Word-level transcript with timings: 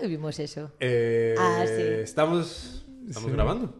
¿Dónde 0.00 0.14
vimos 0.16 0.38
eso? 0.38 0.70
Eh, 0.78 1.34
Ah, 1.36 1.64
sí. 1.66 1.72
Estamos, 2.02 2.84
estamos 3.08 3.30
Sí. 3.30 3.34
grabando. 3.34 3.74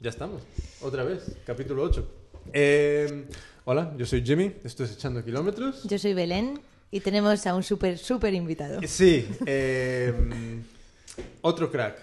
Ya 0.00 0.10
estamos. 0.10 0.42
Otra 0.80 1.04
vez. 1.04 1.36
Capítulo 1.46 1.84
8. 1.84 2.08
Eh, 2.52 3.26
hola, 3.64 3.94
yo 3.96 4.04
soy 4.04 4.24
Jimmy. 4.24 4.52
Esto 4.64 4.82
es 4.82 4.92
Echando 4.94 5.24
Kilómetros. 5.24 5.84
Yo 5.84 5.96
soy 5.98 6.12
Belén 6.14 6.60
y 6.90 6.98
tenemos 6.98 7.46
a 7.46 7.54
un 7.54 7.62
súper, 7.62 7.98
súper 7.98 8.34
invitado. 8.34 8.80
Sí. 8.84 9.28
eh, 9.46 10.12
otro 11.42 11.70
crack. 11.70 11.98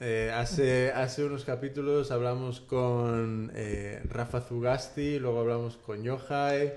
Eh, 0.00 0.32
hace, 0.34 0.90
hace 0.92 1.22
unos 1.22 1.44
capítulos 1.44 2.10
hablamos 2.10 2.60
con 2.62 3.52
eh, 3.54 4.00
Rafa 4.08 4.40
Zugasti, 4.40 5.18
luego 5.18 5.40
hablamos 5.40 5.76
con 5.76 6.02
Yohai 6.02 6.72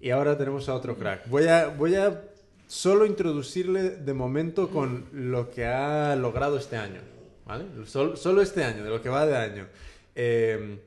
y 0.00 0.10
ahora 0.10 0.36
tenemos 0.36 0.68
a 0.68 0.74
otro 0.74 0.96
crack. 0.96 1.28
Voy 1.28 1.46
a, 1.46 1.68
voy 1.68 1.94
a 1.94 2.22
solo 2.70 3.04
introducirle 3.04 3.90
de 3.90 4.14
momento 4.14 4.70
con 4.70 5.06
lo 5.12 5.50
que 5.50 5.66
ha 5.66 6.14
logrado 6.14 6.56
este 6.56 6.76
año. 6.76 7.00
¿vale? 7.44 7.64
Sol- 7.84 8.16
solo 8.16 8.42
este 8.42 8.62
año, 8.62 8.84
de 8.84 8.90
lo 8.90 9.02
que 9.02 9.08
va 9.08 9.26
de 9.26 9.36
año. 9.36 9.66
Eh, 10.14 10.78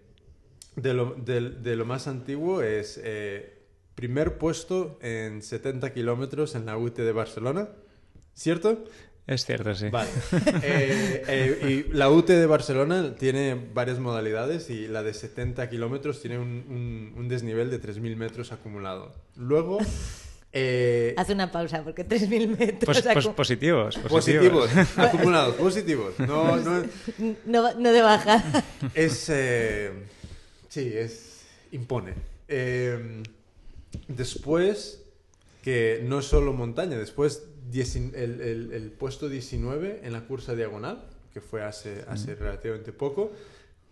de, 0.77 0.93
lo, 0.93 1.13
de- 1.15 1.49
de 1.49 1.75
lo 1.75 1.83
más 1.83 2.07
antiguo 2.07 2.61
es 2.61 2.99
eh, 3.03 3.57
primer 3.95 4.37
puesto 4.37 4.97
en 5.01 5.41
70 5.41 5.91
kilómetros 5.93 6.55
en 6.55 6.65
la 6.65 6.77
UT 6.77 6.95
de 6.95 7.11
Barcelona. 7.11 7.67
¿Cierto? 8.33 8.85
Es 9.27 9.45
cierto, 9.45 9.75
sí. 9.75 9.89
Vale. 9.89 10.09
Eh, 10.63 11.23
eh, 11.27 11.85
y 11.89 11.93
la 11.93 12.09
UT 12.09 12.27
de 12.27 12.45
Barcelona 12.45 13.13
tiene 13.15 13.55
varias 13.73 13.99
modalidades 13.99 14.69
y 14.69 14.87
la 14.87 15.03
de 15.03 15.13
70 15.13 15.69
kilómetros 15.69 16.21
tiene 16.21 16.39
un, 16.39 16.63
un- 16.69 17.13
un 17.17 17.27
desnivel 17.27 17.69
de 17.69 17.81
3.000 17.81 18.15
metros 18.15 18.51
acumulado. 18.53 19.13
Luego, 19.35 19.79
eh, 20.53 21.13
Haz 21.17 21.29
una 21.29 21.51
pausa 21.51 21.83
porque 21.83 22.07
3.000 22.07 22.57
metros. 22.57 23.01
Pos- 23.01 23.13
pos- 23.13 23.25
acu- 23.25 23.33
positivos, 23.35 23.97
positivos, 23.97 24.69
positivos. 24.69 24.97
acumulados, 24.97 25.55
positivos. 25.55 26.19
No, 26.19 26.55
no, 26.57 26.83
no, 27.45 27.73
no 27.73 27.91
de 27.91 28.01
baja. 28.01 28.43
es... 28.93 29.25
eh, 29.29 29.91
sí, 30.69 30.91
es... 30.93 31.41
impone. 31.71 32.13
Eh, 32.47 33.23
después, 34.07 35.01
que 35.63 36.01
no 36.03 36.19
es 36.19 36.25
solo 36.25 36.53
montaña, 36.53 36.97
después 36.97 37.43
el, 37.73 38.41
el- 38.41 38.71
el 38.73 38.91
puesto 38.91 39.29
19 39.29 40.01
en 40.03 40.13
la 40.13 40.21
cursa 40.21 40.53
diagonal, 40.55 41.03
que 41.33 41.41
fue 41.41 41.63
hace, 41.63 42.05
hace 42.07 42.35
relativamente 42.35 42.91
poco, 42.93 43.31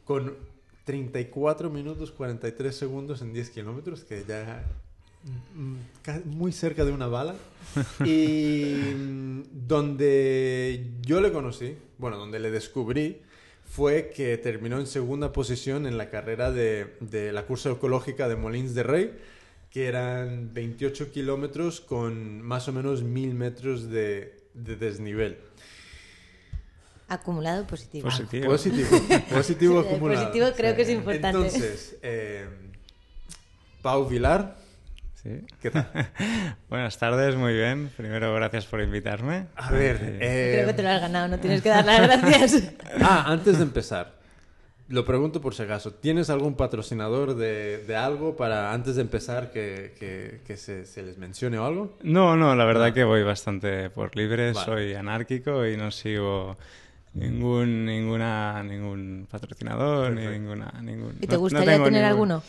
con 0.05 0.35
34 0.83 1.69
minutos 1.69 2.11
43 2.11 2.75
segundos 2.75 3.21
en 3.21 3.33
10 3.33 3.49
kilómetros, 3.49 4.03
que 4.03 4.23
ya 4.27 4.63
muy 6.25 6.51
cerca 6.51 6.85
de 6.85 6.91
una 6.91 7.07
bala. 7.07 7.35
Y 8.05 8.75
mm, 8.95 9.43
donde 9.67 10.91
yo 11.01 11.21
le 11.21 11.31
conocí, 11.31 11.77
bueno, 11.97 12.17
donde 12.17 12.39
le 12.39 12.51
descubrí, 12.51 13.21
fue 13.65 14.11
que 14.13 14.37
terminó 14.37 14.79
en 14.79 14.87
segunda 14.87 15.31
posición 15.31 15.85
en 15.87 15.97
la 15.97 16.09
carrera 16.09 16.51
de, 16.51 16.97
de 16.99 17.31
la 17.31 17.45
cursa 17.45 17.71
ecológica 17.71 18.27
de 18.27 18.35
Molins 18.35 18.73
de 18.75 18.83
Rey, 18.83 19.17
que 19.69 19.87
eran 19.87 20.53
28 20.53 21.11
kilómetros 21.11 21.79
con 21.79 22.41
más 22.41 22.67
o 22.67 22.73
menos 22.73 23.03
1000 23.03 23.33
metros 23.33 23.89
de, 23.89 24.41
de 24.53 24.75
desnivel. 24.75 25.37
Acumulado 27.07 27.67
positivo. 27.67 28.05
Positivo. 28.05 28.45
Positivo, 28.47 28.89
positivo 29.29 29.79
acumulado. 29.79 30.25
positivo 30.25 30.47
creo 30.55 30.75
que 30.75 30.81
es 30.81 30.89
importante. 30.89 31.37
Entonces, 31.37 31.97
eh, 32.01 32.47
Pau 33.81 34.07
Vilar, 34.07 34.57
Sí. 35.23 35.29
¿qué 35.61 35.69
tal? 35.69 35.87
Buenas 36.69 36.97
tardes, 36.97 37.35
muy 37.35 37.53
bien. 37.53 37.91
Primero, 37.95 38.33
gracias 38.33 38.65
por 38.65 38.81
invitarme. 38.81 39.45
A 39.55 39.69
ver, 39.71 39.97
Sí. 39.97 40.03
eh, 40.19 40.51
Creo 40.55 40.67
que 40.67 40.73
te 40.73 40.83
lo 40.83 40.89
has 40.89 41.01
ganado, 41.01 41.27
no 41.27 41.37
tienes 41.39 41.61
que 41.61 41.69
dar 41.69 41.85
las 41.85 42.01
gracias. 42.01 42.73
Ah, 43.01 43.25
antes 43.27 43.57
de 43.57 43.63
empezar, 43.63 44.15
lo 44.87 45.05
pregunto 45.05 45.39
por 45.39 45.53
si 45.53 45.61
acaso. 45.61 45.93
¿Tienes 45.93 46.29
algún 46.31 46.55
patrocinador 46.55 47.35
de, 47.35 47.83
de 47.85 47.95
algo 47.95 48.35
para 48.35 48.73
antes 48.73 48.95
de 48.95 49.01
empezar 49.03 49.51
que, 49.51 49.93
que- 49.99 50.41
que 50.45 50.57
se, 50.57 50.85
se 50.87 51.03
les 51.03 51.17
mencione 51.19 51.59
o 51.59 51.65
algo? 51.65 51.97
No, 52.01 52.35
no, 52.35 52.55
la 52.55 52.65
verdad 52.65 52.91
que 52.91 53.03
voy 53.03 53.21
bastante 53.23 53.91
por 53.91 54.15
libre, 54.15 54.53
Vale. 54.53 54.65
soy 54.65 54.93
anárquico 54.95 55.67
y 55.67 55.77
no 55.77 55.91
sigo 55.91 56.57
ningún 57.13 57.85
ninguna 57.85 58.63
ningún 58.63 59.27
patrocinador 59.29 60.11
ni 60.13 60.25
ninguna 60.25 60.71
ningún 60.81 61.17
¿Y 61.19 61.25
no- 61.25 61.27
te 61.27 61.33
no 61.35 61.39
gustaría 61.39 61.73
tener 61.73 61.91
ningún- 61.91 62.05
alguno? 62.05 62.43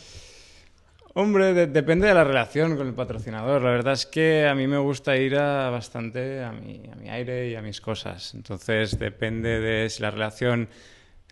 Hombre, 1.15 1.53
de- 1.53 1.67
depende 1.67 2.07
de 2.07 2.13
la 2.15 2.23
relación 2.23 2.75
con 2.75 2.87
el 2.87 2.93
patrocinador. 2.95 3.61
La 3.61 3.69
verdad 3.69 3.93
es 3.93 4.05
que 4.07 4.47
a 4.47 4.55
mí 4.55 4.65
me 4.67 4.79
gusta 4.79 5.15
ir 5.15 5.35
a 5.37 5.69
bastante 5.69 6.43
a 6.43 6.51
mi, 6.51 6.81
a 6.91 6.95
mi 6.95 7.09
aire 7.09 7.49
y 7.49 7.55
a 7.55 7.61
mis 7.61 7.79
cosas. 7.81 8.33
Entonces 8.33 8.97
depende 8.97 9.59
de 9.59 9.89
si 9.91 10.01
la 10.01 10.09
relación 10.09 10.67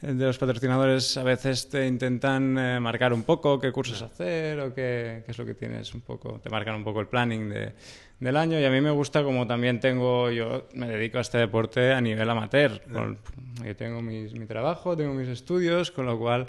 de 0.01 0.25
los 0.25 0.37
patrocinadores 0.37 1.15
a 1.17 1.23
veces 1.23 1.69
te 1.69 1.87
intentan 1.87 2.57
eh, 2.57 2.79
marcar 2.79 3.11
un 3.13 3.23
poco 3.23 3.59
qué 3.59 3.71
cursos 3.71 4.01
hacer 4.03 4.59
o 4.59 4.73
qué, 4.73 5.23
qué 5.25 5.31
es 5.31 5.37
lo 5.37 5.45
que 5.45 5.53
tienes 5.55 5.93
un 5.93 6.01
poco, 6.01 6.39
te 6.39 6.49
marcan 6.49 6.75
un 6.75 6.83
poco 6.83 7.01
el 7.01 7.07
planning 7.07 7.49
de- 7.49 7.73
del 8.19 8.37
año 8.37 8.59
y 8.59 8.65
a 8.65 8.69
mí 8.71 8.81
me 8.81 8.89
gusta 8.91 9.23
como 9.23 9.45
también 9.47 9.79
tengo, 9.79 10.29
yo 10.31 10.67
me 10.73 10.87
dedico 10.87 11.17
a 11.19 11.21
este 11.21 11.37
deporte 11.39 11.91
a 11.91 12.01
nivel 12.01 12.27
amateur, 12.29 12.81
con- 12.91 13.17
yo 13.63 13.75
tengo 13.75 14.01
mis- 14.01 14.33
mi 14.33 14.45
trabajo, 14.47 14.95
tengo 14.97 15.13
mis 15.13 15.27
estudios, 15.27 15.89
con 15.91 16.05
lo 16.07 16.17
cual 16.19 16.45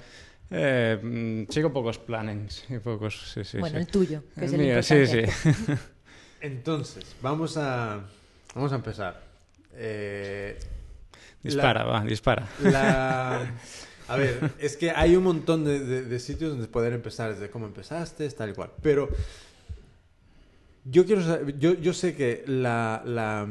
eh, 0.53 0.99
mm, 1.03 1.51
sigo 1.51 1.73
pocos 1.73 1.99
plannings 1.99 2.65
y 2.69 2.79
pocos, 2.79 3.33
sí, 3.33 3.43
sí, 3.45 3.59
bueno, 3.59 3.77
sí. 3.79 3.81
el 3.83 3.87
tuyo, 3.89 4.23
que 4.39 4.45
es 4.45 4.53
El 4.53 4.61
mío, 4.61 4.83
sí, 4.83 5.07
sí. 5.07 5.23
Entonces, 6.41 7.17
vamos 7.23 7.57
a, 7.57 8.01
vamos 8.55 8.73
a 8.73 8.75
empezar. 8.77 9.23
Eh, 9.75 10.59
dispara, 11.43 11.85
va, 11.85 12.05
dispara. 12.05 12.49
la- 12.61 13.51
a 14.09 14.17
ver, 14.17 14.53
es 14.59 14.77
que 14.77 14.91
hay 14.91 15.17
un 15.17 15.25
montón 15.25 15.65
de, 15.65 15.79
de- 15.81 16.03
de 16.03 16.19
sitios 16.19 16.51
donde 16.51 16.67
poder 16.69 16.93
empezar, 16.93 17.33
desde 17.33 17.49
cómo 17.51 17.67
empezaste, 17.67 18.29
tal 18.31 18.51
y 18.51 18.53
cual. 18.55 18.71
Pero 18.83 19.09
yo 20.85 21.07
quiero 21.07 21.23
saber, 21.23 21.59
yo, 21.59 21.75
yo 21.75 21.93
sé 21.95 22.15
que 22.17 22.43
la, 22.47 23.03
la, 23.07 23.47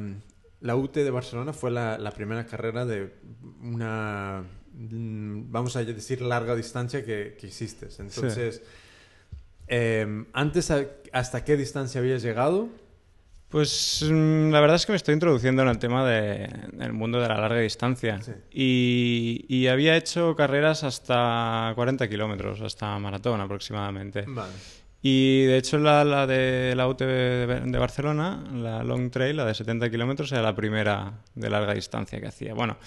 la 0.60 0.76
UT 0.76 0.94
de 0.96 1.10
Barcelona 1.12 1.54
fue 1.54 1.72
la, 1.72 1.98
la 1.98 2.12
primera 2.12 2.46
carrera 2.46 2.86
de 2.86 3.14
una, 3.62 4.44
vamos 4.90 5.76
a 5.76 5.84
decir, 5.84 6.22
larga 6.22 6.56
distancia 6.56 7.04
que, 7.06 7.36
que 7.40 7.48
hiciste. 7.48 7.88
Entonces, 8.00 8.62
eh, 9.68 10.26
antes, 10.34 10.72
a- 10.72 10.86
¿hasta 11.14 11.44
qué 11.44 11.58
distancia 11.58 12.02
habías 12.02 12.22
llegado? 12.22 12.70
Pues 13.50 14.02
mm, 14.10 14.50
la 14.52 14.62
verdad 14.62 14.78
es 14.78 14.86
que 14.86 14.94
me 14.94 14.96
estoy 14.96 15.14
introduciendo 15.14 15.62
en 15.62 15.68
el 15.68 15.78
tema 15.78 16.08
de- 16.10 16.50
del 16.72 16.94
mundo 16.94 17.20
de 17.20 17.28
la 17.28 17.38
larga 17.40 17.60
distancia. 17.60 18.22
Sí. 18.22 18.32
Y, 18.52 19.46
y 19.50 19.68
había 19.68 19.96
hecho 19.98 20.36
carreras 20.36 20.84
hasta 20.84 21.72
40 21.76 22.08
kilómetros, 22.08 22.62
hasta 22.62 22.98
maratón 23.00 23.42
aproximadamente. 23.42 24.24
Vale. 24.28 24.54
Y 25.04 25.46
de 25.46 25.58
hecho 25.58 25.80
la, 25.80 26.04
la 26.06 26.28
de 26.28 26.74
la 26.76 26.88
de, 26.94 27.62
de 27.66 27.78
Barcelona, 27.80 28.44
la 28.54 28.84
Long 28.84 29.10
Trail, 29.10 29.36
la 29.36 29.46
de 29.46 29.56
70 29.56 29.90
kilómetros, 29.90 30.32
era 30.32 30.44
la 30.44 30.56
primera 30.56 31.12
de 31.34 31.50
larga 31.50 31.74
distancia 31.74 32.22
que 32.22 32.28
hacía. 32.28 32.54
Bueno, 32.54 32.78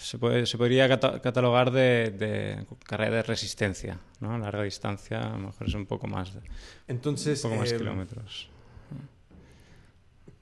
se, 0.00 0.18
puede- 0.18 0.46
se 0.46 0.56
podría 0.58 0.88
cata- 0.88 1.20
catalogar 1.20 1.70
de, 1.70 2.10
de 2.10 2.66
carrera 2.86 3.16
de 3.16 3.22
resistencia, 3.22 3.98
¿no? 4.20 4.36
Larga 4.38 4.62
distancia 4.62 5.20
a 5.20 5.30
lo 5.30 5.46
mejor 5.48 5.68
es 5.68 5.74
un 5.74 5.86
poco 5.86 6.06
más, 6.06 6.34
de- 6.34 6.40
Entonces, 6.88 7.44
un 7.44 7.50
poco 7.50 7.60
más 7.62 7.72
eh, 7.72 7.76
kilómetros. 7.78 8.48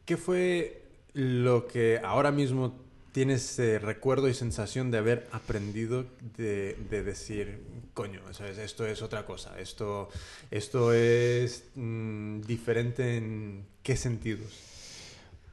¿Qué 0.05 0.17
fue 0.17 0.83
lo 1.13 1.67
que 1.67 2.01
ahora 2.03 2.31
mismo 2.31 2.75
tienes 3.13 3.59
eh, 3.59 3.79
recuerdo 3.79 4.29
y 4.29 4.35
sensación 4.35 4.91
de 4.91 4.99
haber 4.99 5.27
aprendido 5.33 6.07
de, 6.37 6.77
de 6.89 7.03
decir, 7.03 7.61
coño, 7.95 8.21
¿sabes? 8.33 8.59
esto 8.59 8.87
es 8.87 9.03
otra 9.03 9.27
cosa, 9.27 9.59
esto, 9.59 10.09
esto 10.51 10.93
es 10.93 11.65
mm, 11.75 12.43
diferente 12.43 13.17
en 13.17 13.65
qué 13.83 13.97
sentidos? 13.97 14.53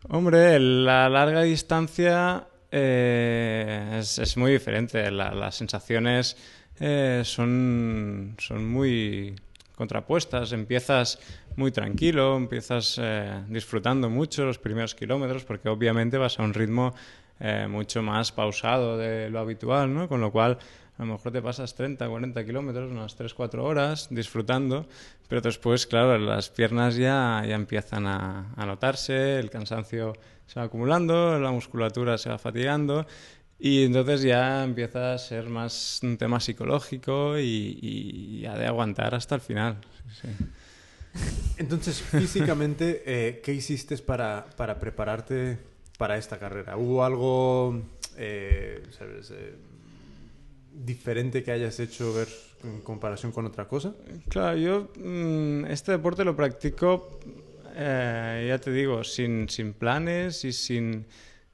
Hombre, 0.08 0.60
la 0.60 1.10
larga 1.10 1.42
distancia 1.42 2.48
eh, 2.72 3.98
es, 4.00 4.20
es 4.20 4.38
muy 4.38 4.52
diferente. 4.52 5.10
La- 5.12 5.32
las 5.34 5.56
sensaciones 5.56 6.38
eh, 6.80 7.22
son, 7.26 8.36
son 8.40 8.68
muy 8.70 9.36
contrapuestas. 9.76 10.52
Empiezas 10.52 11.20
muy 11.56 11.72
tranquilo, 11.72 12.36
empiezas 12.38 13.00
eh, 13.02 13.44
disfrutando 13.50 14.10
mucho 14.10 14.46
los 14.46 14.58
primeros 14.60 14.96
kilómetros 14.96 15.44
porque 15.46 15.70
obviamente 15.70 16.18
vas 16.18 16.40
a 16.40 16.44
un 16.44 16.54
ritmo 16.54 16.94
mucho 17.68 18.02
más 18.02 18.32
pausado 18.32 18.98
de 18.98 19.30
lo 19.30 19.40
habitual, 19.40 19.94
¿no? 19.94 20.08
Con 20.08 20.22
lo 20.22 20.32
cual 20.32 20.58
a 20.98 21.04
lo 21.06 21.12
mejor 21.14 21.34
te 21.34 21.42
pasas 21.42 21.76
30, 21.76 22.08
40 22.08 22.46
kilómetros, 22.46 22.90
unas 22.90 23.14
3, 23.18 23.34
4 23.34 23.62
horas 23.66 24.08
disfrutando, 24.10 24.88
pero 25.28 25.42
después, 25.42 25.86
claro, 25.86 26.18
las 26.18 26.50
piernas 26.50 26.96
ya, 26.96 27.44
ya 27.46 27.56
empiezan 27.56 28.08
a, 28.08 28.54
a 28.56 28.66
notarse, 28.66 29.38
el 29.38 29.50
cansancio 29.50 30.14
se 30.48 30.60
va 30.60 30.66
acumulando, 30.66 31.40
la 31.40 31.52
musculatura 31.52 32.18
se 32.18 32.30
va 32.30 32.38
fatigando 32.38 33.06
y 33.58 33.84
entonces 33.84 34.22
ya 34.22 34.64
empieza 34.64 35.14
a 35.14 35.18
ser 35.18 35.50
más 35.50 36.00
un 36.04 36.18
tema 36.18 36.40
psicológico 36.40 37.40
y, 37.40 37.80
y 37.82 38.42
ya 38.42 38.58
de 38.58 38.68
aguantar 38.68 39.16
hasta 39.16 39.36
el 39.36 39.42
final. 39.42 39.78
Sí. 40.22 40.28
Entonces, 41.58 42.02
físicamente, 42.02 43.04
eh, 43.06 43.42
¿qué 43.44 43.54
hiciste 43.54 43.98
para, 43.98 44.46
para 44.58 44.80
prepararte 44.80 45.58
para 45.98 46.18
esta 46.18 46.38
carrera? 46.38 46.78
¿Hubo 46.78 47.04
algo, 47.06 47.82
eh, 48.18 48.84
sabes, 48.92 49.32
eh, 49.32 49.56
diferente 50.74 51.44
que 51.44 51.52
hayas 51.52 51.80
hecho 51.80 52.14
ver 52.14 52.28
en 52.64 52.82
comparación 52.82 53.32
con 53.32 53.46
otra 53.46 53.68
cosa? 53.68 53.94
Claro, 54.28 54.58
yo 54.58 54.90
mm, 55.02 55.66
este 55.68 55.94
deporte 55.94 56.26
lo 56.26 56.36
practico, 56.36 57.20
eh, 57.76 58.46
ya 58.48 58.58
te 58.60 58.72
digo, 58.72 59.04
sin, 59.04 59.48
sin 59.50 59.74
planes 59.74 60.44
y 60.46 60.52
sin, 60.54 61.06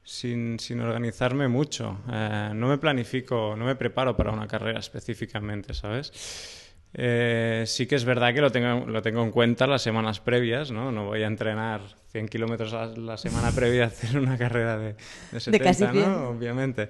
sin, 0.04 0.60
sin 0.60 0.80
organizarme 0.82 1.48
mucho. 1.48 2.00
Eh, 2.12 2.52
no 2.54 2.68
me 2.68 2.78
planifico, 2.78 3.56
no 3.58 3.66
me 3.66 3.76
preparo 3.76 4.16
para 4.16 4.32
una 4.32 4.48
carrera 4.48 4.80
específicamente, 4.80 5.74
¿sabes? 5.74 6.58
Eh, 6.94 7.64
sí 7.68 7.88
que 7.88 7.96
es 7.96 8.04
verdad 8.04 8.34
que 8.34 8.42
lo 8.42 8.52
tengo, 8.52 8.86
lo 8.86 9.02
tengo 9.02 9.24
en 9.24 9.32
cuenta 9.32 9.66
las 9.66 9.82
semanas 9.82 10.20
previas, 10.20 10.72
¿no? 10.72 10.92
No 10.92 11.06
voy 11.06 11.24
a 11.24 11.28
entrenar 11.28 11.82
100 12.12 12.28
kilómetros 12.28 12.74
la, 12.74 12.88
la 12.88 13.18
semana 13.18 13.52
previa 13.56 13.86
a 13.86 13.88
hacer 13.88 14.18
una 14.20 14.38
carrera 14.38 14.78
de, 14.78 14.96
de 15.32 15.40
70, 15.40 15.64
casi 15.64 15.88
100. 15.88 15.96
¿no? 15.96 16.30
Obviamente. 16.30 16.90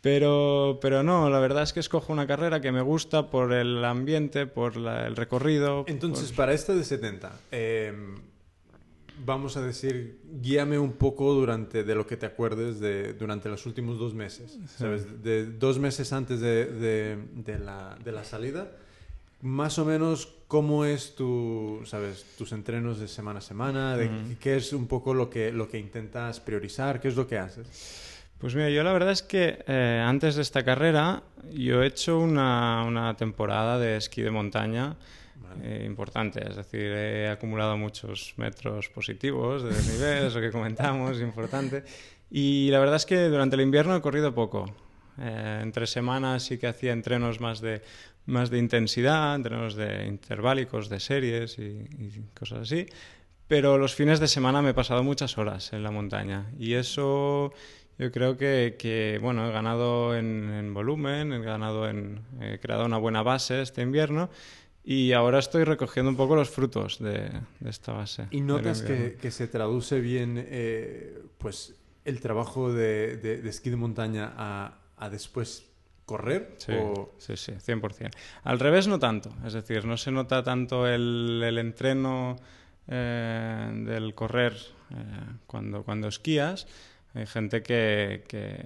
Pero, 0.00 0.78
pero 0.80 1.02
no, 1.02 1.30
la 1.30 1.38
verdad 1.40 1.62
es 1.64 1.72
que 1.72 1.80
escojo 1.80 2.12
una 2.12 2.26
carrera 2.26 2.60
que 2.60 2.70
me 2.70 2.80
gusta 2.82 3.28
por 3.30 3.52
el 3.52 3.84
ambiente, 3.84 4.46
por 4.46 4.76
la- 4.76 5.06
el 5.06 5.16
recorrido. 5.16 5.84
Entonces, 5.88 6.28
por- 6.28 6.36
para 6.36 6.52
esta 6.52 6.74
de 6.74 6.84
70, 6.84 7.32
eh, 7.50 7.92
vamos 9.24 9.56
a 9.56 9.62
decir, 9.62 10.18
guíame 10.42 10.78
un 10.78 10.92
poco 10.92 11.32
durante 11.32 11.84
de 11.84 11.94
lo 11.94 12.06
que 12.06 12.16
te 12.16 12.26
acuerdes 12.26 12.80
de 12.80 13.14
durante 13.14 13.48
los 13.48 13.64
últimos 13.66 13.98
dos 13.98 14.14
meses, 14.14 14.58
¿sabes? 14.76 15.22
De 15.22 15.46
dos 15.46 15.78
meses 15.78 16.12
antes 16.12 16.40
de, 16.40 16.66
de- 16.66 17.18
de 17.34 17.58
la, 17.58 17.96
de 18.04 18.12
la 18.12 18.24
salida, 18.24 18.70
más 19.42 19.78
o 19.78 19.84
menos 19.84 20.28
cómo 20.48 20.84
es 20.84 21.14
tu, 21.14 21.80
¿sabes? 21.84 22.24
Tus 22.38 22.52
entrenos 22.52 22.98
de 23.00 23.08
semana 23.08 23.38
a 23.38 23.42
semana, 23.42 23.96
de 23.96 24.08
qué 24.40 24.56
es 24.56 24.72
un 24.72 24.86
poco 24.86 25.12
lo 25.14 25.28
que, 25.30 25.52
lo 25.52 25.68
que 25.68 25.78
intentas 25.78 26.40
priorizar, 26.40 27.00
qué 27.00 27.08
es 27.08 27.16
lo 27.16 27.26
que 27.26 27.38
haces. 27.38 28.02
Pues 28.38 28.54
mira, 28.54 28.68
yo 28.68 28.82
la 28.84 28.92
verdad 28.92 29.12
es 29.12 29.22
que 29.22 29.64
eh, 29.66 30.02
antes 30.06 30.36
de 30.36 30.42
esta 30.42 30.62
carrera 30.62 31.22
yo 31.52 31.82
he 31.82 31.86
hecho 31.86 32.18
una, 32.18 32.84
una 32.86 33.16
temporada 33.16 33.78
de 33.78 33.96
esquí 33.96 34.20
de 34.20 34.30
montaña 34.30 34.96
eh, 35.62 35.84
importante, 35.86 36.46
es 36.48 36.56
decir, 36.56 36.82
he 36.82 37.28
acumulado 37.28 37.76
muchos 37.76 38.34
metros 38.36 38.88
positivos 38.88 39.62
de 39.62 39.70
desnivel, 39.70 40.26
eso 40.26 40.40
que 40.40 40.50
comentamos, 40.50 41.20
importante. 41.20 41.84
Y 42.30 42.70
la 42.70 42.78
verdad 42.78 42.96
es 42.96 43.06
que 43.06 43.28
durante 43.28 43.56
el 43.56 43.62
invierno 43.62 43.96
he 43.96 44.00
corrido 44.00 44.34
poco. 44.34 44.66
Eh, 45.18 45.60
entre 45.62 45.86
semanas 45.86 46.42
sí 46.42 46.58
que 46.58 46.66
hacía 46.66 46.92
entrenos 46.92 47.40
más 47.40 47.60
de, 47.60 47.82
más 48.26 48.50
de 48.50 48.58
intensidad, 48.58 49.34
entrenos 49.34 49.74
de 49.74 50.06
interválicos, 50.06 50.88
de 50.88 51.00
series 51.00 51.58
y, 51.58 51.84
cosas 52.38 52.60
así. 52.60 52.86
Pero 53.48 53.78
los 53.78 53.94
fines 53.94 54.20
de 54.20 54.28
semana 54.28 54.60
me 54.60 54.70
he 54.70 54.74
pasado 54.74 55.02
muchas 55.02 55.38
horas 55.38 55.72
en 55.72 55.82
la 55.82 55.90
montaña 55.90 56.50
y 56.58 56.74
eso 56.74 57.52
yo 57.98 58.12
creo 58.12 58.36
que, 58.36 58.76
que, 58.78 59.18
bueno, 59.22 59.48
he 59.48 59.52
ganado 59.52 60.16
en, 60.16 60.50
en 60.50 60.74
volumen, 60.74 61.32
he 61.32 61.40
ganado 61.40 61.88
en, 61.88 62.20
he 62.40 62.58
creado 62.58 62.84
una 62.84 62.98
buena 62.98 63.22
base 63.22 63.62
este 63.62 63.82
invierno 63.82 64.28
y 64.88 65.12
ahora 65.12 65.40
estoy 65.40 65.64
recogiendo 65.64 66.08
un 66.10 66.16
poco 66.16 66.36
los 66.36 66.48
frutos 66.48 66.98
de, 67.00 67.28
de 67.60 67.70
esta 67.70 67.92
base. 67.92 68.28
¿Y 68.30 68.40
notas 68.40 68.82
que, 68.82 69.18
que 69.20 69.30
se 69.32 69.48
traduce 69.48 70.00
bien 70.00 70.36
eh, 70.48 71.18
pues 71.38 71.74
el 72.04 72.20
trabajo 72.20 72.72
de, 72.72 73.16
de- 73.16 73.42
de 73.42 73.48
esquí 73.50 73.68
de 73.68 73.76
montaña 73.76 74.32
a, 74.36 74.78
a 74.96 75.10
después 75.10 75.66
correr? 76.04 76.54
Sí, 76.58 76.72
o- 76.72 77.12
sí, 77.18 77.36
sí, 77.36 77.52
100%. 77.52 78.10
Al 78.44 78.60
revés 78.60 78.86
no 78.86 79.00
tanto, 79.00 79.34
es 79.44 79.54
decir, 79.54 79.84
no 79.84 79.96
se 79.96 80.12
nota 80.12 80.44
tanto 80.44 80.86
el, 80.86 81.42
el 81.44 81.58
entreno 81.58 82.36
eh, 82.86 83.70
del 83.86 84.14
correr 84.14 84.54
eh, 84.90 84.94
cuando, 85.48 85.82
cuando 85.82 86.06
esquías. 86.06 86.68
Hay 87.14 87.26
gente 87.26 87.62
que, 87.62 88.24
que, 88.28 88.62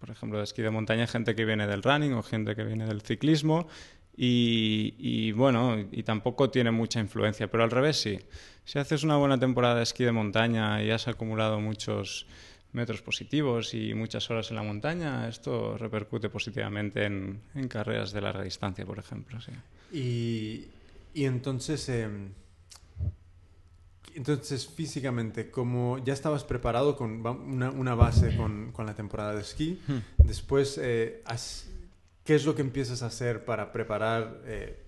por 0.00 0.10
ejemplo, 0.10 0.38
de 0.38 0.44
esquí 0.44 0.62
de 0.62 0.70
montaña, 0.70 1.06
gente 1.06 1.34
que 1.34 1.44
viene 1.44 1.66
del 1.66 1.82
running 1.82 2.14
o 2.14 2.22
gente 2.22 2.56
que 2.56 2.64
viene 2.64 2.86
del 2.86 3.02
ciclismo 3.02 3.68
y, 4.16 4.94
y, 4.98 5.32
bueno, 5.32 5.78
y 5.90 6.02
tampoco 6.02 6.50
tiene 6.50 6.70
mucha 6.70 7.00
influencia, 7.00 7.50
pero 7.50 7.64
al 7.64 7.70
revés 7.70 8.00
sí. 8.00 8.18
Si 8.64 8.78
haces 8.78 9.02
una 9.02 9.16
buena 9.16 9.38
temporada 9.38 9.76
de 9.76 9.82
esquí 9.82 10.04
de 10.04 10.12
montaña 10.12 10.82
y 10.82 10.90
has 10.90 11.08
acumulado 11.08 11.58
muchos 11.60 12.26
metros 12.72 13.02
positivos 13.02 13.74
y 13.74 13.94
muchas 13.94 14.30
horas 14.30 14.50
en 14.50 14.56
la 14.56 14.62
montaña, 14.62 15.28
esto 15.28 15.76
repercute 15.76 16.28
positivamente 16.28 17.04
en, 17.04 17.40
en 17.54 17.66
carreras 17.68 18.12
de 18.12 18.20
larga 18.20 18.44
distancia, 18.44 18.84
por 18.86 18.98
ejemplo. 18.98 19.40
Sí. 19.40 19.50
Y, 19.96 20.66
y 21.14 21.24
entonces, 21.24 21.88
em, 21.88 22.28
entonces 24.14 24.66
físicamente, 24.68 25.50
como 25.50 25.98
ya 26.04 26.12
estabas 26.12 26.44
preparado 26.44 26.96
con 26.96 27.26
una, 27.26 27.70
una 27.70 27.94
base 27.94 28.36
con, 28.36 28.70
con 28.72 28.86
la 28.86 28.94
temporada 28.94 29.34
de 29.34 29.40
esquí, 29.40 29.80
después, 30.18 30.78
eh, 30.82 31.22
has- 31.24 31.66
¿qué 32.24 32.34
es 32.34 32.44
lo 32.44 32.54
que 32.54 32.62
empiezas 32.62 33.02
a 33.02 33.06
hacer 33.06 33.44
para 33.44 33.72
preparar 33.72 34.40
eh, 34.44 34.82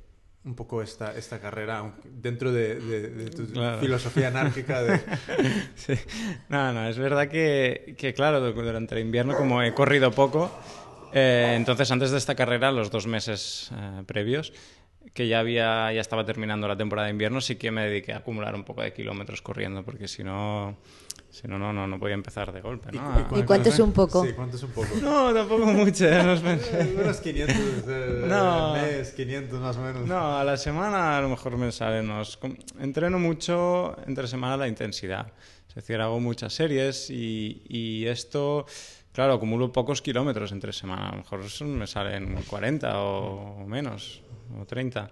un 0.44 0.55
poco 0.56 0.82
esta, 0.82 1.17
esta 1.17 1.40
carrera 1.40 1.93
dentro 2.05 2.52
de, 2.52 2.75
de- 2.76 3.08
de 3.11 3.31
tu 3.31 3.46
Claro. 3.46 3.79
filosofía 3.81 4.29
anárquica 4.29 4.82
de... 4.82 5.00
Sí. 5.76 5.94
No, 6.49 6.73
no, 6.73 6.88
es 6.88 6.99
verdad 6.99 7.29
que, 7.29 7.94
que, 7.99 8.12
claro, 8.14 8.40
du- 8.40 8.52
durante 8.61 8.94
el 8.96 9.00
invierno, 9.02 9.37
como 9.37 9.62
he 9.62 9.73
corrido 9.75 10.11
poco, 10.11 10.50
eh, 11.12 11.55
entonces 11.56 11.90
antes 11.90 12.11
de 12.11 12.19
esta 12.19 12.34
carrera, 12.34 12.73
los 12.73 12.90
dos 12.90 13.06
meses 13.06 13.70
eh, 13.73 14.02
previos, 14.06 14.52
que 15.14 15.26
ya 15.28 15.40
había 15.40 15.93
ya 15.93 16.00
estaba 16.00 16.25
terminando 16.25 16.67
la 16.69 16.76
temporada 16.76 17.06
de 17.06 17.12
invierno, 17.12 17.40
sí 17.40 17.56
que 17.56 17.70
me 17.70 17.87
dediqué 17.87 18.12
a 18.12 18.19
acumular 18.19 18.55
un 18.55 18.64
poco 18.64 18.82
de 18.82 18.93
kilómetros 18.93 19.43
corriendo, 19.43 19.85
porque 19.85 20.06
si 20.08 20.23
no, 20.25 20.76
si 21.32 21.49
no, 21.49 21.58
no, 21.58 21.73
no, 21.73 21.87
no 21.87 21.99
podía 21.99 22.14
empezar 22.14 22.52
de 22.52 22.61
golpe. 22.61 22.90
¿Y 22.93 22.96
¿no? 22.99 23.20
y 23.20 23.25
cu- 23.25 23.38
¿Y 23.38 23.43
cuánto 23.44 23.70
es 23.70 23.79
un 23.81 23.93
poco? 23.93 24.23
Sí, 24.25 24.32
¿cuánto 24.34 24.56
es 24.56 24.62
un 24.62 24.70
poco? 24.70 24.88
No, 25.02 25.32
tampoco 25.32 25.64
mucho. 25.67 26.05
No 26.23 26.32
os 26.34 26.40
pensé. 26.40 26.94
Unos 27.02 27.17
500 27.20 27.56
eh, 27.88 28.25
No. 28.29 28.75
al 28.75 28.82
mes, 28.82 29.12
500 29.12 29.58
más 29.61 29.76
o 29.79 29.81
menos. 29.81 30.06
No, 30.06 30.37
a 30.38 30.44
la 30.44 30.56
semana 30.58 31.17
a 31.17 31.20
lo 31.23 31.31
mejor 31.31 31.56
me 31.56 31.73
salen 31.73 32.11
unos... 32.11 32.38
Entreno 32.79 33.19
mucho 33.19 33.96
entre 34.06 34.29
semana 34.29 34.56
la 34.58 34.69
intensidad. 34.69 35.32
Es 35.70 35.75
decir, 35.76 35.99
hago 36.02 36.20
muchas 36.20 36.52
series 36.52 37.08
y, 37.08 37.62
y 37.67 38.06
esto, 38.06 38.67
claro, 39.12 39.32
acumulo 39.32 39.73
pocos 39.73 40.02
kilómetros 40.02 40.52
entre 40.52 40.70
semana. 40.75 41.08
A 41.08 41.12
lo 41.12 41.17
mejor 41.19 41.40
me 41.64 41.87
salen 41.87 42.43
40 42.46 42.99
o, 43.00 43.62
o 43.62 43.67
menos, 43.67 44.20
o 44.61 44.67
30. 44.67 45.11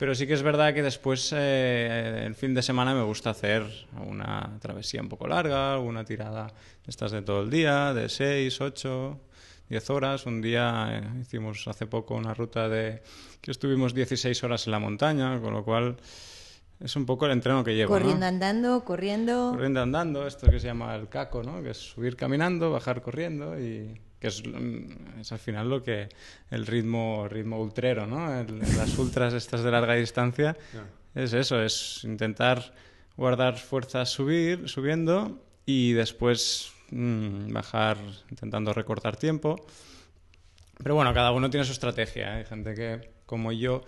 Pero 0.00 0.14
sí 0.14 0.26
que 0.26 0.32
es 0.32 0.42
verdad 0.42 0.72
que 0.72 0.82
después, 0.82 1.30
eh, 1.36 2.22
el 2.24 2.34
fin 2.34 2.54
de 2.54 2.62
semana, 2.62 2.94
me 2.94 3.02
gusta 3.02 3.28
hacer 3.28 3.66
una 4.08 4.56
travesía 4.58 5.02
un 5.02 5.10
poco 5.10 5.28
larga, 5.28 5.74
alguna 5.74 6.06
tirada 6.06 6.46
estas 6.86 7.12
de 7.12 7.20
todo 7.20 7.42
el 7.42 7.50
día, 7.50 7.92
de 7.92 8.08
6, 8.08 8.62
8, 8.62 9.20
10 9.68 9.90
horas. 9.90 10.24
Un 10.24 10.40
día 10.40 10.86
eh, 10.90 11.20
hicimos 11.20 11.68
hace 11.68 11.86
poco 11.86 12.14
una 12.14 12.32
ruta 12.32 12.66
de 12.70 13.02
que 13.42 13.50
estuvimos 13.50 13.92
16 13.92 14.42
horas 14.42 14.66
en 14.66 14.70
la 14.70 14.78
montaña, 14.78 15.38
con 15.38 15.52
lo 15.52 15.62
cual 15.66 15.98
es 16.82 16.96
un 16.96 17.04
poco 17.04 17.26
el 17.26 17.32
entreno 17.32 17.62
que 17.62 17.74
llevo. 17.74 17.94
¿no? 17.94 18.00
Corriendo, 18.00 18.24
andando, 18.24 18.82
corriendo. 18.86 19.50
Corriendo 19.50 19.82
andando, 19.82 20.26
esto 20.26 20.50
que 20.50 20.60
se 20.60 20.68
llama 20.68 20.96
el 20.96 21.10
caco, 21.10 21.42
¿no? 21.42 21.62
Que 21.62 21.72
es 21.72 21.76
subir 21.76 22.16
caminando, 22.16 22.70
bajar 22.70 23.02
corriendo 23.02 23.60
y 23.60 24.00
que 24.20 24.28
es, 24.28 24.42
mm, 24.46 25.20
es 25.20 25.32
al 25.32 25.38
final 25.38 25.68
lo 25.70 25.82
que 25.82 26.08
el 26.50 26.66
ritmo 26.66 27.26
ritmo 27.28 27.58
ultrero, 27.60 28.06
¿no? 28.06 28.38
El- 28.40 28.58
las 28.60 28.96
ultras 28.98 29.32
estas 29.34 29.62
de 29.64 29.70
larga 29.70 29.94
distancia 29.94 30.56
es 31.14 31.32
eso, 31.32 31.60
es 31.62 32.02
intentar 32.04 32.72
guardar 33.16 33.58
fuerzas 33.58 34.10
subir, 34.10 34.68
subiendo 34.68 35.42
y 35.66 35.92
después 35.94 36.72
mm, 36.90 37.52
bajar 37.52 37.96
intentando 38.30 38.72
recortar 38.72 39.16
tiempo. 39.16 39.56
Pero 40.82 40.94
bueno, 40.94 41.12
cada 41.12 41.32
uno 41.32 41.50
tiene 41.50 41.64
su 41.66 41.72
estrategia. 41.72 42.34
¿eh? 42.34 42.38
Hay 42.38 42.44
gente 42.44 42.74
que, 42.74 43.10
como 43.26 43.52
yo, 43.52 43.84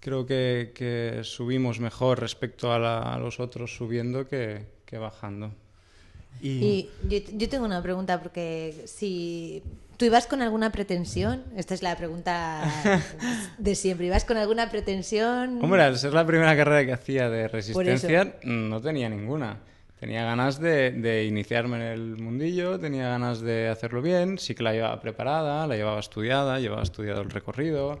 creo 0.00 0.26
que, 0.26 0.72
que 0.74 1.20
subimos 1.24 1.80
mejor 1.80 2.20
respecto 2.20 2.72
a, 2.72 2.78
la- 2.78 3.14
a 3.14 3.18
los 3.18 3.40
otros 3.40 3.74
subiendo 3.74 4.26
que, 4.28 4.66
que 4.84 4.98
bajando. 4.98 5.54
Y, 6.40 6.48
Y 6.48 6.90
yo, 7.08 7.18
yo 7.36 7.48
tengo 7.48 7.64
una 7.64 7.82
pregunta, 7.82 8.20
porque 8.20 8.84
si 8.86 9.62
tú 9.96 10.04
ibas 10.04 10.26
con 10.26 10.42
alguna 10.42 10.72
pretensión, 10.72 11.42
esta 11.56 11.74
es 11.74 11.82
la 11.82 11.96
pregunta 11.96 12.64
de 13.58 13.74
siempre, 13.74 14.06
¿ibas 14.06 14.24
con 14.24 14.36
alguna 14.36 14.70
pretensión? 14.70 15.62
Hombre, 15.62 15.82
al 15.82 15.98
ser 15.98 16.12
la 16.12 16.26
primera 16.26 16.56
carrera 16.56 16.84
que 16.84 16.92
hacía 16.92 17.30
de 17.30 17.48
resistencia, 17.48 18.36
no 18.44 18.80
tenía 18.80 19.08
ninguna. 19.08 19.58
Tenía 19.98 20.24
ganas 20.24 20.60
de, 20.60 20.90
de 20.90 21.24
iniciarme 21.24 21.76
en 21.76 21.82
el 21.82 22.16
mundillo, 22.18 22.78
tenía 22.78 23.08
ganas 23.08 23.40
de 23.40 23.68
hacerlo 23.68 24.02
bien, 24.02 24.36
sí 24.38 24.54
que 24.54 24.62
la 24.62 24.72
llevaba 24.72 25.00
preparada, 25.00 25.66
la 25.66 25.76
llevaba 25.76 26.00
estudiada, 26.00 26.58
llevaba 26.58 26.82
estudiado 26.82 27.22
el 27.22 27.30
recorrido. 27.30 28.00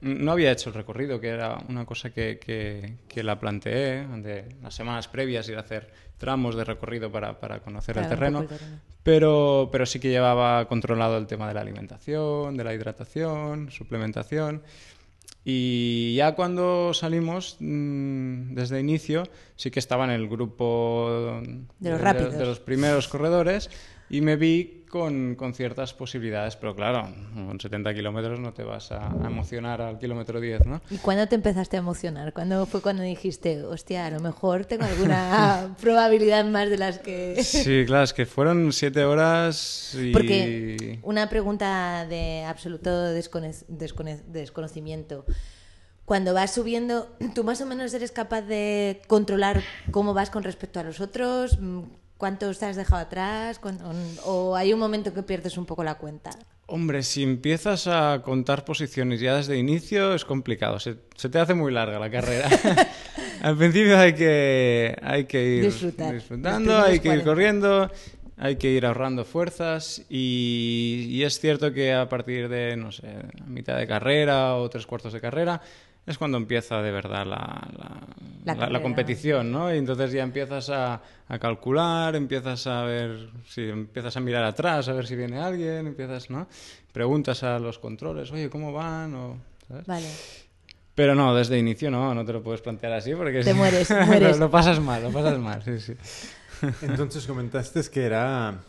No 0.00 0.32
había 0.32 0.52
hecho 0.52 0.70
el 0.70 0.74
recorrido, 0.74 1.20
que 1.20 1.28
era 1.28 1.58
una 1.68 1.84
cosa 1.86 2.10
que, 2.10 2.38
que- 2.38 2.94
que 3.08 3.22
la 3.22 3.38
planteé 3.38 4.06
de 4.06 4.44
las 4.62 4.74
semanas 4.74 5.08
previas, 5.08 5.48
ir 5.48 5.56
a 5.56 5.60
hacer 5.60 5.90
tramos 6.18 6.54
de 6.56 6.64
recorrido 6.64 7.10
para, 7.10 7.38
para 7.40 7.60
conocer 7.60 7.94
Claro, 7.94 8.08
el 8.08 8.14
terreno. 8.18 8.40
poco 8.42 8.54
el 8.54 8.58
terreno. 8.58 8.80
Pero, 9.02 9.68
pero 9.72 9.86
sí 9.86 9.98
que 10.00 10.10
llevaba 10.10 10.68
controlado 10.68 11.16
el 11.16 11.26
tema 11.26 11.48
de 11.48 11.54
la 11.54 11.62
alimentación, 11.62 12.56
de 12.56 12.64
la 12.64 12.74
hidratación, 12.74 13.70
suplementación. 13.70 14.62
Y 15.44 16.14
ya 16.16 16.34
cuando 16.34 16.92
salimos 16.92 17.56
mm, 17.60 18.54
desde 18.54 18.78
inicio, 18.78 19.22
sí 19.56 19.70
que 19.70 19.78
estaba 19.78 20.04
en 20.04 20.10
el 20.10 20.28
grupo 20.28 21.40
De 21.78 21.90
los 21.90 22.00
de 22.38 22.44
los 22.44 22.60
primeros 22.60 23.08
corredores, 23.08 23.70
y 24.10 24.20
me 24.20 24.36
vi 24.36 24.79
con, 24.90 25.36
con, 25.36 25.54
ciertas 25.54 25.94
posibilidades, 25.94 26.56
pero 26.56 26.74
claro, 26.74 27.08
con 27.34 27.58
70 27.58 27.94
kilómetros 27.94 28.40
no 28.40 28.52
te 28.52 28.64
vas 28.64 28.92
a, 28.92 29.06
a, 29.06 29.26
emocionar 29.26 29.80
al 29.80 29.98
kilómetro 29.98 30.40
10, 30.40 30.66
¿no? 30.66 30.82
¿Y 30.90 30.98
cuándo 30.98 31.26
te 31.28 31.36
empezaste 31.36 31.76
a 31.76 31.80
emocionar? 31.80 32.32
¿Cuándo 32.32 32.66
fue 32.66 32.82
cuando 32.82 33.02
dijiste, 33.02 33.62
hostia, 33.62 34.06
a 34.06 34.10
lo 34.10 34.20
mejor 34.20 34.66
tengo 34.66 34.84
alguna 34.84 35.76
probabilidad 35.80 36.44
más 36.44 36.68
de 36.68 36.78
las 36.78 36.98
que... 36.98 37.42
Sí, 37.50 37.84
claro, 37.86 38.04
es 38.04 38.12
que 38.12 38.26
fueron 38.26 38.72
siete 38.72 39.04
horas 39.04 39.96
y... 40.00 40.12
Porque 40.12 40.98
una 41.02 41.28
pregunta 41.28 42.06
de 42.06 42.44
absoluto 42.44 43.04
descono 43.12 43.48
descono 43.68 44.10
desconocimiento. 44.26 45.24
Cuando 46.04 46.34
vas 46.34 46.52
subiendo, 46.52 47.16
¿tú 47.34 47.44
más 47.44 47.60
o 47.60 47.66
menos 47.66 47.94
eres 47.94 48.10
capaz 48.10 48.42
de 48.42 49.00
controlar 49.06 49.62
cómo 49.92 50.12
vas 50.12 50.30
con 50.30 50.42
respecto 50.42 50.80
a 50.80 50.82
los 50.82 51.00
otros? 51.00 51.58
¿Cuántos 52.20 52.58
te 52.58 52.66
has 52.66 52.76
dejado 52.76 53.00
atrás? 53.00 53.58
¿O 54.24 54.54
hay 54.54 54.74
un 54.74 54.78
momento 54.78 55.14
que 55.14 55.22
pierdes 55.22 55.56
un 55.56 55.64
poco 55.64 55.82
la 55.82 55.94
cuenta? 55.94 56.28
Hombre, 56.66 57.02
si 57.02 57.22
empiezas 57.22 57.86
a 57.86 58.20
contar 58.22 58.66
posiciones 58.66 59.20
ya 59.20 59.36
desde 59.36 59.56
inicio 59.56 60.14
es 60.14 60.26
complicado. 60.26 60.78
Se, 60.78 60.96
se 61.16 61.30
te 61.30 61.38
hace 61.38 61.54
muy 61.54 61.72
larga 61.72 61.98
la 61.98 62.10
carrera. 62.10 62.46
Al 63.42 63.56
principio 63.56 63.98
hay 63.98 64.12
que, 64.12 64.94
hay 65.02 65.24
que 65.24 65.42
ir 65.46 65.64
Disfrutar. 65.64 66.12
disfrutando, 66.12 66.78
hay 66.78 67.00
que 67.00 67.08
ir 67.08 67.24
corriendo, 67.24 67.90
hay 68.42 68.56
que 68.56 68.70
ir 68.70 68.86
ahorrando 68.86 69.26
fuerzas 69.26 70.02
y, 70.08 71.06
y, 71.10 71.24
es 71.24 71.38
cierto 71.38 71.74
que 71.74 71.92
a 71.92 72.08
partir 72.08 72.48
de, 72.48 72.74
no 72.74 72.90
sé, 72.90 73.06
mitad 73.46 73.76
de 73.76 73.86
carrera 73.86 74.56
o 74.56 74.70
tres 74.70 74.86
cuartos 74.86 75.12
de 75.12 75.20
carrera 75.20 75.60
es 76.06 76.16
cuando 76.16 76.38
empieza 76.38 76.80
de 76.80 76.90
verdad 76.90 77.26
la, 77.26 77.68
la, 77.76 78.54
la, 78.54 78.70
la 78.70 78.82
competición, 78.82 79.52
¿no? 79.52 79.72
Y 79.72 79.76
entonces 79.76 80.12
ya 80.12 80.22
empiezas 80.22 80.70
a, 80.70 81.02
a, 81.28 81.38
calcular, 81.38 82.16
empiezas 82.16 82.66
a 82.66 82.82
ver, 82.84 83.28
si 83.46 83.68
empiezas 83.68 84.16
a 84.16 84.20
mirar 84.20 84.44
atrás, 84.44 84.88
a 84.88 84.94
ver 84.94 85.06
si 85.06 85.16
viene 85.16 85.38
alguien, 85.38 85.86
empiezas, 85.86 86.30
¿no? 86.30 86.48
Preguntas 86.92 87.42
a 87.42 87.58
los 87.58 87.78
controles, 87.78 88.32
oye, 88.32 88.48
¿cómo 88.48 88.72
van? 88.72 89.14
O, 89.14 89.36
¿sabes? 89.68 89.86
Vale. 89.86 90.06
Pero 90.94 91.14
no, 91.14 91.34
desde 91.34 91.58
inicio 91.58 91.90
no, 91.90 92.14
no 92.14 92.24
te 92.24 92.32
lo 92.32 92.42
puedes 92.42 92.62
plantear 92.62 92.94
así 92.94 93.14
porque 93.14 93.42
te 93.42 93.52
mueres, 93.52 93.90
mueres. 94.06 94.38
lo, 94.38 94.46
lo, 94.46 94.50
pasas 94.50 94.80
mal, 94.80 95.02
lo 95.02 95.10
pasas 95.10 95.38
mal, 95.38 95.62
sí, 95.62 95.78
sí. 95.78 95.94
Entonces 96.82 97.26
comentaste 97.26 97.80
que 97.90 98.04
era 98.04 98.60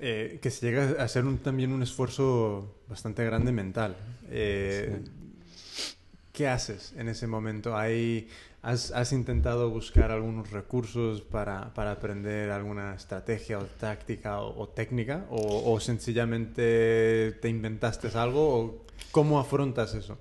eh, 0.00 0.38
que 0.40 0.50
se 0.50 0.66
llega 0.66 1.02
a 1.02 1.08
ser 1.08 1.26
un, 1.26 1.38
también 1.38 1.72
un 1.72 1.82
esfuerzo 1.82 2.74
bastante 2.88 3.24
grande 3.24 3.52
mental. 3.52 3.96
Eh, 4.30 5.02
sí. 5.04 5.92
¿Qué 6.32 6.48
haces 6.48 6.94
en 6.96 7.08
ese 7.08 7.26
momento? 7.26 7.76
¿Hay, 7.76 8.28
has, 8.62 8.92
has, 8.92 9.12
intentado 9.12 9.68
buscar 9.68 10.10
algunos 10.10 10.52
recursos 10.52 11.20
para, 11.20 11.74
para, 11.74 11.92
aprender 11.92 12.50
alguna 12.50 12.94
estrategia 12.94 13.58
o 13.58 13.64
táctica 13.64 14.40
o, 14.40 14.58
o 14.58 14.68
técnica? 14.68 15.26
O, 15.28 15.70
¿O, 15.70 15.80
sencillamente 15.80 17.32
te 17.42 17.48
inventaste 17.50 18.08
algo? 18.16 18.58
¿O 18.58 18.84
¿Cómo 19.10 19.38
afrontas 19.38 19.94
eso? 19.94 20.18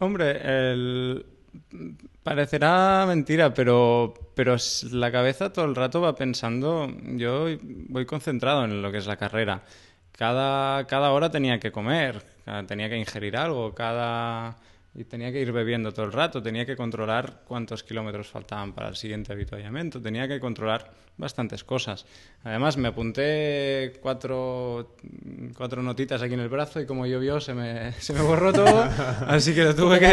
Hombre, 0.00 0.40
el... 0.42 1.24
parecerá 2.22 3.04
mentira, 3.06 3.54
pero, 3.54 4.14
pero 4.34 4.56
la 4.92 5.12
cabeza 5.12 5.52
todo 5.52 5.64
el 5.64 5.74
rato 5.74 6.00
va 6.00 6.14
pensando, 6.14 6.88
yo 7.16 7.46
voy 7.88 8.06
concentrado 8.06 8.64
en 8.64 8.82
lo 8.82 8.90
que 8.92 8.98
es 8.98 9.06
la 9.06 9.16
carrera. 9.16 9.62
Cada, 10.12 10.86
cada 10.86 11.10
hora 11.12 11.30
tenía 11.30 11.58
que 11.58 11.72
comer, 11.72 12.22
tenía 12.66 12.88
que 12.88 12.96
ingerir 12.96 13.36
algo, 13.36 13.74
cada 13.74 14.56
y 14.96 15.04
tenía 15.04 15.32
que 15.32 15.40
ir 15.40 15.50
bebiendo 15.50 15.92
todo 15.92 16.06
el 16.06 16.12
rato, 16.12 16.42
tenía 16.42 16.64
que 16.64 16.76
controlar 16.76 17.42
cuántos 17.46 17.82
kilómetros 17.82 18.28
faltaban 18.28 18.72
para 18.72 18.88
el 18.88 18.96
siguiente 18.96 19.32
avituallamiento, 19.32 20.00
tenía 20.00 20.28
que 20.28 20.38
controlar 20.38 20.92
bastantes 21.16 21.64
cosas. 21.64 22.06
Además, 22.44 22.76
me 22.76 22.88
apunté 22.88 23.94
cuatro, 24.00 24.96
cuatro 25.56 25.82
notitas 25.82 26.22
aquí 26.22 26.34
en 26.34 26.40
el 26.40 26.48
brazo 26.48 26.80
y 26.80 26.86
como 26.86 27.06
llovió 27.06 27.40
se 27.40 27.54
me, 27.54 27.92
se 27.98 28.12
me 28.12 28.22
borró 28.22 28.52
todo, 28.52 28.88
así 29.26 29.52
que 29.52 29.64
lo 29.64 29.74
tuve 29.74 29.98
que... 29.98 30.06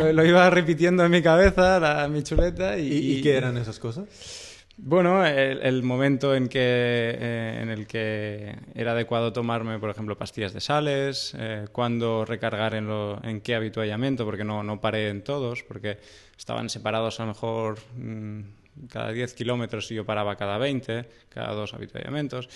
Lo, 0.00 0.12
lo, 0.12 0.24
iba 0.24 0.50
repitiendo 0.50 1.04
en 1.04 1.10
mi 1.10 1.22
cabeza, 1.22 1.78
la, 1.78 2.08
mi 2.08 2.22
chuleta. 2.22 2.78
¿Y, 2.78 2.86
¿Y, 2.86 3.12
y 3.18 3.22
qué 3.22 3.36
eran 3.36 3.56
esas 3.56 3.78
cosas? 3.78 4.49
Bueno, 4.82 5.26
el, 5.26 5.82
momento 5.82 6.34
en, 6.34 6.48
que, 6.48 6.58
eh, 6.58 7.58
en 7.60 7.68
el 7.68 7.86
que 7.86 8.56
era 8.74 8.92
adecuado 8.92 9.30
tomarme, 9.30 9.78
por 9.78 9.90
ejemplo, 9.90 10.16
pastillas 10.16 10.54
de 10.54 10.62
sales, 10.62 11.34
eh, 11.38 11.66
cuándo 11.70 12.24
recargar 12.24 12.74
en, 12.74 12.86
lo, 12.86 13.22
en 13.22 13.42
qué 13.42 13.54
habituallamiento, 13.54 14.24
porque 14.24 14.42
no, 14.42 14.62
no 14.62 14.80
paré 14.80 15.10
en 15.10 15.22
todos, 15.22 15.62
porque 15.64 15.98
estaban 16.36 16.70
separados 16.70 17.20
a 17.20 17.24
lo 17.24 17.28
mejor 17.28 17.78
mmm, 17.94 18.40
cada 18.88 19.12
10 19.12 19.34
kilómetros 19.34 19.90
y 19.90 19.96
yo 19.96 20.06
paraba 20.06 20.36
cada 20.36 20.56
20, 20.56 21.06
cada 21.28 21.52
dos 21.52 21.74
habituallamientos. 21.74 22.48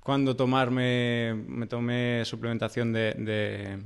Cuándo 0.00 0.34
tomarme, 0.34 1.34
me 1.46 1.66
tomé 1.66 2.24
suplementación 2.24 2.94
de, 2.94 3.78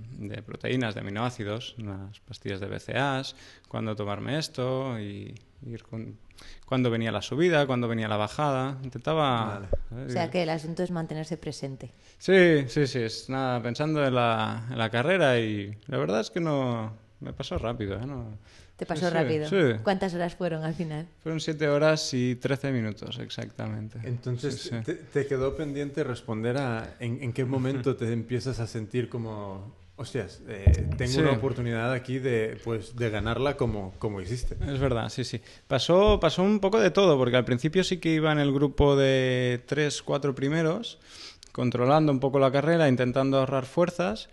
proteínas, 0.46 0.94
de 0.94 1.00
aminoácidos, 1.00 1.74
unas 1.78 2.20
pastillas 2.20 2.60
de 2.60 2.68
BCAAs, 2.68 3.34
cuándo 3.68 3.96
tomarme 3.96 4.38
esto 4.38 4.98
y 5.00 5.34
ir 5.66 5.82
con 5.82 6.16
cuando 6.64 6.90
venía 6.90 7.12
la 7.12 7.22
subida, 7.22 7.66
cuando 7.66 7.88
venía 7.88 8.08
la 8.08 8.16
bajada. 8.16 8.78
Intentaba. 8.82 9.66
Vale. 9.90 10.06
O 10.06 10.10
sea 10.10 10.30
que 10.30 10.42
el 10.42 10.50
asunto 10.50 10.82
es 10.82 10.90
mantenerse 10.90 11.36
presente. 11.36 11.92
Sí, 12.18 12.64
sí, 12.68 12.86
sí. 12.86 13.00
Es 13.00 13.28
nada, 13.28 13.62
pensando 13.62 14.04
en 14.04 14.14
la, 14.14 14.66
en 14.70 14.78
la 14.78 14.90
carrera 14.90 15.38
y 15.38 15.76
la 15.86 15.98
verdad 15.98 16.20
es 16.20 16.30
que 16.30 16.40
no. 16.40 17.04
Me 17.18 17.32
pasó 17.32 17.56
rápido, 17.56 17.94
¿eh? 17.94 18.04
No, 18.06 18.36
¿Te 18.76 18.84
pasó 18.84 19.08
sí, 19.08 19.14
rápido? 19.14 19.48
Sí. 19.48 19.80
¿Cuántas 19.82 20.12
horas 20.14 20.34
fueron 20.34 20.62
al 20.62 20.74
final? 20.74 21.08
Fueron 21.22 21.40
7 21.40 21.66
horas 21.68 22.12
y 22.12 22.36
13 22.36 22.72
minutos, 22.72 23.18
exactamente. 23.18 23.98
Entonces, 24.04 24.60
sí, 24.60 24.70
te, 24.84 24.94
te, 24.94 25.26
quedó 25.26 25.56
pendiente 25.56 26.04
responder 26.04 26.58
a 26.58 26.96
en, 27.00 27.22
en 27.22 27.32
qué 27.32 27.46
momento 27.46 27.96
te 27.96 28.12
empiezas 28.12 28.60
a 28.60 28.66
sentir 28.66 29.08
como 29.08 29.74
Hostias, 29.98 30.42
eh, 30.46 30.88
tengo 30.98 31.12
sí. 31.12 31.20
una 31.20 31.32
oportunidad 31.32 31.90
aquí 31.92 32.18
de, 32.18 32.60
pues, 32.62 32.96
de 32.96 33.08
ganarla 33.08 33.56
como, 33.56 33.94
como 33.98 34.20
hiciste. 34.20 34.54
Es 34.70 34.78
verdad, 34.78 35.08
sí, 35.08 35.24
sí. 35.24 35.40
Pasó, 35.66 36.20
pasó 36.20 36.42
un 36.42 36.60
poco 36.60 36.78
de 36.78 36.90
todo, 36.90 37.16
porque 37.16 37.36
al 37.36 37.46
principio 37.46 37.82
sí 37.82 37.96
que 37.96 38.12
iba 38.12 38.30
en 38.30 38.38
el 38.38 38.52
grupo 38.52 38.94
de 38.94 39.62
tres, 39.64 40.02
cuatro 40.02 40.34
primeros, 40.34 40.98
controlando 41.50 42.12
un 42.12 42.20
poco 42.20 42.38
la 42.38 42.52
carrera, 42.52 42.88
intentando 42.88 43.38
ahorrar 43.38 43.64
fuerzas, 43.64 44.28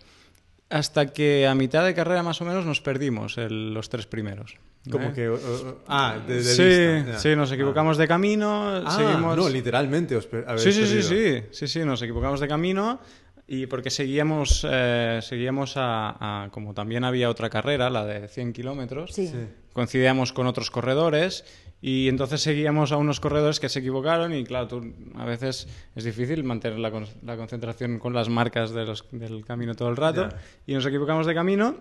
hasta 0.68 1.14
que 1.14 1.46
a 1.46 1.54
mitad 1.54 1.82
de 1.82 1.94
carrera 1.94 2.22
más 2.22 2.42
o 2.42 2.44
menos 2.44 2.66
nos 2.66 2.82
perdimos 2.82 3.38
el, 3.38 3.72
los 3.72 3.88
tres 3.88 4.06
primeros. 4.06 4.58
Como 4.90 5.06
¿Eh? 5.06 5.12
que. 5.14 5.30
Uh, 5.30 5.34
uh, 5.34 5.78
ah, 5.88 6.18
de, 6.26 6.42
de 6.42 6.44
sí, 6.44 7.04
vista. 7.04 7.18
sí, 7.20 7.34
nos 7.34 7.50
equivocamos 7.50 7.96
ah. 7.96 8.02
de 8.02 8.08
camino. 8.08 8.82
Ah, 8.84 8.90
seguimos... 8.90 9.34
no, 9.34 9.48
literalmente 9.48 10.14
os 10.14 10.26
per 10.26 10.44
sí, 10.58 10.72
sí, 10.74 10.86
sí, 10.86 11.02
sí, 11.02 11.42
sí, 11.50 11.68
sí, 11.68 11.84
nos 11.86 12.02
equivocamos 12.02 12.38
de 12.40 12.48
camino 12.48 13.00
y 13.46 13.66
porque 13.66 13.90
seguíamos, 13.90 14.66
eh, 14.68 15.20
seguíamos 15.22 15.76
a, 15.76 16.44
a, 16.44 16.50
como 16.50 16.72
también 16.74 17.04
había 17.04 17.28
otra 17.28 17.50
carrera, 17.50 17.90
la 17.90 18.04
de 18.04 18.28
100 18.28 18.52
kilómetros, 18.52 19.12
sí. 19.12 19.26
sí. 19.28 19.46
coincidíamos 19.72 20.32
con 20.32 20.46
otros 20.46 20.70
corredores 20.70 21.44
y 21.82 22.08
entonces 22.08 22.40
seguíamos 22.40 22.92
a 22.92 22.96
unos 22.96 23.20
corredores 23.20 23.60
que 23.60 23.68
se 23.68 23.80
equivocaron 23.80 24.32
y 24.32 24.44
claro, 24.44 24.68
tú, 24.68 24.94
a 25.16 25.26
veces 25.26 25.68
es 25.94 26.04
difícil 26.04 26.42
mantener 26.42 26.78
la, 26.78 26.90
la 27.22 27.36
concentración 27.36 27.98
con 27.98 28.14
las 28.14 28.30
marcas 28.30 28.70
de 28.72 28.86
los, 28.86 29.04
del 29.12 29.44
camino 29.44 29.74
todo 29.74 29.90
el 29.90 29.96
rato 29.96 30.28
yeah. 30.28 30.40
y 30.66 30.72
nos 30.74 30.86
equivocamos 30.86 31.26
de 31.26 31.34
camino 31.34 31.76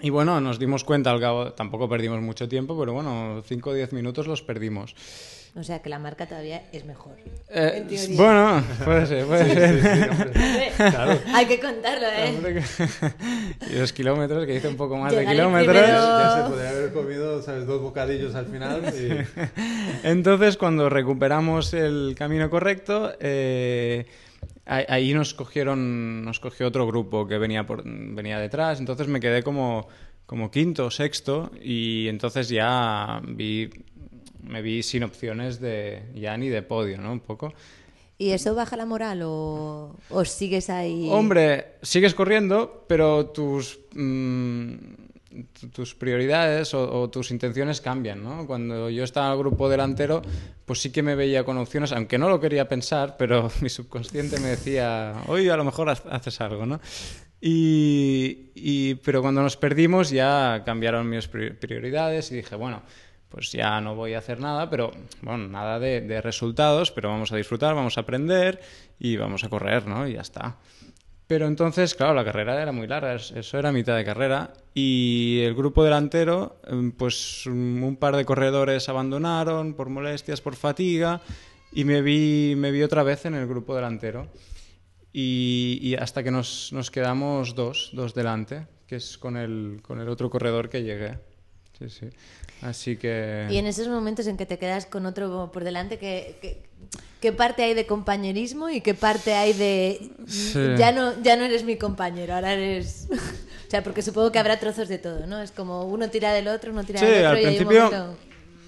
y 0.00 0.10
bueno, 0.10 0.40
nos 0.40 0.60
dimos 0.60 0.84
cuenta 0.84 1.10
al 1.10 1.18
cabo, 1.18 1.52
tampoco 1.52 1.88
perdimos 1.88 2.20
mucho 2.20 2.48
tiempo, 2.48 2.78
pero 2.78 2.92
bueno, 2.92 3.42
5 3.44 3.70
o 3.70 3.74
10 3.74 3.92
minutos 3.92 4.28
los 4.28 4.42
perdimos. 4.42 4.94
O 5.58 5.64
sea 5.64 5.80
que 5.80 5.88
la 5.88 5.98
marca 5.98 6.26
todavía 6.26 6.62
es 6.72 6.84
mejor. 6.84 7.16
Eh, 7.48 7.84
bueno, 8.16 8.62
puede 8.84 9.06
ser, 9.06 9.26
puede 9.26 9.44
sí, 9.44 9.50
ser. 9.50 9.82
Sí, 9.82 9.88
sí, 9.88 10.08
hombre. 10.08 10.72
Claro. 10.76 11.20
Hay 11.34 11.46
que 11.46 11.58
contarlo, 11.58 12.06
¿eh? 12.06 12.62
y 13.72 13.78
los 13.78 13.92
kilómetros, 13.92 14.46
que 14.46 14.54
hice 14.54 14.68
un 14.68 14.76
poco 14.76 14.96
más 14.96 15.10
Llegar 15.10 15.26
de 15.26 15.32
kilómetros. 15.32 15.76
Primero... 15.76 15.98
Ya 15.98 16.36
se 16.36 16.50
podría 16.50 16.70
haber 16.70 16.92
comido, 16.92 17.42
¿sabes? 17.42 17.66
Dos 17.66 17.82
bocadillos 17.82 18.36
al 18.36 18.46
final. 18.46 18.82
Y... 18.94 20.06
Entonces, 20.06 20.56
cuando 20.56 20.88
recuperamos 20.88 21.74
el 21.74 22.14
camino 22.16 22.48
correcto, 22.50 23.12
eh, 23.18 24.06
ahí 24.64 25.12
nos 25.12 25.34
cogieron, 25.34 26.24
nos 26.24 26.38
cogió 26.38 26.68
otro 26.68 26.86
grupo 26.86 27.26
que 27.26 27.36
venía, 27.38 27.66
por, 27.66 27.82
venía 27.84 28.38
detrás, 28.38 28.78
entonces 28.78 29.08
me 29.08 29.18
quedé 29.18 29.42
como, 29.42 29.88
como 30.26 30.50
quinto 30.50 30.86
o 30.86 30.90
sexto 30.90 31.50
y 31.60 32.06
entonces 32.06 32.48
ya 32.48 33.20
vi 33.26 33.70
me 34.42 34.62
vi 34.62 34.82
sin 34.82 35.02
opciones 35.04 35.60
de 35.60 36.02
ya 36.14 36.36
ni 36.36 36.48
de 36.48 36.62
podio, 36.62 36.98
¿no? 36.98 37.12
Un 37.12 37.20
poco. 37.20 37.52
¿Y 38.16 38.30
eso 38.30 38.54
baja 38.54 38.76
la 38.76 38.84
moral 38.84 39.22
o, 39.22 39.94
o 40.10 40.24
sigues 40.24 40.70
ahí? 40.70 41.08
Hombre, 41.10 41.76
sigues 41.82 42.14
corriendo, 42.14 42.84
pero 42.88 43.26
tus, 43.26 43.78
mmm, 43.94 44.74
tus 45.72 45.94
prioridades 45.94 46.74
o, 46.74 47.00
o, 47.00 47.10
tus 47.10 47.30
intenciones 47.30 47.80
cambian, 47.80 48.24
¿no? 48.24 48.46
Cuando 48.46 48.90
yo 48.90 49.04
estaba 49.04 49.26
en 49.26 49.32
el 49.32 49.38
grupo 49.38 49.68
delantero, 49.68 50.22
pues 50.64 50.80
sí 50.80 50.90
que 50.90 51.02
me 51.02 51.14
veía 51.14 51.44
con 51.44 51.58
opciones, 51.58 51.92
aunque 51.92 52.18
no 52.18 52.28
lo 52.28 52.40
quería 52.40 52.68
pensar, 52.68 53.16
pero 53.16 53.50
mi 53.60 53.68
subconsciente 53.68 54.40
me 54.40 54.48
decía, 54.48 55.14
oye, 55.28 55.50
a 55.50 55.56
lo 55.56 55.64
mejor 55.64 55.88
haces 55.88 56.40
algo, 56.40 56.66
¿no? 56.66 56.80
Y, 57.40 58.50
y, 58.56 58.96
pero 58.96 59.22
cuando 59.22 59.42
nos 59.42 59.56
perdimos 59.56 60.10
ya 60.10 60.62
cambiaron 60.66 61.08
mis 61.08 61.28
prioridades 61.28 62.32
y 62.32 62.36
dije, 62.36 62.56
bueno, 62.56 62.82
pues 63.28 63.52
ya 63.52 63.80
no 63.80 63.94
voy 63.94 64.14
a 64.14 64.18
hacer 64.18 64.40
nada, 64.40 64.68
pero 64.70 64.90
bueno, 65.22 65.48
nada 65.48 65.78
de, 65.78 66.00
de 66.00 66.20
resultados, 66.20 66.90
pero 66.92 67.08
vamos 67.10 67.30
a 67.32 67.36
disfrutar, 67.36 67.74
vamos 67.74 67.98
a 67.98 68.02
aprender 68.02 68.60
y 68.98 69.16
vamos 69.16 69.44
a 69.44 69.48
correr, 69.48 69.86
¿no? 69.86 70.06
Y 70.08 70.14
ya 70.14 70.22
está. 70.22 70.56
Pero 71.26 71.46
entonces, 71.46 71.94
claro, 71.94 72.14
la 72.14 72.24
carrera 72.24 72.60
era 72.62 72.72
muy 72.72 72.86
larga, 72.86 73.14
es- 73.14 73.32
eso 73.32 73.58
era 73.58 73.70
mitad 73.70 73.94
de 73.96 74.04
carrera. 74.04 74.52
Y 74.72 75.40
el 75.42 75.54
grupo 75.54 75.84
delantero, 75.84 76.58
em, 76.66 76.90
pues 76.92 77.44
un 77.46 77.96
par 78.00 78.16
de 78.16 78.24
corredores 78.24 78.88
abandonaron 78.88 79.74
por 79.74 79.90
molestias, 79.90 80.40
por 80.40 80.56
fatiga, 80.56 81.20
y 81.70 81.84
me 81.84 82.00
vi, 82.00 82.54
me 82.56 82.70
vi 82.70 82.82
otra 82.82 83.02
vez 83.02 83.26
en 83.26 83.34
el 83.34 83.46
grupo 83.46 83.74
delantero. 83.74 84.28
Y, 85.12 85.78
y 85.82 85.96
hasta 85.96 86.22
que 86.22 86.30
nos, 86.30 86.72
nos 86.72 86.90
quedamos 86.90 87.54
dos, 87.54 87.90
dos 87.92 88.14
delante, 88.14 88.66
que 88.86 88.96
es 88.96 89.18
con 89.18 89.36
el, 89.36 89.80
con 89.82 90.00
el 90.00 90.08
otro 90.08 90.30
corredor 90.30 90.70
que 90.70 90.82
llegué. 90.82 91.18
Sí, 91.78 91.88
sí. 91.90 92.06
Así 92.62 92.96
que... 92.96 93.46
Y 93.50 93.56
en 93.58 93.66
esos 93.66 93.86
momentos 93.88 94.26
en 94.26 94.36
que 94.36 94.46
te 94.46 94.58
quedas 94.58 94.86
con 94.86 95.06
otro 95.06 95.50
por 95.52 95.62
delante, 95.64 95.98
¿qué, 95.98 96.36
qué, 96.42 96.62
qué 97.20 97.32
parte 97.32 97.62
hay 97.62 97.74
de 97.74 97.86
compañerismo 97.86 98.68
y 98.68 98.80
qué 98.80 98.94
parte 98.94 99.34
hay 99.34 99.52
de 99.52 100.10
Sí. 100.26 100.58
ya 100.76 100.90
no 100.92 101.20
ya 101.22 101.36
no 101.36 101.44
eres 101.44 101.62
mi 101.64 101.76
compañero, 101.76 102.34
ahora 102.34 102.52
eres 102.54 103.06
o 103.68 103.70
sea, 103.70 103.84
porque 103.84 104.02
supongo 104.02 104.32
que 104.32 104.38
habrá 104.40 104.58
trozos 104.58 104.88
de 104.88 104.98
todo, 104.98 105.26
¿no? 105.26 105.40
Es 105.40 105.52
como 105.52 105.84
uno 105.84 106.08
tira 106.10 106.32
del 106.32 106.48
otro, 106.48 106.72
uno 106.72 106.82
tira 106.84 106.98
Sí, 107.00 107.06
del 107.06 107.26
otro 107.26 107.28
al 107.30 107.36
y 107.36 107.38
hay 107.46 107.58
un 107.60 107.66
principio 107.66 107.84
momento- 107.84 108.16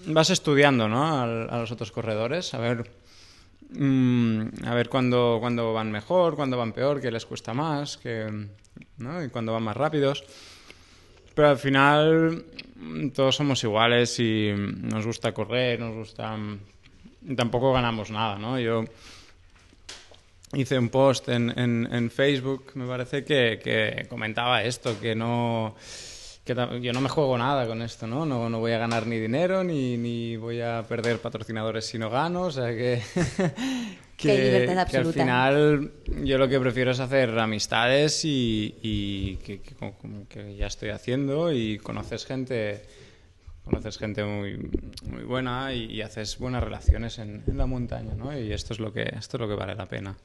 vas 0.07 0.31
estudiando, 0.31 0.89
¿no? 0.89 1.21
Al- 1.21 1.51
a 1.51 1.59
los 1.59 1.73
otros 1.73 1.91
corredores, 1.91 2.55
a 2.55 2.59
ver, 2.59 2.89
mm, 3.71 4.65
a 4.67 4.75
ver 4.75 4.89
cuándo, 4.89 5.39
cuándo 5.41 5.73
van 5.73 5.91
mejor, 5.91 6.37
cuándo 6.37 6.57
van 6.57 6.73
peor, 6.73 7.01
qué 7.01 7.11
les 7.11 7.27
cuesta 7.27 7.55
más, 7.55 7.97
que, 7.97 8.47
¿no? 8.99 9.25
Y 9.25 9.29
cuándo 9.31 9.53
van 9.53 9.63
más 9.65 9.77
rápidos. 9.77 10.25
Pero 11.35 11.49
al 11.49 11.59
final 11.59 12.45
todos 13.15 13.37
somos 13.37 13.63
iguales 13.65 14.19
y 14.19 14.53
mm, 14.55 14.89
nos 14.89 15.07
gusta 15.07 15.33
correr, 15.33 15.81
nos 15.81 15.95
gusta... 15.95 16.37
mm, 16.37 16.59
tampoco 17.37 17.73
ganamos 17.73 18.11
nada, 18.11 18.39
¿no? 18.39 18.59
Yo 18.59 18.85
hice 20.55 20.79
un 20.79 20.89
post 20.89 21.29
en, 21.29 21.57
en- 21.59 22.11
Facebook, 22.11 22.73
me 22.75 22.87
parece 22.87 23.25
que, 23.25 23.61
que 23.63 24.07
comentaba 24.09 24.65
esto, 24.65 24.99
que 25.01 25.15
no 25.15 25.75
que 26.45 26.55
yo 26.81 26.93
no 26.93 27.01
me 27.01 27.09
juego 27.09 27.39
nada 27.39 27.67
con 27.69 27.83
esto, 27.83 28.07
¿no? 28.07 28.25
No, 28.27 28.49
no 28.49 28.59
voy 28.59 28.73
a 28.73 28.79
ganar 28.79 29.07
ni 29.07 29.19
dinero, 29.19 29.63
ni, 29.63 29.97
ni 29.97 30.37
voy 30.37 30.61
a 30.61 30.83
perder 30.89 31.19
patrocinadores 31.21 31.87
si 31.87 31.99
no 31.99 32.11
gano, 32.11 32.43
o 32.43 32.51
sea 32.51 32.69
que... 32.69 33.01
Que 34.21 34.31
hay 34.33 34.39
libertad 34.39 34.67
que 34.67 34.73
al 34.73 34.79
absoluta. 35.07 35.21
final 35.21 35.93
yo 36.25 36.39
lo 36.39 36.49
que 36.49 36.61
prefiero 36.61 36.91
es 36.91 37.01
hacer 37.01 37.39
amistades 37.39 38.25
y, 38.25 38.75
y 38.83 39.37
que, 39.37 39.61
que- 39.61 39.75
como- 39.75 39.97
como 39.99 40.29
que 40.29 40.57
ya 40.57 40.67
estoy 40.67 40.91
haciendo 40.91 41.53
y 41.53 41.79
conoces 41.79 42.27
gente 42.27 42.83
conoces 43.65 43.99
gente 43.99 44.25
muy, 44.25 44.57
muy 45.05 45.23
buena 45.23 45.73
y, 45.73 45.85
y 45.85 46.03
haces 46.03 46.39
buenas 46.39 46.65
relaciones 46.65 47.19
en, 47.19 47.45
en 47.47 47.57
la 47.59 47.67
montaña, 47.67 48.15
¿no? 48.15 48.37
Y 48.37 48.53
esto 48.53 48.73
es 48.73 48.81
lo 48.81 48.93
que 48.93 49.03
esto 49.17 49.37
es 49.37 49.41
lo 49.41 49.49
que 49.49 49.55
vale 49.55 49.75
la 49.77 49.87
pena. 49.87 50.17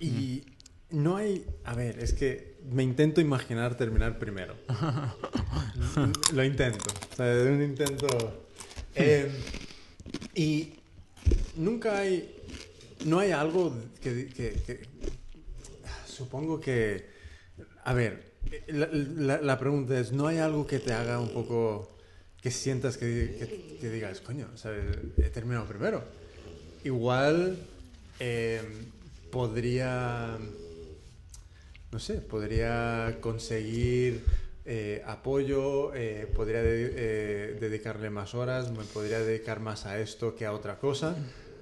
Y 0.00 0.42
no 0.90 1.16
hay. 1.16 1.44
A 1.64 1.74
ver, 1.74 1.98
es 2.00 2.12
que 2.14 2.56
me 2.70 2.82
intento 2.82 3.20
imaginar 3.20 3.76
terminar 3.76 4.18
primero. 4.18 4.54
Lo 6.32 6.44
intento. 6.44 6.84
O 7.12 7.16
sea, 7.16 7.26
un 7.52 7.62
intento. 7.62 8.44
Eh, 8.94 9.30
y 10.34 10.74
nunca 11.56 11.98
hay. 11.98 12.28
No 13.04 13.18
hay 13.18 13.32
algo 13.32 13.74
que. 14.02 14.86
supongo 16.06 16.60
que. 16.60 17.06
A 17.84 17.92
ver, 17.94 18.32
la, 18.68 19.58
pregunta 19.58 19.98
es: 19.98 20.12
¿no 20.12 20.26
hay 20.26 20.38
algo 20.38 20.66
que 20.66 20.78
te 20.78 20.92
haga 20.92 21.20
un 21.20 21.30
poco. 21.30 21.96
que 22.40 22.50
sientas 22.50 22.96
que, 22.98 23.06
que- 23.38 23.78
que 23.80 23.88
digas, 23.90 24.20
coño, 24.20 24.48
¿sabes? 24.56 24.84
he 25.18 25.30
terminado 25.30 25.66
primero? 25.66 26.04
Igual. 26.84 27.58
eh, 28.20 28.60
podría 29.30 30.38
no 31.90 31.98
sé, 32.00 32.14
podría 32.14 33.18
conseguir 33.20 34.24
eh, 34.64 35.00
apoyo, 35.06 35.94
eh, 35.94 36.26
podría 36.34 36.60
eh, 36.64 37.56
dedicarle 37.60 38.10
más 38.10 38.34
horas, 38.34 38.70
me 38.72 38.82
podría 38.84 39.20
dedicar 39.20 39.60
más 39.60 39.86
a 39.86 40.00
esto 40.00 40.34
que 40.34 40.44
a 40.44 40.52
otra 40.52 40.78
cosa, 40.80 41.14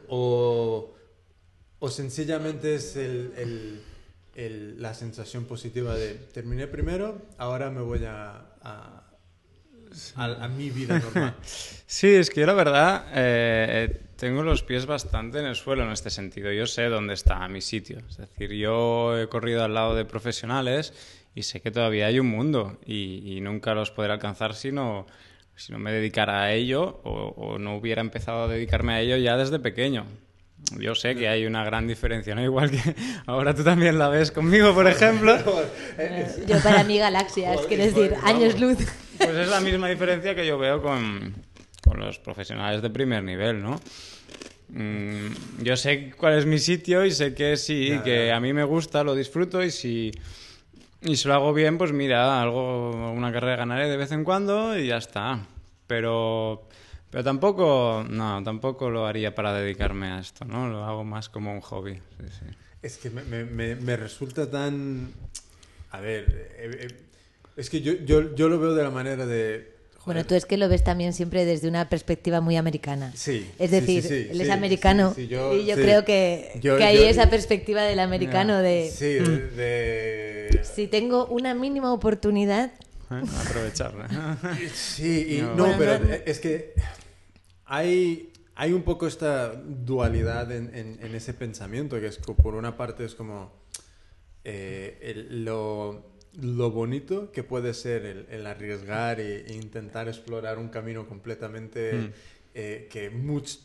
o, 0.08 0.94
o 1.84 1.88
sencillamente 1.90 2.76
es 2.76 2.94
el- 2.96 3.32
el- 3.36 3.80
el- 4.36 4.80
la 4.80 4.94
sensación 4.94 5.44
positiva 5.46 5.94
de 5.96 6.14
terminé 6.14 6.66
primero, 6.68 7.20
ahora 7.38 7.70
me 7.70 7.80
voy 7.82 8.04
a, 8.04 8.36
a, 8.62 9.02
a- 10.16 10.44
a 10.44 10.48
mi 10.48 10.70
vida 10.70 10.98
normal. 10.98 11.34
Sí, 11.86 12.06
es 12.08 12.30
que 12.30 12.40
yo 12.40 12.46
la 12.46 12.54
verdad 12.54 13.04
eh, 13.14 14.00
tengo 14.16 14.42
los 14.42 14.62
pies 14.62 14.86
bastante 14.86 15.40
en 15.40 15.44
el 15.44 15.56
suelo 15.56 15.82
en 15.84 15.90
este 15.90 16.08
sentido. 16.08 16.50
Yo 16.52 16.66
sé 16.66 16.84
dónde 16.84 17.12
está 17.14 17.46
mi 17.48 17.60
sitio. 17.60 17.98
Es 18.08 18.16
decir, 18.16 18.52
yo 18.52 19.18
he 19.18 19.28
corrido 19.28 19.62
al 19.62 19.74
lado 19.74 19.94
de 19.94 20.06
profesionales 20.06 20.94
y 21.34 21.42
sé 21.42 21.60
que 21.60 21.70
todavía 21.70 22.06
hay 22.06 22.18
un 22.20 22.28
mundo 22.28 22.78
y, 22.86 23.36
y 23.36 23.40
nunca 23.42 23.74
los 23.74 23.90
podré 23.90 24.12
alcanzar 24.12 24.54
si 24.54 24.72
no, 24.72 25.06
si 25.56 25.72
no 25.72 25.78
me 25.78 25.92
dedicara 25.92 26.42
a 26.44 26.52
ello 26.54 27.00
o, 27.04 27.34
o 27.36 27.58
no 27.58 27.76
hubiera 27.76 28.00
empezado 28.00 28.44
a 28.44 28.48
dedicarme 28.48 28.94
a 28.94 29.00
ello 29.02 29.16
ya 29.18 29.36
desde 29.36 29.58
pequeño. 29.58 30.06
Yo 30.78 30.94
sé 30.94 31.14
que 31.14 31.28
hay 31.28 31.44
una 31.46 31.64
gran 31.64 31.86
diferencia, 31.86 32.34
¿no? 32.34 32.42
Igual 32.44 32.70
que 32.70 32.94
ahora 33.26 33.54
tú 33.54 33.62
también 33.64 33.98
la 33.98 34.08
ves 34.08 34.30
conmigo, 34.32 34.74
por 34.74 34.86
ejemplo. 34.86 35.36
Yo 36.46 36.58
para 36.62 36.84
mí 36.84 36.98
galaxias, 36.98 37.56
Joder, 37.56 37.68
quiero 37.68 37.84
decir, 37.84 38.14
años 38.22 38.58
luz. 38.60 38.78
Pues 39.18 39.30
es 39.30 39.48
la 39.48 39.60
misma 39.60 39.88
diferencia 39.88 40.34
que 40.34 40.44
yo 40.46 40.58
veo 40.58 40.82
con, 40.82 41.34
con 41.84 42.00
los 42.00 42.18
profesionales 42.18 42.82
de 42.82 42.90
primer 42.90 43.22
nivel, 43.22 43.62
¿no? 43.62 43.80
Mm, 44.70 45.62
yo 45.62 45.76
sé 45.76 46.12
cuál 46.16 46.38
es 46.38 46.46
mi 46.46 46.58
sitio 46.58 47.04
y 47.04 47.10
sé 47.12 47.34
que 47.34 47.56
sí, 47.56 47.90
Ya, 47.90 48.02
que 48.02 48.26
ya. 48.28 48.36
a 48.36 48.40
mí 48.40 48.52
me 48.52 48.64
gusta, 48.64 49.04
lo 49.04 49.14
disfruto 49.14 49.62
y 49.62 49.70
si, 49.70 50.10
y 51.02 51.16
si 51.16 51.28
lo 51.28 51.34
hago 51.34 51.52
bien, 51.52 51.76
pues 51.78 51.92
mira, 51.92 52.40
algo, 52.40 53.12
una 53.12 53.30
carrera 53.32 53.56
ganaré 53.56 53.88
de 53.88 53.96
vez 53.98 54.10
en 54.12 54.24
cuando 54.24 54.76
y 54.78 54.86
ya 54.88 54.96
está. 54.96 55.40
Pero, 55.86 56.66
pero 57.12 57.22
tampoco, 57.22 58.04
no, 58.08 58.42
tampoco 58.42 58.90
lo 58.90 59.06
haría 59.06 59.34
para 59.34 59.52
dedicarme 59.52 60.08
a 60.08 60.18
esto, 60.18 60.44
¿no? 60.46 60.66
Lo 60.68 60.82
hago 60.84 61.04
más 61.04 61.28
como 61.28 61.52
un 61.52 61.60
hobby. 61.60 61.94
sí, 62.18 62.26
sí. 62.40 62.46
Es 62.82 62.96
que 62.96 63.10
me, 63.10 63.22
me- 63.44 63.76
me- 63.76 63.96
resulta 63.96 64.50
tan... 64.50 65.12
A 65.92 66.00
ver, 66.00 66.48
eh, 66.56 66.70
eh, 66.80 66.88
es 67.56 67.70
que 67.70 67.80
yo, 67.80 67.92
yo, 68.04 68.34
yo 68.34 68.48
lo 68.48 68.58
veo 68.58 68.74
de 68.74 68.82
la 68.82 68.90
manera 68.90 69.24
de... 69.26 69.70
Bueno, 70.04 70.20
joder, 70.22 70.26
tú 70.26 70.34
es 70.34 70.46
que 70.46 70.56
lo 70.56 70.68
ves 70.68 70.82
también 70.82 71.12
siempre 71.12 71.44
desde 71.44 71.68
una 71.68 71.88
perspectiva 71.88 72.40
muy 72.40 72.56
americana. 72.56 73.12
Sí, 73.14 73.48
Es 73.60 73.70
decir, 73.70 74.02
sí, 74.02 74.08
sí, 74.08 74.28
él 74.32 74.40
es 74.40 74.46
sí, 74.48 74.52
americano 74.52 75.12
sí, 75.14 75.22
sí, 75.22 75.28
yo- 75.28 75.54
y 75.54 75.64
yo 75.64 75.76
sí. 75.76 75.82
creo 75.82 76.04
que, 76.04 76.58
Yo- 76.60 76.76
que 76.76 76.82
hay 76.84 76.96
yo- 76.96 77.04
esa 77.04 77.30
perspectiva 77.30 77.82
del 77.82 78.00
americano 78.00 78.58
de 78.58 78.90
Sí, 78.92 79.04
de... 79.14 79.48
de- 79.50 80.64
si 80.64 80.88
tengo 80.88 81.26
una 81.26 81.54
mínima 81.54 81.92
oportunidad, 81.92 82.72
¿Eh? 83.12 83.22
Aprovecharla. 83.46 84.38
Sí, 84.74 85.36
y 85.36 85.40
No. 85.42 85.54
no, 85.54 85.64
Bueno, 85.66 85.76
pero 85.78 85.98
no- 86.00 86.14
es 86.26 86.40
que 86.40 86.72
hay, 87.64 88.32
hay 88.54 88.72
un 88.72 88.82
poco 88.82 89.06
esta 89.06 89.52
dualidad 89.54 90.50
en, 90.52 90.74
en- 90.74 90.98
en 91.00 91.14
ese 91.14 91.34
pensamiento, 91.34 91.98
que 92.00 92.06
es 92.06 92.18
que 92.18 92.32
por 92.34 92.54
una 92.54 92.76
parte 92.76 93.04
es 93.04 93.14
como 93.14 93.52
eh, 94.44 94.98
el- 95.02 95.44
lo, 95.44 96.04
lo 96.40 96.70
bonito 96.70 97.30
que 97.32 97.42
puede 97.44 97.74
ser 97.74 98.04
el, 98.06 98.26
el 98.30 98.46
arriesgar 98.46 99.20
e, 99.20 99.46
e 99.46 99.54
intentar 99.54 100.08
explorar 100.08 100.58
un 100.58 100.68
camino 100.68 101.06
completamente 101.06 101.92
Mm. 101.94 102.10
eh, 102.54 102.88
que, 102.90 103.10
much- 103.12 103.60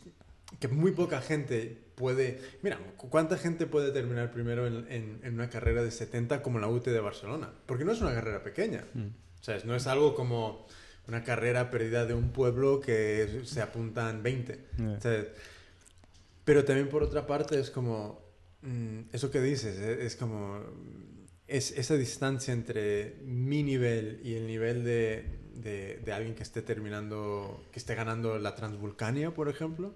que 0.59 0.67
muy 0.67 0.91
poca 0.91 1.19
gente 1.21 1.77
puede... 1.95 2.39
Mira, 2.61 2.77
¿cu- 2.97 3.09
¿cuánta 3.09 3.37
gente 3.37 3.65
puede 3.65 3.91
terminar 3.91 4.31
primero 4.31 4.67
en, 4.67 4.85
en- 4.91 5.19
en 5.23 5.33
una 5.33 5.49
carrera 5.49 5.81
de 5.83 5.91
70 5.91 6.41
como 6.43 6.59
la 6.59 6.67
UT 6.67 6.85
de 6.85 6.99
Barcelona? 6.99 7.51
Porque 7.65 7.83
no 7.85 7.91
es 7.91 8.01
una 8.01 8.13
carrera 8.13 8.43
pequeña. 8.43 8.85
O 8.95 9.43
sea, 9.43 9.57
no 9.65 9.75
es 9.75 9.87
algo 9.87 10.13
como 10.15 10.67
una 11.07 11.23
carrera 11.23 11.69
perdida 11.71 12.05
de 12.05 12.13
un 12.13 12.29
pueblo 12.29 12.81
que 12.81 13.41
se 13.45 13.61
apuntan 13.61 14.23
20. 14.23 14.59
Ya. 14.77 14.89
O 14.97 15.01
sea, 15.01 15.25
pero 16.43 16.63
también 16.65 16.89
por 16.89 17.03
otra 17.03 17.27
parte 17.27 17.59
es 17.59 17.69
como, 17.69 18.21
mm, 18.61 18.99
eso 19.13 19.31
que 19.31 19.41
dices, 19.41 19.77
eh, 19.79 20.05
es, 20.05 20.15
como, 20.15 20.61
es 21.47 21.71
esa 21.71 21.95
distancia 21.95 22.53
entre 22.53 23.15
mi 23.25 23.63
nivel 23.63 24.19
y 24.23 24.35
el 24.35 24.47
nivel 24.47 24.83
de, 24.83 25.25
de, 25.55 25.97
de 26.03 26.11
alguien 26.13 26.35
que 26.35 26.43
esté 26.43 26.61
terminando, 26.61 27.63
que 27.71 27.79
esté 27.79 27.95
ganando 27.95 28.37
la 28.39 28.55
Transvulcania, 28.55 29.31
por 29.33 29.49
ejemplo. 29.49 29.93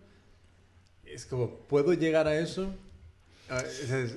Es 1.05 1.25
como, 1.25 1.57
¿puedo 1.67 1.93
llegar 1.93 2.27
a 2.27 2.37
eso? 2.39 2.73
Ah, 3.49 3.59
sea, 3.59 3.99
es- 3.99 4.15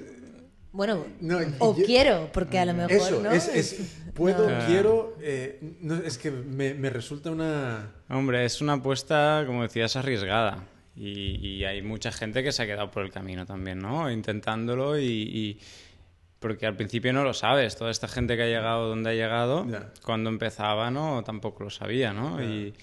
bueno, 0.74 1.06
no, 1.20 1.38
o 1.60 1.74
yo- 1.76 1.84
quiero, 1.86 2.28
porque 2.32 2.58
a 2.58 2.66
lo 2.66 2.74
mejor 2.74 2.92
eso, 2.92 3.20
no. 3.22 3.30
es, 3.32 3.48
es- 3.48 3.96
puedo, 4.12 4.50
No. 4.50 4.66
quiero, 4.66 5.16
eh, 5.22 5.58
no, 5.80 5.94
es 5.96 6.18
que 6.18 6.30
me, 6.30 6.74
me 6.74 6.90
resulta 6.90 7.30
una... 7.30 7.92
Hombre, 8.10 8.44
es 8.44 8.60
una 8.60 8.74
apuesta, 8.74 9.44
como 9.46 9.62
decías, 9.62 9.96
arriesgada. 9.96 10.64
Y, 10.96 11.44
y 11.44 11.64
hay 11.64 11.82
mucha 11.82 12.12
gente 12.12 12.42
que 12.44 12.52
se 12.52 12.62
ha 12.62 12.66
quedado 12.66 12.90
por 12.90 13.02
el 13.04 13.10
camino 13.10 13.46
también, 13.46 13.78
¿no? 13.80 14.10
Intentándolo 14.10 14.98
y, 14.98 15.04
y- 15.06 15.58
Porque 16.38 16.66
al 16.66 16.76
principio 16.76 17.12
no 17.12 17.24
lo 17.24 17.34
sabes. 17.34 17.74
Toda 17.76 17.90
esta 17.90 18.06
gente 18.06 18.36
que 18.36 18.42
ha 18.42 18.46
llegado 18.46 18.88
donde 18.88 19.10
ha 19.10 19.14
llegado, 19.14 19.66
Ya. 19.68 19.90
cuando 20.04 20.28
empezaba, 20.30 20.90
¿no? 20.90 21.24
Tampoco 21.24 21.64
lo 21.64 21.70
sabía, 21.70 22.12
¿no? 22.12 22.38
Ya. 22.38 22.44
Y, 22.44 22.74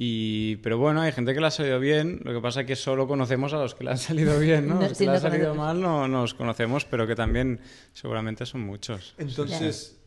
Y, 0.00 0.56
pero 0.56 0.78
bueno, 0.78 1.00
hay 1.00 1.10
gente 1.10 1.34
que 1.34 1.40
le 1.40 1.48
ha 1.48 1.50
salido 1.50 1.80
bien, 1.80 2.20
lo 2.22 2.32
que 2.32 2.40
pasa 2.40 2.60
es 2.60 2.66
que 2.68 2.76
solo 2.76 3.08
conocemos 3.08 3.52
a 3.52 3.56
los 3.56 3.74
que 3.74 3.82
le 3.82 3.90
han 3.90 3.98
salido 3.98 4.38
bien, 4.38 4.68
¿no? 4.68 4.76
No, 4.76 4.82
Los 4.82 4.96
que 4.96 5.04
le 5.04 5.06
no 5.10 5.12
han 5.16 5.20
salido 5.20 5.48
conocemos. 5.50 5.66
mal 5.66 5.80
no 5.80 6.06
nos 6.06 6.34
conocemos, 6.34 6.84
pero 6.84 7.04
que 7.08 7.16
también 7.16 7.58
seguramente 7.94 8.46
son 8.46 8.60
muchos. 8.60 9.14
Entonces, 9.18 9.98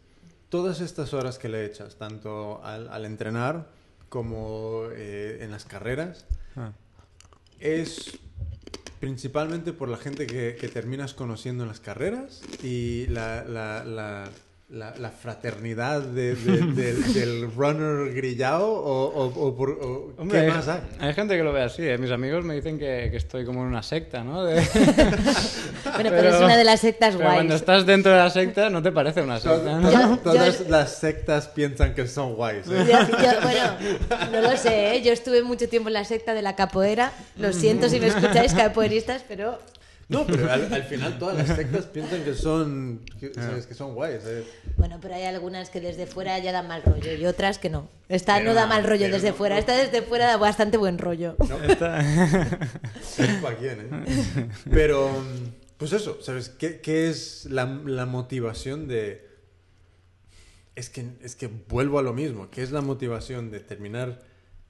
todas 0.48 0.80
estas 0.80 1.14
horas 1.14 1.38
que 1.38 1.50
le 1.50 1.66
echas, 1.66 1.98
tanto 1.98 2.64
al, 2.64 2.88
al 2.88 3.04
entrenar 3.04 3.68
como 4.08 4.84
eh, 4.94 5.40
en 5.42 5.52
las 5.52 5.66
carreras, 5.66 6.26
Ah. 6.56 6.72
es 7.60 8.18
principalmente 9.02 9.74
por 9.74 9.90
la 9.90 9.98
gente 9.98 10.26
que, 10.28 10.56
que 10.60 10.68
terminas 10.70 11.14
conociendo 11.14 11.64
en 11.64 11.70
las 11.70 11.80
carreras 11.80 12.42
y 12.64 13.08
la, 13.08 13.44
la, 13.44 13.84
la, 13.84 14.30
la- 14.72 14.94
la 14.98 15.10
fraternidad 15.12 16.02
de- 16.02 16.34
de- 16.36 16.62
del, 16.82 17.14
del 17.14 17.52
runner 17.56 18.14
grillado 18.14 18.72
o, 18.72 19.06
o- 19.06 19.48
o 19.48 19.56
por- 19.56 19.72
o- 19.72 20.14
Hombre, 20.18 20.46
¿qué 20.46 20.48
más 20.52 20.68
hay? 20.70 20.80
hay 21.00 21.14
gente 21.14 21.36
que 21.36 21.44
lo 21.44 21.52
ve 21.52 21.62
así, 21.64 21.84
¿eh? 21.86 21.98
mis 21.98 22.10
amigos 22.12 22.46
me 22.46 22.56
dicen 22.56 22.80
que, 22.80 23.10
que 23.12 23.18
estoy 23.18 23.44
como 23.46 23.62
en 23.62 23.68
una 23.68 23.84
secta, 23.84 24.24
¿no? 24.24 24.46
De- 24.46 24.56
Bueno, 24.56 26.10
pero, 26.10 26.30
es 26.36 26.42
una 26.42 26.56
de 26.58 26.64
las 26.64 26.80
sectas 26.80 27.16
pero 27.16 27.26
cuando 27.30 27.44
guays. 27.48 27.60
estás 27.62 27.86
dentro 27.86 28.12
de 28.14 28.18
la 28.20 28.30
secta 28.30 28.70
no 28.70 28.82
te 28.82 28.92
parece 28.92 29.22
una 29.22 29.40
secta, 29.40 29.80
¿no? 29.80 29.92
Yo- 29.92 30.18
todas 30.20 30.60
yo- 30.60 30.70
las 30.70 30.96
sectas 30.98 31.48
piensan 31.50 31.94
que 31.94 32.08
son 32.08 32.36
guays. 32.36 32.66
¿eh? 32.68 32.86
Yo- 32.88 33.18
yo- 33.18 33.42
bueno, 33.42 34.32
no 34.32 34.42
lo 34.42 34.56
sé, 34.58 34.96
¿eh? 34.96 35.02
yo 35.02 35.12
estuve 35.12 35.44
mucho 35.44 35.68
tiempo 35.68 35.90
en 35.90 35.94
la 35.96 36.06
secta 36.06 36.34
de 36.34 36.42
la 36.42 36.56
capoeira. 36.56 37.12
Lo 37.38 37.52
siento 37.52 37.90
si 37.90 38.00
me 38.00 38.08
escucháis, 38.08 38.54
capoeiristas, 38.54 39.24
pero 39.28 39.60
No, 40.10 40.26
pero 40.28 40.52
al, 40.52 40.74
al 40.74 40.84
final 40.84 41.18
todas 41.18 41.38
las 41.38 41.56
sectas 41.58 41.86
piensan 41.86 42.24
que 42.24 42.34
son, 42.34 43.06
que, 43.20 43.34
¿sabes? 43.34 43.66
que 43.66 43.74
son 43.74 43.94
guays. 43.96 44.22
¿eh? 44.26 44.44
bueno, 44.76 45.00
pero 45.02 45.16
hay 45.16 45.24
algunas 45.24 45.70
que 45.70 45.80
desde 45.80 46.06
fuera 46.06 46.38
ya 46.40 46.52
dan 46.52 46.68
mal 46.68 46.84
rollo 46.84 47.14
y 47.14 47.26
otras 47.26 47.60
que 47.60 47.70
no. 47.70 47.88
Esta 48.10 48.36
Pero 48.36 48.50
no 48.50 48.54
da 48.54 48.64
no, 48.64 48.68
mal 48.70 48.84
rollo 48.84 49.10
desde 49.10 49.30
no, 49.30 49.36
fuera, 49.36 49.56
no. 49.56 49.60
esta 49.62 49.74
desde 49.78 50.02
fuera 50.02 50.28
da 50.28 50.36
bastante 50.38 50.76
buen 50.78 50.98
rollo. 50.98 51.38
Está- 51.66 52.04
¿Para 53.42 53.58
quién, 53.58 53.80
eh? 54.06 54.50
Pero, 54.70 55.10
pues 55.78 55.94
eso, 55.94 56.18
¿sabes? 56.22 56.50
¿Qué, 56.50 56.82
qué 56.82 57.10
es 57.10 57.46
la, 57.50 57.66
la 57.86 58.06
motivación 58.06 58.88
de... 58.90 59.30
Es 60.76 60.90
que, 60.90 61.06
es 61.22 61.36
que 61.36 61.48
vuelvo 61.70 62.00
a 62.00 62.02
lo 62.02 62.14
mismo. 62.14 62.50
¿Qué 62.50 62.64
es 62.64 62.72
la 62.72 62.82
motivación 62.82 63.50
de 63.52 63.60
terminar 63.62 64.20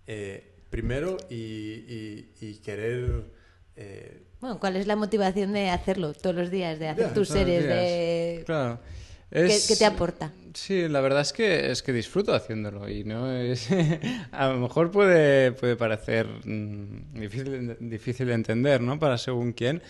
eh, 0.07 0.53
primero 0.69 1.17
y, 1.29 1.35
y- 1.35 2.31
y 2.41 2.55
querer... 2.57 3.25
eh, 3.75 4.23
Bueno, 4.41 4.59
¿cuál 4.59 4.75
es 4.75 4.87
la 4.87 4.95
motivación 4.95 5.53
de 5.53 5.69
hacerlo 5.69 6.13
todos 6.13 6.35
los 6.35 6.49
días, 6.49 6.79
de 6.79 6.89
hacer 6.89 7.07
Ya, 7.07 7.13
tus 7.13 7.27
series, 7.29 7.63
de... 7.67 8.43
Claro. 8.45 8.79
¿Qué, 9.29 9.45
Es- 9.55 9.67
qué 9.67 9.75
te 9.75 9.85
aporta? 9.85 10.33
Sí, 10.53 10.89
la 10.89 10.99
verdad 10.99 11.21
es 11.21 11.31
que 11.31 11.71
es 11.71 11.81
que 11.81 11.93
disfruto 11.93 12.33
haciéndolo 12.35 12.89
y 12.89 13.05
no 13.05 13.31
es 13.31 13.69
a 14.33 14.49
lo 14.49 14.57
mejor 14.59 14.91
puede 14.91 15.53
puede 15.53 15.77
parecer 15.77 16.27
mm, 16.43 17.13
difícil 17.21 17.77
difícil 17.79 18.27
de 18.27 18.33
entender, 18.33 18.81
¿no? 18.81 18.99
Para 18.99 19.17
según 19.17 19.53
quién, 19.53 19.81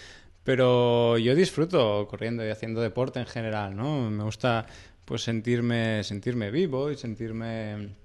pero 0.43 1.17
yo 1.17 1.33
disfruto 1.33 2.07
corriendo 2.07 2.45
y 2.45 2.49
haciendo 2.49 2.81
deporte 2.81 3.19
en 3.19 3.25
general, 3.25 3.75
¿no? 3.75 4.11
Me 4.11 4.23
gusta 4.23 4.67
pues 5.05 5.23
sentirme 5.23 6.03
sentirme 6.03 6.51
vivo 6.51 6.91
y 6.91 6.97
sentirme 6.97 7.95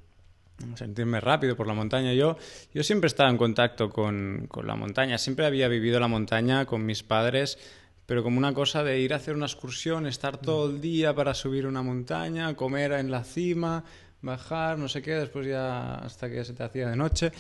sentirme 0.74 1.20
rápido 1.20 1.56
por 1.56 1.66
la 1.66 1.74
montaña. 1.74 2.12
Yo, 2.14 2.36
yo 2.72 2.82
siempre 2.82 3.08
estaba 3.08 3.30
en 3.30 3.36
contacto 3.36 3.90
con, 3.90 4.46
con 4.48 4.66
la 4.66 4.74
montaña, 4.74 5.18
siempre 5.18 5.46
había 5.46 5.68
vivido 5.68 6.00
la 6.00 6.08
montaña 6.08 6.64
con 6.66 6.84
mis 6.84 7.02
padres, 7.02 7.58
pero 8.06 8.22
como 8.22 8.38
una 8.38 8.54
cosa 8.54 8.84
de 8.84 9.00
ir 9.00 9.12
a 9.12 9.16
hacer 9.16 9.34
una 9.34 9.46
excursión, 9.46 10.06
estar 10.06 10.38
todo 10.38 10.70
el 10.70 10.80
día 10.80 11.14
para 11.14 11.34
subir 11.34 11.66
una 11.66 11.82
montaña, 11.82 12.54
comer 12.54 12.92
en 12.92 13.10
la 13.10 13.24
cima, 13.24 13.84
bajar, 14.22 14.78
no 14.78 14.88
sé 14.88 15.02
qué, 15.02 15.14
después 15.14 15.46
ya 15.46 15.96
hasta 15.96 16.30
que 16.30 16.44
se 16.44 16.54
te 16.54 16.62
hacía 16.62 16.88
de 16.88 16.96
noche. 16.96 17.32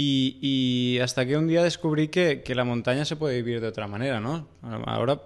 Y, 0.00 0.98
hasta 1.02 1.26
que 1.26 1.36
un 1.36 1.48
día 1.48 1.64
descubrí 1.64 2.06
que, 2.06 2.42
que 2.42 2.54
la 2.54 2.62
montaña 2.62 3.04
se 3.04 3.16
puede 3.16 3.42
vivir 3.42 3.60
de 3.60 3.66
otra 3.66 3.88
manera, 3.88 4.20
¿no? 4.20 4.46
Ahora 4.62 5.20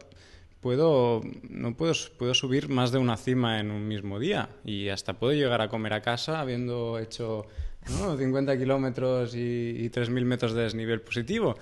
puedo 0.62 1.20
no 1.51 1.77
puedo 1.77 1.92
puedo 2.18 2.33
subir 2.33 2.68
más 2.70 2.92
de 2.92 2.98
una 2.98 3.16
cima 3.18 3.61
en 3.61 3.70
un 3.70 3.87
mismo 3.87 4.18
día. 4.18 4.48
Y 4.64 4.88
hasta 4.88 5.18
puedo 5.18 5.35
llegar 5.35 5.61
a 5.61 5.68
comer 5.68 5.92
a 5.92 6.01
casa 6.01 6.40
habiendo 6.40 6.98
hecho 6.98 7.44
¿no? 7.98 8.16
50 8.16 8.57
kilómetros 8.57 9.35
y, 9.35 9.38
y 9.40 9.90
3.000 9.90 10.25
metros 10.25 10.55
de 10.55 10.62
desnivel 10.62 11.01
positivo. 11.01 11.57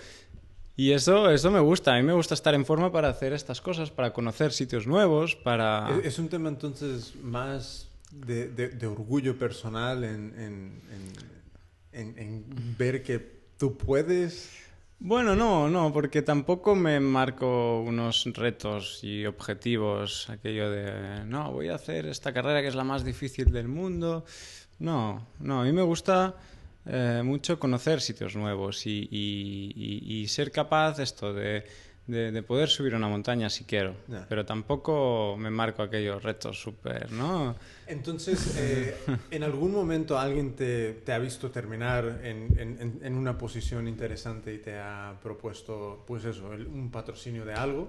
Y 0.77 0.93
eso 0.93 1.31
eso 1.31 1.51
me 1.51 1.61
gusta. 1.61 1.95
A 1.95 1.97
mí 1.97 2.03
me 2.03 2.13
gusta 2.13 2.35
estar 2.35 2.55
en 2.55 2.65
forma 2.65 2.93
para 2.93 3.09
hacer 3.09 3.33
estas 3.33 3.61
cosas 3.61 3.91
para 3.91 4.13
conocer 4.13 4.53
sitios 4.53 4.87
nuevos 4.87 5.35
para 5.35 5.89
Es, 6.01 6.07
es 6.07 6.19
un 6.19 6.29
tema 6.29 6.49
entonces 6.51 7.15
más 7.23 7.89
de, 8.13 8.49
de- 8.49 8.69
de 8.69 8.87
orgullo 8.87 9.37
personal 9.39 10.05
en- 10.05 10.35
en- 10.39 10.83
en- 11.93 12.19
en 12.19 12.45
ver 12.79 13.03
que 13.03 13.19
tú 13.59 13.77
puedes... 13.77 14.51
Bueno, 15.03 15.35
no, 15.35 15.69
no, 15.71 15.93
porque 15.95 16.21
tampoco 16.21 16.75
me 16.77 17.01
marco 17.01 17.81
unos 17.81 18.25
retos 18.35 19.03
y 19.03 19.25
objetivos, 19.25 20.29
aquello 20.29 20.71
de, 20.71 21.25
no, 21.25 21.51
voy 21.53 21.69
a 21.71 21.77
hacer 21.77 22.05
esta 22.07 22.35
carrera 22.35 22.61
que 22.61 22.69
es 22.69 22.75
la 22.75 22.85
más 22.85 23.03
difícil 23.03 23.51
del 23.51 23.67
mundo. 23.69 24.25
No, 24.79 25.27
no, 25.39 25.63
a 25.63 25.65
mí 25.65 25.73
me 25.73 25.81
gusta 25.83 26.37
eh, 26.87 27.23
mucho 27.25 27.59
conocer 27.59 28.01
sitios 28.03 28.37
nuevos 28.37 28.87
y, 28.87 29.09
y- 29.11 29.73
y- 29.75 30.21
y 30.23 30.29
ser 30.29 30.53
capaz 30.53 30.99
esto 30.99 31.33
de, 31.33 31.65
de- 32.11 32.33
de 32.33 32.43
poder 32.43 32.69
subir 32.69 32.95
una 32.95 33.09
montaña 33.09 33.49
si 33.49 33.65
quiero, 33.65 33.95
pero 34.29 34.45
tampoco 34.45 35.37
me 35.39 35.51
marco 35.51 35.83
aquellos 35.83 36.23
retos 36.23 36.61
súper, 36.61 37.11
¿no? 37.13 37.55
Entonces, 37.87 38.57
eh, 38.59 38.95
¿en 39.31 39.43
algún 39.43 39.73
momento 39.73 40.19
alguien 40.19 40.55
te, 40.55 40.93
te 41.05 41.13
ha 41.13 41.19
visto 41.19 41.51
terminar 41.51 42.21
en, 42.23 43.01
en- 43.03 43.15
una 43.15 43.37
posición 43.39 43.87
interesante 43.89 44.53
y 44.55 44.59
te 44.59 44.79
ha 44.79 45.15
propuesto, 45.23 46.05
pues 46.07 46.25
eso, 46.25 46.53
el- 46.53 46.67
un 46.67 46.91
patrocinio 46.91 47.45
de 47.45 47.55
algo? 47.55 47.89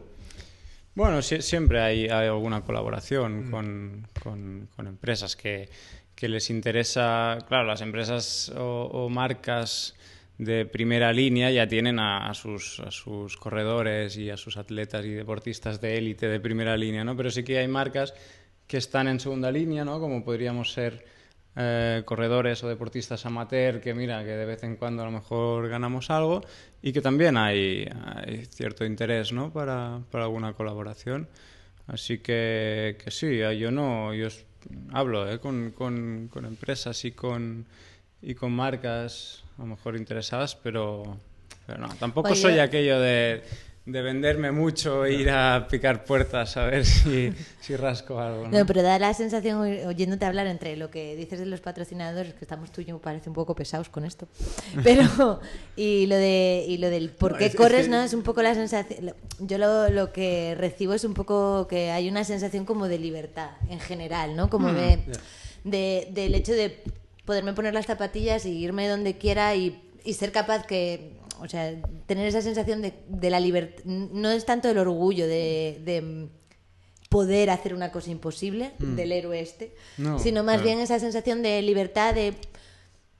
Bueno, 0.95 1.19
sie- 1.21 1.41
siempre 1.41 1.79
hay, 1.81 2.07
hay 2.09 2.27
alguna 2.27 2.61
colaboración 2.61 3.49
con, 3.49 4.07
con- 4.21 4.67
con 4.75 4.87
empresas 4.87 5.35
que, 5.35 5.69
que 6.15 6.27
les 6.27 6.49
interesa, 6.49 7.37
claro, 7.47 7.65
las 7.65 7.81
empresas 7.81 8.49
o, 8.57 8.89
o 8.91 9.09
marcas 9.09 9.95
de 10.41 10.65
primera 10.65 11.13
línea 11.13 11.51
ya 11.51 11.67
tienen 11.67 11.99
a, 11.99 12.33
sus, 12.33 12.79
a 12.79 12.89
sus 12.89 13.37
corredores 13.37 14.17
y 14.17 14.31
a 14.31 14.37
sus 14.37 14.57
atletas 14.57 15.05
y 15.05 15.09
deportistas 15.09 15.79
de 15.79 15.99
élite 15.99 16.27
de 16.27 16.39
primera 16.39 16.75
línea, 16.75 17.03
¿no? 17.03 17.15
Pero 17.15 17.29
sí 17.29 17.43
que 17.43 17.59
hay 17.59 17.67
marcas 17.67 18.15
que 18.65 18.77
están 18.77 19.07
en 19.07 19.19
segunda 19.19 19.51
línea, 19.51 19.85
¿no? 19.85 19.99
Como 19.99 20.25
podríamos 20.25 20.73
ser 20.73 21.05
eh, 21.55 22.01
corredores 22.05 22.63
o 22.63 22.67
deportistas 22.67 23.23
amateur 23.27 23.81
que 23.81 23.93
mira 23.93 24.23
que 24.23 24.31
de 24.31 24.45
vez 24.45 24.63
en 24.63 24.77
cuando 24.77 25.03
a 25.03 25.05
lo 25.05 25.11
mejor 25.11 25.69
ganamos 25.69 26.09
algo 26.09 26.41
y 26.81 26.91
que 26.91 27.01
también 27.01 27.37
hay, 27.37 27.87
cierto 28.49 28.83
interés 28.83 29.33
¿no? 29.33 29.53
para, 29.53 29.99
para 30.09 30.23
alguna 30.23 30.53
colaboración 30.53 31.27
así 31.87 32.19
que, 32.19 32.97
que 33.03 33.11
sí 33.11 33.39
yo 33.59 33.69
no 33.69 34.13
yo 34.13 34.29
hablo 34.93 35.29
¿eh? 35.29 35.39
con, 35.39 35.71
con, 35.71 36.29
con 36.31 36.45
empresas 36.45 37.03
y 37.03 37.11
con 37.11 37.65
y 38.21 38.33
con 38.33 38.53
marcas 38.53 39.43
a 39.61 39.63
lo 39.63 39.67
mejor 39.75 39.95
interesadas 39.95 40.55
pero, 40.55 41.17
pero 41.67 41.77
no 41.79 41.87
tampoco 41.99 42.33
soy 42.35 42.57
aquello 42.59 42.99
de 42.99 43.43
de 43.83 44.03
venderme 44.03 44.51
mucho 44.51 45.05
e 45.05 45.13
ir 45.13 45.31
a 45.31 45.67
picar 45.67 46.05
puertas 46.05 46.55
a 46.55 46.65
ver 46.65 46.85
si, 46.85 47.33
si 47.59 47.75
rasco 47.75 48.19
algo. 48.19 48.47
¿no? 48.47 48.59
No, 48.59 48.65
pero 48.67 48.83
da 48.83 48.99
la 48.99 49.11
sensación, 49.15 49.59
oy- 49.59 49.79
oyéndote 49.79 50.23
hablar 50.23 50.45
entre 50.45 50.77
lo 50.77 50.91
que 50.91 51.15
dices 51.15 51.39
de 51.39 51.47
los 51.47 51.61
patrocinadores, 51.61 52.35
que 52.35 52.45
estamos 52.45 52.71
tú 52.71 52.81
y 52.81 52.85
yo, 52.85 52.99
parece 52.99 53.27
un 53.29 53.33
poco 53.33 53.55
pesados 53.55 53.89
con 53.89 54.05
esto, 54.05 54.27
pero, 54.83 55.39
y 55.75 56.05
lo, 56.05 56.15
de, 56.15 56.63
y 56.67 56.77
lo 56.77 56.91
del 56.91 57.09
por 57.09 57.35
qué 57.39 57.45
es- 57.47 57.53
es 57.55 57.57
corres, 57.57 57.85
que- 57.85 57.89
¿no? 57.89 58.01
Es 58.03 58.13
un 58.13 58.21
poco 58.21 58.43
la 58.43 58.53
sensación, 58.53 59.15
yo 59.39 59.57
lo, 59.57 59.89
lo 59.89 60.13
que 60.13 60.53
recibo 60.59 60.93
es 60.93 61.03
un 61.03 61.15
poco 61.15 61.67
que 61.67 61.89
hay 61.89 62.07
una 62.07 62.23
sensación 62.23 62.65
como 62.65 62.87
de 62.87 62.99
libertad 62.99 63.49
en 63.67 63.79
general, 63.79 64.35
¿no? 64.35 64.47
Como 64.51 64.71
de, 64.73 64.97
Ya. 65.07 65.13
de- 65.63 66.07
del 66.11 66.35
hecho 66.35 66.53
de 66.53 66.83
poderme 67.25 67.53
poner 67.53 67.73
las 67.73 67.85
zapatillas 67.85 68.45
y 68.45 68.57
irme 68.57 68.87
donde 68.87 69.17
quiera 69.17 69.55
y, 69.55 69.81
y 70.03 70.13
ser 70.13 70.31
capaz 70.31 70.65
que, 70.65 71.17
o 71.39 71.47
sea, 71.47 71.73
tener 72.07 72.27
esa 72.27 72.41
sensación 72.41 72.81
de, 72.81 72.93
de 73.07 73.29
la 73.29 73.39
libertad, 73.39 73.83
no 73.85 74.29
es 74.31 74.45
tanto 74.45 74.69
el 74.69 74.77
orgullo 74.77 75.27
de, 75.27 75.79
de 75.83 76.27
poder 77.09 77.49
hacer 77.49 77.73
una 77.73 77.91
cosa 77.91 78.09
imposible 78.11 78.71
del 78.79 79.11
héroe 79.11 79.39
este, 79.41 79.75
No, 79.97 80.17
sino 80.17 80.43
más 80.43 80.55
claro. 80.61 80.65
bien 80.67 80.79
esa 80.79 80.99
sensación 80.99 81.41
de 81.43 81.61
libertad 81.61 82.13
de 82.15 82.33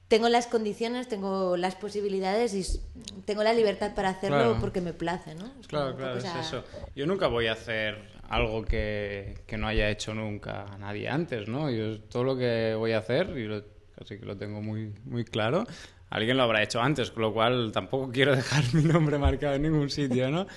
tengo 0.08 0.28
las 0.28 0.48
condiciones, 0.48 1.08
tengo 1.08 1.56
las 1.56 1.76
posibilidades 1.76 2.54
y 2.54 2.80
tengo 3.26 3.44
la 3.44 3.54
libertad 3.54 3.94
para 3.96 4.10
hacerlo 4.10 4.38
Claro. 4.38 4.58
porque 4.60 4.82
me 4.82 4.92
place, 4.94 5.36
¿no? 5.36 5.46
Es 5.62 5.68
Claro, 5.68 5.96
claro, 5.96 6.18
es 6.18 6.26
eso. 6.26 6.66
Yo 6.96 7.06
nunca 7.06 7.28
voy 7.28 7.48
a 7.48 7.54
hacer 7.54 7.98
algo 8.28 8.64
que, 8.66 9.36
que 9.48 9.56
no 9.58 9.68
haya 9.68 9.90
hecho 9.90 10.14
nunca 10.14 10.66
nadie 10.80 11.08
antes, 11.08 11.48
¿no? 11.48 11.70
Yo 11.72 12.02
todo 12.02 12.26
lo 12.26 12.38
que 12.38 12.76
voy 12.78 12.92
a 12.92 12.98
hacer, 12.98 13.30
y 13.38 13.46
lo- 13.46 13.64
casi 14.02 14.18
que 14.18 14.26
lo 14.26 14.36
tengo 14.36 14.64
muy, 14.64 14.92
muy 15.06 15.24
claro, 15.24 15.64
alguien 16.10 16.36
lo 16.36 16.42
habrá 16.42 16.64
hecho 16.64 16.82
antes, 16.82 17.12
con 17.12 17.22
lo 17.22 17.34
cual 17.34 17.72
tampoco 17.72 18.12
quiero 18.12 18.36
dejar 18.36 18.64
mi 18.74 18.84
nombre 18.84 19.20
marcado 19.20 19.54
en 19.54 19.62
ningún 19.62 19.92
sitio, 19.92 20.32
¿no? 20.32 20.48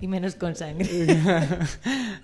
Y 0.00 0.08
menos 0.08 0.34
con 0.34 0.56
sangre. 0.56 0.88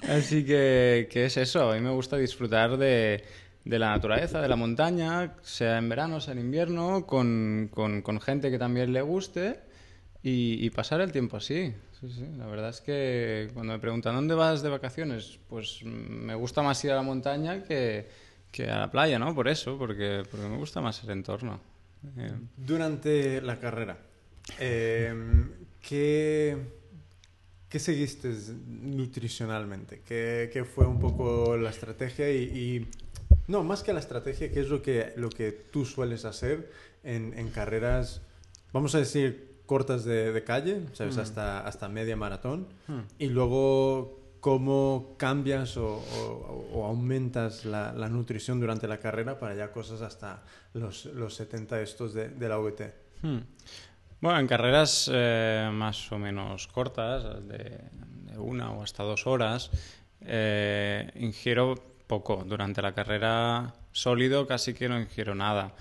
Así 0.09 0.45
que, 0.45 1.09
que 1.09 1.27
es 1.27 1.37
eso, 1.37 1.71
a 1.71 1.75
mí 1.75 1.81
me 1.81 1.91
gusta 1.91 2.17
disfrutar 2.17 2.77
de, 2.77 3.23
de 3.65 3.79
la 3.79 3.91
naturaleza, 3.91 4.43
de 4.43 4.49
la 4.49 4.57
montaña, 4.57 5.37
sea 5.43 5.79
en 5.79 5.89
verano, 5.89 6.21
sea 6.21 6.33
en 6.33 6.41
invierno, 6.41 7.07
con, 7.07 7.71
con, 7.73 8.03
con 8.03 8.21
gente 8.21 8.51
que 8.51 8.59
también 8.59 8.93
le 8.93 9.03
guste 9.03 9.61
y, 10.25 10.65
y 10.65 10.71
pasar 10.71 11.01
el 11.01 11.13
tiempo 11.13 11.37
así. 11.37 11.73
Sí, 12.01 12.11
sí. 12.11 12.27
La 12.37 12.47
verdad 12.47 12.71
es 12.71 12.81
que 12.81 13.49
cuando 13.55 13.75
me 13.75 13.79
preguntan 13.79 14.17
dónde 14.17 14.35
vas 14.35 14.61
de 14.63 14.71
vacaciones, 14.71 15.39
pues 15.49 15.85
me 15.85 16.35
gusta 16.35 16.63
más 16.63 16.85
ir 16.85 16.91
a 16.91 16.97
la 16.97 17.03
montaña 17.03 17.63
que, 17.63 18.24
que 18.55 18.71
a 18.71 18.79
la 18.79 18.91
playa, 18.91 19.19
¿no? 19.19 19.35
Por 19.35 19.49
eso, 19.49 19.77
porque, 19.77 20.23
porque 20.31 20.47
me 20.47 20.57
gusta 20.57 20.81
más 20.81 21.03
el 21.03 21.11
entorno. 21.11 21.59
Eh, 22.17 22.31
Durante 22.57 23.41
la 23.43 23.59
carrera, 23.59 23.99
eh, 24.61 25.13
¿qué, 25.83 26.57
qué 27.69 27.79
seguiste 27.81 28.33
nutricionalmente? 28.69 30.03
¿Qué, 30.07 30.51
qué 30.53 30.65
fue 30.65 30.87
un 30.87 31.01
poco 31.01 31.57
la 31.57 31.71
estrategia? 31.71 32.31
Y, 32.31 32.43
y- 32.45 32.89
no, 33.49 33.63
más 33.65 33.83
que 33.83 33.93
la 33.93 34.01
estrategia, 34.01 34.51
¿qué 34.53 34.61
es 34.61 34.69
lo 34.69 34.81
que, 34.81 35.13
lo 35.17 35.29
que 35.29 35.51
tú 35.53 35.85
sueles 35.85 36.25
hacer 36.25 36.71
en, 37.03 37.35
en 37.37 37.51
carreras, 37.51 38.23
vamos 38.73 38.95
a 38.95 38.99
decir, 38.99 39.57
cortas 39.67 40.05
de, 40.05 40.33
de 40.33 40.45
calle, 40.45 40.81
¿sabes? 40.95 41.19
Hasta, 41.19 41.61
hasta 41.67 41.89
media 41.89 42.17
maratón. 42.17 42.67
Y 43.19 43.27
luego, 43.27 44.24
¿cómo 44.45 45.15
cambias 45.17 45.79
o, 45.79 46.03
aumentas 46.85 47.65
la, 47.65 47.93
nutrición 48.11 48.61
durante 48.61 48.87
la 48.87 48.99
carrera 48.99 49.39
para 49.39 49.55
ya 49.55 49.73
cosas 49.73 50.03
hasta 50.03 50.43
los, 50.75 51.07
los 51.07 51.35
70 51.35 51.81
estos 51.81 52.13
de, 52.13 52.29
la 52.47 52.59
VT? 52.59 52.83
Hmm. 53.23 53.39
Bueno, 54.21 54.39
en 54.41 54.47
carreras 54.47 55.11
eh, 55.11 55.71
más 55.73 56.13
o 56.13 56.19
menos 56.19 56.67
cortas, 56.67 57.25
de, 57.49 57.81
una 58.37 58.71
o 58.73 58.83
hasta 58.83 59.03
dos 59.03 59.27
horas, 59.27 59.71
eh, 60.21 61.11
ingiero 61.15 61.77
poco. 62.07 62.45
Durante 62.47 62.83
la 62.83 62.93
carrera 62.93 63.73
sólido 63.93 64.47
casi 64.47 64.75
que 64.75 64.91
no 64.91 65.01
ingiero 65.01 65.35
nada. 65.35 65.73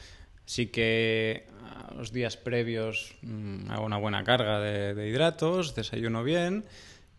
Sí 0.45 0.67
que 0.67 1.47
a 1.89 1.93
los 1.95 2.13
días 2.13 2.37
previos 2.37 3.13
mm, 3.23 3.71
hago 3.71 3.85
una 3.85 3.97
buena 3.97 4.23
carga 4.23 4.61
de 4.61 5.09
hidratos, 5.09 5.75
desayuno 5.75 6.23
bien 6.23 6.63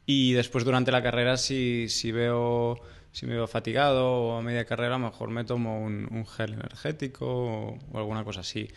y 0.06 0.32
después 0.34 0.64
durante 0.64 0.92
la 0.92 1.02
carrera 1.02 1.36
si, 1.36 1.88
si 1.88 2.12
veo 2.12 2.78
si 3.12 3.26
me 3.26 3.34
veo 3.34 3.46
fatigado 3.46 4.06
o 4.12 4.36
a 4.36 4.42
media 4.42 4.64
carrera 4.64 4.98
mejor 4.98 5.30
me 5.30 5.44
tomo 5.44 5.80
un, 5.80 6.08
un 6.10 6.26
gel 6.26 6.54
energético 6.54 7.26
o, 7.26 7.78
o 7.92 7.98
alguna 7.98 8.24
cosa 8.24 8.40
así. 8.40 8.68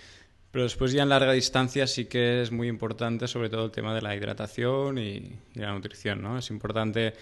Pero 0.51 0.63
después 0.63 0.91
ya 0.91 1.03
en 1.03 1.09
larga 1.09 1.33
distancia 1.33 1.87
sí 1.87 2.05
que 2.05 2.41
es 2.41 2.51
muy 2.51 2.67
importante 2.67 3.27
sobre 3.27 3.49
todo 3.49 3.65
el 3.65 3.71
tema 3.71 3.93
de 3.95 4.01
la 4.01 4.15
hidratación 4.15 4.97
y, 4.99 5.17
y 5.55 5.59
la 5.59 5.71
nutrición, 5.73 6.21
¿no? 6.21 6.37
Es 6.37 6.49
importante 6.51 7.13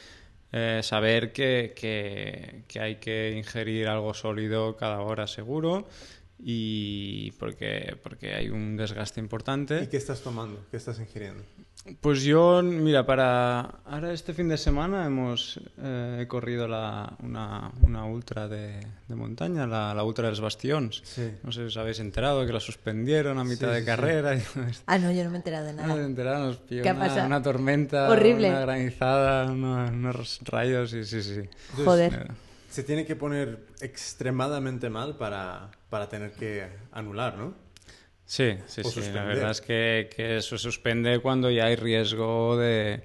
eh, 0.52 0.82
saber 0.84 1.32
que, 1.34 1.74
que- 1.76 2.64
que 2.68 2.80
hay 2.80 2.96
que 2.98 3.34
ingerir 3.38 3.88
algo 3.88 4.14
sólido 4.14 4.76
cada 4.78 5.00
hora 5.02 5.26
seguro 5.26 5.88
y 6.40 7.32
porque, 7.40 7.96
porque 8.04 8.34
hay 8.36 8.50
un 8.50 8.76
desgaste 8.78 9.20
¿Y 9.20 9.24
importante. 9.24 9.88
qué 9.90 9.98
estás 9.98 10.22
tomando? 10.22 10.64
¿Qué 10.70 10.78
estás 10.78 11.00
ingiriendo? 11.00 11.44
Pues 12.02 12.24
yo, 12.24 12.64
mira, 12.64 13.06
para 13.06 13.60
ahora 13.86 14.12
este 14.12 14.34
fin 14.34 14.50
de 14.50 14.58
semana 14.58 15.06
hemos 15.06 15.60
eh, 15.78 16.20
he 16.22 16.28
corrido 16.28 16.68
la, 16.68 17.16
una, 17.22 17.72
una 17.84 18.06
ultra 18.06 18.48
de, 18.48 18.80
de 19.08 19.16
montaña, 19.16 19.68
la, 19.68 19.94
la 19.94 20.04
ultra 20.04 20.24
de 20.26 20.32
los 20.32 20.42
Bastions. 20.42 21.02
Sí. 21.06 21.32
No 21.44 21.52
sé 21.52 21.60
si 21.62 21.66
os 21.68 21.78
habéis 21.78 22.00
enterado 22.00 22.44
que 22.48 22.54
la 22.54 22.60
suspendieron 22.60 23.38
a 23.38 23.44
mitad 23.44 23.68
Sí, 23.68 23.74
de 23.76 23.80
sí, 23.82 23.86
carrera. 23.86 24.36
y 24.36 24.42
Ah, 24.88 24.98
no, 24.98 25.12
yo 25.12 25.24
no 25.26 25.30
me 25.30 25.36
he 25.36 25.38
enterado 25.38 25.68
de 25.68 25.74
No 25.74 25.86
nada. 25.86 26.04
enteraron, 26.06 26.48
nos 26.48 26.58
pilló 26.58 26.82
¿Qué 26.82 26.92
una, 26.92 27.26
una 27.28 27.42
tormenta, 27.44 28.10
Horrible. 28.10 28.50
una 28.50 28.62
granizada, 28.62 29.52
unos, 29.52 29.92
unos 29.92 30.40
rayos 30.44 30.92
y 30.94 31.04
sí, 31.06 31.22
sí. 31.22 31.34
Entonces, 31.34 31.86
Joder. 31.86 32.14
Eh, 32.14 32.34
Se 32.72 32.84
tiene 32.84 33.06
que 33.06 33.16
poner 33.16 33.60
extremadamente 33.80 34.90
mal 34.90 35.18
para, 35.18 35.70
para 35.92 36.10
tener 36.10 36.32
que 36.32 36.66
anular, 36.92 37.38
¿no? 37.38 37.54
Sí, 38.26 38.56
sí, 38.68 38.84
sí. 38.84 39.02
La 39.14 39.24
verdad 39.24 39.52
es 39.52 39.62
que, 39.62 40.10
que 40.16 40.38
eso 40.38 40.58
se 40.58 40.64
suspende 40.64 41.20
cuando 41.20 41.52
ya 41.52 41.66
hay 41.66 41.76
riesgo 41.76 42.58
de, 42.58 43.02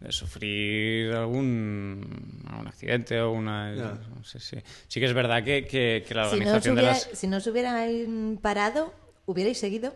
de 0.00 0.12
sufrir 0.12 1.12
algún, 1.12 2.42
algún 2.50 2.68
accidente 2.68 3.20
o 3.20 3.30
una... 3.32 3.74
Ya. 3.74 3.98
Sí, 4.24 4.38
sí. 4.40 4.56
Sí 4.86 5.00
que 5.00 5.06
es 5.06 5.14
verdad 5.14 5.42
que, 5.42 5.64
que, 5.66 6.04
que 6.06 6.14
la 6.14 6.24
Si 6.28 6.36
no, 6.36 6.42
os 6.42 6.66
organización 6.66 6.76
de 6.76 6.82
las... 6.82 7.08
si 7.14 7.26
no 7.26 7.38
os 7.38 7.46
hubieran 7.46 8.38
parado, 8.42 8.92
hubierais 9.26 9.58
seguido. 9.58 9.94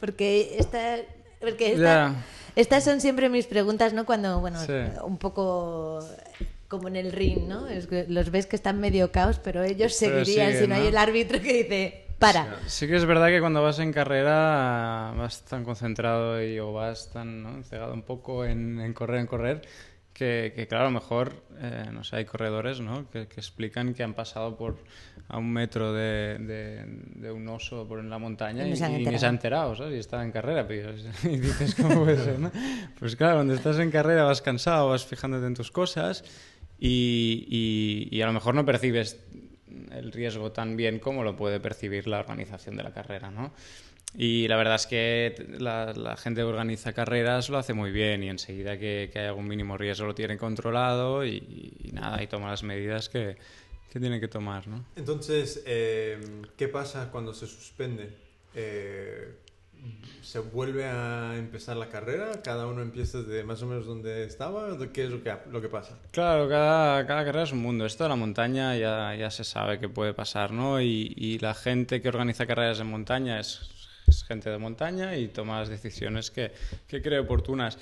Porque 0.00 0.56
esta, 0.58 0.96
porque 1.40 1.72
esta- 1.74 2.14
estas 2.56 2.84
son 2.84 3.00
siempre 3.00 3.28
mis 3.28 3.46
preguntas, 3.46 3.92
¿no? 3.92 4.06
Cuando, 4.06 4.40
bueno, 4.40 4.58
Sí. 4.64 4.72
un 5.04 5.18
poco 5.18 6.00
como 6.68 6.88
en 6.88 6.96
el 6.96 7.12
ring, 7.12 7.46
¿no? 7.46 7.68
Es 7.68 7.86
que 7.86 8.06
los 8.08 8.30
ves 8.30 8.46
que 8.46 8.56
están 8.56 8.80
medio 8.80 9.12
caos, 9.12 9.38
pero 9.38 9.62
ellos 9.62 9.96
Pero 10.00 10.24
seguirían 10.24 10.48
siguen, 10.52 10.62
si 10.62 10.66
no, 10.68 10.74
hay 10.76 10.86
el 10.88 10.96
árbitro 10.96 11.40
que 11.40 11.52
dice, 11.62 12.03
para. 12.18 12.58
Sí 12.66 12.86
que 12.86 12.96
es 12.96 13.04
verdad 13.04 13.28
que 13.28 13.40
cuando 13.40 13.62
vas 13.62 13.78
en 13.78 13.92
carrera 13.92 15.12
vas 15.16 15.44
tan 15.44 15.64
concentrado 15.64 16.42
y 16.42 16.58
o 16.58 16.72
vas 16.72 17.10
tan 17.12 17.42
¿no? 17.42 17.62
cegado 17.64 17.92
un 17.94 18.02
poco 18.02 18.44
en, 18.44 18.80
en 18.80 18.92
correr, 18.94 19.20
en 19.20 19.26
correr, 19.26 19.62
que, 20.12 20.52
que, 20.54 20.68
claro, 20.68 20.84
a 20.84 20.88
lo 20.88 20.92
mejor, 20.92 21.32
eh, 21.58 21.86
no 21.92 22.04
sé, 22.04 22.16
hay 22.16 22.24
corredores 22.24 22.80
¿no? 22.80 23.10
que, 23.10 23.26
que 23.26 23.40
explican 23.40 23.94
que 23.94 24.04
han 24.04 24.14
pasado 24.14 24.56
por 24.56 24.76
a 25.26 25.38
un 25.38 25.52
metro 25.52 25.92
de, 25.92 26.38
de, 26.38 26.84
de 26.86 27.32
un 27.32 27.48
oso 27.48 27.88
por 27.88 27.98
en 27.98 28.10
la 28.10 28.18
montaña 28.18 28.62
Y 28.64 28.68
y, 28.68 28.70
no 28.70 28.76
se 28.76 28.84
han 28.84 28.90
y 28.92 28.94
ni 28.94 28.98
enterado. 29.00 29.20
se 29.20 29.26
han 29.26 29.34
enterado, 29.34 29.74
¿sabes? 29.76 29.94
Y 29.96 29.98
estaba 29.98 30.22
en 30.24 30.30
carrera, 30.30 30.68
pero, 30.68 30.92
y 31.24 31.36
dices, 31.38 31.74
¿cómo 31.74 32.04
puede 32.04 32.18
ser, 32.22 32.38
no? 32.38 32.52
Pues 33.00 33.16
claro, 33.16 33.36
cuando 33.36 33.54
estás 33.54 33.78
en 33.80 33.90
carrera 33.90 34.22
vas 34.24 34.40
cansado, 34.40 34.88
vas 34.90 35.04
fijándote 35.04 35.46
en 35.46 35.54
tus 35.54 35.70
cosas 35.72 36.22
y, 36.78 37.46
y- 38.10 38.16
y 38.16 38.22
a 38.22 38.26
lo 38.26 38.32
mejor 38.32 38.54
no 38.54 38.64
percibes 38.64 39.20
el 39.92 40.12
riesgo 40.12 40.52
tan 40.52 40.76
bien 40.76 40.98
como 40.98 41.24
lo 41.24 41.36
puede 41.36 41.60
percibir 41.60 42.06
la 42.06 42.20
organización 42.20 42.76
de 42.76 42.82
la 42.82 42.92
carrera, 42.92 43.30
¿no? 43.30 43.52
Y 44.16 44.46
la 44.46 44.56
verdad 44.56 44.76
es 44.76 44.86
que 44.86 45.34
la, 45.58 46.16
gente 46.16 46.42
que 46.42 46.44
organiza 46.44 46.92
carreras 46.92 47.48
lo 47.48 47.58
hace 47.58 47.74
muy 47.74 47.90
bien 47.90 48.22
y 48.22 48.28
enseguida 48.28 48.78
que, 48.78 49.10
que 49.12 49.18
hay 49.18 49.26
algún 49.26 49.48
mínimo 49.48 49.76
riesgo 49.76 50.06
lo 50.06 50.14
tiene 50.14 50.38
controlado 50.38 51.24
y, 51.26 51.74
y 51.82 51.90
nada, 51.92 52.22
y 52.22 52.28
toma 52.28 52.50
las 52.50 52.62
medidas 52.62 53.08
que, 53.08 53.36
que 53.94 54.00
tiene 54.00 54.18
que 54.18 54.26
tomar, 54.26 54.66
¿no? 54.66 54.84
Entonces, 54.96 55.62
eh, 55.66 56.18
¿qué 56.56 56.66
pasa 56.66 57.12
cuando 57.12 57.32
se 57.32 57.46
suspende? 57.46 58.10
Eh, 58.52 59.36
¿Se 60.22 60.38
vuelve 60.38 60.84
a 60.84 61.36
empezar 61.36 61.76
la 61.76 61.88
carrera? 61.88 62.42
¿Cada 62.42 62.66
uno 62.66 62.82
empieza 62.82 63.22
de 63.22 63.44
más 63.44 63.62
o 63.62 63.66
menos 63.66 63.86
donde 63.86 64.24
estaba? 64.24 64.76
¿Qué 64.92 65.04
es 65.04 65.10
lo 65.10 65.22
que, 65.22 65.32
lo 65.50 65.60
que 65.60 65.68
pasa? 65.68 65.98
Claro, 66.10 66.48
cada, 66.48 67.06
cada 67.06 67.24
carrera 67.24 67.44
es 67.44 67.52
un 67.52 67.60
mundo. 67.60 67.86
Esto 67.86 68.04
de 68.04 68.10
la 68.10 68.16
montaña 68.16 68.76
ya, 68.76 69.14
ya 69.14 69.30
se 69.30 69.44
sabe 69.44 69.78
que 69.78 69.88
puede 69.88 70.14
pasar, 70.14 70.50
¿no? 70.50 70.80
Y, 70.80 71.38
la 71.40 71.54
gente 71.54 72.00
que 72.00 72.08
organiza 72.08 72.46
carreras 72.46 72.80
en 72.80 72.86
montaña 72.86 73.38
es, 73.38 73.70
gente 74.26 74.50
de 74.50 74.58
montaña 74.58 75.16
y 75.16 75.28
toma 75.28 75.60
las 75.60 75.68
decisiones 75.68 76.30
que, 76.30 76.52
que 76.86 77.02
cree 77.02 77.18
oportunas. 77.18 77.78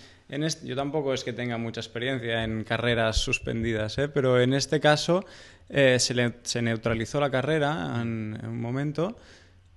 Yo 0.64 0.74
tampoco 0.74 1.12
es 1.12 1.24
que 1.24 1.34
tenga 1.34 1.58
mucha 1.58 1.80
experiencia 1.80 2.42
en 2.42 2.64
carreras 2.64 3.18
suspendidas, 3.18 3.98
¿eh? 3.98 4.08
pero 4.08 4.40
en 4.40 4.54
este 4.54 4.80
caso 4.80 5.26
eh, 5.68 5.98
se, 5.98 6.62
neutralizó 6.62 7.20
la 7.20 7.30
carrera 7.30 8.00
en 8.00 8.40
un 8.42 8.58
momento 8.58 9.16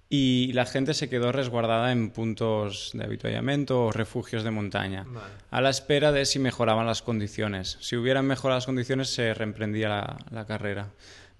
y 0.10 0.52
la 0.54 0.66
gente 0.66 0.94
se 0.94 1.10
quedó 1.10 1.32
resguardada 1.32 1.92
en 1.92 2.12
puntos 2.12 2.92
de 2.94 3.04
habituallamiento 3.06 3.86
o 3.86 3.92
refugios 3.92 4.44
de 4.44 4.52
montaña 4.52 5.04
Vale. 5.08 5.34
a 5.52 5.62
la 5.62 5.70
espera 5.70 6.12
de 6.12 6.26
si 6.26 6.38
mejoraban 6.40 6.86
las 6.86 7.02
condiciones. 7.02 7.78
Si 7.82 7.96
hubieran 7.96 8.26
mejorado 8.26 8.58
las 8.58 8.66
condiciones, 8.68 9.10
se 9.14 9.34
reemprendía 9.34 9.90
la, 9.90 10.18
la 10.32 10.46
carrera. 10.46 10.90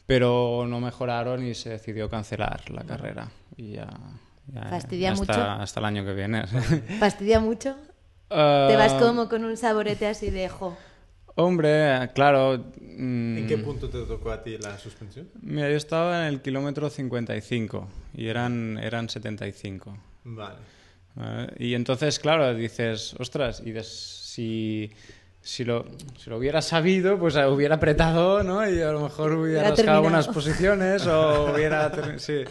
Pero 0.08 0.66
no 0.68 0.80
mejoraron 0.80 1.46
y 1.46 1.54
se 1.56 1.70
decidió 1.70 2.10
cancelar 2.10 2.70
la 2.70 2.84
carrera. 2.84 3.28
Y 3.58 3.74
ya, 3.74 3.88
ya- 4.54 4.62
¿Fastidia 4.70 5.12
hasta, 5.14 5.34
mucho? 5.38 5.42
hasta 5.64 5.80
el 5.80 5.86
año 5.86 6.06
que 6.06 6.14
viene. 6.14 6.46
¿Fastidia 7.00 7.40
mucho? 7.40 7.76
Te 8.30 8.36
Ah, 8.36 8.74
vas 8.78 8.94
como 8.94 9.30
con 9.30 9.46
un 9.46 9.56
saborete 9.58 10.08
así 10.08 10.30
de 10.32 10.50
jo. 10.50 10.76
Hombre, 11.36 12.10
claro. 12.16 12.58
mm, 12.80 13.38
¿En 13.40 13.48
qué 13.48 13.58
punto 13.58 13.90
te 13.90 14.02
tocó 14.04 14.32
a 14.32 14.42
ti 14.42 14.58
la 14.58 14.78
suspensión? 14.78 15.28
Mira, 15.42 15.70
yo 15.70 15.76
estaba 15.76 16.22
en 16.28 16.34
el 16.34 16.42
kilómetro 16.42 16.90
55 16.90 17.88
y 18.16 18.28
eran, 18.28 18.78
eran 18.82 19.10
75. 19.10 19.98
Vale. 20.24 20.56
¿vale? 21.16 21.54
Y 21.60 21.74
entonces, 21.74 22.20
claro, 22.20 22.54
dices, 22.54 23.16
ostras, 23.20 23.62
y 23.66 23.72
des- 23.72 24.22
si, 24.26 24.92
si, 25.42 25.66
lo, 25.66 25.86
si 26.18 26.30
lo 26.30 26.38
hubiera 26.38 26.62
sabido, 26.62 27.20
pues 27.20 27.36
eh, 27.36 27.46
hubiera 27.46 27.76
apretado, 27.76 28.42
¿no? 28.44 28.68
Y 28.70 28.82
a 28.82 28.92
lo 28.94 29.02
mejor 29.02 29.34
hubiera 29.34 29.40
Hubiera 29.42 29.62
rascado 29.62 29.76
terminado. 29.76 29.98
algunas 29.98 30.28
posiciones 30.30 31.06
o 31.08 31.52
hubiera... 31.54 32.18
Sí, 32.18 32.44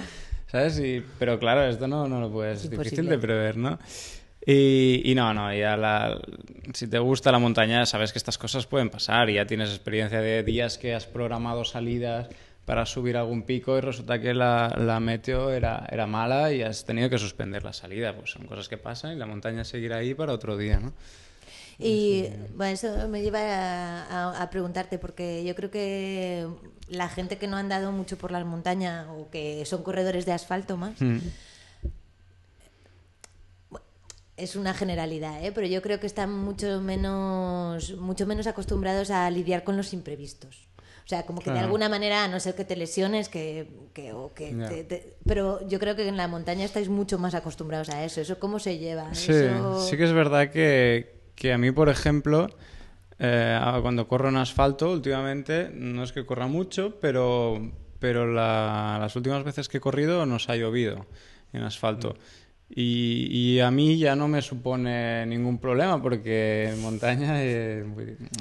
¿sabes? 0.47 0.79
Y, 0.79 1.03
pero 1.19 1.39
claro, 1.39 1.65
esto 1.65 1.89
no, 1.89 2.07
no 2.07 2.21
lo 2.21 2.31
puedes... 2.31 2.65
Es 2.65 2.71
difícil 2.71 3.07
de 3.07 3.19
prever, 3.19 3.57
¿no? 3.57 3.79
Y, 4.47 5.01
y 5.05 5.15
no, 5.15 5.33
no, 5.33 5.55
ya 5.55 5.77
la, 5.77 6.21
si 6.75 6.87
te 6.87 6.99
gusta 6.99 7.33
la 7.33 7.39
montaña, 7.39 7.87
sabes 7.87 8.13
que 8.13 8.19
estas 8.19 8.37
cosas 8.37 8.67
pueden 8.67 8.91
pasar 8.91 9.31
y 9.31 9.35
ya 9.35 9.47
tienes 9.47 9.71
experiencia 9.71 10.21
de 10.21 10.43
días 10.43 10.77
que 10.77 10.95
has 10.95 11.07
programado 11.07 11.65
salidas 11.65 12.29
para 12.67 12.85
subir 12.87 13.17
algún 13.17 13.43
pico 13.45 13.77
y 13.79 13.81
resulta 13.81 14.21
que 14.21 14.35
la, 14.35 14.75
la 14.79 15.01
meteo 15.01 15.51
era, 15.51 15.87
era 15.91 16.07
mala 16.07 16.53
y 16.53 16.63
has 16.63 16.85
tenido 16.85 17.09
que 17.11 17.19
suspender 17.19 17.65
la 17.65 17.73
salida. 17.73 18.15
Pues 18.15 18.31
son 18.33 18.47
cosas 18.47 18.69
que 18.69 18.77
pasan 18.79 19.13
y 19.13 19.17
la 19.17 19.27
montaña 19.27 19.65
seguirá 19.65 19.97
ahí 19.99 20.15
para 20.15 20.33
otro 20.33 20.57
día, 20.59 20.79
¿no? 20.79 20.93
Y 21.79 22.29
bueno, 22.55 22.73
eso 22.75 23.09
me 23.09 23.21
lleva 23.23 23.41
a, 23.41 24.05
a- 24.31 24.43
a 24.43 24.51
preguntarte, 24.51 24.99
porque 24.99 25.45
yo 25.45 25.55
creo 25.57 25.71
que 25.71 26.47
la 26.89 27.09
gente 27.09 27.37
que 27.37 27.49
no 27.49 27.57
ha 27.57 27.61
andado 27.61 27.91
mucho 27.93 28.17
por 28.17 28.31
las 28.31 28.45
montañas 28.47 29.07
o 29.11 29.29
que 29.31 29.65
son 29.65 29.83
corredores 29.83 30.25
de 30.27 30.33
asfalto 30.33 30.77
más, 30.77 31.01
Mm. 31.01 31.19
Es 34.37 34.57
una 34.57 34.75
generalidad, 34.75 35.45
¿eh? 35.45 35.53
pero 35.53 35.67
yo 35.67 35.81
creo 35.83 36.01
que 36.01 36.07
están 36.07 36.33
mucho 36.33 36.81
menos, 36.81 37.97
mucho 37.97 38.27
menos 38.27 38.47
acostumbrados 38.47 39.11
a 39.11 39.31
lidiar 39.31 39.65
con 39.65 39.77
los 39.77 39.93
imprevistos. 39.93 40.69
O 41.05 41.07
sea, 41.07 41.27
como 41.27 41.41
que 41.41 41.51
de 41.51 41.59
alguna 41.67 41.89
manera, 41.91 42.25
a 42.25 42.29
no 42.29 42.41
ser 42.41 42.55
que 42.55 42.65
te 42.65 42.77
lesiones, 42.77 43.29
que, 43.29 43.69
que, 43.93 44.15
o 44.15 44.33
que 44.33 44.53
te- 44.71 44.85
te- 44.85 45.17
pero 45.27 45.67
yo 45.69 45.79
creo 45.79 45.95
que 45.97 46.09
en 46.09 46.17
la 46.17 46.29
montaña 46.29 46.65
estáis 46.65 46.89
mucho 46.89 47.19
más 47.19 47.35
acostumbrados 47.35 47.91
a 47.91 48.03
eso. 48.07 48.23
¿Eso 48.23 48.39
cómo 48.39 48.59
se 48.59 48.79
lleva? 48.79 49.15
Sí, 49.15 49.31
Eso- 49.33 49.87
sí 49.87 49.99
que 49.99 50.05
es 50.05 50.13
verdad 50.15 50.51
que, 50.51 51.21
que 51.35 51.53
a 51.53 51.59
mí, 51.59 51.71
por 51.73 51.91
ejemplo, 51.91 52.49
eh, 53.19 53.61
cuando 53.83 54.09
corro 54.09 54.31
en 54.31 54.37
asfalto 54.37 54.91
últimamente, 54.91 55.69
no 55.75 56.03
es 56.05 56.13
que 56.13 56.25
corra 56.25 56.47
mucho, 56.47 56.99
pero, 57.01 57.71
pero 57.99 58.27
la- 58.27 58.97
las 58.99 59.15
últimas 59.15 59.45
veces 59.45 59.69
que 59.69 59.77
he 59.77 59.81
corrido 59.81 60.25
nos 60.25 60.49
ha 60.49 60.57
llovido 60.57 61.05
en 61.53 61.63
asfalto. 61.65 62.17
Y, 62.77 63.29
y 63.31 63.61
a 63.61 63.71
mí 63.71 63.99
ya 63.99 64.17
no 64.17 64.27
me 64.27 64.43
supone 64.43 65.25
ningún 65.27 65.59
problema 65.59 66.03
porque 66.03 66.71
en 66.71 66.83
montaña, 66.83 67.35
eh, 67.43 67.85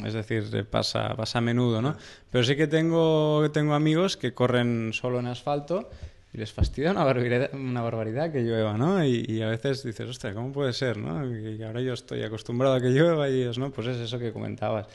es 0.03 0.13
decir, 0.13 0.65
pasa, 0.69 1.15
pasa 1.15 1.37
a 1.37 1.41
menudo, 1.41 1.81
¿no? 1.83 1.95
Pero 2.31 2.43
sí 2.43 2.55
que 2.55 2.65
tengo, 2.65 3.47
tengo 3.51 3.75
amigos 3.75 4.17
que 4.17 4.33
corren 4.33 4.91
solo 4.91 5.19
en 5.19 5.27
asfalto 5.27 5.87
y 6.33 6.39
les 6.39 6.51
fastidia 6.51 6.89
una 6.89 7.03
barbaridad, 7.03 7.53
una 7.53 7.81
barbaridad 7.83 8.31
que 8.31 8.41
llueva, 8.41 8.75
¿no? 8.75 9.05
Y, 9.05 9.23
y 9.27 9.43
a 9.43 9.49
veces 9.49 9.83
dices, 9.83 10.09
ostras, 10.09 10.33
¿cómo 10.33 10.51
puede 10.51 10.73
ser, 10.73 10.97
no? 10.97 11.23
Y 11.31 11.61
ahora 11.61 11.81
yo 11.81 11.93
estoy 11.93 12.23
acostumbrado 12.23 12.73
a 12.73 12.81
que 12.81 12.89
llueva 12.89 13.29
y 13.29 13.39
ellos, 13.41 13.59
¿no? 13.59 13.71
Pues 13.71 13.85
es 13.85 13.97
eso 13.97 14.17
que 14.17 14.33
comentabas. 14.33 14.87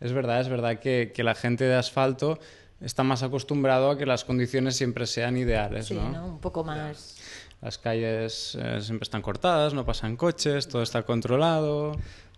Es 0.00 0.12
verdad, 0.12 0.40
es 0.40 0.48
verdad 0.48 0.80
que, 0.80 1.12
que 1.14 1.22
la 1.22 1.36
gente 1.36 1.62
de 1.62 1.76
asfalto 1.76 2.40
está 2.80 3.04
más 3.04 3.22
acostumbrado 3.22 3.90
a 3.90 3.98
que 3.98 4.06
las 4.06 4.24
condiciones 4.24 4.74
siempre 4.74 5.06
sean 5.06 5.36
ideales, 5.36 5.86
Sí, 5.86 5.94
¿no? 5.94 6.10
¿no? 6.10 6.26
Un 6.26 6.38
poco 6.40 6.64
más... 6.64 7.19
Las 7.60 7.76
calles 7.76 8.56
eh, 8.58 8.80
siempre 8.80 9.04
están 9.04 9.20
cortadas, 9.20 9.74
no 9.74 9.84
pasan 9.84 10.16
coches, 10.16 10.66
todo 10.66 10.82
está 10.82 11.02
controlado. 11.02 11.92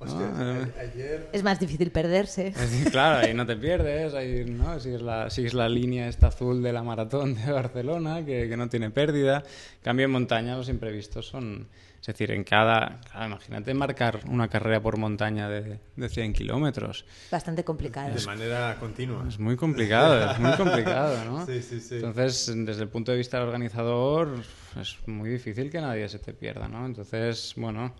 Eh, 0.05 0.73
ayer... 0.81 1.29
Es 1.33 1.45
más 1.45 1.61
difícil 1.61 1.93
perderse. 1.93 2.51
decir, 2.51 2.91
claro, 2.91 3.25
ahí 3.25 3.33
no 3.33 3.47
te 3.47 3.57
pierdes, 3.57 4.15
ahí, 4.15 4.45
¿no? 4.45 4.81
sigues, 4.81 5.01
la, 5.01 5.31
sigues 5.31 5.55
la 5.55 5.69
línea 5.69 6.09
esta 6.09 6.27
azul 6.27 6.61
de 6.63 6.73
la 6.73 6.83
maratón 6.83 7.37
de 7.37 7.53
Barcelona, 7.53 8.25
que, 8.25 8.49
que 8.49 8.57
no 8.57 8.69
tiene 8.69 8.91
pérdida. 8.91 9.45
En 9.77 9.83
Cambio 9.83 10.07
en 10.07 10.11
montaña 10.11 10.57
los 10.57 10.69
imprevistos 10.69 11.27
son... 11.27 11.69
Es 12.03 12.07
decir, 12.09 12.33
en 12.33 12.43
cada... 12.43 13.01
claro, 13.01 13.27
imagínate 13.27 13.73
marcar 13.75 14.19
una 14.29 14.49
carrera 14.49 14.83
por 14.83 14.97
montaña 14.97 15.49
de, 15.49 15.79
de 15.95 16.09
100 16.09 16.33
kilómetros. 16.33 17.05
Bastante 17.31 17.62
complicado. 17.62 18.12
De 18.12 18.27
manera 18.27 18.77
continua. 18.81 19.25
Es 19.29 19.38
muy 19.38 19.55
complicado, 19.57 20.33
es 20.33 20.38
muy 20.41 20.53
complicado, 20.57 21.25
¿no? 21.25 21.47
Sí, 21.47 21.62
sí, 21.62 21.81
sí. 21.81 21.95
Entonces, 21.95 22.53
desde 22.57 22.83
el 22.83 22.88
punto 22.88 23.12
de 23.12 23.19
vista 23.19 23.38
del 23.38 23.47
organizador, 23.47 24.35
es 24.81 24.99
muy 25.07 25.31
difícil 25.31 25.71
que 25.71 25.81
nadie 25.81 26.09
se 26.09 26.19
te 26.19 26.35
pierda, 26.35 26.67
¿no? 26.67 26.85
Entonces, 26.87 27.55
bueno, 27.57 27.95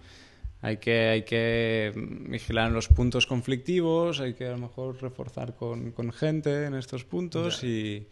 hay 0.63 0.79
que, 0.79 1.09
hay 1.09 1.23
que 1.25 1.93
vigilar 1.95 2.73
los 2.73 2.89
puntos 2.89 3.29
conflictivos, 3.29 4.19
hay 4.19 4.35
que 4.35 4.47
a 4.49 4.51
lo 4.51 4.59
mejor 4.59 5.01
reforzar 5.01 5.55
con, 5.55 5.93
con 5.93 6.13
gente 6.13 6.65
en 6.67 6.75
estos 6.75 7.05
puntos 7.05 7.61
Ya. 7.63 7.69
y, 7.69 8.09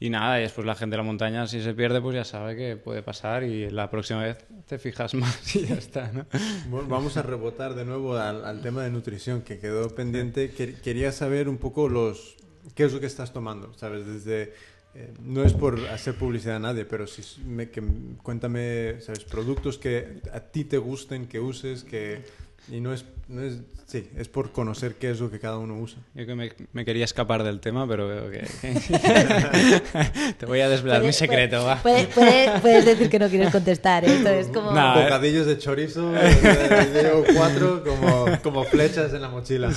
y 0.00 0.10
nada, 0.10 0.38
y 0.38 0.42
después 0.42 0.66
la 0.66 0.74
gente 0.74 0.94
de 0.94 0.98
la 0.98 1.02
montaña, 1.02 1.46
si 1.46 1.60
se 1.60 1.74
pierde, 1.74 2.00
pues 2.00 2.14
ya 2.14 2.24
sabe 2.24 2.54
que 2.56 2.76
puede 2.76 3.02
pasar 3.02 3.42
y 3.42 3.68
la 3.70 3.90
próxima 3.90 4.22
vez 4.22 4.38
te 4.66 4.78
fijas 4.78 5.14
más 5.14 5.56
y 5.56 5.66
ya 5.66 5.74
está, 5.74 6.12
¿no? 6.12 6.26
Bueno, 6.70 6.88
vamos 6.88 7.16
a 7.16 7.22
rebotar 7.22 7.74
de 7.74 7.84
nuevo 7.84 8.16
al, 8.16 8.44
al 8.44 8.60
tema 8.60 8.84
de 8.84 8.90
nutrición 8.90 9.42
que 9.42 9.58
quedó 9.58 9.88
pendiente. 9.94 10.52
Quer- 10.54 10.80
quería 10.80 11.10
saber 11.12 11.48
un 11.48 11.58
poco 11.58 11.88
los 11.88 12.36
qué 12.74 12.84
es 12.84 12.92
lo 12.92 13.00
que 13.00 13.06
estás 13.06 13.32
tomando, 13.32 13.72
¿sabes? 13.74 14.06
Desde 14.06 14.52
eh, 14.94 15.12
no 15.22 15.42
es 15.42 15.52
por 15.52 15.78
hacer 15.88 16.14
publicidad 16.14 16.56
a 16.56 16.60
nadie, 16.60 16.84
pero 16.84 17.06
si 17.06 17.42
me, 17.42 17.70
que, 17.70 17.82
cuéntame, 18.22 19.00
¿sabes? 19.00 19.24
Productos 19.24 19.78
que 19.78 20.20
a 20.32 20.40
ti 20.40 20.64
te 20.64 20.78
gusten, 20.78 21.26
que 21.26 21.40
uses, 21.40 21.82
que 21.84 22.22
y 22.70 22.80
no 22.80 22.92
es 22.92 23.04
no 23.28 23.42
es 23.42 23.58
sí, 23.86 24.08
es 24.16 24.26
por 24.28 24.52
conocer 24.52 24.94
qué 24.94 25.10
es 25.10 25.20
lo 25.20 25.30
que 25.30 25.38
cada 25.38 25.58
uno 25.58 25.78
usa. 25.78 25.98
Yo 26.14 26.24
que 26.26 26.34
me, 26.34 26.52
me 26.72 26.84
quería 26.86 27.04
escapar 27.04 27.42
del 27.42 27.60
tema, 27.60 27.86
pero 27.86 28.08
veo 28.08 28.30
que... 28.30 28.40
te 30.38 30.46
voy 30.46 30.60
a 30.60 30.68
desvelar 30.68 30.98
mi 31.00 31.06
Puede- 31.08 31.12
secreto, 31.12 31.64
va. 31.64 31.76
puede- 31.82 32.06
puede- 32.06 32.58
puedes 32.60 32.84
decir 32.84 33.08
que 33.10 33.18
no 33.18 33.28
quieres 33.28 33.50
contestar. 33.50 34.04
¿eh? 34.04 34.14
Esto 34.16 34.28
es 34.30 34.46
como... 34.48 34.72
Nah, 34.72 34.98
eh. 34.98 35.02
Bocadillos 35.04 35.46
de 35.46 35.58
chorizo, 35.58 36.12
llevo 36.12 37.24
cuatro 37.34 37.82
como, 37.84 38.26
como 38.42 38.64
flechas 38.64 39.12
en 39.12 39.22
la 39.22 39.28
mochila. 39.28 39.70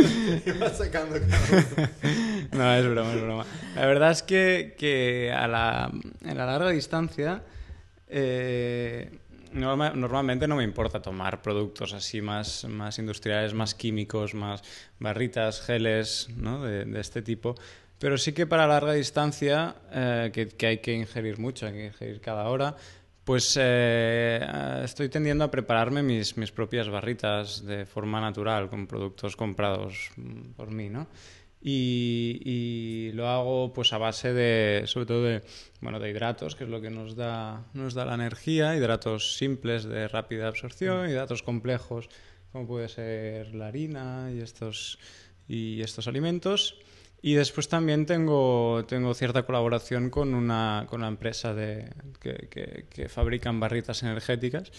y 0.46 0.50
vas 0.52 0.78
sacando 0.78 1.16
cada 1.20 1.66
uno. 1.76 1.88
No, 2.52 2.74
es 2.74 2.88
broma, 2.88 3.12
es 3.12 3.22
broma. 3.22 3.46
La 3.74 3.86
verdad 3.86 4.10
es 4.12 4.22
que, 4.22 4.74
que 4.78 5.32
a, 5.32 5.46
la, 5.48 5.84
a 5.84 6.34
la 6.34 6.46
larga 6.46 6.70
distancia 6.70 7.42
eh, 8.08 9.10
norma- 9.52 9.92
normalmente 9.94 10.46
no 10.46 10.56
me 10.56 10.64
importa 10.64 11.00
tomar 11.00 11.42
productos 11.42 11.92
así 11.92 12.20
más, 12.20 12.64
más 12.64 12.98
industriales, 12.98 13.54
más 13.54 13.74
químicos, 13.74 14.34
más 14.34 14.62
barritas, 14.98 15.60
geles, 15.60 16.28
¿no? 16.36 16.62
de, 16.62 17.00
este 17.00 17.22
tipo. 17.22 17.54
Pero 17.98 18.16
sí 18.16 18.32
que 18.32 18.46
para 18.46 18.66
larga 18.66 18.92
distancia, 18.92 19.74
eh, 19.92 20.30
que, 20.56 20.66
hay 20.66 20.78
que 20.78 20.92
ingerir 20.92 21.38
mucho, 21.38 21.66
hay 21.66 21.72
que 21.72 21.86
ingerir 21.86 22.20
cada 22.20 22.48
hora, 22.48 22.76
pues 23.24 23.58
eh, 23.60 24.40
estoy 24.84 25.08
tendiendo 25.08 25.44
a 25.44 25.50
prepararme 25.50 26.02
mis, 26.02 26.36
mis 26.36 26.50
propias 26.50 26.88
barritas 26.88 27.64
de 27.66 27.84
forma 27.84 28.20
natural, 28.20 28.70
con 28.70 28.86
productos 28.86 29.36
comprados 29.36 30.10
mm, 30.16 30.52
por 30.56 30.70
mí, 30.70 30.88
¿no? 30.88 31.08
Y, 31.60 32.40
y 32.44 33.12
lo 33.12 33.28
hago 33.28 33.72
pues 33.72 33.92
a 33.92 33.98
base 33.98 34.32
de, 34.32 34.84
sobre 34.86 35.06
todo 35.06 35.24
de, 35.24 35.42
bueno, 35.80 35.98
de 35.98 36.10
hidratos, 36.10 36.54
que 36.54 36.64
es 36.64 36.70
lo 36.70 36.80
que 36.80 36.90
nos 36.90 37.16
da, 37.16 37.66
nos 37.74 37.94
da 37.94 38.04
la 38.04 38.14
energía, 38.14 38.76
hidratos 38.76 39.36
simples 39.36 39.84
de 39.84 40.06
rápida 40.06 40.46
absorción, 40.48 41.10
hidratos 41.10 41.42
complejos, 41.42 42.08
como 42.52 42.66
puede 42.66 42.88
ser 42.88 43.54
la 43.54 43.68
harina 43.68 44.30
y 44.32 44.40
estos, 44.40 44.98
y 45.48 45.82
estos 45.82 46.06
alimentos. 46.06 46.78
Y 47.20 47.34
después 47.34 47.68
también 47.68 48.06
tengo, 48.06 48.84
tengo 48.86 49.12
cierta 49.12 49.42
colaboración 49.42 50.08
con 50.10 50.34
una, 50.34 50.86
con 50.88 51.00
una 51.00 51.08
empresa 51.08 51.52
de, 51.52 51.90
que, 52.20 52.46
que, 52.48 52.86
que 52.88 53.08
fabrican 53.08 53.58
barritas 53.58 54.04
energéticas 54.04 54.70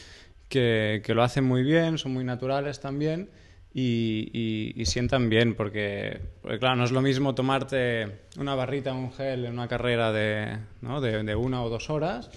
que, 0.48 1.02
que 1.04 1.14
lo 1.14 1.24
hacen 1.24 1.44
muy 1.44 1.64
bien, 1.64 1.98
son 1.98 2.14
muy 2.14 2.24
naturales 2.24 2.80
también 2.80 3.30
y, 3.74 4.30
y- 4.34 4.82
y 4.82 4.86
sientan 4.86 5.30
bien, 5.30 5.54
porque, 5.56 6.20
porque, 6.42 6.60
claro, 6.60 6.76
no 6.78 6.84
es 6.86 6.92
lo 6.92 7.02
mismo 7.02 7.36
tomarte 7.36 8.22
una 8.38 8.56
barrita 8.56 8.94
un 8.94 9.12
gel 9.14 9.46
en 9.46 9.54
una 9.54 9.68
carrera 9.68 10.12
de, 10.12 10.58
¿no? 10.82 11.02
de, 11.02 11.24
de 11.24 11.36
una 11.36 11.62
o 11.64 11.70
dos 11.70 11.90
horas 11.90 12.30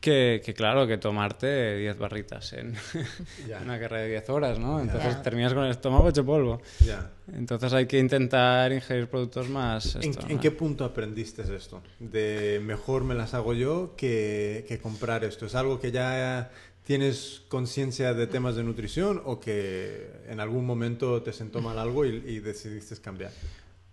que, 0.00 0.42
que, 0.44 0.52
claro, 0.52 0.86
que 0.86 0.98
tomarte 0.98 1.78
10 1.78 1.96
barritas 1.98 2.52
en 2.52 2.74
Ya. 3.48 3.60
una 3.62 3.80
carrera 3.80 4.02
de 4.02 4.10
10 4.10 4.28
horas, 4.28 4.58
¿no? 4.58 4.78
Entonces 4.78 5.22
terminas 5.22 5.54
con 5.54 5.64
el 5.64 5.70
estómago 5.70 6.06
hecho 6.10 6.22
polvo. 6.26 6.60
Ya. 6.84 7.10
Entonces 7.32 7.72
hay 7.72 7.86
que 7.86 7.98
intentar 7.98 8.70
ingerir 8.70 9.08
productos 9.08 9.48
más... 9.48 9.94
¿En, 9.96 10.10
esto, 10.10 10.26
en 10.28 10.34
¿no? 10.36 10.42
qué 10.42 10.50
punto 10.50 10.84
aprendiste 10.84 11.40
esto? 11.56 11.82
De 12.00 12.60
mejor 12.62 13.04
me 13.04 13.14
las 13.14 13.32
hago 13.32 13.54
yo 13.54 13.94
que, 13.96 14.66
que 14.68 14.78
comprar 14.78 15.24
esto. 15.24 15.46
¿Es 15.46 15.54
algo 15.54 15.80
que 15.80 15.90
ya 15.90 16.50
tienes 16.84 17.42
conciencia 17.48 18.14
de 18.14 18.26
temas 18.26 18.56
de 18.56 18.62
nutrición 18.62 19.20
o 19.24 19.40
que 19.40 20.10
en 20.28 20.38
algún 20.40 20.64
momento 20.66 21.22
te 21.22 21.32
sentó 21.32 21.60
mal 21.60 21.78
algo 21.78 22.04
y, 22.04 22.22
y 22.26 22.40
decidiste 22.40 22.96
cambiar? 23.00 23.32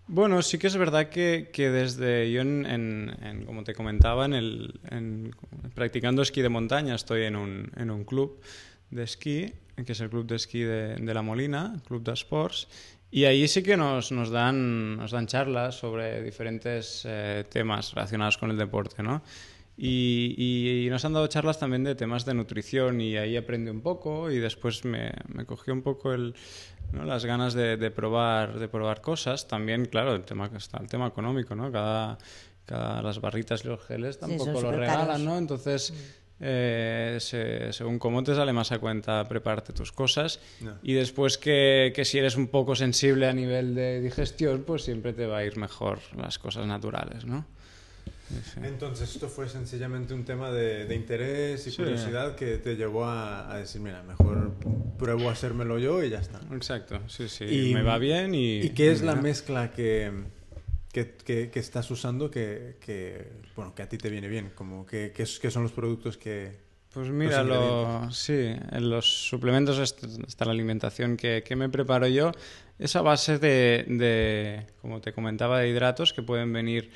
Bueno, 0.07 0.41
sí 0.41 0.57
que 0.57 0.67
es 0.67 0.75
verdad 0.75 1.07
que, 1.09 1.49
que 1.53 1.69
desde 1.69 2.29
yo, 2.31 2.41
en, 2.41 2.65
en- 2.65 3.15
en- 3.23 3.45
como 3.45 3.63
te 3.63 3.73
comentaba, 3.73 4.25
en 4.25 4.33
el, 4.33 4.79
en- 4.89 5.33
practicando 5.73 6.21
esquí 6.21 6.41
de 6.41 6.49
montaña, 6.49 6.95
estoy 6.95 7.23
en 7.23 7.35
un, 7.37 7.71
en 7.77 7.89
un 7.91 8.03
club 8.03 8.41
de 8.89 9.03
esquí, 9.03 9.53
que 9.85 9.93
es 9.93 9.99
el 10.01 10.09
club 10.09 10.27
de 10.27 10.35
esquí 10.35 10.59
de, 10.59 10.95
de 10.95 11.13
La 11.13 11.21
Molina, 11.21 11.81
Club 11.87 12.03
de 12.03 12.11
Sports, 12.13 12.67
y 13.09 13.23
ahí 13.23 13.47
sí 13.47 13.63
que 13.63 13.77
nos, 13.77 14.11
nos, 14.11 14.29
dan, 14.31 14.97
nos 14.97 15.11
dan 15.11 15.27
charlas 15.27 15.75
sobre 15.75 16.21
diferentes 16.21 17.03
eh, 17.05 17.45
temas 17.49 17.93
relacionados 17.93 18.37
con 18.37 18.51
el 18.51 18.57
deporte, 18.57 19.01
¿no? 19.03 19.21
Y, 19.77 20.35
y- 20.37 20.85
y 20.85 20.89
nos 20.89 21.03
han 21.05 21.13
dado 21.13 21.25
charlas 21.27 21.59
también 21.59 21.83
de 21.83 21.95
temas 21.95 22.25
de 22.25 22.33
nutrición 22.33 23.01
y 23.01 23.17
ahí 23.17 23.35
aprendí 23.37 23.71
un 23.71 23.81
poco 23.81 24.29
y 24.29 24.37
después 24.39 24.85
me, 24.85 25.11
me 25.27 25.45
cogió 25.45 25.73
un 25.73 25.81
poco 25.81 26.13
el, 26.13 26.35
¿no? 26.91 27.03
las 27.05 27.25
ganas 27.25 27.53
de, 27.53 27.77
de 27.77 27.89
probar, 27.91 28.59
de 28.59 28.67
probar 28.67 29.01
cosas. 29.01 29.47
También, 29.47 29.85
claro, 29.85 30.13
el 30.13 30.23
tema, 30.23 30.49
está 30.55 30.77
el 30.79 30.87
tema 30.87 31.07
económico, 31.07 31.55
¿no? 31.55 31.71
Cada, 31.71 32.17
cada, 32.65 33.01
las 33.01 33.19
barritas 33.21 33.63
y 33.65 33.69
los 33.69 33.81
geles 33.83 34.19
tampoco 34.19 34.51
lo 34.53 34.59
supercaros. 34.71 34.79
regalan, 34.79 35.25
¿no? 35.25 35.37
Entonces, 35.37 35.93
eh, 36.43 37.17
se- 37.19 37.71
según 37.73 37.97
cómo 37.97 38.23
te 38.23 38.35
sale 38.35 38.51
más 38.53 38.71
a 38.71 38.79
cuenta 38.79 39.27
prepararte 39.27 39.73
tus 39.73 39.91
cosas. 39.91 40.39
Y 40.83 40.93
después 40.93 41.37
que, 41.37 41.91
que 41.95 42.03
si 42.05 42.17
eres 42.19 42.35
un 42.35 42.47
poco 42.49 42.75
sensible 42.75 43.27
a 43.27 43.33
nivel 43.33 43.73
de 43.73 44.01
digestión, 44.01 44.63
pues 44.63 44.83
siempre 44.83 45.13
te 45.13 45.25
va 45.25 45.37
a 45.37 45.45
ir 45.45 45.57
mejor 45.57 45.99
las 46.17 46.37
cosas 46.39 46.67
naturales, 46.67 47.25
¿no? 47.25 47.45
Entonces 48.63 49.13
esto 49.13 49.27
fue 49.29 49.47
sencillamente 49.49 50.13
un 50.13 50.23
tema 50.25 50.51
de, 50.51 50.85
de 50.85 50.95
interés 50.95 51.65
y 51.67 51.71
Sí. 51.71 51.77
curiosidad 51.77 52.35
que 52.35 52.57
te 52.57 52.75
llevó 52.75 53.05
a, 53.05 53.51
a 53.53 53.57
decir, 53.57 53.81
mira, 53.81 54.03
mejor 54.03 54.53
pruebo 54.97 55.29
a 55.29 55.33
hacérmelo 55.33 55.79
yo 55.79 56.03
y 56.03 56.09
ya 56.09 56.19
está. 56.19 56.39
Exacto, 56.53 56.99
sí, 57.07 57.27
sí. 57.29 57.45
Y- 57.45 57.73
me 57.73 57.81
va 57.81 57.97
bien 57.97 58.33
y... 58.35 58.61
¿Y 58.61 58.69
qué 58.69 58.91
es 58.91 59.01
la 59.01 59.15
mezcla 59.15 59.71
que, 59.71 60.11
que, 60.91 61.15
que- 61.23 61.49
que 61.49 61.59
estás 61.59 61.89
usando 61.91 62.29
que, 62.29 62.77
que, 62.79 63.31
bueno, 63.55 63.73
que 63.73 63.81
a 63.83 63.89
ti 63.89 63.97
te 63.97 64.09
viene 64.09 64.27
bien? 64.27 64.51
Como 64.55 64.85
que, 64.85 65.11
que, 65.15 65.25
son 65.25 65.63
los 65.63 65.71
productos 65.71 66.17
que... 66.17 66.69
Pues 66.93 67.07
mira, 67.09 67.41
lo, 67.41 68.11
sí, 68.11 68.33
en 68.33 68.89
los 68.89 69.05
suplementos 69.29 69.79
est- 69.79 70.03
está 70.27 70.43
la 70.43 70.51
alimentación 70.51 71.15
que, 71.15 71.41
que 71.41 71.55
me 71.55 71.69
preparo 71.69 72.05
yo. 72.07 72.33
Es 72.77 72.97
a 72.97 73.01
base 73.01 73.37
de, 73.39 73.85
de, 73.87 74.65
como 74.81 74.99
te 74.99 75.13
comentaba, 75.13 75.59
de 75.59 75.69
hidratos 75.69 76.11
que 76.11 76.21
pueden 76.21 76.51
venir 76.51 76.91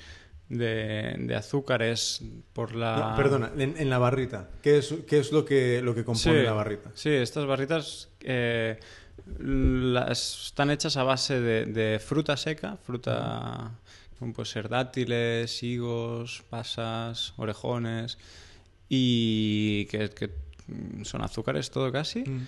de, 0.50 1.16
de 1.18 1.36
azúcares 1.36 2.22
por 2.54 2.76
la... 2.76 3.10
No, 3.12 3.16
perdona, 3.16 3.52
en, 3.58 3.76
en 3.78 3.90
la 3.90 3.98
barrita. 3.98 4.50
¿Qué 4.62 4.78
es, 4.78 4.94
qué 5.08 5.20
es 5.20 5.32
lo, 5.32 5.44
que, 5.46 5.82
lo 5.82 5.96
que 5.96 6.04
compone 6.06 6.40
Sí, 6.40 6.46
la 6.46 6.54
barrita? 6.54 6.92
Sí, 6.94 7.10
estas 7.10 7.46
barritas 7.46 8.10
eh, 8.22 8.80
las- 9.40 10.46
están 10.48 10.70
hechas 10.72 10.98
a 10.98 11.04
base 11.04 11.40
de, 11.42 11.66
de 11.66 12.00
fruta 12.00 12.38
seca, 12.38 12.78
fruta 12.78 13.72
como 14.20 14.34
puede 14.34 14.48
ser 14.50 14.70
dátiles, 14.70 15.62
higos, 15.64 16.44
pasas, 16.50 17.34
orejones 17.38 18.18
y 18.88 19.86
que, 19.88 20.10
que, 20.10 20.30
son 21.04 21.22
azúcares 21.22 21.70
todo 21.70 21.92
casi. 21.92 22.22
Mm. 22.22 22.48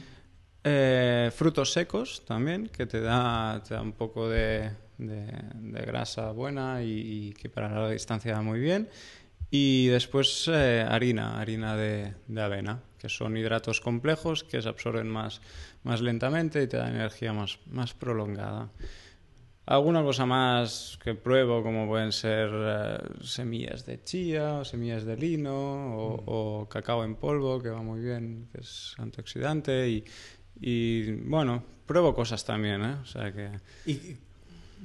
Eh, 0.64 1.32
frutos 1.36 1.72
secos 1.72 2.24
también, 2.26 2.68
que 2.68 2.86
te 2.86 3.00
da, 3.02 3.62
te 3.68 3.74
da 3.74 3.82
un 3.82 3.94
poco 3.94 4.28
de, 4.30 4.72
de- 4.98 5.32
de 5.54 5.82
grasa 5.86 6.32
buena 6.32 6.84
y, 6.84 7.28
y 7.30 7.34
que 7.34 7.50
para 7.50 7.70
la 7.70 7.90
distancia 7.90 8.34
va 8.34 8.42
muy 8.42 8.60
bien. 8.60 8.90
Y 9.50 9.88
después 9.88 10.50
eh, 10.54 10.86
harina, 10.88 11.40
harina 11.40 11.78
de, 11.78 12.14
de 12.28 12.42
avena, 12.42 12.84
que 13.00 13.08
son 13.08 13.38
hidratos 13.38 13.80
complejos 13.80 14.44
que 14.44 14.62
se 14.62 14.68
absorben 14.68 15.08
más, 15.08 15.42
más 15.84 16.02
lentamente 16.02 16.62
y 16.62 16.68
te 16.68 16.76
dan 16.78 16.96
energía 16.96 17.32
más, 17.32 17.60
más 17.68 17.94
prolongada. 17.94 18.70
Alguna 19.66 20.02
cosa 20.02 20.26
más 20.26 20.98
que 21.04 21.14
pruebo, 21.14 21.62
como 21.62 21.88
pueden 21.88 22.12
ser 22.14 22.50
eh, 22.54 22.98
semillas 23.22 23.86
de 23.86 24.02
chía 24.04 24.60
o 24.60 24.66
semillas 24.66 25.04
de 25.04 25.18
lino 25.18 25.98
o, 25.98 26.24
o 26.62 26.70
cacao 26.70 27.04
en 27.04 27.16
polvo, 27.16 27.62
que 27.62 27.70
va 27.70 27.82
muy 27.82 28.00
bien, 28.00 28.48
que 28.52 28.62
es 28.62 28.96
antioxidante. 28.98 29.90
Y, 29.90 30.06
y, 30.62 31.12
bueno, 31.12 31.64
pruebo 31.86 32.14
cosas 32.16 32.46
también, 32.46 32.82
¿eh? 32.82 32.96
O 33.02 33.06
sea 33.06 33.32
que... 33.34 33.52
Y, 33.86 33.92
y, 33.92 34.18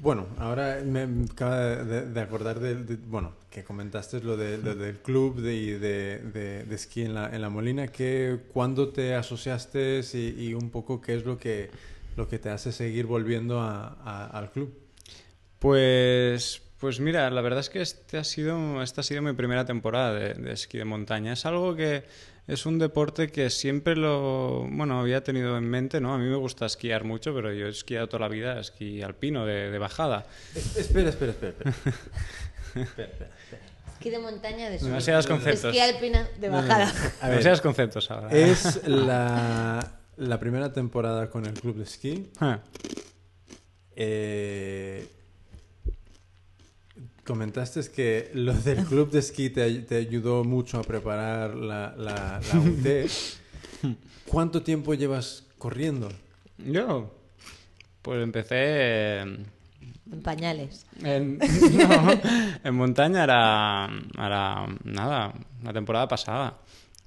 bueno, 0.01 0.27
ahora 0.39 0.81
me 0.85 1.03
acaba 1.31 1.59
de, 1.59 2.07
de 2.07 2.21
acordar 2.21 2.59
del, 2.61 2.87
de- 2.87 2.97
bueno, 2.97 3.33
que 3.51 3.63
comentaste 3.65 4.21
lo, 4.21 4.37
de- 4.37 4.59
lo 4.59 4.75
del 4.75 4.99
club 4.99 5.41
de, 5.41 5.79
de, 5.79 6.19
de- 6.19 6.65
de 6.65 6.75
esquí 6.75 7.03
en 7.03 7.15
la, 7.15 7.29
en 7.35 7.41
la 7.43 7.51
Molina, 7.51 7.89
que 7.89 8.39
cuándo 8.53 8.89
te 8.89 9.15
asociaste 9.15 10.01
y, 10.15 10.55
un 10.55 10.71
poco 10.71 11.01
qué 11.01 11.15
es 11.17 11.25
lo 11.25 11.39
que, 11.39 11.71
lo 12.17 12.29
que 12.29 12.39
te 12.39 12.51
hace 12.51 12.73
seguir 12.73 13.07
volviendo 13.07 13.61
al 13.61 14.51
club. 14.53 14.73
Pues, 15.59 16.63
pues 16.79 16.99
mira, 16.99 17.31
la 17.31 17.41
verdad 17.41 17.61
es 17.61 17.71
que 17.71 17.81
este 17.83 18.19
ha 18.19 18.25
sido, 18.25 18.83
esta 18.83 19.03
ha 19.03 19.05
sido 19.05 19.23
mi 19.23 19.33
primera 19.33 19.65
temporada 19.65 20.13
de, 20.15 20.35
de 20.35 20.53
esquí 20.53 20.79
de 20.79 20.85
montaña. 20.85 21.33
Es 21.35 21.47
algo 21.47 21.77
que 21.77 22.03
es 22.49 22.67
un 22.67 22.79
deporte 22.79 23.29
que 23.31 23.51
siempre 23.51 23.95
lo, 23.97 24.67
bueno, 24.71 25.01
había 25.01 25.23
tenido 25.23 25.57
en 25.57 25.65
mente, 25.65 26.01
¿no? 26.01 26.13
A 26.15 26.19
mí 26.19 26.27
me 26.29 26.37
gusta 26.37 26.67
esquiar 26.67 27.05
mucho, 27.05 27.35
pero 27.35 27.53
yo 27.53 27.67
he 27.67 27.71
esquiado 27.71 28.09
toda 28.09 28.21
la 28.21 28.29
vida 28.29 28.59
esquí 28.61 29.01
alpino 29.03 29.47
de, 29.47 29.71
de 29.71 29.79
bajada. 29.79 30.27
Es- 30.55 30.77
Espera, 30.77 31.11
espera, 31.11 31.33
espera. 31.33 31.53
espera. 31.55 31.73
Espera, 32.75 32.85
espera, 32.85 33.09
espera. 33.11 33.63
Esquí 33.93 34.11
de 34.11 34.19
montaña 34.19 34.71
de. 34.71 34.79
Demasiados 34.79 35.27
conceptos. 35.27 35.65
Esquí 35.67 35.79
alpina 35.79 36.29
de 36.41 36.49
bajada. 36.49 36.85
A 37.21 37.27
ver, 37.27 37.31
Demasiados 37.31 37.61
conceptos 37.61 38.11
ahora. 38.11 38.31
es 38.33 38.87
la, 38.89 39.93
la 40.17 40.41
primera 40.41 40.73
temporada 40.73 41.31
con 41.31 41.47
el 41.47 41.53
club 41.55 41.77
de 41.77 41.85
esquí. 41.85 42.31
Ah, 42.41 42.59
Eh, 43.95 45.07
comentaste 47.25 47.81
que 47.95 48.31
lo 48.35 48.53
del 48.55 48.85
club 48.85 49.11
de 49.11 49.19
esquí 49.21 49.51
te, 49.51 49.63
ay- 49.63 49.83
te 49.83 49.97
ayudó 49.97 50.45
mucho 50.45 50.79
a 50.79 50.83
preparar 50.83 51.55
la, 51.55 51.95
la, 51.97 52.41
la 52.53 52.59
UT. 52.61 53.11
¿Cuánto 54.27 54.63
tiempo 54.63 54.95
llevas 54.95 55.45
corriendo? 55.59 56.09
Yo, 56.59 57.13
pues 58.03 58.23
empecé 58.23 59.19
En 59.21 59.47
pañales. 60.23 60.87
en, 61.03 61.39
no, 61.79 62.11
en 62.65 62.75
montaña, 62.75 63.25
era, 63.25 63.89
era 64.15 64.67
nada, 64.85 65.33
la 65.63 65.73
temporada 65.73 66.09
pasada. 66.09 66.59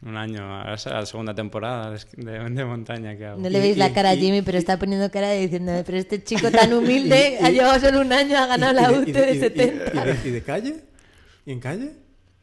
Un 0.03 0.17
año, 0.17 0.43
ahora 0.43 0.77
será 0.77 0.99
la 0.99 1.05
segunda 1.05 1.33
temporada 1.33 1.89
de, 1.91 1.97
esqui- 1.97 2.17
de- 2.23 2.49
de 2.49 2.65
montaña 2.65 3.15
que 3.17 3.25
hago. 3.25 3.41
No 3.41 3.49
le 3.49 3.57
Y- 3.57 3.61
veis 3.61 3.75
y- 3.77 3.79
la 3.79 3.93
cara 3.93 4.09
a 4.09 4.15
y- 4.15 4.19
Jimmy, 4.19 4.41
pero 4.41 4.57
está 4.57 4.77
poniendo 4.77 5.09
cara 5.09 5.29
de 5.29 5.39
diciéndome, 5.39 5.83
pero 5.83 5.97
este 5.97 6.23
chico 6.23 6.51
tan 6.51 6.73
humilde 6.73 7.37
Y- 7.39 7.43
y- 7.43 7.45
ha 7.45 7.49
llevado 7.49 7.79
solo 7.79 8.01
un 8.01 8.11
año, 8.13 8.37
ha 8.37 8.45
ganado 8.45 8.73
la 8.73 8.91
¿Y- 8.91 8.95
y 8.95 8.97
UT 8.99 9.07
y- 9.07 9.11
de 9.13 9.33
y- 9.33 9.37
y- 9.37 9.39
70. 9.39 9.83
¿Y 9.93 10.05
de, 10.05 10.29
y 10.29 10.31
de 10.31 10.41
calle? 10.43 10.75
¿Y 11.45 11.51
en 11.53 11.59
calle? 11.59 11.91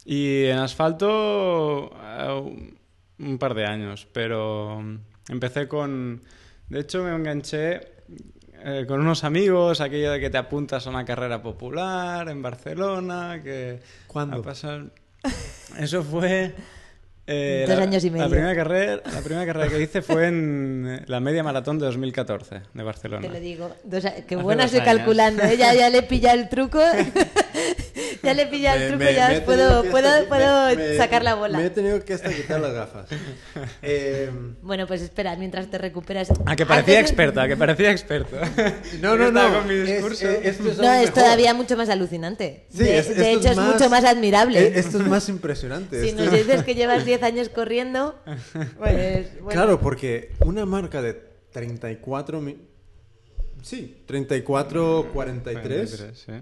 Y 0.04 0.44
en 0.46 0.58
asfalto 0.58 1.92
eh, 2.02 2.74
un- 3.18 3.38
par 3.38 3.54
de 3.54 3.66
años, 3.66 4.08
pero 4.12 4.80
mm, 4.80 4.98
empecé 5.30 5.68
con... 5.68 6.22
De 6.68 6.80
hecho 6.80 7.04
me 7.04 7.14
enganché 7.14 7.80
eh, 8.64 8.84
con 8.88 9.00
unos 9.00 9.24
amigos, 9.24 9.80
aquello 9.80 10.10
de 10.12 10.18
que 10.20 10.30
te 10.30 10.38
apuntas 10.38 10.86
a 10.86 10.90
una 10.90 11.04
carrera 11.04 11.42
popular 11.42 12.28
en 12.28 12.40
Barcelona, 12.42 13.40
que... 13.44 13.78
¿Cuándo? 14.06 14.38
a 14.38 14.42
pasar- 14.42 14.90
Eso 15.78 16.02
fue... 16.02 16.54
eh, 17.26 17.64
Dos 17.68 17.76
la- 17.78 17.82
años 17.84 18.04
y 18.04 18.10
La 18.10 18.14
medio. 18.16 18.30
primera, 18.30 18.54
carrera, 18.54 19.00
la 19.12 19.20
primera 19.20 19.46
carrera 19.46 19.68
que 19.68 19.80
hice 19.82 20.02
fue 20.02 20.26
en 20.28 21.02
la 21.06 21.20
media 21.20 21.42
maratón 21.42 21.78
de 21.78 21.86
2014 21.86 22.62
de 22.74 22.82
Barcelona. 22.82 23.22
Te 23.22 23.28
lo 23.32 23.38
digo. 23.40 23.70
Dos 23.84 24.04
qué 24.26 24.36
buena 24.36 24.64
años. 24.64 24.82
calculando. 24.84 25.42
¿eh? 25.44 25.56
Ya, 25.56 25.72
ya 25.74 25.88
le 25.90 26.02
pilla 26.02 26.32
el 26.32 26.48
truco. 26.48 26.80
ya 28.22 28.34
le 28.34 28.46
pilla 28.46 28.74
el 28.76 28.88
truco, 28.90 29.04
me- 29.04 29.14
ya 29.14 29.28
me 29.28 29.40
puedo, 29.40 29.84
puedo, 29.90 30.08
hasta- 30.08 30.28
puedo 30.28 30.76
me- 30.76 30.96
sacar 30.96 31.22
la 31.24 31.34
bola. 31.34 31.58
Me 31.58 31.66
he 31.66 31.70
tenido 31.70 32.04
que 32.04 32.14
hasta 32.14 32.32
quitar 32.32 32.60
las 32.60 32.72
gafas. 32.72 33.06
Eh, 33.82 34.30
Bueno, 34.62 34.86
pues 34.86 35.02
espera, 35.02 35.34
mientras 35.36 35.68
te 35.70 35.78
recuperas. 35.78 36.28
A 36.46 36.56
que 36.56 36.64
parecía 36.66 36.98
Antes- 36.98 37.10
experto, 37.10 37.40
a 37.40 37.48
que 37.48 37.56
parecía 37.56 37.90
experto. 37.90 38.36
no, 39.00 39.16
no, 39.16 39.30
no. 39.30 39.52
con 39.58 39.68
mi 39.68 39.74
discurso. 39.74 40.28
eh, 40.28 40.40
es 40.44 40.60
No, 40.60 40.70
es 40.70 40.78
mejor. 40.78 41.10
todavía 41.14 41.54
mucho 41.54 41.76
más 41.76 41.88
alucinante. 41.88 42.66
Sí, 42.70 42.84
de 42.84 42.98
es- 42.98 43.16
de 43.16 43.32
hecho, 43.32 43.48
es, 43.50 43.58
mucho 43.58 43.88
más 43.90 44.04
admirable. 44.04 44.58
eh, 44.60 44.72
Esto 44.76 44.98
es 44.98 45.06
más 45.06 45.28
impresionante. 45.28 46.00
si 46.00 46.08
esto- 46.10 46.24
nos 46.24 46.32
dices 46.32 46.62
que 46.62 46.74
llevas 46.74 47.04
10 47.04 47.22
años 47.22 47.48
corriendo, 47.48 48.18
pues. 48.78 49.32
bueno. 49.40 49.48
Claro, 49.50 49.80
porque 49.80 50.30
una 50.44 50.64
marca 50.66 51.02
de 51.02 51.14
34... 51.52 52.40
mi- 52.40 52.56
Sí, 53.62 54.02
34, 54.06 55.10
43. 55.12 56.04
sí. 56.14 56.32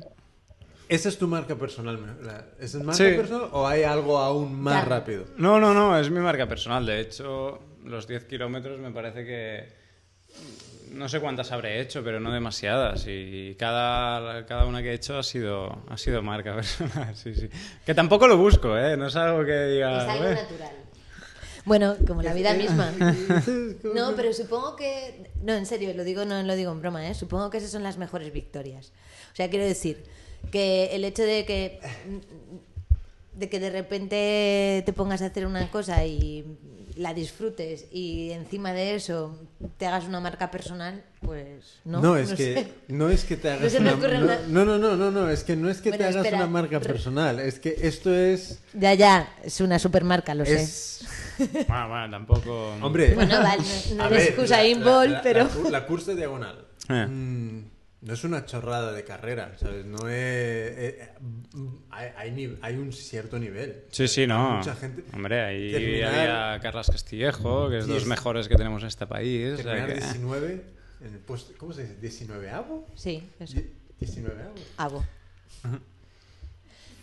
¿Esa 0.91 1.09
es 1.09 1.19
tu 1.19 1.27
marca 1.29 1.55
personal? 1.57 1.99
me- 1.99 2.23
la- 2.27 2.45
¿Esa 2.59 2.79
es 2.79 2.85
marca 2.85 2.95
Sí. 3.05 3.17
personal 3.17 3.49
o 3.53 3.67
hay 3.67 3.85
algo 3.85 4.19
aún 4.19 4.61
más 4.61 4.83
Ya. 4.83 4.89
rápido? 4.89 5.25
No, 5.37 5.59
no, 5.61 5.73
no, 5.73 5.99
es 5.99 6.11
mi 6.11 6.21
marca 6.21 6.47
personal. 6.49 6.85
De 6.85 7.01
hecho, 7.01 7.61
los 7.85 8.07
10 8.07 8.25
kilómetros 8.25 8.79
me 8.81 8.91
parece 8.91 9.25
que... 9.25 9.73
No 10.93 11.09
sé 11.09 11.21
cuántas 11.21 11.53
habré 11.53 11.81
hecho, 11.81 12.03
pero 12.03 12.19
no 12.19 12.33
demasiadas. 12.33 13.05
Y 13.07 13.55
cada, 13.57 14.45
cada 14.47 14.67
una 14.67 14.83
que 14.83 14.91
he 14.91 14.95
hecho 14.95 15.17
ha 15.17 15.23
sido, 15.23 15.85
ha 15.89 15.97
sido 15.97 16.21
marca 16.23 16.53
personal. 16.57 17.15
Sí, 17.15 17.35
sí. 17.35 17.49
Que 17.87 17.95
tampoco 17.95 18.27
lo 18.27 18.37
busco, 18.37 18.77
¿eh? 18.77 18.97
No 18.97 19.07
es 19.07 19.15
algo 19.17 19.45
que 19.45 19.65
diga... 19.67 20.03
Es 20.03 20.09
algo 20.09 20.25
"Eh". 20.25 20.35
natural. 20.35 20.71
Bueno, 21.65 21.95
como 22.07 22.23
la 22.23 22.35
vida 22.35 22.55
misma. 22.65 22.91
No, 23.95 24.15
pero 24.17 24.33
supongo 24.33 24.75
que. 24.77 25.31
No, 25.43 25.53
en 25.55 25.67
serio, 25.67 25.93
lo 25.95 26.03
digo, 26.05 26.25
no 26.25 26.43
lo 26.43 26.57
digo 26.57 26.73
en 26.73 26.81
broma, 26.81 27.07
¿eh? 27.09 27.15
Supongo 27.15 27.51
que 27.51 27.59
esas 27.59 27.71
son 27.71 27.83
las 27.83 27.97
mejores 27.99 28.33
victorias. 28.33 28.93
O 29.33 29.37
sea, 29.37 29.49
quiero 29.51 29.65
decir 29.65 30.03
que 30.51 30.91
el 30.95 31.05
hecho 31.05 31.23
de 31.23 31.45
que. 31.45 31.81
de 33.35 33.49
que 33.49 33.61
de 33.61 33.71
repente 33.71 34.83
te 34.85 34.93
pongas 34.93 35.23
a 35.23 35.27
hacer 35.27 35.47
una 35.47 35.71
cosa 35.71 36.05
y 36.05 36.45
la 36.97 37.15
disfrutes 37.15 37.87
y 37.93 38.31
encima 38.33 38.73
de 38.75 38.95
eso 38.97 39.39
te 39.79 39.87
hagas 39.87 40.05
una 40.05 40.21
marca 40.21 40.51
personal, 40.51 41.03
pues 41.23 41.79
no. 41.87 42.03
No, 42.03 42.17
es 42.17 42.31
no 42.31 42.37
que 42.37 42.55
sé. 42.55 42.69
no 42.89 43.09
es 43.09 43.25
que 43.25 43.37
te 43.39 43.51
hagas 43.51 43.73
me 43.75 43.79
una 43.81 43.93
no, 43.93 43.97
una- 44.25 44.41
no, 44.49 44.65
no, 44.67 44.79
no, 44.79 44.97
no, 44.97 45.11
no, 45.11 45.31
es 45.31 45.43
que 45.45 45.57
no 45.57 45.71
es 45.71 45.79
que 45.81 45.91
Bueno, 45.91 45.99
te 46.05 46.09
hagas 46.11 46.17
espera. 46.17 46.37
una 46.39 46.47
marca 46.49 46.81
personal, 46.81 47.41
es 47.41 47.59
que 47.61 47.77
esto 47.83 48.15
es 48.15 48.59
Ya, 48.75 48.93
ya, 48.95 49.33
es 49.43 49.61
una 49.63 49.79
supermarca, 49.79 50.35
lo 50.35 50.45
sé. 50.45 50.61
es 50.63 51.07
Bueno, 51.39 51.89
bueno, 51.89 52.11
tampoco... 52.11 52.75
hombre, 52.83 53.15
Bueno, 53.15 53.39
vale, 53.41 53.63
no- 53.91 53.95
no 53.95 54.03
a 54.03 54.07
eres 54.09 54.37
ver, 54.37 54.45
Usain 54.45 54.81
la- 54.81 54.85
la- 54.87 54.93
Bolt, 54.97 55.13
la- 55.13 55.23
pero- 55.23 55.45
la, 55.45 55.51
cur- 55.55 55.71
la 55.71 55.87
cursa 55.87 56.15
diagonal. 56.15 56.67
Eh. 56.91 57.07
mm, 57.09 57.70
no 58.03 58.15
es 58.15 58.25
una 58.25 58.47
chorrada 58.47 58.93
de 58.93 59.05
carrera, 59.05 59.53
¿sabes? 59.59 59.85
No 59.85 60.09
es 60.09 60.15
eh, 60.15 60.99
eh, 61.03 61.09
hay, 61.91 62.09
hay, 62.17 62.31
ni- 62.31 62.59
hay 62.63 62.77
un 62.77 62.93
cierto 62.93 63.39
nivel. 63.39 63.85
Sí, 63.91 64.09
sí, 64.09 64.23
Hay 64.23 64.27
no. 64.29 64.57
Mucha 64.57 64.75
gente 64.75 65.05
Hombre, 65.13 65.41
ahí 65.43 65.71
terminar- 65.73 66.15
había 66.15 66.61
Carlas 66.63 66.91
Castillejo, 66.91 67.69
que 67.69 67.79
es 67.79 67.87
de 67.87 67.95
los 67.95 68.07
mejores 68.07 68.49
que 68.49 68.57
tenemos 68.57 68.83
en 68.83 68.89
este 68.89 69.07
país. 69.07 69.53
o 69.53 69.57
sea 69.57 69.65
terminar 69.65 69.89
que- 69.95 70.01
19 70.01 70.63
en 71.03 71.15
el 71.15 71.19
puesto, 71.21 71.53
¿cómo 71.59 71.73
se 71.73 71.83
dice? 71.83 71.97
19avo? 72.01 72.87
Sí, 72.95 73.23
eso. 73.39 73.59
19 73.99 74.43
avo. 74.79 75.05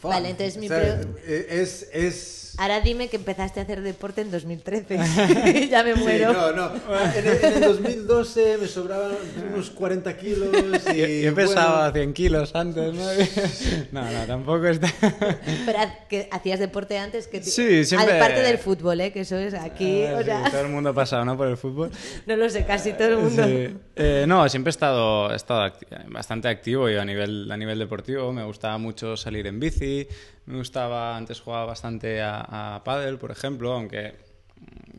Vale, 0.03 0.29
entonces 0.29 0.57
mi 0.57 0.67
O 0.67 0.69
sea, 0.69 0.79
pre- 1.01 1.21
eh, 1.25 1.47
es, 1.61 1.89
es... 1.91 2.46
Ahora 2.59 2.81
dime 2.81 3.07
que 3.07 3.17
empezaste 3.17 3.59
a 3.59 3.63
hacer 3.63 3.81
deporte 3.81 4.21
en 4.21 4.31
2013. 4.31 4.97
ya 5.69 5.83
me 5.83 5.93
Sí, 5.93 5.99
muero. 5.99 6.33
no, 6.33 6.51
no. 6.53 6.71
En 7.15 7.27
el, 7.27 7.37
en 7.45 7.53
el 7.53 7.61
2012 7.61 8.57
me 8.59 8.67
sobraban 8.67 9.11
unos 9.53 9.69
40 9.69 10.17
kilos 10.17 10.49
y... 10.93 10.97
Yo, 10.97 11.05
yo 11.29 11.35
pesaba 11.35 11.77
bueno, 11.89 11.93
100 11.93 12.13
kilos 12.13 12.55
antes, 12.55 12.93
¿no? 12.93 13.03
No, 13.91 14.01
no, 14.11 14.25
tampoco 14.25 14.65
está... 14.67 14.91
Pero 14.99 15.79
que 16.09 16.27
hacías 16.31 16.59
deporte 16.59 16.97
antes 16.97 17.27
que 17.27 17.43
Sí, 17.43 17.85
siempre- 17.85 18.15
Aparte 18.17 18.41
del 18.41 18.57
fútbol, 18.57 19.01
¿eh? 19.01 19.11
que 19.11 19.21
eso 19.21 19.37
es 19.37 19.53
aquí, 19.53 20.03
Ah, 20.05 20.15
o 20.15 20.19
sí, 20.19 20.25
sea, 20.25 20.49
todo 20.49 20.61
el 20.61 20.69
mundo 20.69 20.89
ha 20.89 20.93
pasado, 20.93 21.23
¿no? 21.25 21.37
Por 21.37 21.47
el 21.47 21.57
fútbol. 21.57 21.91
no 22.25 22.35
lo 22.35 22.49
sé, 22.49 22.65
casi 22.65 22.93
todo 22.93 23.07
el 23.09 23.17
mundo. 23.17 23.43
Sí. 23.45 23.77
Eh, 23.95 24.25
no, 24.27 24.49
siempre 24.49 24.69
he 24.69 24.71
estado, 24.71 25.31
he 25.31 25.35
estado 25.35 25.61
acti- 25.61 25.87
bastante 26.09 26.47
activo 26.47 26.89
yo 26.89 27.01
a 27.01 27.05
nivel, 27.05 27.51
a 27.51 27.57
nivel 27.57 27.77
deportivo. 27.77 28.33
Me 28.33 28.43
gustaba 28.43 28.77
mucho 28.79 29.15
salir 29.15 29.45
en 29.47 29.59
bici. 29.59 30.07
Me 30.47 30.57
gustaba, 30.57 31.15
antes 31.15 31.39
jugaba 31.41 31.65
bastante 31.65 32.21
a, 32.21 32.75
a 32.75 32.83
pádel, 32.83 33.17
por 33.17 33.31
ejemplo, 33.31 33.73
aunque 33.73 34.13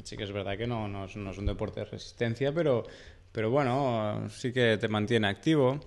sí 0.05 0.17
que 0.17 0.25
es 0.25 0.33
verdad 0.33 0.57
que 0.57 0.67
no, 0.67 0.87
no, 0.89 1.07
es, 1.07 1.17
no 1.17 1.31
es 1.31 1.39
un 1.39 1.47
deporte 1.47 1.81
de 1.81 1.87
resistencia, 1.87 2.53
pero, 2.53 2.85
pero 3.33 3.51
bueno, 3.51 4.29
sí 4.31 4.53
que 4.53 4.77
te 4.79 4.89
mantiene 4.89 5.27
activo. 5.27 5.81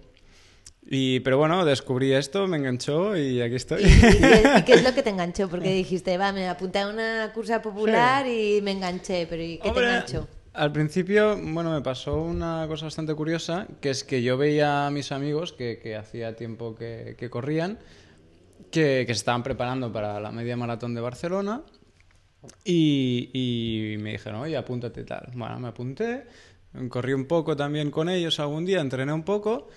Y, 0.84 1.20
pero 1.20 1.38
bueno, 1.38 1.64
descubrí 1.64 2.12
esto, 2.12 2.47
me 2.47 2.57
enganchó 2.57 3.16
y 3.16 3.39
aquí 3.39 3.55
estoy. 3.55 3.84
¿Y, 3.84 3.86
y- 3.86 4.57
y 4.59 4.64
qué 4.66 4.74
es 4.74 4.84
lo 4.84 4.93
que 4.95 5.03
te 5.03 5.12
enganchó? 5.12 5.47
Porque 5.47 5.72
dijiste, 5.72 6.18
va, 6.18 6.32
me 6.32 6.49
apunté 6.49 6.80
a 6.80 6.88
una 6.88 7.32
cursa 7.34 7.62
popular 7.62 8.26
y 8.28 8.62
me 8.64 8.72
enganché, 8.72 9.28
pero 9.30 9.43
¿y 9.43 9.57
qué 9.57 9.70
Hombre, 9.70 9.86
te 9.86 9.93
enganchó? 9.93 10.28
Al 10.53 10.72
principio, 10.72 11.38
bueno, 11.39 11.72
me 11.72 11.82
pasó 11.82 12.20
una 12.20 12.66
cosa 12.68 12.86
bastante 12.86 13.14
curiosa, 13.14 13.68
que 13.80 13.91
es 13.91 14.03
que 14.03 14.24
yo 14.24 14.38
veía 14.38 14.88
a 14.88 14.91
mis 14.91 15.12
amigos 15.12 15.53
que, 15.53 15.80
que 15.82 15.95
hacía 15.95 16.36
tiempo 16.36 16.76
que, 16.76 17.16
que 17.18 17.30
corrían, 17.30 17.78
que, 18.70 19.05
que 19.05 19.14
se 19.14 19.20
estaban 19.20 19.43
preparando 19.43 19.91
para 19.91 20.20
la 20.20 20.32
media 20.32 20.57
maratón 20.57 20.93
de 20.93 21.01
Barcelona 21.01 21.64
y, 22.64 23.30
y 23.34 23.97
me 23.97 24.12
dijeron, 24.14 24.41
oye, 24.41 24.57
apúntate 24.57 25.03
tal. 25.03 25.32
Bueno, 25.34 25.59
me 25.59 25.68
apunté, 25.68 26.26
corrí 26.89 27.14
un 27.14 27.26
poco 27.26 27.55
también 27.55 27.91
con 27.91 28.09
ellos 28.09 28.39
algún 28.39 28.66
día, 28.66 28.82
entrené 28.82 29.14
un 29.14 29.24
poco, 29.24 29.68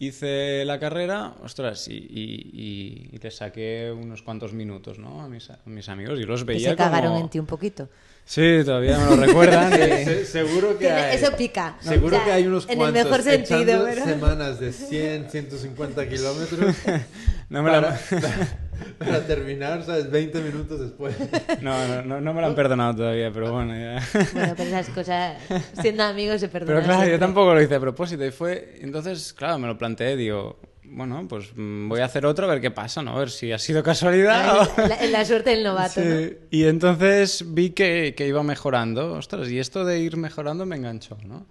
hice 0.00 0.64
la 0.64 0.80
carrera, 0.80 1.34
ostras, 1.44 1.86
y, 1.88 1.92
y, 1.94 2.50
y- 2.52 3.08
y 3.12 3.18
le 3.18 3.30
saqué 3.30 3.92
unos 3.96 4.22
cuantos 4.22 4.52
minutos, 4.52 4.98
¿no? 4.98 5.22
A 5.22 5.28
mis, 5.28 5.48
a 5.50 5.58
mis 5.66 5.88
amigos 5.88 6.18
y 6.18 6.24
los 6.24 6.40
Que 6.40 6.54
veía 6.54 6.70
se 6.70 6.76
cagaron 6.76 7.12
como- 7.12 7.24
en 7.24 7.30
ti 7.30 7.38
un 7.38 7.46
poquito. 7.46 7.88
Sí, 8.24 8.60
todavía 8.64 8.98
me 8.98 9.16
lo 9.16 9.16
recuerdan. 9.26 9.72
se- 9.72 10.24
seguro 10.24 10.78
que 10.78 10.90
hay... 10.90 11.16
Eso 11.16 11.36
pica. 11.36 11.76
Seguro 11.80 12.16
O 12.16 12.18
sea, 12.18 12.24
que 12.24 12.32
hay 12.32 12.46
unos 12.46 12.68
En 12.68 12.78
cuantos 12.78 12.98
el 12.98 13.04
mejor 13.04 13.22
sentido, 13.22 13.84
pero... 13.84 14.04
semanas 14.04 14.58
de 14.60 14.72
100, 14.72 15.30
150 15.30 16.08
kilómetros 16.08 16.76
No 17.50 17.62
me, 17.62 17.70
la- 17.72 18.00
para, 18.98 19.26
terminar, 19.26 19.82
¿sabes? 19.84 20.10
20 20.10 20.40
minutos 20.40 20.80
después. 20.80 21.14
no, 21.62 21.86
no, 21.88 22.02
no, 22.02 22.20
no 22.20 22.34
me 22.34 22.40
lo 22.40 22.46
han 22.48 22.54
perdonado 22.54 22.96
todavía, 22.96 23.30
pero 23.32 23.52
bueno, 23.52 23.74
ya. 23.74 24.02
Bueno, 24.32 24.54
pero 24.56 24.68
esas 24.70 24.88
cosas, 24.90 25.36
siendo 25.80 26.02
amigos 26.04 26.40
se 26.40 26.48
perdonan 26.48 26.76
Pero 26.76 26.86
claro, 26.86 27.00
yo 27.02 27.06
siempre. 27.08 27.26
tampoco 27.26 27.54
lo 27.54 27.62
hice 27.62 27.74
a 27.74 27.80
propósito 27.80 28.24
y 28.24 28.30
fue... 28.30 28.78
Entonces, 28.80 29.32
claro, 29.32 29.58
me 29.58 29.66
lo 29.68 29.76
planteé, 29.78 30.16
digo, 30.16 30.58
bueno, 30.84 31.26
pues 31.28 31.52
mm, 31.54 31.88
voy 31.88 32.00
a 32.00 32.06
hacer 32.06 32.26
otro 32.26 32.46
a 32.46 32.48
ver 32.48 32.60
qué 32.60 32.70
pasa, 32.70 33.02
¿no? 33.02 33.16
A 33.16 33.18
ver 33.20 33.30
si 33.30 33.52
ha 33.52 33.58
sido 33.58 33.82
casualidad 33.82 34.60
o... 34.60 34.88
La, 34.88 35.06
la 35.06 35.24
suerte 35.24 35.50
del 35.50 35.62
novato, 35.62 36.00
Sí, 36.00 36.08
¿no? 36.08 36.36
Y 36.50 36.64
entonces 36.64 37.44
vi 37.46 37.70
que, 37.70 38.14
que 38.16 38.26
iba 38.26 38.42
mejorando. 38.42 39.12
Ostras, 39.12 39.48
y 39.50 39.58
esto 39.58 39.84
de 39.84 40.00
ir 40.00 40.16
mejorando 40.16 40.66
me 40.66 40.76
enganchó, 40.76 41.16
¿no? 41.24 41.46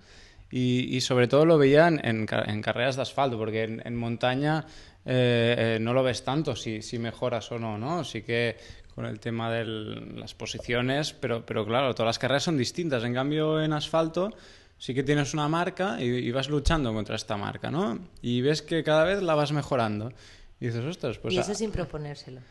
Y, 0.51 0.95
y 0.95 1.01
sobre 1.01 1.27
todo 1.27 1.45
lo 1.45 1.59
veía 1.59 1.87
en, 1.87 2.01
en 2.03 2.25
en 2.47 2.61
carreras 2.63 2.95
de 2.95 3.03
asfalto, 3.03 3.37
porque 3.37 3.63
en, 3.63 3.81
en 3.85 3.95
montaña 3.95 4.65
eh, 5.11 5.75
eh, 5.75 5.79
no 5.81 5.93
lo 5.93 6.03
ves 6.03 6.23
tanto 6.23 6.55
si, 6.55 6.81
si 6.83 6.99
mejoras 6.99 7.51
o 7.51 7.57
no, 7.57 7.77
¿no? 7.77 8.03
Sí 8.03 8.21
que 8.21 8.55
con 8.93 9.05
el 9.05 9.19
tema 9.19 9.49
de 9.51 9.65
las 9.65 10.35
posiciones, 10.35 11.13
pero, 11.13 11.45
pero 11.45 11.65
claro, 11.65 11.93
todas 11.95 12.09
las 12.09 12.19
carreras 12.19 12.43
son 12.43 12.57
distintas. 12.57 13.03
En 13.03 13.13
cambio, 13.13 13.61
en 13.61 13.73
asfalto 13.73 14.29
sí 14.77 14.93
que 14.93 15.03
tienes 15.03 15.33
una 15.33 15.47
marca 15.47 15.97
y, 16.01 16.05
y 16.05 16.31
vas 16.31 16.49
luchando 16.49 16.93
contra 16.93 17.15
esta 17.15 17.37
marca, 17.37 17.71
¿no? 17.71 17.97
Y 18.21 18.41
ves 18.41 18.61
que 18.61 18.83
cada 18.83 19.03
vez 19.05 19.21
la 19.23 19.35
vas 19.35 19.51
mejorando. 19.51 20.11
Y 20.59 20.67
dices, 20.67 20.83
ostras, 20.85 21.17
pues... 21.17 21.33
y 21.33 21.37
a- 21.37 21.41
eso 21.41 21.55
sin 21.55 21.71
proponérselo. 21.71 22.41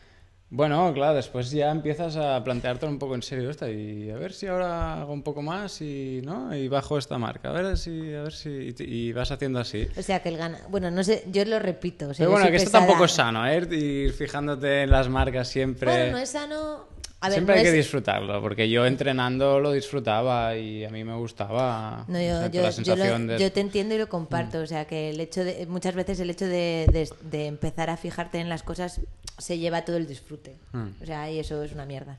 Bueno, 0.51 0.91
claro, 0.93 1.15
después 1.15 1.51
ya 1.51 1.69
empiezas 1.69 2.15
a 2.15 2.43
plantearte 2.43 2.85
un 2.87 2.97
poco 2.97 3.15
en 3.15 3.21
serio 3.21 3.49
esta 3.49 3.69
y 3.69 4.09
a 4.09 4.15
ver 4.17 4.33
si 4.33 4.47
ahora 4.47 5.01
hago 5.01 5.13
un 5.13 5.21
poco 5.21 5.41
más 5.41 5.81
y 5.81 6.21
no 6.23 6.55
y 6.55 6.67
bajo 6.67 6.97
esta 6.97 7.17
marca, 7.17 7.49
a 7.49 7.51
ver 7.53 7.77
si 7.77 8.13
a 8.13 8.23
ver 8.23 8.33
si 8.33 8.73
y, 8.79 9.13
vas 9.13 9.31
haciendo 9.31 9.59
así. 9.59 9.87
O 9.95 10.01
sea, 10.01 10.21
que 10.21 10.29
el 10.29 10.37
gana... 10.37 10.59
Bueno, 10.69 10.89
no 10.89 11.03
sé, 11.03 11.23
yo 11.31 11.45
lo 11.45 11.59
repito. 11.59 12.09
o 12.09 12.13
sea, 12.13 12.25
Pero 12.25 12.31
bueno, 12.31 12.49
que 12.49 12.55
esto 12.57 12.69
pesada. 12.71 12.85
tampoco 12.87 13.05
es 13.05 13.11
sano, 13.11 13.47
¿eh? 13.47 13.67
Ir 13.69 14.13
fijándote 14.13 14.83
en 14.83 14.89
las 14.89 15.07
marcas 15.07 15.47
siempre. 15.47 15.91
Bueno, 15.91 16.11
no 16.13 16.17
es 16.17 16.29
sano... 16.29 16.98
A 17.21 17.27
ver, 17.27 17.33
siempre 17.33 17.55
no 17.55 17.59
hay 17.59 17.65
que 17.65 17.71
disfrutarlo, 17.73 18.41
porque 18.41 18.69
yo 18.69 18.85
entrenando 18.85 19.59
lo 19.59 19.71
disfrutaba 19.73 20.55
y 20.55 20.85
a 20.85 20.89
mí 20.89 21.03
me 21.03 21.15
gustaba 21.15 22.05
No, 22.07 22.17
o 22.17 22.21
yo, 22.21 22.39
sea, 22.39 22.47
yo- 22.51 22.61
la 22.61 22.67
yo 22.69 22.71
sensación 22.71 23.27
lo- 23.27 23.33
de... 23.33 23.39
yo 23.39 23.51
te 23.51 23.59
entiendo 23.59 23.93
y 23.95 23.97
lo 23.97 24.07
comparto. 24.07 24.59
O 24.61 24.65
sea, 24.67 24.85
que 24.85 25.09
el 25.09 25.19
hecho 25.19 25.43
de, 25.43 25.65
muchas 25.67 25.95
veces 25.95 26.19
el 26.21 26.29
hecho 26.29 26.45
de, 26.45 26.87
de- 26.91 27.09
de 27.29 27.47
empezar 27.47 27.89
a 27.89 27.97
fijarte 27.97 28.39
en 28.39 28.47
las 28.47 28.63
cosas 28.63 29.01
se 29.37 29.57
lleva 29.57 29.83
todo 29.83 29.97
el 29.97 30.07
disfrute. 30.07 30.55
O 31.01 31.05
sea, 31.05 31.29
y 31.29 31.39
eso 31.39 31.61
es 31.63 31.73
una 31.73 31.85
mierda. 31.85 32.17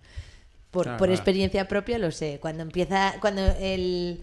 Por, 0.70 0.84
Claro, 0.84 0.98
por 0.98 1.08
claro. 1.08 1.14
experiencia 1.18 1.66
propia 1.66 1.98
lo 1.98 2.10
sé. 2.10 2.38
Cuando 2.40 2.62
empieza, 2.62 3.14
cuando 3.20 3.42
el, 3.58 4.20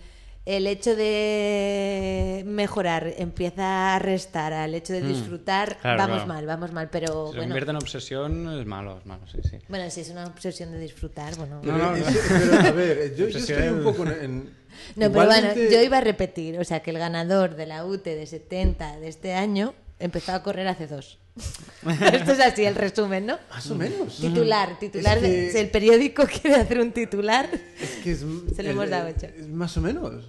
el 0.47 0.65
hecho 0.65 0.95
de 0.95 2.43
mejorar 2.47 3.13
empieza 3.17 3.95
a 3.95 3.99
restar 3.99 4.53
al 4.53 4.73
hecho 4.75 4.93
de 4.93 5.01
disfrutar, 5.01 5.77
Claro, 5.81 5.97
vamos 5.97 6.15
claro. 6.23 6.27
mal, 6.27 6.45
vamos 6.45 6.71
mal. 6.71 6.89
Pero 6.89 7.07
Si 7.07 7.31
se 7.33 7.37
bueno, 7.37 7.41
convierte 7.41 7.71
en 7.71 7.75
obsesión 7.77 8.59
es 8.59 8.65
malo, 8.65 8.97
es 8.99 9.05
malo, 9.05 9.21
sí, 9.27 9.39
sí. 9.49 9.57
bueno, 9.67 9.89
si 9.89 10.01
es 10.01 10.09
una 10.09 10.25
obsesión 10.25 10.71
de 10.71 10.79
disfrutar, 10.79 11.35
bueno. 11.35 11.59
No, 11.63 11.77
no, 11.77 11.95
no. 11.95 12.03
Pero, 12.29 12.59
a 12.67 12.71
ver, 12.71 13.15
yo, 13.15 13.27
yo 13.27 13.39
estoy 13.39 13.67
un 13.67 13.83
poco 13.83 14.03
en... 14.03 14.23
en- 14.23 14.49
No, 14.95 15.11
pero 15.11 15.25
bueno, 15.25 15.49
yo 15.53 15.81
iba 15.81 15.97
a 15.97 16.01
repetir, 16.01 16.57
o 16.59 16.63
sea, 16.63 16.81
que 16.81 16.91
el 16.91 16.97
ganador 16.99 17.55
de 17.55 17.65
la 17.65 17.85
UTE 17.85 18.15
de 18.15 18.25
70 18.25 18.99
de 18.99 19.07
este 19.09 19.33
año 19.33 19.73
empezó 19.99 20.31
a 20.33 20.43
correr 20.43 20.67
hace 20.67 20.87
dos. 20.87 21.17
Esto 22.13 22.31
es 22.31 22.39
así 22.39 22.65
el 22.65 22.73
resumen, 22.73 23.25
¿no? 23.27 23.37
Más 23.51 23.69
o 23.69 23.75
menos. 23.75 24.17
Titular, 24.17 24.79
titular. 24.79 25.17
Es 25.17 25.23
que- 25.23 25.51
si 25.51 25.57
el 25.59 25.69
periódico 25.69 26.23
quiere 26.41 26.55
hacer 26.55 26.79
un 26.79 26.91
titular, 26.91 27.47
Es 27.81 27.89
que 28.03 28.11
es, 28.11 28.25
Se 28.55 28.63
lo 28.63 28.69
hemos 28.69 28.89
dado 28.89 29.07
hecho. 29.09 29.27
más 29.49 29.75
o 29.77 29.81
menos. 29.81 30.23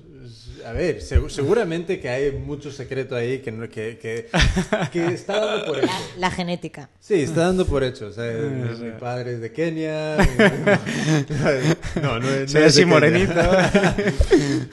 A 0.65 0.73
ver, 0.73 0.99
seg- 1.01 1.29
seguramente 1.29 2.01
que 2.01 2.09
hay 2.09 2.33
mucho 2.33 2.71
secreto 2.71 3.15
ahí 3.17 3.39
que, 3.41 3.51
no- 3.53 3.69
que, 3.69 3.99
que, 3.99 4.29
que 4.93 5.07
está 5.07 5.45
dando 5.45 5.67
por 5.67 5.79
hecho. 5.79 5.87
la, 5.87 6.01
la 6.19 6.31
genética. 6.31 6.91
Sí, 7.01 7.15
está 7.15 7.43
dando 7.43 7.67
por 7.67 7.83
hecho. 7.85 8.07
O 8.09 8.13
sea, 8.13 8.33
mi, 8.33 8.85
mi 8.85 8.91
padre 8.99 9.35
es 9.35 9.41
de 9.41 9.53
Kenia. 9.53 10.17
no, 12.03 12.19
no, 12.21 12.29
es- 12.31 12.51
Soy 12.51 12.61
no 12.61 12.67
es 12.67 12.75
de 12.77 12.81
así 12.81 12.81
Kenia. 12.81 12.87
morenito. 12.95 13.35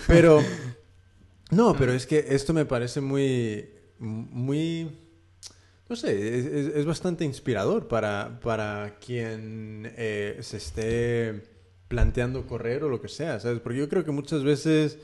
pero, 0.08 0.44
no, 1.52 1.76
pero 1.78 1.94
es 1.94 2.06
que 2.06 2.26
esto 2.30 2.54
me 2.54 2.66
parece 2.66 3.02
muy, 3.02 3.70
muy, 4.00 4.90
no 5.90 5.96
sé, 5.96 6.40
es, 6.40 6.46
es- 6.46 6.76
es 6.76 6.86
bastante 6.86 7.24
inspirador 7.26 7.88
para, 7.88 8.40
para 8.42 8.96
quien 9.06 9.92
eh, 9.98 10.38
se 10.42 10.58
esté 10.58 11.44
planteando 11.88 12.48
correr 12.48 12.84
o 12.84 12.90
lo 12.90 13.00
que 13.00 13.08
sea, 13.08 13.40
¿sabes? 13.40 13.60
Porque 13.60 13.78
yo 13.80 13.88
creo 13.88 14.04
que 14.04 14.12
muchas 14.12 14.44
veces, 14.44 14.98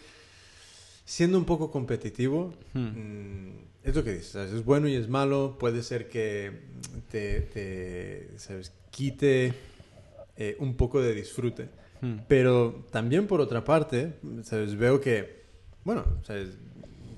siendo 1.11 1.37
un 1.37 1.43
poco 1.43 1.69
competitivo, 1.69 2.53
mm, 2.73 3.49
es 3.83 3.93
lo 3.93 4.01
que 4.01 4.13
dices, 4.13 4.27
¿sabes? 4.27 4.53
es 4.53 4.63
bueno 4.63 4.87
y 4.87 4.95
es 4.95 5.09
malo, 5.09 5.57
puede 5.59 5.83
ser 5.83 6.07
que 6.07 6.61
te, 7.09 7.41
te, 7.41 8.29
¿sabes? 8.37 8.71
quite 8.91 9.53
eh, 10.37 10.55
un 10.59 10.75
poco 10.75 11.01
de 11.01 11.13
disfrute. 11.13 11.67
Pero 12.29 12.85
también 12.91 13.27
por 13.27 13.41
otra 13.41 13.65
parte, 13.65 14.13
¿sabes? 14.43 14.77
veo 14.77 15.01
que, 15.01 15.43
bueno, 15.83 16.05
¿sabes? 16.23 16.57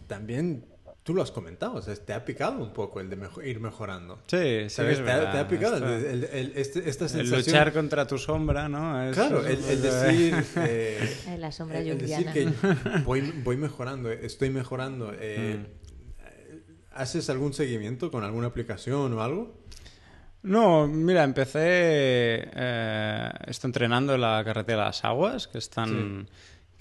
también 0.08 0.66
tú 1.04 1.14
lo 1.14 1.22
has 1.22 1.32
comentado, 1.32 1.82
¿sabes? 1.82 2.06
te 2.06 2.14
ha 2.14 2.24
picado 2.24 2.64
un 2.64 2.72
poco 2.74 3.00
el 3.02 3.10
de 3.10 3.18
ir 3.46 3.60
mejorando. 3.60 4.20
Sí, 4.28 4.38
sí, 4.38 4.70
¿Sabes? 4.70 5.00
es 5.00 5.06
te, 5.06 5.12
ha, 5.12 5.16
verdad. 5.18 5.32
te 5.34 5.38
ha 5.40 5.48
picado 5.48 5.78
el- 5.78 5.84
Esto- 5.84 6.10
el- 6.10 6.24
el- 6.24 6.54
este- 6.56 6.90
esta 6.90 7.06
el 7.06 7.10
sensación. 7.12 7.40
luchar 7.46 7.74
contra 7.74 8.08
tu 8.08 8.18
sombra, 8.18 8.70
¿no? 8.70 9.04
Es- 9.04 9.16
Claro, 9.16 9.46
el, 9.46 9.64
el 9.66 9.82
decir. 9.82 10.36
eh, 10.58 11.18
Ay, 11.30 11.38
la 11.38 11.52
sombra 11.52 11.80
el, 11.80 11.88
el 11.90 11.98
decir 11.98 12.28
que 12.32 12.50
voy, 13.06 13.22
voy 13.44 13.58
mejorando, 13.58 14.12
estoy 14.12 14.50
mejorando. 14.50 15.12
eh, 15.20 15.66
¿Haces 16.96 17.30
algún 17.30 17.54
seguimiento 17.54 18.12
con 18.12 18.24
alguna 18.24 18.48
aplicación 18.48 19.14
o 19.14 19.22
algo? 19.24 19.60
No, 20.44 20.88
mira, 20.88 21.24
empecé 21.24 21.60
eh, 22.54 23.30
esto 23.48 23.66
entrenando 23.68 24.14
en 24.14 24.22
la 24.22 24.44
carretera 24.46 24.80
de 24.82 24.86
las 24.88 25.04
aguas, 25.04 25.48
que 25.48 25.58
están, 25.58 26.28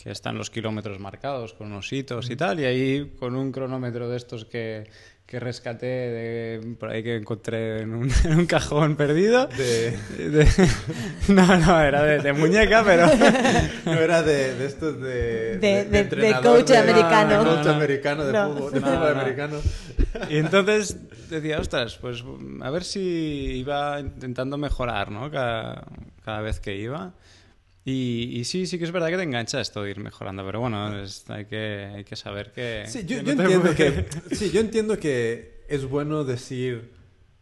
que 0.02 0.10
están 0.10 0.36
los 0.36 0.50
kilómetros 0.50 0.98
marcados 0.98 1.52
con 1.54 1.68
unos 1.68 1.92
hitos 1.92 2.28
y 2.30 2.36
tal, 2.36 2.58
y 2.60 2.64
ahí 2.64 3.12
con 3.18 3.36
un 3.36 3.52
cronómetro 3.52 4.08
de 4.08 4.16
estos 4.16 4.44
que, 4.44 4.88
que 5.26 5.38
rescaté 5.38 5.86
de, 5.86 6.74
por 6.78 6.90
ahí 6.90 7.04
que 7.04 7.14
encontré 7.16 7.82
en 7.82 7.94
un, 7.94 8.10
en 8.24 8.38
un 8.40 8.46
cajón 8.46 8.96
perdido. 8.96 9.46
De, 9.46 9.92
De- 10.18 10.48
no, 11.28 11.56
no, 11.56 11.80
era 11.80 12.02
de, 12.02 12.18
de 12.18 12.32
muñeca, 12.32 12.82
pero... 12.84 13.06
no 13.84 13.92
era 13.92 14.22
de, 14.24 14.54
de 14.56 14.66
estos 14.66 15.00
de. 15.00 15.58
De- 15.58 15.84
de- 15.84 15.98
entrenador 16.00 16.42
de 16.58 16.64
coach 16.64 16.70
americano. 16.76 17.30
de 17.44 17.44
coach 17.50 17.58
No, 17.58 17.64
no. 17.64 17.70
americano, 17.76 18.24
de 18.24 18.32
No. 18.32 18.52
fútbol, 18.54 18.72
de 18.72 18.80
fútbol 18.80 18.98
no. 19.14 19.20
americano. 19.20 19.60
Y 20.28 20.36
entonces 20.38 20.96
decía, 21.30 21.60
ostras, 21.60 21.96
pues 22.00 22.24
a 22.60 22.70
ver 22.70 22.82
si 22.82 23.00
iba 23.00 24.00
intentando 24.00 24.56
mejorar, 24.58 25.12
¿no? 25.12 25.30
Cada, 25.30 25.86
cada 26.24 26.40
vez 26.40 26.58
que 26.58 26.74
iba. 26.76 27.14
Y, 27.84 28.38
y, 28.38 28.44
sí, 28.44 28.66
sí 28.66 28.78
que 28.78 28.84
es 28.84 28.92
verdad 28.92 29.08
que 29.08 29.16
te 29.16 29.22
engancha 29.24 29.60
esto 29.60 29.82
de 29.82 29.90
ir 29.90 29.98
mejorando, 29.98 30.46
pero 30.46 30.60
bueno, 30.60 31.02
es, 31.02 31.28
hay, 31.28 31.46
que, 31.46 31.90
hay 31.96 32.04
que 32.04 32.14
saber 32.14 32.52
que... 32.52 32.84
Sí, 32.86 33.00
yo, 33.04 33.18
que 33.18 33.24
yo 33.24 33.34
no 33.34 33.36
te 33.36 33.42
entiendo 33.42 33.74
que, 33.74 34.06
sí, 34.36 34.50
yo 34.52 34.60
entiendo 34.60 34.98
que 34.98 35.64
es 35.68 35.84
bueno 35.84 36.22
decir, 36.22 36.92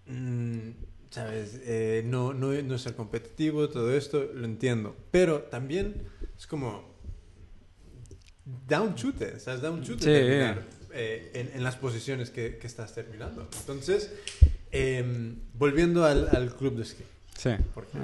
mm, 0.07 0.71
¿sabes? 1.11 1.61
Eh, 1.65 2.03
no, 2.07 2.33
no, 2.33 2.53
no 2.63 2.79
ser 2.79 2.95
competitivo, 2.95 3.69
todo 3.69 3.95
esto, 3.95 4.31
lo 4.35 4.47
entiendo. 4.47 4.97
Pero 5.11 5.41
también 5.43 6.07
es 6.39 6.47
como, 6.47 6.89
da 8.67 8.81
un 8.81 8.95
chute, 8.95 9.39
¿sabes? 9.41 9.61
Da 9.61 9.71
un 9.71 9.83
chute 9.83 10.05
Sí. 10.05 10.11
terminar, 10.11 10.63
eh, 10.93 11.31
en, 11.35 11.51
en 11.55 11.63
las 11.63 11.77
posiciones 11.77 12.31
que, 12.31 12.57
que 12.57 12.67
estás 12.67 12.95
terminando. 12.95 13.47
Entonces, 13.61 14.11
em, 14.73 15.37
volviendo 15.53 16.05
al, 16.07 16.29
al 16.35 16.55
club 16.57 16.77
de 16.77 16.83
esquí. 16.85 17.05
Sí, 17.43 17.49
Porque 17.73 17.97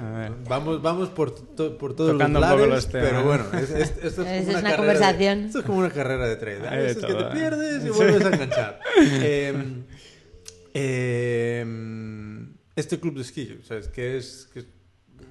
vamos, 0.49 0.81
vamos 0.81 1.09
por, 1.09 1.29
to- 1.29 1.77
por 1.77 1.95
todos 1.95 2.13
Tocando 2.13 2.39
los 2.39 2.49
lares, 2.49 2.67
los 2.69 2.85
pero 2.87 3.23
bueno, 3.23 3.45
es, 3.53 3.69
es- 3.69 3.93
esto 4.01 4.01
es, 4.07 4.13
como 4.15 4.27
Es 4.31 4.47
una, 4.47 4.59
una 4.59 4.61
carrera 4.61 4.69
de- 4.71 4.77
conversación. 4.77 5.39
esto 5.45 5.59
es 5.59 5.65
como 5.65 5.77
una 5.77 5.89
carrera 5.91 6.27
de 6.27 6.35
trade. 6.37 6.67
A 6.67 6.71
veces 6.75 7.05
que 7.05 7.13
te 7.13 7.23
pierdes 7.25 7.83
y 7.83 7.85
Sí. 7.85 7.89
vuelves 7.91 8.25
a 8.25 8.29
enganchar. 8.33 8.79
Em, 9.21 9.83
em, 10.73 12.53
este 12.75 12.99
club 12.99 13.15
de 13.15 13.21
esquí, 13.21 13.59
¿sabes? 13.63 13.87
¿Qué 13.89 14.17
es, 14.17 14.49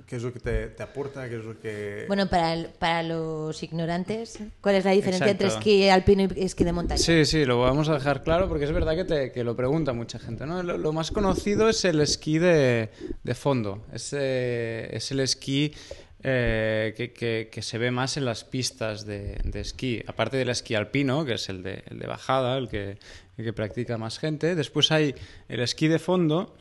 qué 0.06 0.16
es 0.16 0.22
lo 0.22 0.32
que 0.32 0.38
te, 0.40 0.68
te 0.68 0.82
aporta? 0.82 1.28
¿Qué 1.28 1.36
es 1.36 1.44
lo 1.44 1.58
que...? 1.58 2.04
Bueno, 2.06 2.28
para, 2.28 2.52
el- 2.54 2.66
para 2.78 3.02
los 3.02 3.60
ignorantes, 3.62 4.38
¿cuál 4.60 4.76
es 4.76 4.84
la 4.84 4.92
diferencia 4.92 5.28
entre 5.30 5.48
esquí 5.48 5.88
alpino 5.88 6.28
y 6.36 6.44
esquí 6.44 6.62
de 6.64 6.72
montaña? 6.72 6.98
Sí, 6.98 7.24
sí, 7.24 7.44
lo 7.44 7.60
vamos 7.60 7.88
a 7.88 7.94
dejar 7.94 8.22
claro 8.22 8.48
porque 8.48 8.64
es 8.66 8.72
verdad 8.72 8.94
que, 8.94 9.04
te- 9.04 9.32
que 9.32 9.42
lo 9.44 9.56
pregunta 9.56 9.92
mucha 9.92 10.18
gente. 10.18 10.46
¿no? 10.46 10.62
Lo, 10.62 10.78
lo 10.78 10.92
más 10.92 11.10
conocido 11.10 11.68
es 11.68 11.84
el 11.84 12.00
esquí 12.00 12.38
de, 12.38 12.90
de 13.24 13.34
fondo. 13.34 13.84
Es, 13.92 14.14
eh, 14.16 14.88
es 14.92 15.10
el 15.10 15.20
esquí 15.20 15.74
eh, 16.22 16.94
que, 16.96 17.12
que- 17.12 17.48
que 17.52 17.62
se 17.62 17.78
ve 17.78 17.90
más 17.90 18.16
en 18.16 18.24
las 18.24 18.44
pistas 18.44 19.06
de, 19.06 19.38
de 19.44 19.60
esquí. 19.60 20.02
Aparte 20.06 20.36
del 20.36 20.48
esquí 20.50 20.74
alpino, 20.74 21.24
que 21.24 21.34
es 21.34 21.48
el 21.48 21.62
de, 21.62 21.82
el 21.90 21.98
de 21.98 22.06
bajada, 22.06 22.58
el 22.58 22.68
que, 22.68 22.98
el 23.38 23.44
que 23.44 23.52
practica 23.52 23.98
más 23.98 24.18
gente. 24.18 24.54
Después 24.54 24.90
hay 24.92 25.14
el 25.48 25.60
esquí 25.60 25.88
de 25.88 25.98
fondo, 25.98 26.54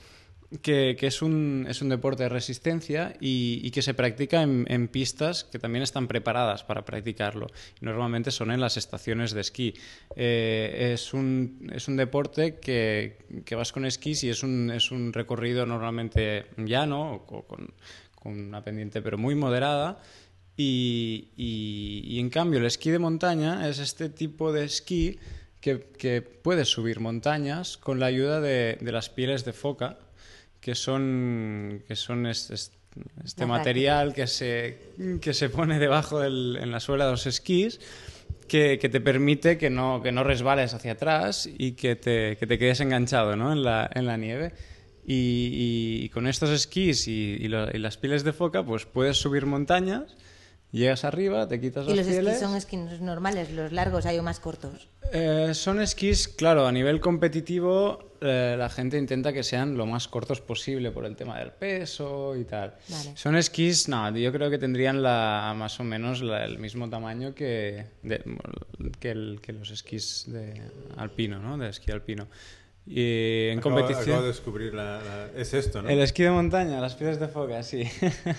que, 0.61 0.95
es, 1.01 1.21
un, 1.21 1.65
es 1.69 1.81
un 1.81 1.89
deporte 1.89 2.23
de 2.23 2.29
resistencia 2.29 3.15
y, 3.19 3.69
que 3.71 3.81
se 3.81 3.93
practica 3.93 4.41
en, 4.43 4.87
pistas 4.87 5.43
que 5.43 5.59
también 5.59 5.83
están 5.83 6.07
preparadas 6.07 6.63
para 6.63 6.85
practicarlo. 6.85 7.47
Normalmente 7.81 8.31
son 8.31 8.51
en 8.51 8.61
las 8.61 8.77
estaciones 8.77 9.31
de 9.33 9.41
esquí. 9.41 9.73
Eh, 10.15 10.91
es, 10.93 11.13
un, 11.13 11.69
es 11.73 11.87
un 11.87 11.97
deporte 11.97 12.55
que, 12.59 13.17
que 13.43 13.55
vas 13.55 13.71
con 13.71 13.85
esquís 13.85 14.23
y 14.23 14.29
es 14.29 14.43
un, 14.43 14.71
es 14.71 14.91
un 14.91 15.13
recorrido 15.13 15.65
normalmente 15.65 16.45
llano 16.57 17.25
con, 17.25 17.73
con 18.15 18.39
una 18.39 18.63
pendiente 18.63 19.01
pero 19.01 19.17
muy 19.17 19.35
moderada. 19.35 20.01
Y, 20.57 21.31
y- 21.35 22.01
y 22.05 22.19
en 22.19 22.29
cambio 22.29 22.59
el 22.59 22.65
esquí 22.65 22.89
de 22.91 22.99
montaña 22.99 23.67
es 23.67 23.79
este 23.79 24.07
tipo 24.09 24.53
de 24.53 24.63
esquí 24.63 25.19
que, 25.59 25.81
que 25.97 26.21
puedes 26.21 26.69
subir 26.69 26.99
montañas 27.01 27.75
con 27.77 27.99
la 27.99 28.05
ayuda 28.05 28.39
de, 28.39 28.77
de 28.79 28.91
las 28.93 29.09
pieles 29.09 29.43
de 29.43 29.51
foca, 29.51 29.97
que 30.65 30.73
son, 30.73 31.83
que 31.87 31.95
son 31.95 32.25
es- 32.25 32.49
es- 32.49 32.71
este 33.23 33.45
material 33.45 34.13
que 34.15 34.25
se, 34.25 34.79
que 35.21 35.33
se 35.35 35.49
pone 35.49 35.77
debajo 35.77 36.19
del- 36.21 36.57
en 36.59 36.71
la 36.71 36.79
suela 36.79 37.05
de 37.05 37.11
los 37.11 37.27
esquís. 37.27 37.79
Que, 38.47 38.77
que 38.79 38.89
te 38.89 38.99
permite 39.01 39.57
que 39.57 39.69
no, 39.71 40.01
que 40.03 40.11
no 40.11 40.23
resbales 40.23 40.73
hacia 40.75 40.91
atrás 40.93 41.47
y 41.57 41.71
que 41.73 41.95
te, 41.95 42.37
que 42.37 42.45
te 42.47 42.57
quedes 42.59 42.79
enganchado 42.79 43.35
¿no? 43.35 43.51
en, 43.51 43.63
la, 43.63 43.89
en 43.93 44.05
la 44.07 44.17
nieve. 44.17 44.53
Y, 45.05 45.99
y 46.03 46.09
con 46.09 46.25
estos 46.27 46.49
esquís 46.49 47.07
y, 47.07 47.37
y 47.39 47.47
lo- 47.47 47.69
y 47.71 47.77
las 47.79 47.97
pieles 47.97 48.23
de 48.23 48.33
foca, 48.33 48.63
pues 48.63 48.85
puedes 48.85 49.17
subir 49.17 49.45
montañas, 49.45 50.15
llegas 50.71 51.03
arriba, 51.05 51.47
te 51.47 51.59
quitas 51.59 51.85
¿Y 51.87 51.89
las 51.89 51.97
los 51.99 52.07
pieles. 52.07 52.33
esquís 52.33 52.47
son 52.47 52.55
esquís 52.57 53.01
normales, 53.01 53.51
los 53.51 53.71
largos 53.71 54.05
hay 54.05 54.19
o 54.19 54.23
más 54.23 54.39
cortos? 54.39 54.87
Eh, 55.13 55.51
son 55.53 55.81
esquís, 55.81 56.27
claro, 56.27 56.65
a 56.67 56.71
nivel 56.71 56.99
competitivo 56.99 58.11
eh, 58.21 58.55
la 58.57 58.69
gente 58.69 58.97
intenta 58.97 59.31
que 59.31 59.43
sean 59.43 59.77
lo 59.77 59.85
más 59.85 60.07
cortos 60.07 60.41
posible 60.41 60.89
por 60.91 61.05
el 61.05 61.15
tema 61.15 61.37
del 61.37 61.51
peso 61.51 62.35
y 62.35 62.43
tal. 62.43 62.73
Vale. 62.89 63.11
Son 63.15 63.35
esquís, 63.35 63.87
no, 63.87 64.09
yo 64.17 64.31
creo 64.31 64.49
que 64.49 64.57
tendrían 64.57 65.03
la, 65.03 65.53
más 65.55 65.79
o 65.79 65.83
menos 65.83 66.21
la- 66.21 66.43
el 66.43 66.57
mismo 66.57 66.89
tamaño 66.89 67.35
que, 67.35 67.85
de- 68.01 68.23
que, 68.99 69.11
el- 69.11 69.39
que 69.43 69.53
los 69.53 69.69
esquís 69.69 70.25
de 70.27 70.59
alpino, 70.97 71.39
¿no? 71.39 71.57
De 71.57 71.69
esquí 71.69 71.91
alpino. 71.91 72.27
Y 72.87 73.47
en 73.49 73.59
Acabo- 73.59 73.75
competición... 73.75 74.03
Acabo 74.03 74.21
de 74.21 74.27
descubrir 74.27 74.73
la, 74.73 75.01
la- 75.01 75.29
Es 75.35 75.53
esto, 75.53 75.81
¿no? 75.81 75.89
El 75.89 75.99
esquí 76.01 76.23
de 76.23 76.29
montaña, 76.31 76.79
las 76.79 76.95
pieles 76.95 77.19
de 77.19 77.27
foca, 77.27 77.63
sí. 77.63 77.83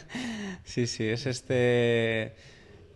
sí, 0.65 0.87
sí, 0.87 1.05
es 1.09 1.27
este... 1.27 2.35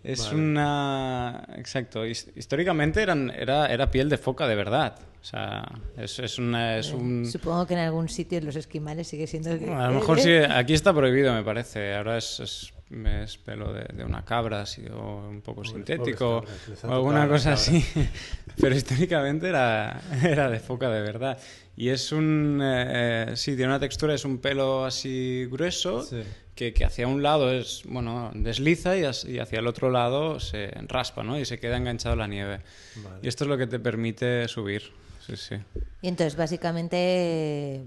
Es 0.03 0.25
Vale. 0.27 0.37
una... 0.37 1.47
Exacto. 1.57 2.07
his- 2.07 2.31
Históricamente 2.37 3.03
eran, 3.03 3.31
era, 3.31 3.67
era 3.67 3.91
piel 3.91 4.09
de 4.09 4.17
foca 4.19 4.47
de 4.47 4.55
verdad. 4.55 4.99
O 5.21 5.25
sea, 5.25 5.71
es, 5.99 6.18
es, 6.18 6.39
una, 6.39 6.79
es 6.79 6.93
un... 6.93 7.27
Supongo 7.27 7.66
que 7.66 7.75
en 7.75 7.81
algún 7.81 8.09
sitio 8.09 8.41
los 8.41 8.57
esquimales 8.57 9.07
sigue 9.07 9.27
siendo... 9.27 9.51
a 9.51 9.89
lo 9.89 9.95
mejor 9.97 10.18
sí, 10.21 10.31
aquí 10.35 10.73
está 10.73 10.95
prohibido, 10.95 11.35
me 11.35 11.43
parece. 11.43 11.95
Ahora 11.95 12.16
es, 12.16 12.41
es, 12.41 12.73
es 13.05 13.37
pelo 13.37 13.71
de, 13.73 13.85
de 13.93 14.03
una 14.05 14.25
cabra, 14.25 14.62
así, 14.62 14.83
o 14.91 15.29
un 15.29 15.43
poco 15.43 15.61
Pobres- 15.62 15.73
sintético, 15.73 16.41
pobres 16.43 16.85
o 16.85 16.93
alguna 16.93 17.29
cosa 17.29 17.53
así. 17.53 17.85
Pero 18.61 18.75
históricamente 18.75 19.49
era, 19.49 20.01
era 20.25 20.49
de 20.49 20.59
foca 20.59 20.89
de 20.89 21.03
verdad. 21.03 21.39
Y 21.77 21.91
es 21.91 22.12
un. 22.12 22.61
eh, 22.62 23.27
eh, 23.33 23.37
sí, 23.37 23.53
tiene 23.57 23.66
una 23.66 23.81
textura, 23.81 24.14
es 24.14 24.25
un 24.25 24.39
pelo 24.39 24.85
así 24.87 25.47
grueso, 25.51 26.03
Sí. 26.03 26.23
que, 26.55 26.73
que 26.75 26.85
hacia 26.85 27.07
un 27.07 27.23
lado 27.23 27.51
es, 27.53 27.83
bueno, 27.87 28.31
desliza 28.35 28.97
y, 28.97 29.05
as- 29.05 29.25
y 29.27 29.39
hacia 29.39 29.59
el 29.61 29.66
otro 29.66 29.91
lado 29.91 30.41
se 30.41 30.68
raspa, 30.89 31.23
¿no? 31.23 31.39
Y 31.39 31.45
se 31.45 31.59
queda 31.59 31.77
enganchado 31.77 32.14
en 32.14 32.18
la 32.18 32.27
nieve. 32.27 32.61
Vale. 33.05 33.18
Y 33.23 33.29
esto 33.29 33.45
es 33.45 33.49
lo 33.49 33.57
que 33.59 33.66
te 33.66 33.79
permite 33.79 34.49
subir. 34.49 34.99
Sí, 35.31 35.37
sí. 35.37 35.57
Y 36.03 36.09
entonces, 36.09 36.37
básicamente... 36.37 37.85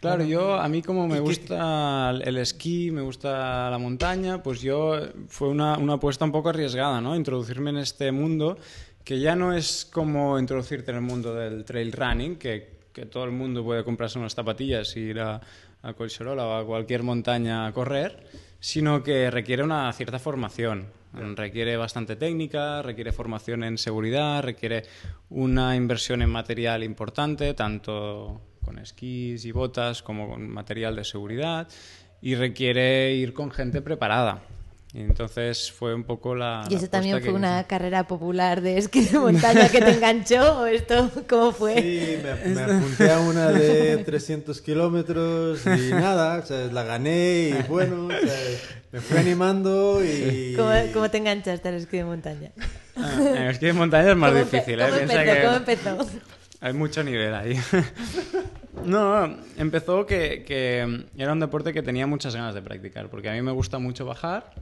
Claro, 0.00 0.24
yo 0.24 0.54
a 0.54 0.66
mí 0.68 0.80
como 0.80 1.06
me 1.06 1.16
¿Y 1.16 1.18
qué- 1.18 1.20
gusta 1.20 2.10
el 2.10 2.38
esquí, 2.38 2.90
me 2.90 3.02
gusta 3.02 3.68
la 3.70 3.76
montaña, 3.76 4.42
pues 4.42 4.62
yo 4.62 4.98
fue 5.28 5.48
una, 5.48 5.76
una 5.76 5.94
apuesta 5.94 6.24
un 6.24 6.32
poco 6.32 6.48
arriesgada, 6.48 7.02
¿no? 7.02 7.14
Introducirme 7.14 7.68
en 7.70 7.76
este 7.78 8.10
mundo 8.10 8.56
que 9.04 9.20
ya 9.20 9.36
no 9.36 9.52
es 9.52 9.86
como 9.92 10.38
introducirte 10.38 10.90
en 10.90 10.96
el 10.98 11.02
mundo 11.02 11.34
del 11.34 11.64
trail 11.66 11.92
running, 11.92 12.36
que, 12.36 12.78
que 12.94 13.04
todo 13.04 13.24
el 13.24 13.30
mundo 13.30 13.62
puede 13.62 13.84
comprarse 13.84 14.18
unas 14.18 14.34
zapatillas 14.34 14.96
y 14.96 15.00
ir 15.00 15.20
a, 15.20 15.38
a 15.82 15.92
Collserola 15.92 16.46
o 16.46 16.54
a 16.54 16.64
cualquier 16.64 17.02
montaña 17.02 17.66
a 17.66 17.72
correr, 17.72 18.26
sino 18.58 19.02
que 19.02 19.30
requiere 19.30 19.62
una 19.62 19.92
cierta 19.92 20.18
formación. 20.18 20.86
Requiere 21.12 21.76
bastante 21.76 22.14
técnica, 22.14 22.82
requiere 22.82 23.12
formación 23.12 23.64
en 23.64 23.78
seguridad, 23.78 24.42
requiere 24.42 24.84
una 25.28 25.74
inversión 25.74 26.22
en 26.22 26.30
material 26.30 26.84
importante, 26.84 27.52
tanto 27.54 28.40
con 28.64 28.78
esquís 28.78 29.44
y 29.44 29.50
botas 29.50 30.02
como 30.02 30.28
con 30.28 30.48
material 30.48 30.94
de 30.94 31.04
seguridad, 31.04 31.68
y 32.22 32.36
requiere 32.36 33.14
ir 33.14 33.32
con 33.32 33.50
gente 33.50 33.82
preparada. 33.82 34.42
Y 34.92 35.02
entonces 35.02 35.70
fue 35.70 35.94
un 35.94 36.02
poco 36.02 36.34
la. 36.34 36.64
¿Y 36.68 36.72
la 36.72 36.78
eso 36.78 36.88
también 36.88 37.18
fue 37.18 37.28
que 37.28 37.30
una 37.32 37.62
carrera 37.64 38.08
popular 38.08 38.60
de 38.60 38.76
esquí 38.78 39.02
de 39.04 39.20
montaña 39.20 39.68
que 39.68 39.80
te 39.80 39.92
enganchó? 39.92 40.62
¿O 40.62 40.66
esto 40.66 41.08
cómo 41.28 41.52
fue? 41.52 41.76
Sí, 41.80 42.16
me, 42.22 42.54
me 42.54 42.62
apunté 42.62 43.10
a 43.12 43.20
una 43.20 43.52
de 43.52 43.98
300 44.04 44.60
kilómetros 44.60 45.64
y 45.64 45.92
nada, 45.92 46.40
o 46.40 46.46
sea, 46.46 46.66
la 46.72 46.82
gané 46.82 47.50
y 47.50 47.62
bueno, 47.68 48.06
o 48.06 48.10
sea, 48.10 48.36
me 48.90 49.00
fui 49.00 49.16
animando 49.18 50.02
y... 50.04 50.54
¿Cómo, 50.56 50.70
cómo 50.92 51.08
te 51.08 51.18
enganchaste 51.18 51.68
al 51.68 51.74
esquí 51.76 51.98
de 51.98 52.04
montaña? 52.04 52.50
Ah, 52.96 53.14
en 53.36 53.42
esquí 53.44 53.66
de 53.66 53.72
montaña 53.74 54.10
es 54.10 54.16
más 54.16 54.32
¿Cómo 54.32 54.42
difícil, 54.44 54.80
¿eh? 54.80 54.86
¿Cómo 54.88 54.96
empezó? 55.00 55.22
que- 55.22 55.42
¿Cómo 55.42 55.56
empezó? 55.56 56.20
Hay 56.62 56.72
mucho 56.72 57.04
nivel 57.04 57.32
ahí. 57.34 57.54
No, 58.84 59.36
empezó 59.58 60.06
que, 60.06 60.44
que 60.46 61.04
era 61.18 61.32
un 61.32 61.40
deporte 61.40 61.72
que 61.74 61.82
tenía 61.82 62.06
muchas 62.06 62.34
ganas 62.34 62.54
de 62.54 62.62
practicar, 62.62 63.08
porque 63.10 63.28
a 63.28 63.32
mí 63.32 63.42
me 63.42 63.50
gusta 63.52 63.78
mucho 63.78 64.06
bajar 64.06 64.52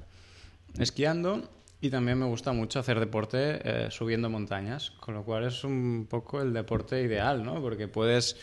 esquiando 0.78 1.48
y 1.80 1.90
también 1.90 2.18
me 2.18 2.26
gusta 2.26 2.52
mucho 2.52 2.78
hacer 2.80 2.98
deporte 3.00 3.60
eh, 3.64 3.88
subiendo 3.90 4.28
montañas, 4.30 4.90
con 5.00 5.14
lo 5.14 5.24
cual 5.24 5.44
es 5.44 5.62
un 5.64 6.06
poco 6.10 6.42
el 6.42 6.52
deporte 6.52 7.02
ideal, 7.02 7.44
¿no? 7.44 7.60
Porque 7.62 7.86
puedes, 7.88 8.36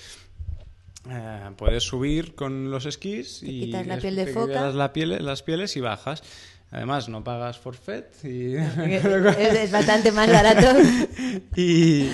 eh, 1.10 1.50
puedes 1.58 1.84
subir 1.84 2.36
con 2.36 2.72
los 2.72 2.86
esquís 2.86 3.44
y 3.44 3.62
quitas 3.66 3.88
la 3.88 3.98
piel 3.98 4.16
de 4.16 4.28
foca. 4.28 4.70
la 4.72 4.94
piel- 4.94 5.20
las 5.20 5.44
pieles 5.44 5.76
y 5.78 5.82
bajas. 5.82 6.24
Además, 6.72 7.08
no 7.08 7.24
pagas 7.24 7.58
forfait 7.58 8.06
y... 8.24 8.56
Es, 8.58 9.06
es 9.06 9.72
bastante 9.72 10.12
más 10.12 10.28
barato. 10.30 10.78
y, 11.56 12.10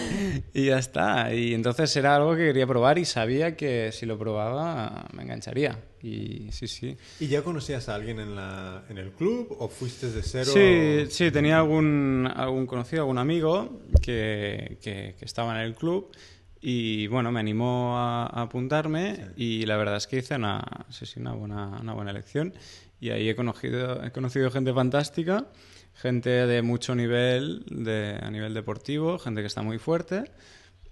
y 0.54 0.66
ya 0.66 0.78
está. 0.78 1.34
Y 1.34 1.54
entonces 1.54 1.96
era 1.96 2.16
algo 2.16 2.36
que 2.36 2.46
quería 2.48 2.68
probar 2.68 2.98
y 3.00 3.06
sabía 3.06 3.56
que 3.56 3.92
si 3.92 4.06
lo 4.06 4.18
probaba 4.20 5.08
me 5.14 5.24
engancharía. 5.24 5.80
Y 6.04 6.52
sí, 6.52 6.68
sí. 6.68 6.96
¿Y 7.20 7.28
ya 7.28 7.44
conocías 7.44 7.90
a 7.90 7.96
alguien 7.96 8.20
en, 8.20 8.36
la, 8.36 8.84
en 8.90 8.98
el 8.98 9.12
club 9.12 9.56
o 9.58 9.68
fuiste 9.68 10.12
de 10.12 10.22
cero? 10.22 10.52
Sí, 10.54 11.06
sí, 11.10 11.32
tenía 11.32 11.58
algún, 11.58 12.30
algún 12.34 12.66
conocido, 12.68 13.04
algún 13.04 13.18
amigo 13.18 13.82
que, 14.02 14.78
que- 14.82 15.16
que 15.18 15.26
estaba 15.26 15.56
en 15.56 15.62
el 15.66 15.76
club 15.76 16.12
Y 16.60 17.08
bueno, 17.08 17.32
me 17.32 17.40
animó 17.40 17.98
a, 17.98 18.26
a 18.28 18.42
apuntarme 18.44 19.28
y 19.36 19.66
la 19.66 19.78
verdad 19.78 19.98
es 19.98 20.06
que 20.08 20.18
hice 20.18 20.36
una, 20.36 20.62
sí, 20.90 21.06
sí, 21.08 21.20
una, 21.20 21.34
buena, 21.34 21.68
una 21.82 21.94
buena 21.94 22.12
elección. 22.12 22.54
Y 23.02 23.10
ahí 23.10 23.28
he 23.28 23.36
conocido, 23.36 24.02
he 24.04 24.12
conocido 24.12 24.52
gente 24.52 24.72
fantástica, 24.74 25.48
gente 25.96 26.30
de 26.30 26.62
mucho 26.62 26.94
nivel 26.94 27.66
de, 27.68 28.16
a 28.22 28.30
nivel 28.30 28.54
deportivo, 28.54 29.18
gente 29.18 29.42
que 29.42 29.48
está 29.48 29.64
muy 29.64 29.80
fuerte 29.80 30.26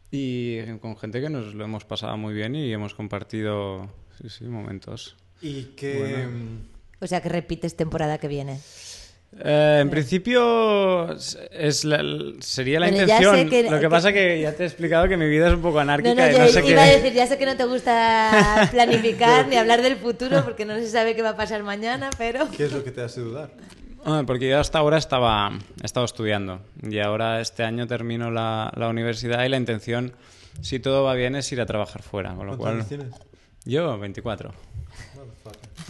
y 0.10 0.64
con 0.80 0.98
gente 0.98 1.22
que 1.22 1.30
nos 1.30 1.54
lo 1.54 1.64
hemos 1.64 1.86
pasado 1.86 2.18
muy 2.18 2.34
bien 2.34 2.56
y 2.56 2.74
hemos 2.74 2.96
compartido 2.96 3.94
sí, 4.20 4.28
sí, 4.30 4.46
momentos. 4.46 5.16
Y 5.40 5.76
que... 5.76 6.00
Bueno. 6.00 6.80
O 7.00 7.08
sea 7.08 7.22
que 7.22 7.30
repites 7.30 7.78
temporada 7.78 8.18
que 8.18 8.28
viene. 8.28 8.60
Eh, 9.38 9.80
en 9.82 9.90
principio 9.92 11.12
es 11.14 11.86
la- 11.86 12.04
sería 12.40 12.80
la 12.80 12.88
Bueno, 12.90 13.06
ya 13.06 13.18
intención. 13.22 13.36
sé 13.36 13.46
que- 13.50 13.64
Lo 13.70 13.76
que 13.78 13.82
que- 13.82 13.90
pasa 13.90 14.12
que 14.12 14.42
ya 14.42 14.54
te 14.54 14.64
he 14.64 14.66
explicado 14.66 15.08
que 15.08 15.18
mi 15.18 15.28
vida 15.28 15.48
es 15.48 15.54
un 15.54 15.62
poco 15.62 15.80
anárquica 15.80 16.16
No, 16.16 16.22
no, 16.22 16.28
y 16.30 16.34
yo 16.34 16.40
no 16.40 16.48
sé 16.48 16.60
iba 16.66 16.84
qué. 16.84 16.90
a 16.90 16.96
decir, 16.98 17.14
ya 17.14 17.28
sé 17.28 17.38
que 17.38 17.46
no 17.46 17.56
te 17.56 17.66
gusta 17.66 18.70
planificar 18.72 19.48
ni 19.48 19.56
hablar 19.56 19.82
del 19.84 19.98
futuro 19.98 20.44
porque 20.44 20.66
no 20.66 20.76
se 20.76 20.88
sabe 20.90 21.16
qué 21.16 21.22
va 21.22 21.30
a 21.30 21.36
pasar 21.38 21.62
mañana, 21.64 22.10
pero... 22.18 22.50
¿Qué 22.58 22.66
es 22.66 22.72
lo 22.72 22.84
que 22.84 22.92
te 22.92 23.02
hace 23.02 23.22
dudar? 23.22 23.52
Porque 24.26 24.50
yo 24.50 24.60
hasta 24.60 24.80
ahora 24.80 24.98
estaba, 24.98 25.52
he 25.82 25.86
estado 25.86 26.06
estudiando 26.06 26.62
y 26.82 26.98
ahora 27.00 27.42
este 27.42 27.64
año 27.64 27.86
termino 27.86 28.32
la, 28.32 28.72
la 28.76 28.88
universidad 28.88 29.44
y 29.44 29.50
la 29.50 29.58
intención, 29.58 30.14
si 30.62 30.80
todo 30.80 31.04
va 31.04 31.14
bien, 31.14 31.36
es 31.36 31.52
ir 31.52 31.62
a 31.62 31.66
trabajar 31.68 32.02
fuera. 32.02 32.34
Con 32.34 32.48
lo 32.48 32.58
¿Cuántos 32.58 32.58
cual, 32.58 32.74
años 32.76 32.88
tienes? 32.88 33.08
yo 33.66 34.00
24. 34.00 34.54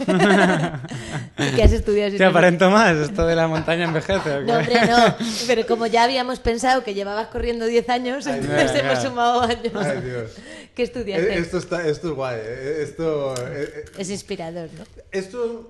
¿Qué 1.56 1.62
has 1.62 1.72
estudiado? 1.72 2.16
¿Te 2.16 2.24
aparento 2.24 2.70
más? 2.70 2.96
¿Esto 2.96 3.26
de 3.26 3.34
la 3.36 3.48
montaña 3.48 3.84
envejece? 3.84 4.34
o 4.36 4.40
qué? 4.40 4.44
No, 4.46 4.58
hombre, 4.58 4.74
no. 4.86 5.14
Pero 5.46 5.66
como 5.66 5.86
ya 5.86 6.04
habíamos 6.04 6.38
pensado 6.40 6.82
que 6.84 6.94
llevabas 6.94 7.28
corriendo 7.28 7.66
10 7.66 7.88
años, 7.90 8.26
Ay, 8.26 8.40
entonces 8.40 8.72
mira, 8.72 8.78
hemos 8.80 8.98
mira. 8.98 9.00
sumado 9.10 9.40
años. 9.42 9.72
Ay, 9.74 10.00
Dios. 10.02 10.30
¿Qué 10.74 10.82
estudiaste? 10.82 11.34
Eh, 11.34 11.38
Esto, 11.38 11.58
está, 11.58 11.86
esto 11.86 12.08
es 12.10 12.14
guay. 12.14 12.38
eh, 12.42 12.78
Esto, 12.82 13.34
eh, 13.48 13.72
eh, 13.76 13.84
Es 13.98 14.10
inspirador, 14.10 14.68
¿no? 14.78 14.84
esto 15.10 15.68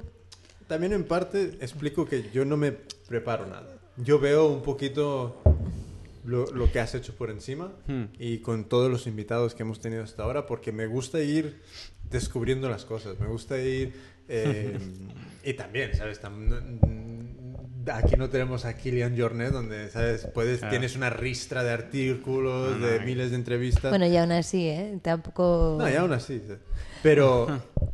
también 0.68 0.92
en 0.92 1.04
parte 1.04 1.56
explico 1.60 2.06
que 2.06 2.30
yo 2.32 2.44
no 2.44 2.56
me 2.56 2.70
preparo 2.72 3.46
nada. 3.46 3.66
Yo 3.96 4.18
veo 4.20 4.46
un 4.46 4.62
poquito 4.62 5.42
lo, 6.24 6.46
lo 6.52 6.70
que 6.70 6.78
has 6.78 6.94
hecho 6.94 7.12
por 7.14 7.30
encima 7.30 7.72
Hmm. 7.88 8.04
y 8.18 8.38
con 8.38 8.64
todos 8.64 8.88
los 8.90 9.06
invitados 9.08 9.54
que 9.54 9.62
hemos 9.64 9.80
tenido 9.80 10.04
hasta 10.04 10.22
ahora 10.22 10.46
porque 10.46 10.70
me 10.70 10.86
gusta 10.86 11.18
ir 11.20 11.60
descubriendo 12.10 12.68
las 12.68 12.84
cosas. 12.84 13.18
Me 13.20 13.26
gusta 13.26 13.58
ir... 13.58 13.92
eh, 14.28 14.78
y 15.44 15.52
también, 15.54 15.94
¿sabes? 15.94 16.20
No- 16.22 16.60
aquí 17.92 18.14
no 18.16 18.28
tenemos 18.28 18.64
a 18.66 18.76
Kilian 18.76 19.18
Jornet 19.18 19.52
donde, 19.52 19.88
¿sabes? 19.90 20.26
Puedes, 20.34 20.58
Claro. 20.58 20.70
tienes 20.70 20.96
una 20.96 21.10
ristra 21.10 21.64
de 21.64 21.70
artículos, 21.70 22.72
No, 22.72 22.78
no, 22.78 22.86
de 22.86 23.00
hay- 23.00 23.06
miles 23.06 23.30
de 23.30 23.36
entrevistas. 23.36 23.90
Bueno, 23.90 24.06
y 24.06 24.16
aún 24.16 24.32
así, 24.32 24.68
¿eh? 24.68 24.98
Tampoco... 25.02 25.76
No, 25.78 25.88
y 25.90 25.94
aún 25.94 26.12
así. 26.12 26.40
sí. 26.46 26.54
Pero 27.02 27.48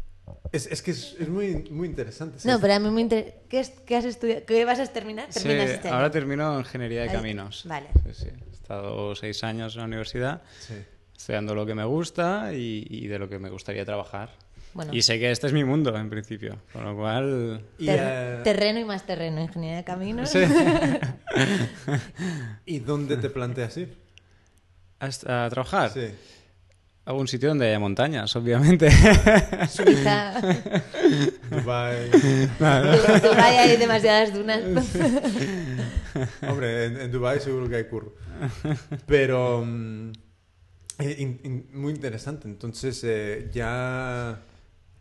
es, 0.53 0.67
es 0.67 0.83
que 0.83 0.91
es, 0.91 1.17
es 1.19 1.29
muy, 1.29 1.69
muy 1.71 1.87
interesante. 1.89 2.35
No, 2.37 2.41
¿sabes? 2.41 2.59
pero 2.61 2.75
a 2.75 2.79
mí 2.81 2.91
me 2.91 3.01
interesa... 3.01 3.33
¿Qué, 3.49 3.61
es- 3.61 3.71
qué 3.87 3.97
has 3.97 4.05
estudiado? 4.05 4.45
¿Qué 4.45 4.65
vas 4.65 4.81
a 4.81 4.87
terminar? 4.87 5.29
Sí, 5.33 5.49
este 5.51 5.89
año. 5.89 5.97
ahora 5.97 6.11
termino 6.11 6.59
ingeniería 6.59 7.03
de 7.03 7.09
Ahí- 7.11 7.15
caminos. 7.17 7.65
vale. 7.67 7.87
Sí, 8.07 8.25
sí. 8.25 8.29
He 8.29 8.53
estado 8.53 9.15
seis 9.15 9.45
años 9.45 9.75
en 9.75 9.81
la 9.81 9.87
universidad 9.87 10.43
Sí. 10.59 10.75
Estudiando 11.17 11.55
lo 11.55 11.67
que 11.67 11.75
me 11.75 11.85
gusta 11.85 12.53
y, 12.53 12.87
y 12.89 13.07
de 13.07 13.19
lo 13.19 13.29
que 13.29 13.39
me 13.39 13.51
gustaría 13.51 13.85
trabajar. 13.85 14.31
Bueno. 14.75 14.93
Y 14.93 15.01
sé 15.01 15.19
que 15.19 15.31
este 15.31 15.47
es 15.47 15.53
mi 15.55 15.65
mundo, 15.65 15.97
en 15.97 16.11
principio. 16.11 16.59
Con 16.73 16.85
lo 16.85 16.95
cual... 16.95 17.63
Y, 17.79 17.87
Ter- 17.87 18.01
eh, 18.03 18.41
Terreno 18.45 18.79
y 18.81 18.85
más 18.85 19.07
terreno, 19.07 19.41
ingeniería 19.41 19.79
de 19.79 19.85
caminos. 19.85 20.29
Sí. 20.29 20.41
¿Y 22.67 22.81
dónde 22.81 23.17
te 23.17 23.31
planteas 23.31 23.77
ir? 23.79 23.97
¿A, 25.01 25.45
a 25.47 25.51
trabajar? 25.51 25.91
Sí. 25.91 26.09
A 27.07 27.13
un 27.13 27.29
sitio 27.29 27.49
donde 27.51 27.69
haya 27.69 27.79
montañas, 27.79 28.35
obviamente. 28.37 28.91
Suiza. 29.69 30.35
Dubai. 31.51 32.11
En 32.13 33.23
Dubái 33.23 33.57
hay 33.59 33.77
demasiadas 33.77 34.35
dunas. 34.35 34.61
Hombre, 36.49 36.87
en, 36.87 37.01
en 37.03 37.13
Dubai 37.13 37.39
seguro 37.41 37.69
que 37.69 37.77
hay 37.77 37.85
curro. 37.85 38.15
Pero 39.07 39.63
mm, 39.65 40.11
eh, 40.99 41.17
in- 41.19 41.41
in- 41.45 41.69
muy 41.73 41.93
interesante. 41.93 42.49
Entonces 42.49 43.03
eh, 43.05 43.51
ya... 43.53 44.41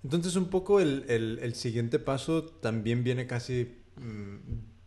Entonces 0.03 0.35
un 0.35 0.49
poco 0.49 0.79
el, 0.79 1.05
el- 1.07 1.39
el 1.41 1.55
siguiente 1.55 1.97
paso 1.99 2.43
también 2.43 3.03
viene 3.03 3.25
casi 3.27 3.75
mm, 3.97 4.35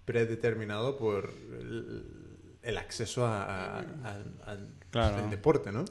predeterminado 0.04 0.96
por 0.96 1.32
el, 1.60 2.04
el 2.62 2.78
acceso 2.78 3.26
a, 3.26 3.42
a- 3.44 3.80
a- 4.04 4.22
al 4.46 4.68
Claro. 4.90 5.16
al 5.24 5.30
deporte, 5.30 5.70
¿no? 5.70 5.84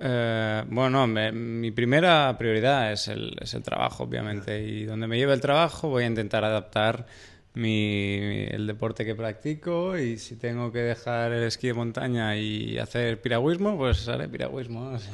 Eh, 0.00 0.64
bueno, 0.68 1.06
me- 1.06 1.32
mi 1.32 1.70
primera 1.70 2.36
prioridad 2.38 2.92
es 2.92 3.08
el, 3.08 3.36
es 3.40 3.54
el 3.54 3.62
trabajo, 3.62 4.04
obviamente. 4.04 4.62
Y 4.62 4.84
donde 4.84 5.06
me 5.06 5.16
lleve 5.16 5.32
el 5.32 5.40
trabajo 5.40 5.88
voy 5.88 6.04
a 6.04 6.06
intentar 6.06 6.44
adaptar 6.44 7.06
mi, 7.54 8.46
el 8.50 8.66
deporte 8.66 9.04
que 9.04 9.14
practico 9.16 9.98
y 9.98 10.18
si 10.18 10.36
tengo 10.36 10.70
que 10.70 10.78
dejar 10.80 11.32
el 11.32 11.42
esquí 11.44 11.66
de 11.68 11.74
montaña 11.74 12.36
y 12.36 12.78
hacer 12.78 13.20
piragüismo, 13.20 13.76
pues 13.76 14.06
haré 14.08 14.28
piragüismo. 14.28 14.90
no 14.92 14.98
sé. 15.00 15.08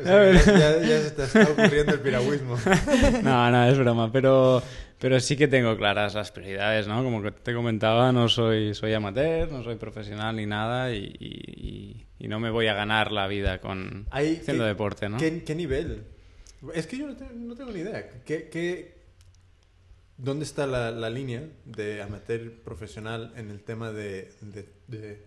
O 0.00 0.04
sea, 0.04 0.32
ya, 0.80 1.00
se 1.00 1.10
te 1.10 1.24
está 1.24 1.42
ocurriendo 1.42 1.92
el 1.94 2.00
piragüismo. 2.00 2.56
No, 3.22 3.50
no, 3.50 3.64
es 3.68 3.78
broma, 3.78 4.12
pero, 4.12 4.62
pero 4.98 5.18
sí 5.18 5.36
que 5.36 5.48
tengo 5.48 5.76
claras 5.76 6.14
las 6.14 6.30
prioridades, 6.30 6.86
¿no? 6.86 7.02
Como 7.02 7.32
te 7.32 7.52
comentaba, 7.54 8.12
no 8.12 8.28
soy, 8.28 8.74
soy 8.74 8.92
amateur, 8.94 9.50
no 9.50 9.64
soy 9.64 9.76
profesional 9.76 10.36
ni 10.36 10.46
nada 10.46 10.92
y, 10.94 11.12
y- 12.18 12.28
no 12.28 12.40
me 12.40 12.50
voy 12.50 12.66
a 12.66 12.74
ganar 12.74 13.12
la 13.12 13.28
vida 13.28 13.60
con 13.60 14.06
haciendo 14.10 14.64
¿qué- 14.64 14.68
deporte, 14.68 15.08
¿no? 15.08 15.16
¿qué, 15.16 15.44
qué 15.44 15.54
nivel? 15.54 16.02
Es 16.74 16.88
que 16.88 16.98
yo 16.98 17.06
no, 17.06 17.14
te- 17.16 17.32
no 17.32 17.54
tengo 17.54 17.70
ni 17.70 17.80
idea. 17.80 18.08
¿Qué, 18.24 18.48
qué- 18.50 18.95
dónde 20.18 20.44
está 20.44 20.66
la, 20.66 20.90
la 20.90 21.10
línea 21.10 21.42
de 21.64 22.02
amateur 22.02 22.50
profesional 22.64 23.32
en 23.36 23.50
el 23.50 23.60
tema 23.62 23.92
de, 23.92 24.32
de, 24.40 24.68
de 24.88 25.22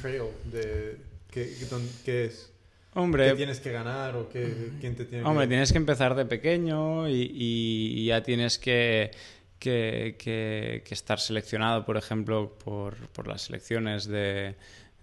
trail? 0.00 0.22
De, 0.50 0.96
¿qué, 1.30 2.24
es? 2.24 2.50
Hombre, 2.94 3.30
¿Qué 3.30 3.34
tienes 3.36 3.60
que 3.60 3.72
ganar 3.72 4.14
o 4.16 4.28
qué, 4.28 4.70
quién 4.80 4.94
te 4.94 5.04
tiene 5.04 5.24
Hombre, 5.24 5.44
que... 5.46 5.48
tienes 5.48 5.72
que 5.72 5.78
empezar 5.78 6.14
de 6.14 6.24
pequeño 6.26 7.08
y, 7.08 7.28
y- 7.34 8.04
ya 8.06 8.22
tienes 8.22 8.58
que, 8.58 9.10
que- 9.58 10.14
que- 10.18 10.82
que 10.86 10.94
estar 10.94 11.18
seleccionado, 11.18 11.84
por 11.84 11.96
ejemplo, 11.96 12.56
por, 12.64 12.94
por 13.08 13.26
las 13.26 13.42
selecciones 13.42 14.06
de, 14.06 14.54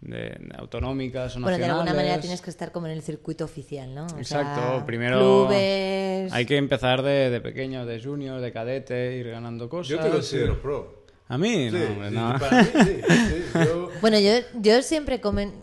de- 0.01 0.37
autonómicas 0.57 1.35
o 1.35 1.39
Bueno, 1.41 1.57
de 1.57 1.63
alguna 1.65 1.85
nacionales. 1.85 1.95
manera 2.05 2.21
tienes 2.21 2.41
que 2.41 2.49
estar 2.49 2.71
como 2.71 2.87
en 2.87 2.93
el 2.93 3.01
circuito 3.01 3.45
oficial, 3.45 3.93
¿no? 3.93 4.05
O 4.07 4.17
Exacto, 4.17 4.59
sea, 4.77 4.85
primero 4.85 5.19
Clubes... 5.19 6.31
Hay 6.33 6.45
que 6.45 6.57
empezar 6.57 7.01
de, 7.03 7.29
de 7.29 7.41
pequeño, 7.41 7.85
de 7.85 8.01
junior, 8.01 8.41
de 8.41 8.51
cadete, 8.51 9.15
ir 9.17 9.29
ganando 9.29 9.69
cosas. 9.69 9.89
Yo 9.89 9.99
te 9.99 10.09
considero 10.09 10.61
pro. 10.61 11.01
¿A 11.27 11.37
mí? 11.37 11.69
Sí, 11.69 11.77
no, 11.77 11.85
hombre, 11.93 12.09
sí, 12.09 12.15
no. 12.15 12.39
para 12.39 12.61
mí 12.63 12.69
sí. 12.73 13.01
sí, 13.07 13.43
yo- 13.65 13.91
Bueno, 14.01 14.19
yo, 14.19 14.31
yo 14.59 14.81
siempre 14.81 15.21
comen... 15.21 15.53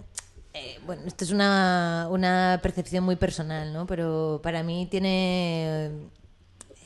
eh, 0.54 0.78
bueno, 0.86 1.02
esto 1.06 1.24
es 1.24 1.30
una, 1.30 2.06
una 2.10 2.58
percepción 2.62 3.04
muy 3.04 3.16
personal, 3.16 3.72
¿no? 3.72 3.86
Pero 3.86 4.40
para 4.42 4.62
mí 4.62 4.86
tiene... 4.90 5.90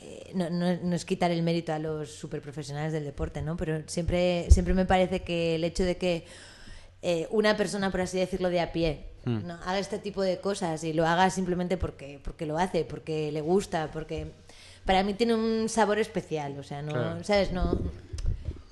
eh, 0.01 0.31
no, 0.33 0.49
no- 0.49 0.75
no 0.83 0.95
es 0.95 1.05
quitar 1.05 1.31
el 1.31 1.43
mérito 1.43 1.71
a 1.71 1.79
los 1.79 2.09
superprofesionales 2.11 2.91
del 2.93 3.05
deporte, 3.05 3.41
¿no? 3.41 3.55
Pero 3.57 3.83
siempre, 3.87 4.47
siempre 4.49 4.73
me 4.73 4.85
parece 4.85 5.21
que 5.21 5.55
el 5.55 5.63
hecho 5.63 5.83
de 5.85 5.95
que 5.97 6.25
eh, 7.03 7.27
una 7.29 7.55
persona, 7.57 7.91
por 7.91 8.01
así 8.01 8.17
decirlo, 8.17 8.49
de 8.49 8.61
a 8.61 8.71
pie, 8.71 9.05
Hmm. 9.25 9.47
¿no? 9.47 9.53
haga 9.53 9.79
este 9.79 9.99
tipo 9.99 10.21
de 10.21 10.39
cosas 10.39 10.83
y 10.83 10.91
lo 10.91 11.05
haga 11.07 11.29
simplemente 11.29 11.77
porque, 11.77 12.19
porque 12.23 12.45
lo 12.45 12.57
hace, 12.57 12.83
porque 12.83 13.31
le 13.31 13.39
gusta, 13.39 13.89
porque 13.93 14.31
para 14.85 15.01
mí 15.03 15.13
tiene 15.13 15.33
un 15.35 15.69
sabor 15.69 15.97
especial, 15.99 16.57
o 16.59 16.63
sea, 16.63 16.81
no, 16.81 16.91
Claro. 16.91 17.23
¿sabes? 17.23 17.53
No, 17.53 17.79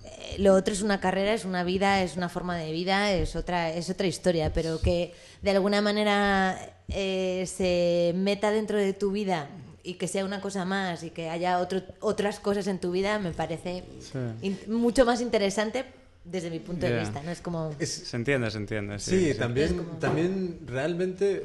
eh, 0.04 0.36
lo 0.40 0.54
otro 0.56 0.74
es 0.74 0.82
una 0.82 1.00
carrera, 1.00 1.34
es 1.34 1.46
una 1.46 1.64
vida, 1.64 2.02
es 2.04 2.18
una 2.18 2.28
forma 2.28 2.58
de 2.58 2.72
vida, 2.74 3.12
es 3.14 3.36
otra, 3.38 3.70
es 3.72 3.90
otra 3.90 4.08
historia, 4.08 4.52
pero 4.54 4.82
que 4.82 5.14
de 5.42 5.52
alguna 5.52 5.82
manera 5.82 6.58
eh, 6.90 7.46
se 7.48 8.12
meta 8.18 8.52
dentro 8.52 8.78
de 8.78 8.92
tu 8.94 9.12
vida 9.12 9.48
y 9.84 9.94
que 9.94 10.08
sea 10.10 10.26
una 10.26 10.42
cosa 10.42 10.66
más 10.66 11.04
y 11.04 11.12
que 11.12 11.30
haya 11.30 11.60
otro, 11.60 11.82
otras 12.02 12.40
cosas 12.42 12.68
en 12.68 12.80
tu 12.80 12.92
vida, 12.92 13.20
me 13.20 13.32
parece 13.32 13.84
Sí. 14.02 14.20
in- 14.42 14.60
mucho 14.68 15.06
más 15.06 15.22
interesante 15.22 15.86
desde 16.24 16.50
mi 16.50 16.60
punto 16.60 16.86
de 16.86 17.00
vista, 17.00 17.22
¿no? 17.24 17.32
Es 17.32 17.42
como... 17.42 17.76
es- 17.80 17.90
Se 17.90 18.16
entiende, 18.18 18.50
se 18.52 18.58
entiende. 18.58 19.00
Sí, 19.00 19.12
Sí, 19.28 19.34
sí. 19.34 19.40
también, 19.40 20.00
también 20.00 20.60
realmente 20.68 21.44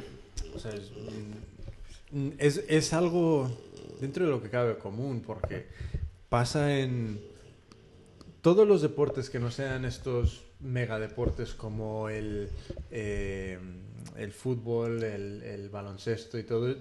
o 0.55 0.59
sea, 0.59 0.72
es, 0.72 0.91
es, 2.39 2.64
es 2.68 2.93
algo 2.93 3.51
dentro 4.01 4.24
de 4.24 4.31
lo 4.31 4.43
que 4.43 4.49
cabe 4.51 4.77
común, 4.79 5.22
porque 5.27 5.66
pasa 6.29 6.79
en 6.79 7.20
todos 8.43 8.66
los 8.66 8.83
deportes 8.83 9.31
que 9.31 9.39
no 9.39 9.51
sean 9.51 9.85
estos 9.85 10.45
megadeportes 10.61 11.53
como 11.55 12.09
el, 12.09 12.49
eh, 12.91 13.59
el 14.16 14.33
fútbol, 14.33 15.03
el, 15.03 15.43
el 15.43 15.68
baloncesto 15.68 16.39
y 16.39 16.43
todo, 16.45 16.74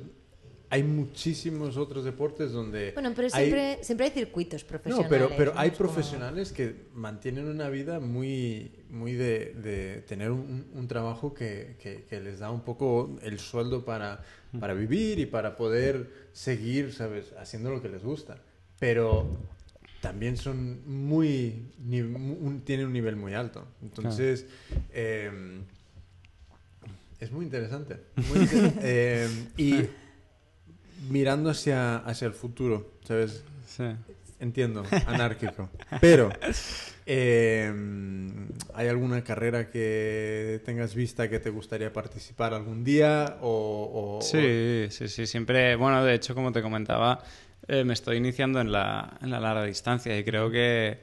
hay 0.69 0.83
muchísimos 0.83 1.77
otros 1.77 2.03
deportes 2.05 2.51
donde... 2.51 2.91
Bueno, 2.93 3.13
pero 3.15 3.27
hay- 3.31 3.45
siempre, 3.45 3.83
siempre 3.83 4.07
hay 4.07 4.11
circuitos 4.13 4.63
profesionales. 4.63 5.05
No, 5.05 5.09
pero, 5.09 5.29
pero 5.37 5.53
hay 5.55 5.69
como- 5.69 5.77
profesionales 5.77 6.51
que 6.51 6.87
mantienen 6.93 7.47
una 7.47 7.69
vida 7.69 7.99
muy, 7.99 8.71
muy 8.89 9.13
de, 9.13 9.53
de 9.53 10.01
tener 10.07 10.31
un, 10.31 10.65
un 10.73 10.87
trabajo 10.87 11.33
que, 11.33 11.75
que- 11.79 12.03
que 12.03 12.19
les 12.19 12.39
da 12.39 12.51
un 12.51 12.61
poco 12.61 13.15
el 13.21 13.39
sueldo 13.39 13.85
para, 13.85 14.23
para 14.59 14.73
vivir 14.73 15.19
y 15.19 15.25
para 15.25 15.55
poder 15.55 16.09
seguir, 16.33 16.93
¿sabes?, 16.93 17.33
haciendo 17.37 17.69
lo 17.69 17.81
que 17.81 17.89
les 17.89 18.03
gusta. 18.03 18.37
Pero 18.79 19.27
también 20.01 20.35
son 20.37 20.81
muy... 21.07 21.71
un- 21.89 22.61
tienen 22.65 22.87
un 22.87 22.93
nivel 22.93 23.15
muy 23.15 23.33
alto. 23.33 23.65
Entonces... 23.81 24.45
em, 24.93 25.61
es 27.19 27.31
muy 27.31 27.45
interesante. 27.45 27.97
muy 28.29 28.39
interesante. 28.39 28.79
Em, 29.23 29.47
y 29.57 29.85
mirando 31.09 31.49
hacia, 31.49 31.97
hacia 31.97 32.27
el 32.27 32.33
futuro, 32.33 32.91
¿sabes? 33.03 33.43
Sí. 33.65 33.83
Entiendo, 34.39 34.83
anárquico. 35.07 35.69
Pero, 36.01 36.29
eh, 37.05 37.71
¿hay 38.73 38.87
alguna 38.87 39.23
carrera 39.23 39.69
que 39.69 40.61
tengas 40.65 40.93
vista 40.95 41.29
que 41.29 41.39
te 41.39 41.49
gustaría 41.49 41.93
participar 41.93 42.53
algún 42.53 42.83
día? 42.83 43.37
O, 43.41 44.17
o- 44.19 44.21
Sí, 44.21 44.87
sí, 44.89 45.07
sí, 45.07 45.25
siempre, 45.25 45.75
bueno, 45.75 46.03
de 46.03 46.13
hecho, 46.15 46.35
como 46.35 46.51
te 46.51 46.61
comentaba, 46.61 47.23
eh, 47.67 47.83
me 47.83 47.93
estoy 47.93 48.17
iniciando 48.17 48.59
en 48.59 48.71
la, 48.71 49.17
en 49.21 49.29
la 49.31 49.39
larga 49.39 49.63
distancia 49.63 50.17
y 50.17 50.23
creo 50.23 50.49
que, 50.51 50.99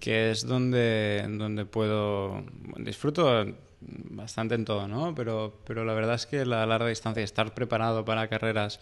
que 0.00 0.30
es 0.30 0.44
donde, 0.46 1.24
donde 1.28 1.64
puedo, 1.64 2.44
disfruto 2.78 3.46
bastante 3.80 4.54
en 4.54 4.64
todo, 4.64 4.86
¿no? 4.88 5.14
Pero, 5.14 5.60
pero 5.66 5.84
la 5.84 5.94
verdad 5.94 6.14
es 6.16 6.26
que 6.26 6.44
la 6.44 6.66
larga 6.66 6.88
distancia, 6.88 7.22
estar 7.22 7.54
preparado 7.54 8.04
para 8.04 8.28
carreras 8.28 8.80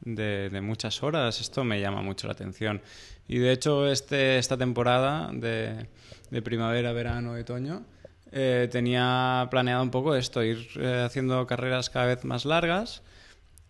de, 0.00 0.48
de 0.50 0.60
muchas 0.60 1.02
horas, 1.02 1.40
esto 1.40 1.64
me 1.64 1.80
llama 1.80 2.02
mucho 2.02 2.26
la 2.26 2.32
atención. 2.34 2.80
Y 3.26 3.38
de 3.38 3.52
hecho, 3.52 3.86
este, 3.90 4.38
esta 4.38 4.56
temporada 4.56 5.30
de, 5.32 5.86
de 6.30 6.42
primavera, 6.42 6.92
verano 6.92 7.32
otoño, 7.32 7.84
eh, 8.32 8.68
tenía 8.70 9.46
planeado 9.50 9.82
un 9.82 9.90
poco 9.90 10.14
esto, 10.14 10.42
ir 10.42 10.66
eh, 10.76 11.02
haciendo 11.06 11.46
carreras 11.46 11.90
cada 11.90 12.06
vez 12.06 12.24
más 12.24 12.44
largas 12.44 13.02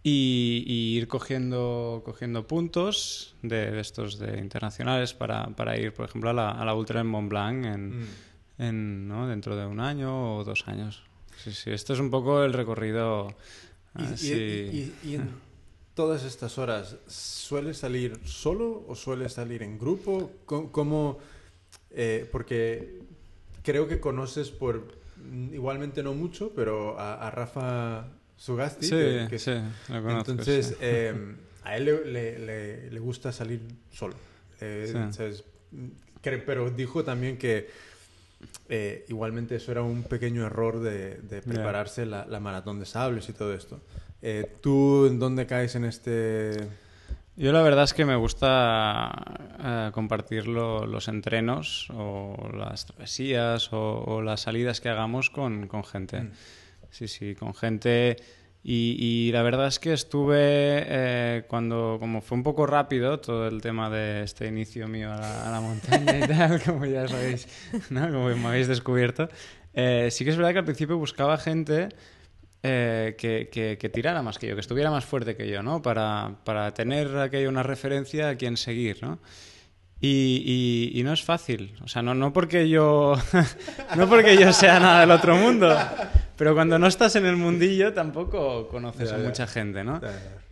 y, 0.02 0.64
y 0.66 0.96
ir 0.98 1.08
cogiendo, 1.08 2.02
cogiendo 2.04 2.46
puntos 2.46 3.34
de, 3.42 3.70
de 3.72 3.80
estos 3.80 4.18
de 4.18 4.38
internacionales 4.38 5.12
para, 5.14 5.46
para 5.48 5.76
ir, 5.76 5.92
por 5.92 6.06
ejemplo, 6.08 6.30
a 6.30 6.32
la, 6.32 6.50
a 6.50 6.64
la 6.64 6.74
Ultra 6.74 7.00
en 7.00 7.06
Mont 7.08 7.28
Blanc 7.28 7.64
en, 7.66 8.00
Mm. 8.00 8.06
en, 8.58 9.08
¿no? 9.08 9.26
dentro 9.28 9.56
de 9.56 9.66
un 9.66 9.80
año 9.80 10.36
o 10.36 10.44
dos 10.44 10.66
años. 10.68 11.02
Sí, 11.36 11.52
sí, 11.52 11.70
esto 11.70 11.92
es 11.92 12.00
un 12.00 12.10
poco 12.10 12.42
el 12.44 12.52
recorrido 12.52 13.34
y- 13.98 14.02
así. 14.04 14.32
y- 14.32 14.94
y 15.10 15.14
en 15.16 15.30
todas 15.98 16.22
estas 16.22 16.58
horas, 16.58 16.94
¿sueles 17.08 17.78
salir 17.78 18.20
solo 18.24 18.84
o 18.86 18.94
sueles 18.94 19.32
salir 19.32 19.64
en 19.64 19.80
grupo? 19.80 20.30
¿Cómo? 20.46 21.18
eh, 21.90 22.28
porque 22.30 23.00
creo 23.64 23.88
que 23.88 23.98
conoces 23.98 24.50
por, 24.50 24.84
mm, 25.16 25.54
igualmente 25.54 26.04
no 26.04 26.14
mucho, 26.14 26.52
pero 26.54 26.96
a, 27.00 27.26
a 27.26 27.30
Rafa 27.32 28.06
Sugasti. 28.36 28.86
Sí, 28.86 28.90
que- 28.92 29.26
que- 29.28 29.38
sí, 29.40 29.50
lo 29.88 30.02
conozco. 30.04 30.30
Entonces, 30.30 30.66
sí. 30.68 30.74
eh, 30.80 31.34
a 31.64 31.76
él 31.76 31.86
le, 31.86 32.04
le- 32.04 32.38
le- 32.38 32.90
le 32.92 33.00
gusta 33.00 33.32
salir 33.32 33.60
solo. 33.92 34.14
Eh, 34.60 34.86
Sí. 34.86 34.98
¿sabes? 35.16 35.42
Cre- 36.22 36.44
Pero 36.46 36.70
dijo 36.70 37.02
también 37.02 37.38
que 37.38 37.68
eh, 38.68 39.04
igualmente 39.08 39.56
eso 39.56 39.72
era 39.72 39.82
un 39.82 40.04
pequeño 40.04 40.46
error 40.46 40.78
de, 40.78 41.16
de 41.22 41.42
prepararse 41.42 42.06
la, 42.06 42.24
la 42.26 42.38
maratón 42.38 42.78
de 42.78 42.86
sables 42.86 43.28
y 43.28 43.32
todo 43.32 43.52
esto. 43.52 43.80
Eh, 44.22 44.50
¿Tú 44.60 45.06
en 45.06 45.18
dónde 45.18 45.46
caes 45.46 45.74
en 45.74 45.84
este...? 45.84 46.56
Yo 47.36 47.52
la 47.52 47.62
verdad 47.62 47.84
es 47.84 47.94
que 47.94 48.04
me 48.04 48.16
gusta 48.16 49.12
eh, 49.62 49.90
compartir 49.92 50.48
lo- 50.48 50.86
los 50.86 51.06
entrenos 51.06 51.88
o 51.94 52.50
las 52.52 52.86
travesías 52.86 53.72
o, 53.72 54.02
o 54.04 54.22
las 54.22 54.40
salidas 54.40 54.80
que 54.80 54.88
hagamos 54.88 55.30
con, 55.30 55.68
con 55.68 55.84
gente. 55.84 56.22
Mm. 56.22 56.30
Sí, 56.90 57.06
sí, 57.06 57.36
con 57.36 57.54
gente. 57.54 58.16
Y, 58.64 58.96
y 58.98 59.30
la 59.32 59.42
verdad 59.42 59.68
es 59.68 59.78
que 59.78 59.92
estuve, 59.92 60.34
eh, 60.40 61.44
cuando, 61.46 61.98
como 62.00 62.20
fue 62.22 62.36
un 62.38 62.42
poco 62.42 62.66
rápido 62.66 63.20
todo 63.20 63.46
el 63.46 63.60
tema 63.62 63.88
de 63.88 64.24
este 64.24 64.48
inicio 64.48 64.88
mío 64.88 65.12
a 65.12 65.16
la, 65.16 65.48
a 65.48 65.50
la 65.52 65.60
montaña 65.60 66.18
y 66.18 66.26
tal, 66.26 66.60
como 66.66 66.84
ya 66.86 67.06
sabéis, 67.06 67.46
¿no? 67.90 68.00
como 68.08 68.30
me 68.30 68.46
habéis 68.48 68.66
descubierto, 68.66 69.28
eh, 69.74 70.08
sí 70.10 70.24
que 70.24 70.30
es 70.30 70.36
verdad 70.36 70.52
que 70.54 70.58
al 70.58 70.64
principio 70.64 70.98
buscaba 70.98 71.38
gente 71.38 71.90
eh, 72.62 73.14
que, 73.18 73.48
que- 73.52 73.78
que 73.78 73.88
tirara 73.88 74.22
más 74.22 74.38
que 74.38 74.48
yo, 74.48 74.54
que 74.54 74.60
estuviera 74.60 74.90
más 74.90 75.04
fuerte 75.04 75.36
que 75.36 75.48
yo, 75.48 75.62
¿no? 75.62 75.80
Para, 75.82 76.36
para 76.44 76.72
tener 76.74 77.16
aquello 77.18 77.48
una 77.48 77.62
referencia 77.62 78.28
a 78.30 78.36
quien 78.36 78.56
seguir, 78.56 78.98
¿no? 79.02 79.18
Y, 80.00 80.92
y- 80.94 81.00
y 81.00 81.02
no 81.02 81.12
es 81.12 81.24
fácil, 81.24 81.74
o 81.82 81.88
sea, 81.88 82.02
no, 82.02 82.14
no 82.14 82.32
porque 82.32 82.68
yo 82.68 83.14
no 83.96 84.08
porque 84.08 84.36
yo 84.36 84.52
sea 84.52 84.78
nada 84.78 85.00
del 85.00 85.10
otro 85.10 85.34
mundo, 85.36 85.76
pero 86.36 86.54
cuando 86.54 86.78
no 86.78 86.86
estás 86.86 87.16
en 87.16 87.26
el 87.26 87.36
mundillo 87.36 87.92
tampoco 87.92 88.68
conoces 88.68 89.10
a 89.10 89.18
mucha 89.26 89.46
gente, 89.48 89.82
¿no? 89.82 89.98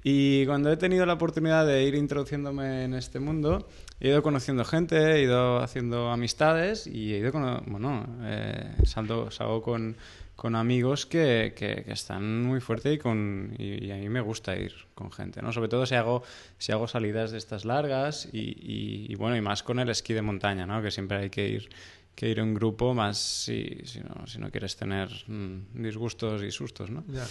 Y 0.03 0.47
cuando 0.47 0.73
he 0.73 0.77
tenido 0.77 1.07
la 1.07 1.13
oportunidad 1.15 1.65
de 1.67 1.85
ir 1.85 1.95
introduciéndome 1.95 2.85
en 2.85 2.95
este 2.95 3.21
mundo, 3.21 3.69
he 4.01 4.09
ido 4.09 4.21
conociendo 4.23 4.65
gente, 4.65 4.97
he 5.13 5.23
ido 5.23 5.59
haciendo 5.63 6.11
amistades 6.11 6.87
y 6.89 7.15
he 7.15 7.19
ido 7.19 7.31
con, 7.33 7.63
bueno, 7.67 8.05
eh, 8.23 8.73
salgo, 8.85 9.31
salgo 9.31 9.63
con, 9.63 9.97
con 10.37 10.55
amigos 10.55 11.07
que, 11.07 11.55
que- 11.57 11.83
que 11.85 11.93
están 11.93 12.43
muy 12.45 12.61
fuertes 12.61 12.95
y, 12.95 12.99
con, 12.99 13.55
y, 13.59 13.91
a 13.91 13.97
mí 13.97 14.09
me 14.11 14.21
gusta 14.21 14.55
ir 14.57 14.73
con 14.95 15.11
gente, 15.11 15.41
¿no? 15.43 15.51
Sobre 15.53 15.69
todo 15.69 15.87
si 15.87 15.95
hago, 15.95 16.23
si 16.59 16.73
hago 16.73 16.87
salidas 16.87 17.31
de 17.33 17.39
estas 17.39 17.65
largas 17.65 18.29
y, 18.33 18.39
y- 18.41 19.07
y, 19.11 19.15
bueno, 19.15 19.35
y 19.37 19.41
más 19.41 19.63
con 19.63 19.79
el 19.79 19.89
esquí 19.89 20.13
de 20.13 20.23
montaña, 20.23 20.67
¿no? 20.67 20.83
Que 20.83 20.91
siempre 20.91 21.17
hay 21.19 21.31
que 21.31 21.49
ir 21.49 21.69
que 22.15 22.31
ir 22.31 22.39
en 22.39 22.55
grupo 22.55 22.95
más 22.95 23.19
si, 23.19 23.79
si, 23.85 24.01
no, 24.01 24.27
si 24.27 24.39
no 24.39 24.51
quieres 24.51 24.75
tener 24.75 25.11
mm, 25.27 25.83
disgustos 25.83 26.43
y 26.43 26.51
sustos, 26.51 26.89
¿no? 26.91 27.05
ya. 27.09 27.27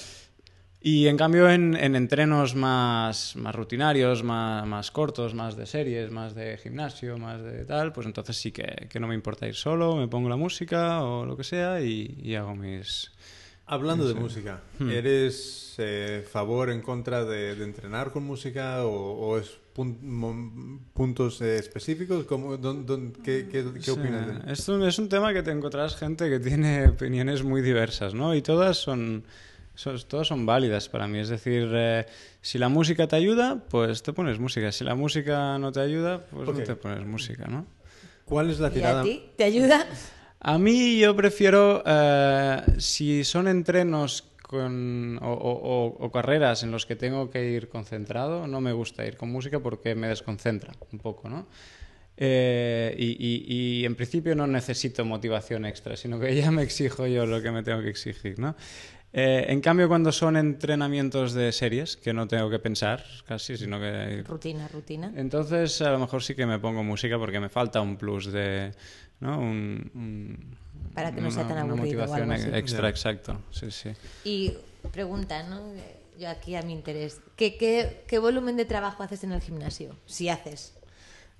Y 0.87 1.07
en 1.07 1.17
cambio 1.17 1.49
en, 1.49 1.75
en 1.75 1.95
entrenos 1.95 2.53
más, 2.53 3.35
más 3.37 3.55
rutinarios, 3.55 4.21
más, 4.21 4.67
más 4.67 4.91
cortos, 4.91 5.33
más 5.33 5.55
de 5.57 5.65
series, 5.65 6.11
más 6.11 6.35
de 6.35 6.57
gimnasio, 6.59 7.17
más 7.17 7.41
de 7.41 7.65
tal, 7.65 7.91
pues 7.91 8.05
entonces 8.05 8.37
sí 8.37 8.51
que, 8.51 8.87
que 8.87 8.99
no 8.99 9.07
me 9.07 9.15
importa 9.15 9.47
ir 9.47 9.55
solo, 9.55 9.95
me 9.95 10.07
pongo 10.07 10.29
la 10.29 10.35
música 10.35 11.03
o 11.03 11.25
lo 11.25 11.35
que 11.35 11.43
sea 11.43 11.81
y, 11.81 12.19
y 12.21 12.35
hago 12.35 12.55
mis... 12.55 13.11
Hablando 13.65 14.07
de 14.07 14.13
Sí. 14.13 14.19
música, 14.19 14.61
Hmm. 14.77 14.91
¿eres 14.91 15.73
eh, 15.79 16.23
favor, 16.31 16.69
en 16.69 16.81
contra 16.81 17.25
de, 17.25 17.55
de 17.55 17.63
entrenar 17.63 18.11
con 18.11 18.23
música 18.23 18.85
o, 18.85 18.91
o 18.91 19.39
es 19.39 19.57
pun- 19.75 19.99
mo- 20.03 20.79
puntos 20.93 21.41
eh, 21.41 21.57
específicos? 21.57 22.25
¿Cómo, 22.25 22.59
dón- 22.59 22.85
dón- 22.85 23.11
qué, 23.23 23.47
qué- 23.51 23.65
qué 23.73 23.81
Sí, 23.81 23.89
opinas 23.89 24.27
de 24.45 24.53
Es 24.53 24.69
un, 24.69 24.83
es 24.83 24.99
un 24.99 25.09
tema 25.09 25.33
que 25.33 25.41
te 25.41 25.49
encontrarás 25.49 25.95
gente 25.95 26.29
que 26.29 26.39
tiene 26.39 26.89
opiniones 26.89 27.41
muy 27.43 27.63
diversas, 27.63 28.13
¿no? 28.13 28.35
Y 28.35 28.43
todas 28.43 28.77
son, 28.77 29.23
son- 29.75 30.01
todas 30.07 30.27
son 30.27 30.45
válidas 30.45 30.89
para 30.89 31.07
mí. 31.07 31.19
Es 31.19 31.29
decir, 31.29 31.69
eh, 31.73 32.05
si 32.41 32.57
la 32.57 32.69
música 32.69 33.07
te 33.07 33.15
ayuda, 33.15 33.63
pues 33.69 34.01
te 34.03 34.13
pones 34.13 34.39
música. 34.39 34.71
Si 34.71 34.83
la 34.83 34.95
música 34.95 35.57
no 35.59 35.71
te 35.71 35.79
ayuda, 35.81 36.25
pues 36.31 36.49
Ok. 36.49 36.57
no 36.57 36.63
te 36.63 36.75
pones 36.75 37.05
música, 37.05 37.45
¿no? 37.47 37.65
¿Cuál 38.25 38.49
es 38.49 38.59
la 38.59 38.67
¿Y 38.67 38.71
a 38.71 38.73
tirada? 38.73 39.03
ti? 39.03 39.23
¿Te 39.37 39.43
ayuda? 39.43 39.85
A 40.39 40.57
mí 40.57 40.99
yo 40.99 41.15
prefiero, 41.15 41.83
eh, 41.85 42.61
si 42.77 43.23
son 43.23 43.47
entrenos 43.47 44.23
con, 44.41 45.17
o, 45.23 45.31
o- 45.33 45.85
o- 45.87 46.05
o 46.05 46.11
carreras 46.11 46.61
en 46.63 46.69
los 46.71 46.85
que 46.85 46.95
tengo 46.95 47.29
que 47.31 47.49
ir 47.49 47.67
concentrado, 47.67 48.45
no 48.47 48.61
me 48.61 48.73
gusta 48.73 49.05
ir 49.05 49.17
con 49.17 49.31
música 49.31 49.59
porque 49.59 49.95
me 49.95 50.07
desconcentra 50.07 50.73
un 50.91 50.99
poco, 50.99 51.29
¿no? 51.29 51.47
Eh, 52.17 52.95
y, 52.97 53.17
y- 53.19 53.81
y 53.81 53.85
en 53.85 53.95
principio 53.95 54.35
no 54.35 54.47
necesito 54.47 55.03
motivación 55.03 55.65
extra, 55.65 55.97
sino 55.97 56.19
que 56.19 56.33
ya 56.35 56.49
me 56.51 56.63
exijo 56.63 57.07
yo 57.07 57.25
lo 57.25 57.41
que 57.41 57.51
me 57.51 57.61
tengo 57.63 57.81
que 57.81 57.89
exigir, 57.89 58.39
¿no? 58.39 58.55
Eh, 59.17 59.45
en 59.47 59.61
cambio, 59.61 59.87
cuando 59.87 60.11
son 60.11 60.35
entrenamientos 60.35 61.33
de 61.33 61.53
series, 61.53 61.95
que 61.95 62.11
no 62.11 62.27
tengo 62.27 62.49
que 62.49 62.59
pensar 62.59 63.01
casi, 63.25 63.55
sino 63.55 63.79
que 63.79 64.23
Rutina, 64.27 64.67
rutina. 64.67 65.09
entonces, 65.15 65.81
a 65.81 65.91
lo 65.91 65.99
mejor 65.99 66.21
sí 66.21 66.35
que 66.35 66.45
me 66.45 66.59
pongo 66.59 66.83
música 66.83 67.17
porque 67.17 67.39
me 67.39 67.47
falta 67.47 67.79
un 67.79 67.95
plus 67.95 68.25
de. 68.33 68.73
¿no? 69.21 69.39
Un, 69.39 69.89
un- 69.95 70.57
Para 70.93 71.13
que 71.15 71.21
no 71.21 71.31
sea 71.31 71.43
tan 71.47 71.53
una 71.53 71.61
aburrido 71.61 72.03
o 72.03 72.07
motivación 72.07 72.31
algo 72.31 72.45
así. 72.49 72.57
extra, 72.59 72.89
exacto. 72.89 73.41
Sí, 73.51 73.71
sí. 73.71 73.91
Y 74.25 74.51
pregunta, 74.91 75.43
¿no? 75.43 75.61
Yo 76.19 76.29
aquí 76.29 76.55
a 76.57 76.61
mi 76.63 76.73
interés. 76.73 77.21
¿Qué, 77.37 77.55
qué, 77.55 78.03
qué 78.07 78.19
volumen 78.19 78.57
de 78.57 78.65
trabajo 78.65 79.01
haces 79.01 79.23
en 79.23 79.31
el 79.31 79.39
gimnasio? 79.41 79.95
Si 80.05 80.27
haces. 80.27 80.73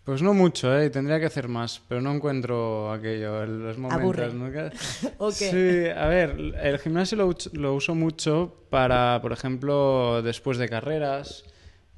Pues 0.06 0.22
no 0.22 0.36
mucho, 0.36 0.78
¿eh? 0.78 0.92
Tendría 0.92 1.20
que 1.20 1.26
hacer 1.26 1.48
más, 1.48 1.82
pero 1.88 2.00
no 2.00 2.14
encuentro 2.14 2.92
aquello, 2.92 3.42
el- 3.42 3.64
los 3.64 3.78
momentos. 3.80 4.02
Aburre. 4.04 4.34
¿no? 4.34 4.70
Sí, 5.50 5.88
a 5.90 6.06
ver, 6.08 6.36
el 6.62 6.78
gimnasio 6.80 7.18
lo, 7.18 7.36
lo 7.54 7.74
uso 7.74 7.96
mucho 7.96 8.54
para, 8.70 9.20
por 9.24 9.32
ejemplo, 9.34 10.22
después 10.22 10.60
de 10.60 10.70
carreras, 10.70 11.44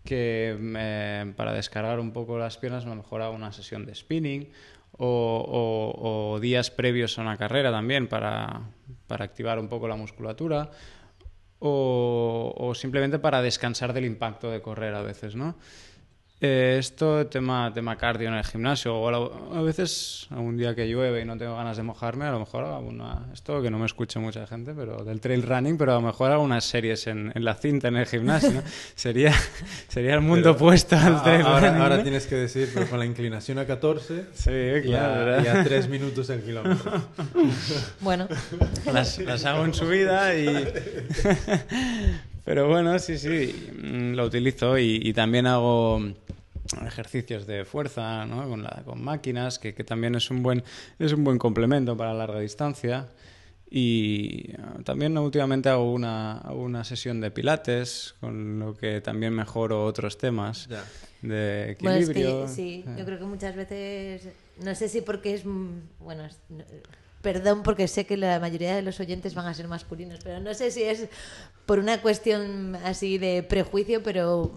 que 0.05 0.55
me- 0.57 1.33
para 1.35 1.51
descargar 1.51 1.99
un 1.99 2.13
poco 2.13 2.37
las 2.37 2.57
piernas, 2.57 2.85
a 2.85 2.89
lo 2.89 2.95
mejor 2.95 3.21
hago 3.21 3.35
una 3.35 3.51
sesión 3.51 3.85
de 3.85 3.93
spinning, 3.93 4.49
o, 4.99 5.05
o- 5.05 6.33
o 6.35 6.39
días 6.39 6.71
previos 6.71 7.19
a 7.19 7.21
una 7.23 7.35
carrera 7.37 7.71
también 7.71 8.07
para, 8.07 8.61
para 9.07 9.25
activar 9.25 9.59
un 9.59 9.67
poco 9.67 9.87
la 9.89 9.97
musculatura. 9.97 10.71
o, 11.59 12.53
o 12.55 12.75
simplemente 12.75 13.17
para 13.19 13.41
descansar 13.41 13.91
del 13.91 14.05
impacto 14.05 14.49
de 14.51 14.61
correr 14.61 14.93
a 14.93 15.01
veces, 15.01 15.35
¿no? 15.35 15.55
Eh, 16.39 16.75
esto, 16.77 17.25
tema, 17.25 17.73
tema 17.73 17.97
cardio 17.97 18.27
en 18.27 18.35
el 18.35 18.43
gimnasio, 18.43 18.95
o 18.95 19.09
a, 19.09 19.57
a 19.57 19.61
veces, 19.63 20.27
algún 20.29 20.55
día 20.55 20.75
que 20.75 20.87
llueve 20.87 21.21
y 21.21 21.25
no 21.25 21.35
tengo 21.35 21.55
ganas 21.55 21.77
de 21.77 21.81
mojarme, 21.81 22.25
a 22.25 22.31
lo 22.31 22.37
mejor 22.39 22.63
hago 22.63 22.87
una, 22.87 23.25
esto 23.33 23.59
que 23.59 23.71
no 23.71 23.79
me 23.79 23.87
escucha 23.87 24.19
mucha 24.19 24.45
gente, 24.45 24.75
pero 24.75 25.03
del 25.03 25.19
trail 25.19 25.41
running, 25.41 25.79
pero 25.79 25.93
a 25.93 25.95
lo 25.95 26.01
mejor 26.01 26.31
hago 26.31 26.43
unas 26.43 26.63
series 26.63 27.07
en, 27.07 27.31
en 27.33 27.43
la 27.43 27.55
cinta 27.55 27.87
en 27.87 27.95
el 27.95 28.05
gimnasio, 28.05 28.51
¿no? 28.51 28.61
sería, 28.95 29.33
sería 29.87 30.13
el 30.13 30.21
mundo 30.21 30.53
Pero- 30.53 30.55
opuesto 30.57 30.95
al 30.95 31.23
trail 31.23 31.41
ahora, 31.41 31.69
running. 31.69 31.81
ahora 31.81 32.03
tienes 32.03 32.27
que 32.27 32.35
decir, 32.35 32.69
pero 32.71 32.87
con 32.87 32.99
la 32.99 33.05
inclinación 33.07 33.57
a 33.57 33.65
14 33.65 34.25
Sí, 34.35 34.51
y 34.51 34.81
claro, 34.83 35.41
y 35.43 35.47
a 35.47 35.63
3 35.63 35.89
minutos 35.89 36.29
el 36.29 36.43
kilómetro. 36.43 37.01
Bueno, 38.01 38.27
las, 38.93 39.17
las 39.17 39.43
hago 39.45 39.65
en 39.65 39.73
subida 39.73 40.35
y... 40.37 40.67
Pero 42.47 42.69
bueno, 42.69 42.97
sí, 42.97 43.17
sí, 43.17 43.53
mm, 43.83 44.13
lo 44.13 44.23
utilizo 44.23 44.77
y, 44.77 45.01
y 45.03 45.11
también 45.11 45.47
hago 45.47 45.99
ejercicios 46.85 47.45
de 47.45 47.65
fuerza 47.65 48.25
¿no? 48.25 48.47
con, 48.47 48.63
la- 48.63 48.83
con 48.85 49.03
máquinas, 49.03 49.59
que, 49.59 49.73
que 49.73 49.83
también 49.83 50.15
es 50.15 50.31
un, 50.31 50.43
buen, 50.43 50.63
es 50.97 51.11
un 51.11 51.25
buen 51.25 51.37
complemento 51.39 51.97
para 51.97 52.13
larga 52.13 52.39
distancia. 52.39 53.09
Y 53.69 54.51
ah, 54.59 54.77
también 54.85 55.17
últimamente 55.17 55.67
hago 55.67 55.91
una, 55.91 56.37
hago 56.37 56.61
una 56.63 56.85
sesión 56.85 57.19
de 57.19 57.31
pilates, 57.31 58.15
con 58.21 58.59
lo 58.59 58.77
que 58.77 59.01
también 59.01 59.33
mejoro 59.33 59.83
otros 59.83 60.17
temas 60.17 60.69
Ya. 60.69 60.85
de 61.21 61.75
bueno, 61.81 61.97
es 61.97 62.07
equilibrio. 62.09 62.43
que 62.43 62.47
sí, 62.47 62.85
Eh. 62.87 62.95
yo 62.97 63.03
creo 63.03 63.19
que 63.19 63.25
muchas 63.25 63.57
veces, 63.57 64.29
no 64.63 64.73
sé 64.73 64.87
si 64.87 65.01
porque 65.01 65.33
es, 65.33 65.43
mm, 65.45 65.67
bueno, 65.99 66.23
es- 66.23 66.39
no- 66.47 66.63
perdón 67.27 67.61
porque 67.61 67.89
sé 67.89 68.05
que 68.05 68.15
la 68.15 68.39
mayoría 68.39 68.73
de 68.73 68.81
los 68.81 69.01
oyentes 69.01 69.35
van 69.35 69.47
a 69.47 69.53
ser 69.53 69.67
masculinos, 69.67 70.19
pero 70.23 70.39
no 70.39 70.53
sé 70.53 70.71
si 70.71 70.83
es 70.83 71.09
por 71.65 71.77
una 71.77 72.01
cuestión 72.01 72.77
así 72.85 73.17
de 73.17 73.43
prejuicio, 73.43 74.01
pero 74.01 74.49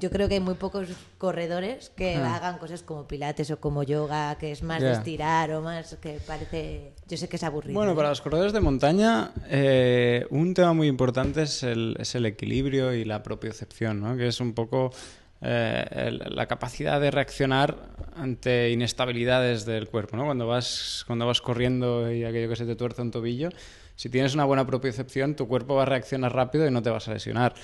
yo 0.00 0.08
creo 0.08 0.26
que 0.26 0.36
hay 0.36 0.40
muy 0.40 0.54
pocos 0.54 0.88
corredores 1.18 1.90
que 1.90 2.14
hagan 2.16 2.56
cosas 2.56 2.82
como 2.82 3.06
pilates 3.06 3.50
o 3.50 3.60
como 3.60 3.82
yoga, 3.82 4.38
que 4.38 4.52
es 4.52 4.62
más 4.62 4.80
de 4.80 4.92
estirar 4.92 5.52
o 5.52 5.60
más 5.60 5.96
que 5.96 6.18
parece, 6.26 6.94
yo 7.06 7.18
sé 7.18 7.28
que 7.28 7.36
es 7.36 7.42
aburrido. 7.42 7.74
Bueno, 7.74 7.92
¿eh? 7.92 7.96
para 7.96 8.08
los 8.08 8.22
corredores 8.22 8.54
de 8.54 8.60
montaña, 8.60 9.32
eh, 9.50 10.26
un 10.30 10.54
tema 10.54 10.72
muy 10.72 10.88
importante 10.88 11.42
es 11.42 11.62
el, 11.62 11.94
es 11.98 12.14
el 12.14 12.24
equilibrio 12.24 12.94
y 12.94 13.04
la 13.04 13.22
propiocepción, 13.22 14.00
¿no? 14.00 14.16
que 14.16 14.28
es 14.28 14.40
un 14.40 14.54
poco 14.54 14.92
eh, 15.40 16.18
la 16.30 16.46
capacidad 16.46 17.00
de 17.00 17.10
reaccionar 17.10 17.76
ante 18.16 18.70
inestabilidades 18.70 19.64
del 19.64 19.88
cuerpo. 19.88 20.16
¿no? 20.16 20.24
Cuando, 20.24 20.46
vas, 20.46 21.04
cuando 21.06 21.26
vas 21.26 21.40
corriendo 21.40 22.12
y 22.12 22.24
aquello 22.24 22.48
que 22.48 22.56
se 22.56 22.66
te 22.66 22.74
tuerce 22.74 23.02
un 23.02 23.10
tobillo, 23.10 23.50
si 23.94 24.08
tienes 24.10 24.34
una 24.34 24.44
buena 24.44 24.66
propiocepción, 24.66 25.36
tu 25.36 25.46
cuerpo 25.46 25.76
va 25.76 25.82
a 25.82 25.86
reaccionar 25.86 26.34
rápido 26.34 26.66
y 26.66 26.70
no 26.70 26.82
te 26.82 26.90
vas 26.90 27.08
a 27.08 27.14
lesionar. 27.14 27.54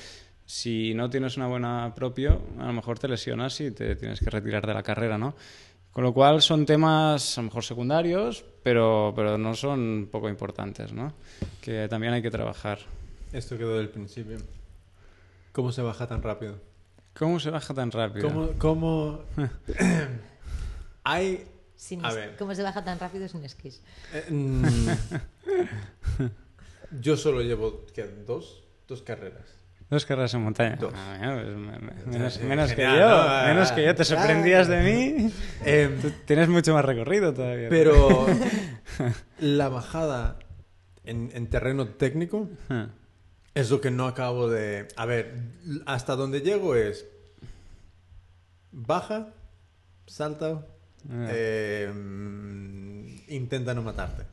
Si 0.46 0.92
no 0.94 1.08
tienes 1.08 1.36
una 1.36 1.46
buena 1.46 1.92
propio, 1.96 2.42
a 2.58 2.66
lo 2.66 2.72
mejor 2.72 2.98
te 2.98 3.08
lesionas 3.08 3.60
y 3.60 3.70
te 3.70 3.96
tienes 3.96 4.20
que 4.20 4.30
retirar 4.30 4.66
de 4.66 4.74
la 4.74 4.82
carrera, 4.82 5.16
¿no? 5.16 5.34
Con 5.90 6.04
lo 6.04 6.12
cual 6.12 6.42
son 6.42 6.66
temas 6.66 7.38
a 7.38 7.40
lo 7.40 7.46
mejor 7.46 7.64
secundarios, 7.64 8.44
pero, 8.62 9.12
pero 9.14 9.38
no 9.38 9.54
son 9.54 10.08
poco 10.10 10.28
importantes, 10.28 10.92
¿no? 10.92 11.14
Que 11.60 11.88
también 11.88 12.12
hay 12.12 12.20
que 12.20 12.30
trabajar. 12.30 12.80
Esto 13.32 13.56
quedó 13.56 13.78
del 13.78 13.88
principio. 13.88 14.38
¿Cómo 15.52 15.72
se 15.72 15.82
baja 15.82 16.06
tan 16.08 16.20
rápido? 16.20 16.73
¿Cómo 17.18 17.38
se 17.40 17.50
baja 17.50 17.72
tan 17.74 17.90
rápido? 17.90 18.28
¿Cómo, 18.28 18.48
cómo... 18.58 19.20
hay... 21.04 21.46
Sin 21.76 22.04
a 22.04 22.12
ver. 22.12 22.36
¿Cómo 22.36 22.54
se 22.54 22.62
baja 22.62 22.82
tan 22.84 22.98
rápido 22.98 23.28
sin 23.28 23.44
esquís? 23.44 23.82
eh, 24.12 24.24
mm, 24.30 24.88
yo 27.00 27.16
solo 27.16 27.42
llevo 27.42 27.84
¿qué? 27.92 28.04
dos, 28.26 28.62
dos 28.88 29.02
carreras. 29.02 29.42
Dos 29.90 30.06
carreras 30.06 30.32
en 30.34 30.42
montaña. 30.42 30.76
Dos. 30.76 30.94
Ah, 30.96 31.16
mira, 31.20 31.34
pues 31.34 31.56
me- 31.56 31.78
me- 31.78 32.06
menos, 32.06 32.40
menos 32.40 32.72
que 32.72 32.82
yo. 32.82 32.88
¿no? 32.90 33.44
Menos 33.46 33.72
que 33.72 33.84
yo. 33.84 33.94
Te 33.94 34.04
sorprendías 34.04 34.66
de 34.68 34.82
mí. 34.82 35.32
Em, 35.64 36.00
Tú 36.00 36.10
tienes 36.24 36.48
mucho 36.48 36.72
más 36.72 36.84
recorrido 36.84 37.34
todavía. 37.34 37.68
pero 37.68 38.26
la 39.40 39.68
bajada 39.68 40.38
en, 41.04 41.30
en 41.34 41.48
terreno 41.50 41.86
técnico 41.88 42.48
Ah, 42.70 42.88
es 43.54 43.70
lo 43.70 43.80
que 43.80 43.90
no 43.90 44.06
acabo 44.06 44.48
de... 44.48 44.88
A 44.96 45.06
ver, 45.06 45.34
hasta 45.86 46.16
donde 46.16 46.40
llego 46.40 46.74
es... 46.76 47.06
Baja, 48.72 49.28
salta, 50.06 50.66
Ah. 51.10 51.26
eh, 51.30 51.92
mm, 51.94 53.16
intenta 53.28 53.74
no 53.74 53.82
matarte. 53.82 54.24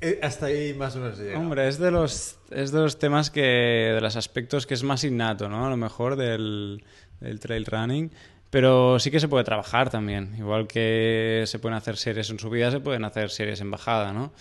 Eh, 0.00 0.18
hasta 0.22 0.46
ahí 0.46 0.74
más 0.74 0.96
o 0.96 0.98
menos 1.00 1.18
he 1.20 1.24
llegado. 1.24 1.40
Hombre, 1.40 1.68
es 1.68 1.78
de 1.78 1.90
los 1.92 2.38
es 2.50 2.72
de 2.72 2.80
los 2.80 2.98
temas 2.98 3.30
que 3.30 3.40
de 3.94 4.00
los 4.00 4.16
aspectos 4.16 4.66
que 4.66 4.74
es 4.74 4.82
más 4.82 5.04
innato, 5.04 5.48
¿no? 5.48 5.66
A 5.66 5.70
lo 5.70 5.76
mejor 5.76 6.16
del, 6.16 6.82
del 7.20 7.38
trail 7.40 7.64
running, 7.66 8.10
pero 8.50 8.98
sí 8.98 9.10
que 9.12 9.20
se 9.20 9.28
puede 9.28 9.44
trabajar 9.44 9.90
también, 9.90 10.34
igual 10.38 10.66
que 10.66 11.44
se 11.46 11.58
pueden 11.60 11.76
hacer 11.76 11.96
series 11.96 12.30
en 12.30 12.38
subida, 12.40 12.70
se 12.72 12.80
pueden 12.80 13.04
hacer 13.04 13.30
series 13.30 13.60
en 13.60 13.70
bajada, 13.70 14.12
¿no? 14.12 14.32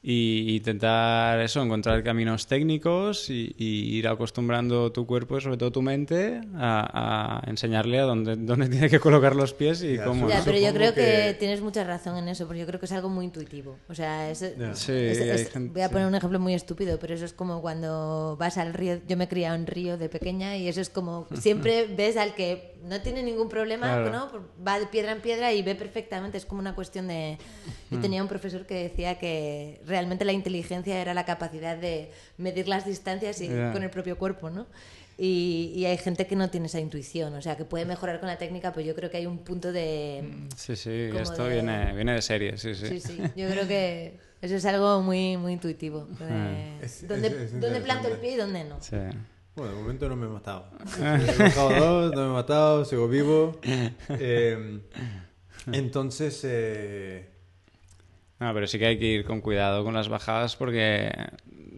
Y 0.00 0.54
intentar 0.56 1.40
eso, 1.40 1.60
encontrar 1.60 2.04
caminos 2.04 2.46
técnicos 2.46 3.30
y, 3.30 3.52
y 3.58 3.96
ir 3.96 4.06
acostumbrando 4.06 4.92
tu 4.92 5.06
cuerpo 5.06 5.38
y 5.38 5.40
sobre 5.40 5.56
todo 5.56 5.72
tu 5.72 5.82
mente 5.82 6.40
a, 6.54 7.40
a 7.44 7.50
enseñarle 7.50 7.98
a 7.98 8.02
dónde, 8.04 8.36
dónde 8.36 8.68
tiene 8.68 8.88
que 8.88 9.00
colocar 9.00 9.34
los 9.34 9.54
pies 9.54 9.82
y 9.82 9.96
Ya, 9.96 10.04
cómo. 10.04 10.28
Ya, 10.28 10.38
¿no? 10.38 10.44
pero 10.44 10.58
yo 10.58 10.72
creo 10.72 10.94
que... 10.94 11.00
que- 11.00 11.36
tienes 11.40 11.60
mucha 11.62 11.82
razón 11.82 12.16
en 12.16 12.28
eso, 12.28 12.46
porque 12.46 12.60
yo 12.60 12.66
creo 12.66 12.78
que 12.78 12.86
es 12.86 12.92
algo 12.92 13.08
muy 13.08 13.24
intuitivo. 13.24 13.76
O 13.88 13.94
sea, 13.94 14.30
es. 14.30 14.38
Sí, 14.38 14.92
es- 14.92 15.20
hay 15.20 15.30
es- 15.30 15.50
gente- 15.50 15.72
voy 15.72 15.82
a 15.82 15.88
sí. 15.88 15.92
poner 15.92 16.06
un 16.06 16.14
ejemplo 16.14 16.38
muy 16.38 16.54
estúpido, 16.54 16.98
pero 17.00 17.14
eso 17.14 17.24
es 17.24 17.32
como 17.32 17.60
cuando 17.60 18.36
vas 18.38 18.56
al 18.56 18.74
río. 18.74 19.00
Yo 19.08 19.16
me 19.16 19.24
he 19.24 19.28
criado 19.28 19.56
en 19.56 19.66
río 19.66 19.98
de 19.98 20.08
pequeña 20.08 20.56
y 20.56 20.68
eso 20.68 20.80
es 20.80 20.90
como 20.90 21.26
siempre 21.34 21.86
ves 21.96 22.16
al 22.16 22.34
que 22.36 22.76
no 22.84 23.00
tiene 23.00 23.24
ningún 23.24 23.48
problema, 23.48 23.86
Claro. 23.88 24.10
¿no? 24.12 24.64
Va 24.64 24.78
de 24.78 24.86
piedra 24.86 25.10
en 25.10 25.20
piedra 25.20 25.52
y 25.52 25.62
ve 25.62 25.74
perfectamente. 25.74 26.38
Es 26.38 26.46
como 26.46 26.60
una 26.60 26.76
cuestión 26.76 27.08
de. 27.08 27.36
Yo 27.90 27.98
tenía 28.00 28.20
un 28.22 28.28
profesor 28.28 28.66
que 28.66 28.74
decía 28.74 29.18
que 29.18 29.80
realmente 29.88 30.24
la 30.24 30.32
inteligencia 30.32 31.00
era 31.00 31.14
la 31.14 31.24
capacidad 31.24 31.76
de 31.76 32.10
medir 32.36 32.68
las 32.68 32.84
distancias 32.86 33.40
y, 33.40 33.48
Ya. 33.48 33.72
con 33.72 33.82
el 33.82 33.90
propio 33.90 34.16
cuerpo, 34.18 34.50
¿no? 34.50 34.66
Y, 35.20 35.72
y 35.74 35.84
hay 35.86 35.98
gente 35.98 36.28
que 36.28 36.36
no 36.36 36.48
tiene 36.48 36.66
esa 36.66 36.78
intuición, 36.78 37.34
o 37.34 37.42
sea, 37.42 37.56
que 37.56 37.64
puede 37.64 37.84
mejorar 37.84 38.20
con 38.20 38.28
la 38.28 38.38
técnica, 38.38 38.72
pero 38.72 38.86
yo 38.86 38.94
creo 38.94 39.10
que 39.10 39.16
hay 39.16 39.26
un 39.26 39.38
punto 39.38 39.72
de... 39.72 40.46
Sí, 40.56 40.76
sí, 40.76 41.08
como 41.10 41.22
esto 41.24 41.42
de- 41.44 41.54
viene, 41.54 41.92
viene 41.94 42.12
de 42.12 42.22
serie, 42.22 42.56
sí, 42.56 42.72
sí. 42.76 42.86
Sí, 42.86 43.00
sí, 43.00 43.18
yo 43.34 43.48
creo 43.48 43.66
que 43.66 44.16
eso 44.40 44.54
es 44.54 44.64
algo 44.64 45.02
muy, 45.02 45.36
muy 45.36 45.54
intuitivo. 45.54 46.06
de 46.20 46.78
Es- 46.84 47.08
¿Dónde, 47.08 47.26
es- 47.26 47.34
es 47.34 47.60
dónde 47.60 47.80
planto 47.80 48.06
el 48.06 48.18
pie 48.18 48.34
y 48.34 48.36
dónde 48.36 48.62
no? 48.64 48.80
Sí. 48.80 48.96
Bueno, 49.56 49.72
de 49.74 49.80
momento 49.80 50.08
no 50.08 50.14
me 50.14 50.26
he 50.26 50.28
matado. 50.28 50.70
He 51.00 51.42
bajado 51.42 51.70
dos, 51.80 52.14
no 52.14 52.20
me 52.22 52.30
he 52.30 52.32
matado, 52.34 52.84
sigo 52.84 53.08
vivo. 53.08 53.58
Eh, 54.10 54.78
entonces, 55.72 56.40
eh, 56.44 57.27
No, 58.40 58.54
pero 58.54 58.66
sí 58.66 58.78
que 58.78 58.86
hay 58.86 58.98
que 58.98 59.06
ir 59.06 59.24
con 59.24 59.40
cuidado 59.40 59.82
con 59.84 59.94
las 59.94 60.08
bajadas 60.08 60.54
porque 60.56 61.10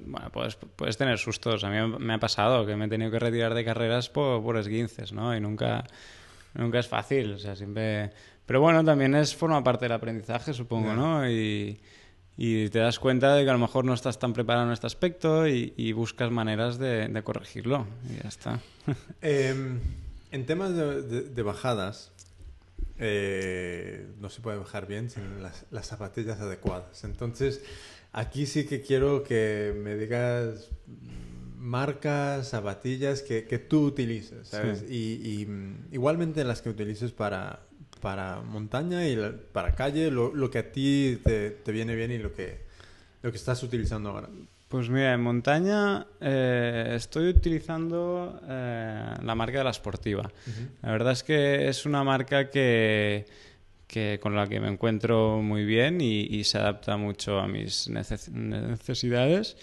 bueno, 0.06 0.28
puedes, 0.30 0.56
puedes 0.56 0.96
tener 0.96 1.18
sustos. 1.18 1.64
A 1.64 1.70
mí 1.70 1.96
me 1.98 2.14
ha 2.14 2.18
pasado 2.18 2.66
que 2.66 2.76
me 2.76 2.84
he 2.86 2.88
tenido 2.88 3.10
que 3.10 3.18
retirar 3.18 3.54
de 3.54 3.64
carreras 3.64 4.08
por, 4.10 4.42
por 4.42 4.56
esguinces, 4.58 5.12
¿no? 5.12 5.34
Y 5.34 5.40
nunca, 5.40 5.84
nunca 6.54 6.78
es 6.80 6.88
fácil. 6.88 7.32
O 7.34 7.38
sea, 7.38 7.56
siempre... 7.56 8.10
Pero 8.44 8.60
bueno, 8.60 8.84
también 8.84 9.14
es 9.14 9.34
forma 9.36 9.62
parte 9.62 9.84
del 9.84 9.92
aprendizaje, 9.92 10.52
supongo. 10.52 10.92
¿no? 10.92 11.30
Y, 11.30 11.80
y 12.36 12.68
te 12.70 12.80
das 12.80 12.98
cuenta 12.98 13.34
de 13.36 13.44
que 13.44 13.50
a 13.50 13.52
lo 13.52 13.58
mejor 13.60 13.84
no 13.84 13.94
estás 13.94 14.18
tan 14.18 14.32
preparado 14.32 14.66
en 14.66 14.72
este 14.72 14.88
aspecto 14.88 15.46
y, 15.46 15.72
y 15.76 15.92
buscas 15.92 16.30
maneras 16.32 16.76
de, 16.78 17.06
de 17.06 17.22
corregirlo. 17.22 17.86
Y 18.10 18.20
ya 18.22 18.28
está. 18.28 18.58
eh, 19.22 19.54
en 20.32 20.46
temas 20.46 20.74
de, 20.74 21.02
de- 21.02 21.22
de 21.22 21.42
bajadas, 21.42 22.10
eh, 22.98 24.06
no 24.20 24.28
se 24.30 24.40
puede 24.40 24.58
bajar 24.58 24.86
bien 24.86 25.10
sin 25.10 25.42
las, 25.42 25.66
las 25.70 25.86
zapatillas 25.86 26.40
adecuadas. 26.40 27.04
Entonces, 27.04 27.62
aquí 28.12 28.46
sí 28.46 28.64
que 28.66 28.80
quiero 28.82 29.22
que 29.24 29.74
me 29.76 29.94
digas 29.96 30.70
marcas, 31.56 32.48
zapatillas 32.48 33.22
que, 33.22 33.44
que 33.44 33.58
tú 33.58 33.84
utilices, 33.86 34.48
¿sabes? 34.48 34.84
Y, 34.90 35.20
y, 35.42 35.46
mm, 35.46 35.88
igualmente 35.92 36.42
las 36.44 36.62
que 36.62 36.70
utilices 36.70 37.12
para, 37.12 37.60
para 38.00 38.40
montaña 38.40 39.06
y 39.06 39.16
la- 39.16 39.34
para 39.52 39.74
calle, 39.74 40.10
lo, 40.10 40.34
lo 40.34 40.50
que 40.50 40.58
a 40.58 40.72
ti 40.72 41.20
te, 41.24 41.50
te 41.50 41.72
viene 41.72 41.94
bien 41.94 42.10
y 42.12 42.18
lo 42.18 42.34
que, 42.34 42.60
lo 43.22 43.30
que 43.30 43.36
estás 43.36 43.62
utilizando 43.62 44.10
ahora. 44.10 44.28
Pues 44.70 44.88
mira, 44.88 45.12
en 45.14 45.20
montaña 45.20 46.06
eh, 46.20 46.92
estoy 46.94 47.28
utilizando 47.28 48.40
eh, 48.48 49.14
la 49.20 49.34
marca 49.34 49.58
de 49.58 49.64
la 49.64 49.72
Sportiva. 49.72 50.30
La 50.82 50.92
verdad 50.92 51.12
es 51.12 51.24
que 51.24 51.68
es 51.68 51.86
una 51.86 52.04
marca 52.04 52.50
que, 52.50 53.26
que 53.88 54.20
con 54.22 54.36
la 54.36 54.46
que 54.46 54.60
me 54.60 54.68
encuentro 54.68 55.42
muy 55.42 55.64
bien 55.64 56.00
y, 56.00 56.20
y 56.20 56.44
se 56.44 56.58
adapta 56.58 56.96
mucho 56.96 57.40
a 57.40 57.48
mis 57.48 57.90
neces- 57.90 58.30
necesidades. 58.30 59.56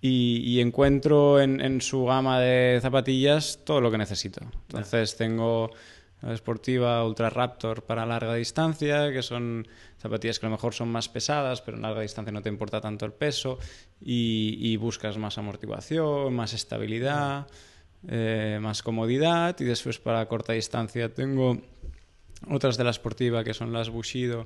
Y, 0.00 0.42
y 0.44 0.60
encuentro 0.60 1.40
en, 1.40 1.60
en 1.60 1.80
su 1.80 2.04
gama 2.04 2.38
de 2.38 2.78
zapatillas 2.80 3.58
todo 3.64 3.80
lo 3.80 3.90
que 3.90 3.98
necesito. 3.98 4.42
Entonces 4.68 5.16
tengo 5.16 5.72
la 6.22 6.30
deportiva 6.30 7.04
Ultra 7.04 7.30
Raptor 7.30 7.82
para 7.82 8.06
larga 8.06 8.34
distancia, 8.34 9.10
que 9.10 9.22
son 9.22 9.66
zapatillas 9.98 10.38
que 10.38 10.46
a 10.46 10.48
lo 10.48 10.56
mejor 10.56 10.74
son 10.74 10.88
más 10.88 11.08
pesadas, 11.08 11.62
pero 11.62 11.76
en 11.76 11.82
larga 11.82 12.02
distancia 12.02 12.32
no 12.32 12.42
te 12.42 12.48
importa 12.48 12.80
tanto 12.80 13.06
el 13.06 13.12
peso 13.12 13.58
y, 14.00 14.76
buscas 14.76 15.16
más 15.18 15.38
amortiguación, 15.38 16.34
más 16.34 16.52
estabilidad, 16.52 17.46
eh, 18.08 18.58
más 18.60 18.82
comodidad. 18.82 19.56
Y 19.60 19.64
después 19.64 19.98
para 19.98 20.26
corta 20.26 20.52
distancia 20.52 21.12
tengo 21.12 21.60
otras 22.48 22.76
de 22.76 22.84
la 22.84 22.92
Sportiva 22.92 23.42
que 23.42 23.54
son 23.54 23.72
las 23.72 23.88
Bushido, 23.90 24.44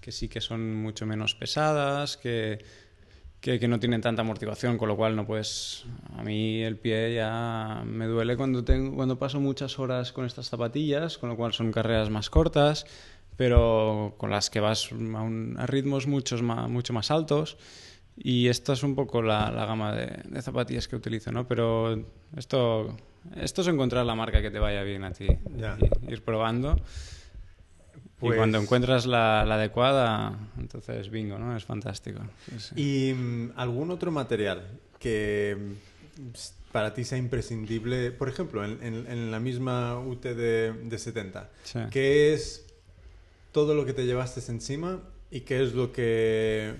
que 0.00 0.12
sí 0.12 0.28
que 0.28 0.40
son 0.40 0.74
mucho 0.74 1.06
menos 1.06 1.34
pesadas, 1.34 2.16
que, 2.16 2.58
que, 3.40 3.58
que, 3.58 3.68
no 3.68 3.80
tienen 3.80 4.00
tanta 4.00 4.22
amortiguación, 4.22 4.76
con 4.78 4.88
lo 4.88 4.96
cual 4.96 5.16
no 5.16 5.26
puedes... 5.26 5.84
A 6.16 6.22
mí 6.22 6.62
el 6.62 6.76
pie 6.76 7.14
ya 7.14 7.82
me 7.86 8.06
duele 8.06 8.36
cuando, 8.36 8.64
tengo, 8.64 8.94
cuando 8.94 9.18
paso 9.18 9.40
muchas 9.40 9.78
horas 9.78 10.12
con 10.12 10.26
estas 10.26 10.48
zapatillas, 10.48 11.18
con 11.18 11.30
lo 11.30 11.36
cual 11.36 11.52
son 11.52 11.72
carreras 11.72 12.10
más 12.10 12.28
cortas, 12.30 12.86
pero 13.44 14.16
con 14.18 14.28
las 14.28 14.50
que 14.50 14.60
vas 14.60 14.92
a, 14.92 14.94
un, 14.94 15.56
a 15.58 15.64
ritmos 15.66 16.06
muchos 16.06 16.42
más, 16.42 16.68
mucho 16.68 16.92
más 16.92 17.10
altos. 17.10 17.56
Y 18.18 18.48
esta 18.48 18.74
es 18.74 18.82
un 18.82 18.94
poco 18.94 19.22
la, 19.22 19.50
la 19.50 19.64
gama 19.64 19.94
de, 19.94 20.08
de, 20.28 20.42
zapatillas 20.42 20.86
que 20.88 20.96
utilizo, 20.96 21.32
¿no? 21.32 21.48
Pero 21.48 22.04
esto, 22.36 22.94
esto 23.36 23.62
es 23.62 23.68
encontrar 23.68 24.04
la 24.04 24.14
marca 24.14 24.42
que 24.42 24.50
te 24.50 24.58
vaya 24.58 24.82
bien 24.82 25.04
a 25.04 25.12
ti, 25.12 25.26
Ya. 25.56 25.78
y 26.06 26.12
ir 26.12 26.22
probando. 26.22 26.76
Pues- 28.18 28.34
Y 28.34 28.36
cuando 28.36 28.58
encuentras 28.58 29.06
la, 29.06 29.46
la 29.46 29.54
adecuada, 29.54 30.36
entonces 30.58 31.08
bingo, 31.08 31.38
¿no? 31.38 31.56
Es 31.56 31.64
fantástico. 31.64 32.20
Sí, 32.46 32.60
sí. 32.60 32.74
¿Y 32.76 33.14
mm, 33.14 33.52
algún 33.56 33.90
otro 33.90 34.10
material 34.10 34.66
que 34.98 35.56
mm, 35.58 36.72
para 36.72 36.92
ti 36.92 37.04
sea 37.04 37.16
imprescindible? 37.16 38.10
Por 38.10 38.28
ejemplo, 38.28 38.62
en, 38.66 38.82
en- 38.82 39.06
en 39.10 39.30
la 39.30 39.40
misma 39.40 39.98
UT 39.98 40.34
de, 40.34 40.74
de 40.74 40.98
70, 40.98 41.48
Sí. 41.64 41.78
¿qué 41.90 42.34
es 42.34 42.66
todo 43.52 43.74
lo 43.74 43.84
que 43.84 43.92
te 43.92 44.06
llevaste 44.06 44.40
encima 44.50 45.00
y 45.30 45.40
qué 45.40 45.62
es 45.62 45.74
lo 45.74 45.92
que 45.92 46.74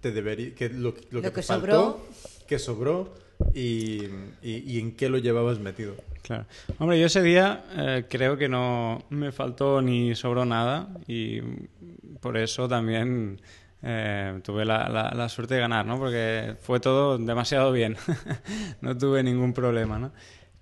te 0.00 0.12
debería, 0.12 0.54
que 0.54 0.68
lo, 0.68 0.90
lo 0.90 0.94
que, 0.94 1.06
Lo 1.10 1.22
te 1.22 1.32
que 1.32 1.42
faltó, 1.42 1.68
sobró. 1.68 2.06
qué 2.46 2.58
sobró 2.58 3.14
y, 3.54 4.04
y- 4.42 4.62
y 4.66 4.78
en 4.80 4.92
qué 4.92 5.08
lo 5.08 5.18
llevabas 5.18 5.58
metido? 5.58 5.94
Claro. 6.22 6.46
Hombre, 6.78 6.98
yo 6.98 7.06
ese 7.06 7.22
día 7.22 7.64
eh, 7.76 8.04
creo 8.08 8.36
que 8.36 8.48
no 8.48 9.04
me 9.10 9.30
faltó 9.32 9.80
ni 9.82 10.14
sobró 10.14 10.44
nada 10.44 10.88
y 11.06 11.40
por 12.20 12.36
eso 12.36 12.68
también 12.68 13.40
eh, 13.82 14.40
tuve 14.42 14.64
la, 14.64 14.88
la- 14.88 15.12
la 15.14 15.28
suerte 15.28 15.54
de 15.54 15.60
ganar, 15.60 15.86
¿no? 15.86 15.98
Porque 15.98 16.56
fue 16.60 16.80
todo 16.80 17.16
demasiado 17.18 17.70
bien. 17.72 17.96
no 18.80 18.96
tuve 18.98 19.22
ningún 19.22 19.52
problema, 19.52 19.98
¿no? 19.98 20.12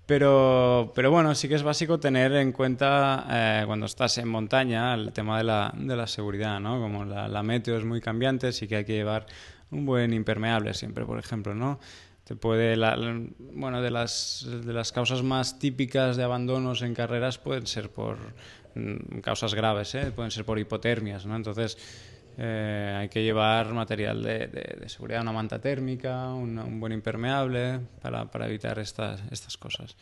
Pero, 0.05 0.91
pero 0.93 1.09
bueno, 1.09 1.33
sí 1.33 1.47
que 1.47 1.55
es 1.55 1.63
básico 1.63 1.99
tener 1.99 2.31
en 2.33 2.51
cuenta 2.51 3.25
eh, 3.29 3.63
cuando 3.65 3.87
estás 3.87 4.17
en 4.19 4.27
montaña 4.27 4.93
el 4.93 5.11
tema 5.13 5.39
de 5.39 5.43
la, 5.45 5.73
de 5.75 5.95
la 5.95 6.05
seguridad, 6.05 6.59
¿no? 6.59 6.79
Como 6.79 7.05
la, 7.05 7.27
la 7.27 7.41
meteo 7.41 7.75
es 7.77 7.85
muy 7.85 8.01
cambiante, 8.01 8.51
sí 8.51 8.67
que 8.67 8.75
hay 8.77 8.85
que 8.85 8.93
llevar 8.93 9.25
un 9.71 9.85
buen 9.85 10.13
impermeable 10.13 10.75
siempre, 10.75 11.05
por 11.05 11.17
ejemplo, 11.17 11.55
¿no? 11.55 11.79
Te 12.23 12.35
puede, 12.35 12.75
la- 12.75 12.95
bueno, 13.39 13.81
de 13.81 13.89
las, 13.89 14.45
de 14.47 14.73
las 14.73 14.91
causas 14.91 15.23
más 15.23 15.57
típicas 15.57 16.17
de 16.17 16.23
abandonos 16.23 16.83
en 16.83 16.93
carreras 16.93 17.39
pueden 17.39 17.65
ser 17.65 17.89
por 17.89 18.17
mm, 18.75 19.19
causas 19.21 19.55
graves, 19.55 19.95
¿eh? 19.95 20.11
pueden 20.15 20.29
ser 20.31 20.45
por 20.45 20.59
hipotermias, 20.59 21.25
¿no? 21.25 21.35
Entonces 21.35 21.77
eh, 22.37 22.95
hay 22.97 23.09
que 23.09 23.23
llevar 23.23 23.73
material 23.73 24.21
de, 24.23 24.47
de- 24.47 24.77
seguridad, 24.89 25.21
una 25.21 25.31
manta 25.31 25.59
térmica, 25.59 26.33
un 26.33 26.79
buen 26.79 26.93
impermeable 26.93 27.79
para, 28.01 28.25
evitar 28.47 28.79
estas 29.31 29.57
cosas. 29.57 29.95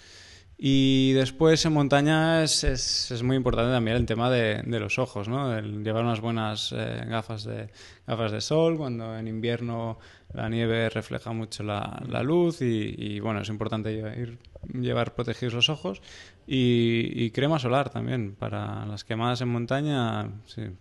Y 0.57 1.13
después 1.13 1.65
en 1.65 1.73
montaña 1.73 2.43
es, 2.43 2.63
es, 2.63 3.11
es 3.11 3.23
muy 3.23 3.35
importante 3.35 3.71
también 3.71 3.97
el 3.97 4.05
tema 4.05 4.29
de, 4.29 4.63
los 4.79 4.99
ojos, 4.99 5.27
¿no? 5.27 5.59
Llevar 5.59 6.05
unas 6.05 6.21
buenas 6.21 6.73
eh, 6.75 7.03
gafas, 7.07 7.43
de, 7.43 7.69
gafas 8.07 8.31
de 8.31 8.39
sol, 8.39 8.77
cuando 8.77 9.17
en 9.17 9.27
invierno 9.27 9.97
la 10.33 10.49
nieve 10.49 10.89
refleja 10.89 11.33
mucho 11.33 11.63
la, 11.63 12.01
luz 12.23 12.61
y, 12.61 13.19
bueno, 13.19 13.41
es 13.41 13.49
importante 13.49 13.91
ir- 13.91 14.37
llevar 14.79 15.13
protegidos 15.15 15.53
los 15.53 15.69
ojos 15.69 16.01
y, 16.47 17.29
crema 17.31 17.59
solar 17.59 17.89
también, 17.89 18.33
para 18.33 18.85
las 18.85 19.03
quemadas 19.03 19.41
en 19.41 19.49
montaña 19.49 20.29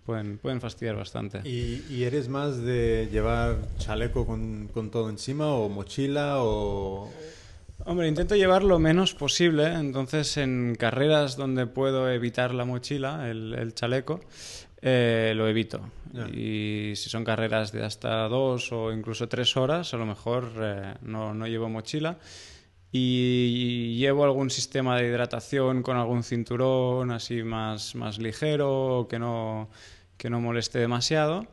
pueden, 0.05 0.39
pueden 0.39 0.61
fastidiar 0.61 0.97
bastante. 0.97 1.41
¿Y, 1.49 1.83
y 1.91 2.05
eres 2.05 2.29
más 2.29 2.63
de 2.63 3.09
llevar 3.11 3.57
chaleco 3.79 4.27
con, 4.27 4.69
con 4.73 4.91
todo 4.91 5.09
encima 5.11 5.49
o 5.49 5.69
mochila 5.69 6.37
o...? 6.43 7.11
Hombre, 7.85 8.07
intento 8.07 8.37
llevar 8.37 8.63
lo 8.63 8.79
menos 8.79 9.13
posible, 9.13 9.67
entonces 9.67 10.37
en 10.37 10.77
carreras 10.79 11.37
donde 11.37 11.67
puedo 11.67 12.09
evitar 12.09 12.55
la 12.55 12.65
mochila, 12.65 13.29
el, 13.29 13.55
el 13.55 13.75
chaleco, 13.75 14.21
eh, 14.81 15.33
lo 15.35 15.49
evito. 15.49 15.81
Ya. 16.13 16.29
Y 16.29 16.95
si 16.95 17.11
son 17.11 17.25
carreras 17.25 17.73
de 17.73 17.85
hasta 17.85 18.29
dos 18.29 18.71
o 18.71 18.93
incluso 18.93 19.29
tres 19.29 19.57
horas, 19.57 19.95
a 19.95 19.97
lo 19.97 20.07
mejor 20.07 20.53
eh, 20.61 20.95
no, 21.03 21.35
no 21.35 21.47
llevo 21.49 21.69
mochila. 21.69 22.19
Y 22.93 23.97
llevo 23.97 24.25
algún 24.25 24.51
sistema 24.51 24.97
de 24.97 25.09
hidratación 25.09 25.83
con 25.83 25.97
algún 25.97 26.23
cinturón 26.23 27.11
así 27.11 27.43
más, 27.43 27.95
más 27.95 28.19
ligero, 28.19 29.07
que 29.09 29.19
no, 29.19 29.71
que 30.19 30.31
no 30.31 30.41
moleste 30.41 30.79
demasiado. 30.79 31.47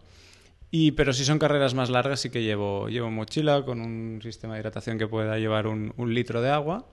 Y, 0.71 0.91
pero 0.91 1.13
si 1.13 1.25
son 1.25 1.39
carreras 1.39 1.73
más 1.73 1.89
largas 1.89 2.19
sí 2.19 2.29
que 2.29 2.43
llevo, 2.43 2.89
llevo 2.89 3.09
mochila 3.09 3.65
con 3.65 3.81
un 3.81 4.19
sistema 4.21 4.53
de 4.53 4.59
hidratación 4.59 4.99
que 4.99 5.07
pueda 5.07 5.39
llevar 5.39 5.65
un, 5.65 5.93
un 5.97 6.13
litro 6.13 6.41
de 6.41 6.51
agua, 6.51 6.87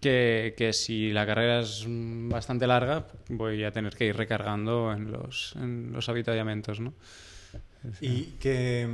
que, 0.00 0.54
que 0.56 0.72
si 0.72 1.10
la 1.10 1.26
carrera 1.26 1.60
es 1.60 1.84
bastante 1.88 2.66
larga 2.68 3.08
voy 3.28 3.64
a 3.64 3.72
tener 3.72 3.96
que 3.96 4.06
ir 4.06 4.16
recargando 4.16 4.92
en 4.92 5.10
los, 5.10 5.54
en 5.56 5.92
los 5.92 6.08
avituallamientos, 6.08 6.78
¿no? 6.78 6.94
¿Y 8.00 8.34
qué, 8.38 8.88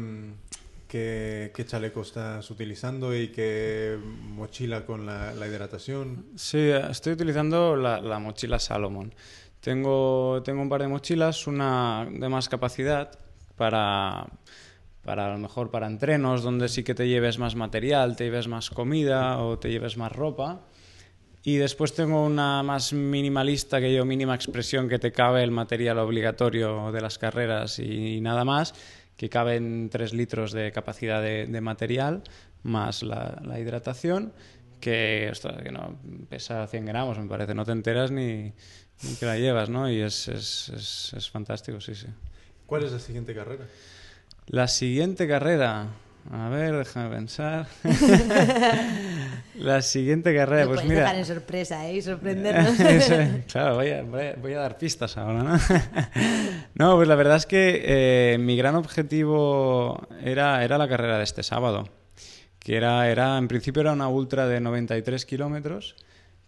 qué, 0.89 1.53
qué 1.55 1.67
chaleco 1.67 2.01
estás 2.01 2.51
utilizando 2.51 3.15
y 3.15 3.29
qué 3.29 3.99
mochila 4.03 4.87
con 4.87 5.05
la, 5.05 5.35
la 5.35 5.47
hidratación? 5.47 6.25
Sí, 6.37 6.71
estoy 6.71 7.13
utilizando 7.13 7.77
la, 7.77 8.01
la 8.01 8.19
mochila 8.19 8.59
Salomon. 8.59 9.15
Tengo, 9.61 10.43
tengo 10.43 10.63
un 10.63 10.71
par 10.71 10.81
de 10.81 10.89
mochilas, 10.89 11.47
una 11.47 12.09
de 12.11 12.29
más 12.31 12.49
capacidad 12.49 13.11
para, 13.59 14.27
para 15.05 15.27
a 15.27 15.33
lo 15.33 15.39
mejor 15.39 15.71
para 15.71 15.87
entrenos 15.87 16.43
donde 16.43 16.71
sí 16.71 16.83
que 16.83 16.95
te 16.95 17.07
lleves 17.09 17.39
más 17.39 17.55
material, 17.55 18.17
te 18.17 18.25
lleves 18.25 18.49
más 18.49 18.71
comida 18.71 19.39
o 19.39 19.59
te 19.59 19.71
lleves 19.71 19.99
más 19.99 20.13
ropa. 20.13 20.63
Y 21.45 21.57
después 21.57 21.95
tengo 21.95 22.25
una 22.25 22.63
más 22.63 22.93
minimalista 22.93 23.81
que 23.81 23.95
yo, 23.95 24.05
mínima 24.05 24.35
expresión, 24.35 24.89
que 24.89 24.99
te 24.99 25.13
cabe 25.13 25.43
el 25.43 25.51
material 25.51 25.99
obligatorio 25.99 26.93
de 26.93 27.01
las 27.01 27.19
carreras 27.19 27.79
y 27.79 28.21
nada 28.21 28.45
más, 28.45 28.75
que 29.17 29.29
caben 29.29 29.89
3 29.91 30.15
litros 30.15 30.53
de 30.53 30.73
capacidad 30.73 31.23
de, 31.23 31.61
material, 31.61 32.23
más 32.63 33.03
la, 33.03 33.41
la 33.45 33.59
hidratación, 33.59 34.33
que, 34.81 35.29
ostras, 35.31 35.63
que 35.63 35.73
no 35.73 35.99
pesa 36.29 36.67
100 36.67 36.87
gramos, 36.87 37.19
me 37.19 37.27
parece, 37.27 37.55
no 37.55 37.65
te 37.65 37.73
enteras 37.73 38.11
ni, 38.11 38.53
ni 39.03 39.15
que 39.19 39.27
la 39.27 39.39
llevas, 39.39 39.71
¿no? 39.71 39.91
Y 39.91 40.01
es, 40.01 40.29
es, 40.29 40.69
es, 40.69 41.15
es 41.17 41.31
fantástico, 41.31 41.81
sí, 41.81 41.95
sí. 41.95 42.09
¿Cuál 42.69 42.85
es 42.85 42.93
la 42.93 42.99
siguiente 42.99 43.35
carrera? 43.35 43.65
La 44.47 44.69
siguiente 44.69 45.27
carrera. 45.27 45.87
A 46.31 46.51
ver, 46.51 46.77
déjame 46.77 47.17
pensar. 47.17 47.67
la 49.55 49.81
siguiente 49.81 50.37
carrera, 50.37 50.67
pues 50.67 50.85
mira. 50.85 51.01
dejar 51.01 51.17
en 51.17 51.25
sorpresa, 51.25 51.89
¿eh? 51.89 51.97
Y 51.97 52.03
sorprendernos. 52.03 52.79
Eso, 52.81 53.15
claro, 53.51 53.81
a- 53.81 54.35
voy 54.37 54.53
a 54.53 54.59
dar 54.59 54.77
pistas 54.77 55.17
ahora, 55.17 55.45
¿no? 55.45 55.59
no, 56.75 56.97
pues 56.97 57.09
la 57.09 57.15
verdad 57.15 57.39
es 57.39 57.47
que 57.47 57.81
eh, 57.87 58.39
mi 58.39 58.55
gran 58.59 58.75
objetivo 58.77 60.07
era, 60.23 60.63
era 60.63 60.77
la 60.77 60.89
carrera 60.89 61.17
de 61.17 61.25
este 61.25 61.43
sábado. 61.43 61.89
Que 62.59 62.77
era, 62.77 63.09
era, 63.09 63.39
en 63.39 63.49
principio 63.49 63.81
era 63.81 63.95
una 63.95 64.09
ultra 64.09 64.47
de 64.47 64.61
93 64.61 65.25
kilómetros, 65.25 65.97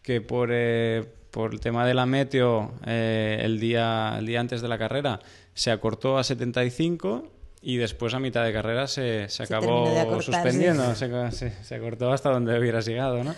que 0.02 0.20
por, 0.20 0.50
eh, 0.52 1.02
por 1.30 1.54
el 1.54 1.60
tema 1.60 1.86
de 1.86 1.94
la 1.94 2.04
meteo, 2.04 2.74
eh, 2.84 3.40
el, 3.42 3.58
día, 3.58 4.16
el 4.18 4.26
día 4.26 4.40
antes 4.40 4.60
de 4.60 4.68
la 4.68 4.76
carrera 4.76 5.20
se 5.60 5.70
acortó 5.70 6.16
a 6.16 6.24
75 6.24 7.30
y 7.60 7.76
después 7.76 8.14
a 8.14 8.18
mitad 8.18 8.42
de 8.46 8.50
carrera 8.50 8.86
se, 8.86 9.28
se 9.28 9.42
acabó 9.42 9.86
acortar, 9.88 10.22
suspendiendo, 10.22 10.94
sí. 10.94 11.04
se, 11.04 11.32
se, 11.32 11.64
se 11.64 11.74
acortó 11.74 12.10
hasta 12.14 12.30
donde 12.30 12.58
hubieras 12.58 12.86
llegado, 12.86 13.22
¿no? 13.22 13.34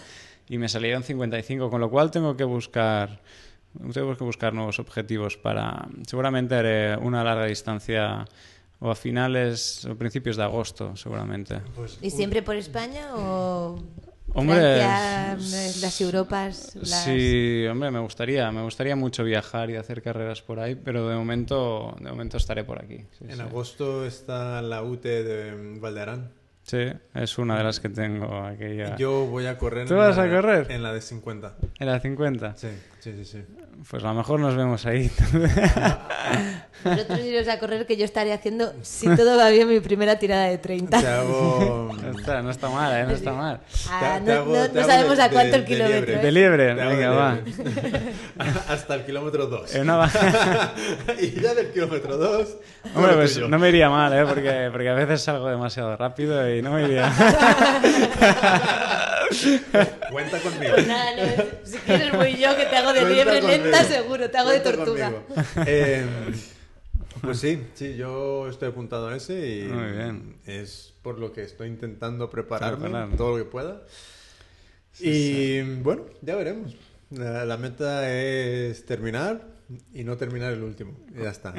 Y 0.49 0.57
me 0.57 0.69
salieron 0.69 1.03
55, 1.03 1.69
con 1.69 1.81
lo 1.81 1.90
cual 1.90 2.12
tengo 2.12 2.36
que 2.36 2.44
buscar 2.44 3.20
tengo 3.93 4.16
que 4.16 4.23
buscar 4.23 4.55
nuevos 4.55 4.78
objetivos 4.78 5.36
para 5.36 5.89
seguramente 6.07 6.55
haré 6.55 6.97
una 6.97 7.24
larga 7.24 7.47
distancia 7.47 8.24
o 8.78 8.89
a 8.89 8.94
finales 8.94 9.85
o 9.85 9.97
principios 9.97 10.36
de 10.36 10.44
agosto, 10.44 10.94
seguramente. 10.94 11.61
Pues, 11.74 11.99
¿Y 12.03 12.11
siempre 12.11 12.44
por 12.44 12.55
España 12.55 13.16
o 13.16 13.82
Hombre, 14.35 14.57
Francia, 14.57 15.36
las 15.82 16.01
Europas? 16.01 16.74
Las... 16.77 17.05
Sí, 17.05 17.66
hombre, 17.70 17.90
me 17.90 17.99
gustaría, 17.99 18.51
me 18.51 18.62
gustaría 18.62 18.97
mucho 18.97 19.24
viajar 19.24 19.69
y 19.70 19.77
hacer 19.77 20.01
carreras 20.03 20.40
por 20.40 20.59
ahí, 20.59 20.74
pero 20.74 21.09
de 21.09 21.16
momento, 21.16 21.94
de 22.01 22.09
momento 22.11 22.39
estaré 22.39 22.65
por 22.65 22.82
aquí. 22.82 22.99
sí, 23.19 23.24
En 23.28 23.36
sí. 23.36 23.40
agosto 23.43 24.07
está 24.07 24.62
la 24.62 24.82
UT 24.82 25.03
de 25.03 25.78
Valderán. 25.81 26.31
Sí, 26.62 26.86
es 27.15 27.39
una 27.39 27.59
de 27.59 27.65
las 27.65 27.81
que 27.81 27.89
tengo 27.89 28.39
aquella. 28.44 28.97
Yo 28.97 29.27
voy 29.27 29.47
a 29.47 29.59
correr 29.59 29.86
¿Tú 29.86 29.94
en 29.94 29.99
vas 30.01 30.16
la- 30.16 30.23
a 30.24 30.31
correr? 30.31 30.70
En 30.70 30.82
la 30.82 30.93
de 30.94 31.01
50. 31.03 31.57
¿En 31.78 31.86
la 31.89 31.99
50? 32.01 32.57
Sí. 32.57 32.69
Sí, 33.03 33.12
sí, 33.16 33.24
sí. 33.24 33.45
Pues 33.91 34.05
a 34.05 34.09
lo 34.09 34.15
mejor 34.15 34.39
nos 34.39 34.55
vemos 34.55 34.87
ahí. 34.87 35.11
Vosotros 36.85 37.19
iros 37.24 37.49
a 37.49 37.59
correr 37.59 37.85
que 37.85 37.97
yo 37.97 38.05
estaré 38.05 38.33
haciendo, 38.33 38.73
si 38.83 39.09
todo 39.16 39.37
va 39.37 39.49
bien, 39.51 39.69
mi 39.69 39.81
primera 39.81 40.20
tirada 40.20 40.45
de 40.45 40.59
30. 40.59 41.01
Te 41.01 41.07
hago... 41.09 41.91
No 42.01 42.11
está, 42.16 42.43
no 42.43 42.51
está 42.51 42.69
mal, 42.70 42.97
¿eh? 42.97 43.05
No 43.05 43.11
está 43.12 43.33
mal. 43.33 43.61
Ah, 43.91 44.20
te- 44.20 44.24
te 44.27 44.33
no, 44.35 44.41
hago- 44.43 44.53
no- 44.55 44.69
no 44.81 44.87
sabemos 44.87 45.16
de- 45.16 45.23
a 45.24 45.31
cuánto 45.31 45.51
de- 45.51 45.57
el 45.57 45.62
de 45.62 45.66
kilómetro. 45.66 46.07
liebre. 46.07 46.15
¿eh? 46.15 46.23
De 46.23 46.33
liebre, 46.33 46.74
venga, 46.74 46.97
de 46.97 47.09
va. 47.09 47.39
Hasta 48.69 48.95
el 48.95 49.05
kilómetro 49.05 49.47
2. 49.47 49.74
En 49.74 49.83
una 49.83 49.97
ba- 49.97 50.11
y 51.20 51.41
ya 51.41 51.55
del 51.55 51.73
kilómetro 51.73 52.16
2... 52.16 52.57
Hombre, 52.95 53.15
pues 53.15 53.37
no 53.49 53.59
me 53.59 53.69
iría 53.69 53.91
mal, 53.91 54.12
¿eh? 54.12 54.24
Porque, 54.29 54.69
porque 54.70 54.89
a 54.89 54.95
veces 54.95 55.23
salgo 55.23 55.49
demasiado 55.49 55.97
rápido 55.97 56.49
y 56.55 56.62
no 56.62 56.70
me 56.70 56.85
iría. 56.85 57.12
Cuenta 60.11 60.39
conmigo. 60.41 60.75
Pues 60.75 60.87
nada, 60.87 61.11
no, 61.17 61.45
si 61.65 61.77
quieres 61.79 62.13
voy 62.13 62.37
yo 62.37 62.57
que 62.57 62.67
te 62.67 62.77
hago 62.77 62.93
de 62.93 63.05
liebre 63.05 63.43
lenta 63.43 63.85
seguro, 63.85 64.31
te 64.31 64.39
hago 64.39 64.51
de 64.51 64.61
tortuga. 64.61 65.13
Eh, 65.67 66.05
pues 67.21 67.39
sí, 67.39 67.63
sí, 67.75 67.97
yo 67.97 68.49
estoy 68.49 68.69
apuntado 68.69 69.09
a 69.09 69.17
ese 69.17 69.59
y 69.59 69.63
Muy 69.65 69.93
bien. 69.93 70.37
es 70.47 70.95
por 71.03 71.19
lo 71.19 71.33
que 71.33 71.43
estoy 71.43 71.69
intentando 71.69 72.29
prepararme 72.31 72.85
Preparar. 72.91 73.17
todo 73.17 73.37
lo 73.39 73.45
que 73.45 73.51
pueda. 73.51 73.83
y 75.01 75.61
bueno, 75.61 76.05
ya 76.21 76.37
veremos. 76.37 76.75
La, 77.11 77.45
la 77.45 77.57
meta 77.59 78.11
es 78.11 78.87
terminar 78.87 79.47
y 79.93 80.05
no 80.05 80.17
terminar 80.17 80.53
el 80.53 80.63
último. 80.63 80.99
Y 81.15 81.23
ya 81.23 81.31
está. 81.31 81.55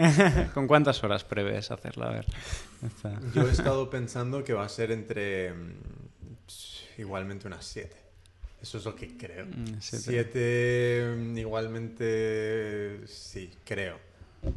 ¿Con 0.54 0.68
cuántas 0.68 1.04
horas 1.04 1.24
prevés 1.24 1.72
hacerla? 1.72 2.08
A 2.08 2.12
ver. 2.12 2.26
Yo 3.34 3.48
he 3.48 3.52
estado 3.52 3.90
pensando 3.90 4.44
que 4.44 4.54
va 4.54 4.66
a 4.66 4.70
ser 4.70 4.92
entre 4.92 5.54
mm, 5.54 5.74
igualmente 6.98 7.48
unas 7.48 7.66
7. 7.66 7.96
Eso 8.62 8.78
es 8.78 8.86
lo 8.86 8.96
que 8.96 9.18
creo. 9.18 9.46
Mm, 9.46 9.80
siete. 9.80 10.04
7 10.34 11.40
igualmente 11.40 13.02
sí, 13.08 13.52
creo. 13.66 13.98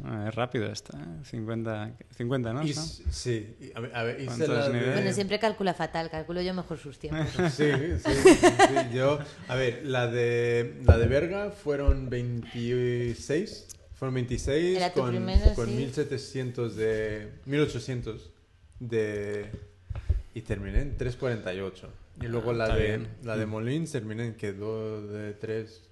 Ah, 0.03 0.25
es 0.27 0.35
rápido 0.35 0.69
esta, 0.69 0.97
¿eh? 0.97 1.05
50, 1.23 1.91
50 2.17 2.51
¿no? 2.53 2.65
Y 2.65 2.73
¿No? 2.73 2.81
sí, 3.09 3.55
y 3.61 3.71
a 3.73 3.79
ver, 3.79 3.95
a 3.95 4.03
ver, 4.03 4.15
hice 4.19 4.25
¿Cuántos 4.27 4.49
la 4.49 4.67
de- 4.67 4.73
niveles? 4.73 4.95
Bueno, 4.95 5.13
siempre 5.13 5.39
calcula 5.39 5.73
fatal, 5.73 6.09
calculo 6.09 6.41
yo 6.41 6.53
mejor 6.53 6.77
sus 6.77 6.99
tiempos. 6.99 7.27
Sí, 7.53 7.71
sí, 8.03 8.11
sí, 8.13 8.75
yo, 8.93 9.17
a 9.47 9.55
ver, 9.55 9.85
la 9.85 10.07
de 10.07 10.81
la 10.85 10.97
de 10.97 11.07
Berga 11.07 11.51
fueron 11.51 12.09
26, 12.09 13.67
fueron 13.93 14.15
26 14.15 14.75
Era 14.77 14.91
con, 14.91 15.09
primera, 15.09 15.53
con 15.53 15.67
sí. 15.69 15.75
1700 15.75 16.75
de 16.75 17.31
1800 17.45 18.29
de 18.81 19.49
y 20.33 20.41
terminé 20.41 20.81
en 20.81 20.97
348. 20.97 21.89
Y 22.21 22.27
luego 22.27 22.53
la 22.53 22.75
de 22.75 22.83
bien. 22.87 23.07
la 23.23 23.37
de 23.37 23.45
Molins 23.45 23.91
terminé 23.91 24.25
en 24.27 24.35
que 24.35 24.53
2 24.53 25.09
de 25.11 25.33
3 25.33 25.83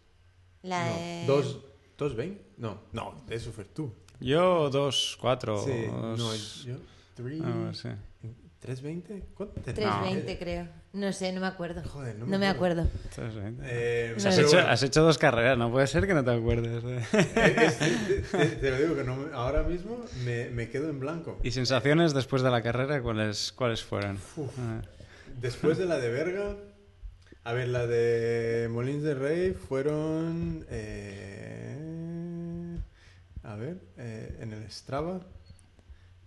La 0.64 0.88
no, 0.90 0.96
de... 0.96 1.24
2 1.28 1.60
220? 1.98 2.46
No, 2.58 2.82
no, 2.94 3.24
eso 3.30 3.52
fue 3.52 3.66
tú. 3.66 3.94
Yo 4.20 4.70
dos, 4.70 5.18
cuatro. 5.22 5.64
Sí, 5.64 5.86
dos- 5.88 6.20
no, 6.20 6.36
yo 6.66 6.78
3 7.16 7.42
Ah, 7.44 7.72
sí. 7.74 7.90
320? 8.60 9.24
¿Cuánto 9.36 9.62
terminé? 9.62 9.86
320 9.92 10.40
creo. 10.40 10.68
No 10.94 11.12
sé, 11.14 11.32
no 11.34 11.42
me 11.42 11.48
acuerdo. 11.48 11.84
Joder, 11.88 12.16
no 12.16 12.26
no, 12.26 12.32
me 12.32 12.38
me 12.40 12.48
acuerdo. 12.48 12.88
acuerdo. 13.12 13.42
Eh, 13.64 14.14
O 14.16 14.20
sea, 14.20 14.32
has, 14.32 14.38
hecho, 14.40 14.48
bueno. 14.54 14.68
has 14.70 14.82
hecho 14.84 15.04
dos 15.04 15.18
carreras, 15.20 15.58
no 15.58 15.70
puede 15.72 15.86
ser 15.88 16.08
que 16.08 16.14
no 16.16 16.24
te 16.24 16.32
acuerdes. 16.32 16.84
¿eh? 16.84 17.04
Es- 17.68 17.78
te, 18.32 18.38
te- 18.38 18.46
te 18.56 18.72
lo 18.72 18.78
digo 18.78 18.96
que 18.96 19.04
no 19.04 19.16
me- 19.18 19.34
ahora 19.34 19.62
mismo 19.64 20.04
me, 20.24 20.50
me 20.50 20.70
quedo 20.70 20.90
en 20.90 21.00
blanco. 21.00 21.38
¿Y 21.44 21.52
sensaciones 21.52 22.14
después 22.14 22.42
de 22.42 22.50
la 22.50 22.64
carrera 22.64 23.02
cuáles, 23.04 23.52
cuáles 23.52 23.84
fueron? 23.84 24.18
Uf. 24.38 24.50
Ah, 24.58 24.82
Después 25.40 25.78
de 25.78 25.86
la 25.86 26.00
de 26.00 26.10
Berga, 26.10 26.56
a 27.44 27.54
ver, 27.54 27.68
la 27.68 27.86
de 27.88 28.68
Molins 28.72 29.04
de 29.04 29.14
Rey 29.16 29.54
fueron. 29.54 30.66
eh, 30.70 32.78
a 33.44 33.56
ver, 33.56 33.78
eh, 33.98 34.38
en 34.42 34.54
el 34.54 34.70
Strava, 34.72 35.22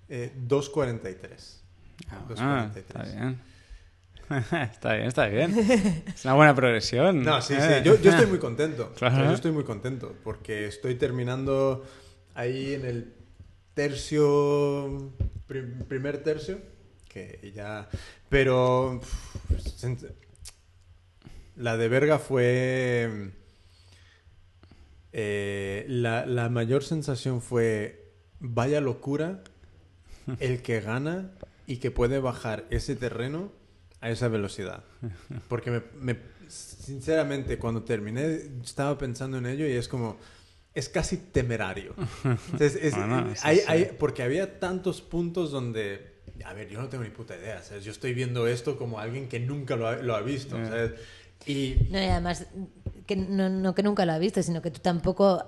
eh, 0.08 0.32
2.43. 0.46 1.60
ah, 2.10 2.24
2.43. 2.28 2.76
está 2.76 3.02
bien. 3.02 3.40
está 4.72 4.94
bien, 4.94 5.06
está 5.08 5.26
bien. 5.26 5.58
Es 6.06 6.24
una 6.24 6.34
buena 6.34 6.54
progresión. 6.54 7.22
No, 7.24 7.40
sí, 7.42 7.54
Eh. 7.54 7.78
sí, 7.78 7.84
yo, 7.84 8.00
yo 8.00 8.10
estoy 8.10 8.26
muy 8.26 8.38
contento. 8.38 8.92
Claro. 8.96 9.14
O 9.14 9.18
sea, 9.18 9.26
yo 9.28 9.34
estoy 9.34 9.52
muy 9.52 9.64
contento 9.64 10.14
porque 10.22 10.66
estoy 10.66 10.94
terminando 10.96 11.84
ahí 12.34 12.74
en 12.74 12.84
el 12.84 13.14
tercio, 13.74 15.12
prim- 15.46 15.84
primer 15.88 16.22
tercio, 16.22 16.60
que 17.08 17.52
ya... 17.54 17.88
Pero 18.28 19.00
la 21.56 21.76
de 21.76 21.88
Berga 21.88 22.18
fue... 22.18 23.30
eh, 25.12 25.84
la, 25.88 26.26
la 26.26 26.48
mayor 26.48 26.84
sensación 26.84 27.40
fue, 27.40 28.12
vaya 28.40 28.80
locura 28.80 29.42
el 30.40 30.62
que 30.62 30.80
gana 30.80 31.30
y 31.66 31.78
que 31.78 31.90
puede 31.90 32.18
bajar 32.18 32.66
ese 32.70 32.96
terreno 32.96 33.50
a 34.00 34.10
esa 34.10 34.28
velocidad. 34.28 34.84
Porque 35.48 35.70
me, 35.70 35.82
me- 36.00 36.18
sinceramente, 36.48 37.58
cuando 37.58 37.82
terminé, 37.82 38.40
estaba 38.62 38.96
pensando 38.98 39.38
en 39.38 39.46
ello 39.46 39.66
y 39.66 39.72
es 39.72 39.88
como, 39.88 40.18
es 40.74 40.88
casi 40.88 41.16
temerario. 41.16 41.94
Entonces, 42.24 42.76
es- 42.80 42.94
Bueno, 42.94 43.34
sí, 43.34 43.40
hay- 43.42 43.56
sí. 43.58 43.64
hay- 43.66 43.90
porque 43.98 44.22
había 44.22 44.60
tantos 44.60 45.00
puntos 45.00 45.50
donde, 45.50 46.17
a 46.44 46.52
ver, 46.54 46.68
yo 46.68 46.80
no 46.80 46.88
tengo 46.88 47.04
ni 47.04 47.10
puta 47.10 47.36
idea, 47.36 47.62
¿sabes? 47.62 47.84
Yo 47.84 47.92
estoy 47.92 48.14
viendo 48.14 48.46
esto 48.46 48.76
como 48.76 48.98
alguien 49.00 49.28
que 49.28 49.40
nunca 49.40 49.76
lo 49.76 49.88
ha, 49.88 49.96
lo 49.96 50.14
ha 50.16 50.20
visto, 50.20 50.56
Ya. 50.58 50.68
¿sabes? 50.68 50.92
Y 51.46 51.76
No, 51.90 52.00
y 52.00 52.04
además, 52.06 52.46
que 53.06 53.16
no, 53.16 53.48
no 53.48 53.74
que 53.74 53.82
nunca 53.82 54.04
lo 54.04 54.12
has 54.12 54.20
visto, 54.20 54.42
sino 54.42 54.60
que 54.62 54.70
tú 54.70 54.80
tampoco... 54.80 55.44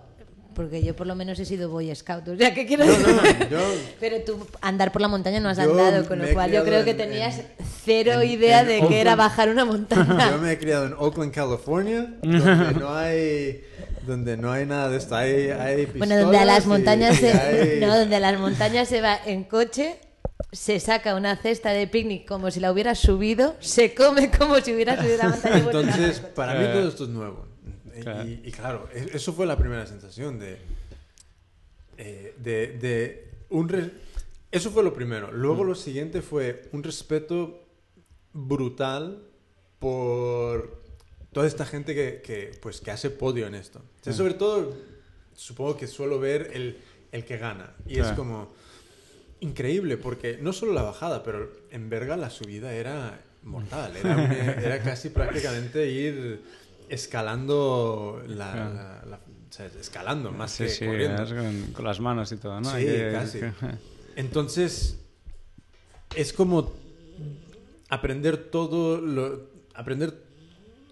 Porque 0.54 0.82
yo 0.82 0.96
por 0.96 1.06
lo 1.06 1.14
menos 1.14 1.38
he 1.38 1.44
sido 1.44 1.68
Boy 1.70 1.94
Scout, 1.94 2.26
o 2.26 2.36
sea, 2.36 2.52
¿qué 2.52 2.66
quiero 2.66 2.84
No, 2.84 2.90
decir? 2.90 3.06
no, 3.08 3.48
yo- 3.48 3.74
Pero 4.00 4.20
tú 4.22 4.46
andar 4.60 4.90
por 4.90 5.00
la 5.00 5.06
montaña 5.06 5.38
no 5.38 5.48
has 5.48 5.60
andado, 5.60 6.06
con 6.08 6.18
lo 6.18 6.28
cual 6.32 6.50
yo 6.50 6.64
creo 6.64 6.84
que 6.84 6.90
en- 6.90 6.96
tenías 6.96 7.38
en- 7.38 7.46
cero 7.84 8.20
en- 8.20 8.28
idea 8.30 8.62
en 8.62 8.66
de 8.82 8.88
que 8.88 9.00
era 9.00 9.14
bajar 9.14 9.48
una 9.48 9.64
montaña. 9.64 10.30
Yo 10.32 10.38
me 10.38 10.50
he 10.52 10.58
criado 10.58 10.86
en 10.86 10.94
Oakland, 10.94 11.32
California, 11.32 12.14
donde 12.22 12.74
no 12.80 12.92
hay, 12.92 13.62
donde 14.04 14.36
no 14.36 14.50
hay 14.50 14.66
nada 14.66 14.88
de 14.88 14.96
esto. 14.98 15.14
Hay, 15.14 15.50
hay 15.50 15.86
Bueno, 15.86 16.16
donde 16.18 16.38
a 16.38 16.44
las 16.44 16.64
y- 16.64 16.68
montañas 16.68 17.14
y 17.14 17.20
se, 17.20 17.32
hay- 17.32 17.80
no, 17.80 17.96
donde 17.96 18.16
a 18.16 18.20
las 18.20 18.38
montañas 18.38 18.88
se 18.88 19.00
va 19.00 19.18
en 19.24 19.44
coche, 19.44 20.00
se 20.52 20.80
saca 20.80 21.14
una 21.14 21.36
cesta 21.36 21.70
de 21.70 21.86
picnic 21.86 22.26
como 22.26 22.50
si 22.50 22.58
la 22.60 22.72
hubieras 22.72 22.98
subido, 22.98 23.56
se 23.60 23.94
come 23.94 24.30
como 24.30 24.60
si 24.60 24.74
hubieras 24.74 24.98
subido 25.00 25.18
la 25.18 25.28
montaña. 25.28 25.58
Entonces, 25.58 26.20
para 26.20 26.54
mí 26.54 26.66
todo 26.72 26.88
esto 26.88 27.04
es 27.04 27.10
nuevo. 27.10 27.46
Y- 27.96 28.00
Claro. 28.02 28.28
Y, 28.28 28.40
y 28.46 28.50
claro, 28.52 28.88
e- 28.94 29.10
eso 29.14 29.32
fue 29.34 29.44
la 29.46 29.56
primera 29.58 29.86
sensación 29.86 30.38
de... 30.38 30.58
eh, 31.98 32.34
de, 32.38 32.66
de 32.78 33.30
un 33.50 33.68
re- 33.68 33.90
eso 34.50 34.70
fue 34.70 34.82
lo 34.82 34.94
primero. 34.94 35.30
Luego 35.32 35.64
lo 35.64 35.74
siguiente 35.74 36.22
fue 36.22 36.68
un 36.72 36.82
respeto 36.82 37.62
brutal 38.32 39.22
por 39.78 40.82
toda 41.32 41.46
esta 41.46 41.66
gente 41.66 41.94
que, 41.94 42.22
que, 42.22 42.52
pues, 42.60 42.80
que 42.80 42.90
hace 42.90 43.10
podio 43.10 43.46
en 43.46 43.54
esto. 43.54 43.80
O 44.00 44.04
sea, 44.04 44.12
sobre 44.12 44.34
todo, 44.34 44.74
supongo 45.34 45.76
que 45.76 45.86
suelo 45.86 46.18
ver 46.18 46.50
el, 46.54 46.78
el 47.12 47.24
que 47.24 47.36
gana. 47.38 47.74
Y 47.86 47.98
es 47.98 48.08
como 48.12 48.52
increíble, 49.40 49.96
porque 49.96 50.38
no 50.40 50.52
solo 50.52 50.72
la 50.72 50.82
bajada, 50.82 51.22
pero 51.22 51.50
en 51.70 51.88
Berga 51.90 52.16
la 52.16 52.30
subida 52.30 52.72
era 52.74 53.20
mortal. 53.42 53.96
Era, 53.96 54.14
una- 54.16 54.34
era 54.62 54.82
casi 54.82 55.08
prácticamente 55.10 55.88
ir 55.90 56.42
escalando 56.88 58.22
la... 58.26 58.52
Claro. 58.52 58.74
la- 58.74 59.04
la- 59.06 59.16
o 59.18 59.52
sea, 59.52 59.66
escalando 59.66 60.30
más 60.30 60.52
Sí, 60.52 60.64
que 60.64 60.68
sí, 60.70 60.86
corriendo. 60.86 61.24
con, 61.26 61.72
con 61.72 61.84
las 61.84 61.98
manos 61.98 62.30
y 62.30 62.36
todo, 62.36 62.60
¿no? 62.60 62.70
Sí, 62.70 62.76
Hay 62.76 62.86
que- 62.86 63.10
casi. 63.12 63.40
Entonces, 64.16 64.98
es 66.14 66.32
como 66.32 66.72
aprender 67.88 68.36
todo 68.50 69.00
lo... 69.00 69.48
Aprender 69.74 70.14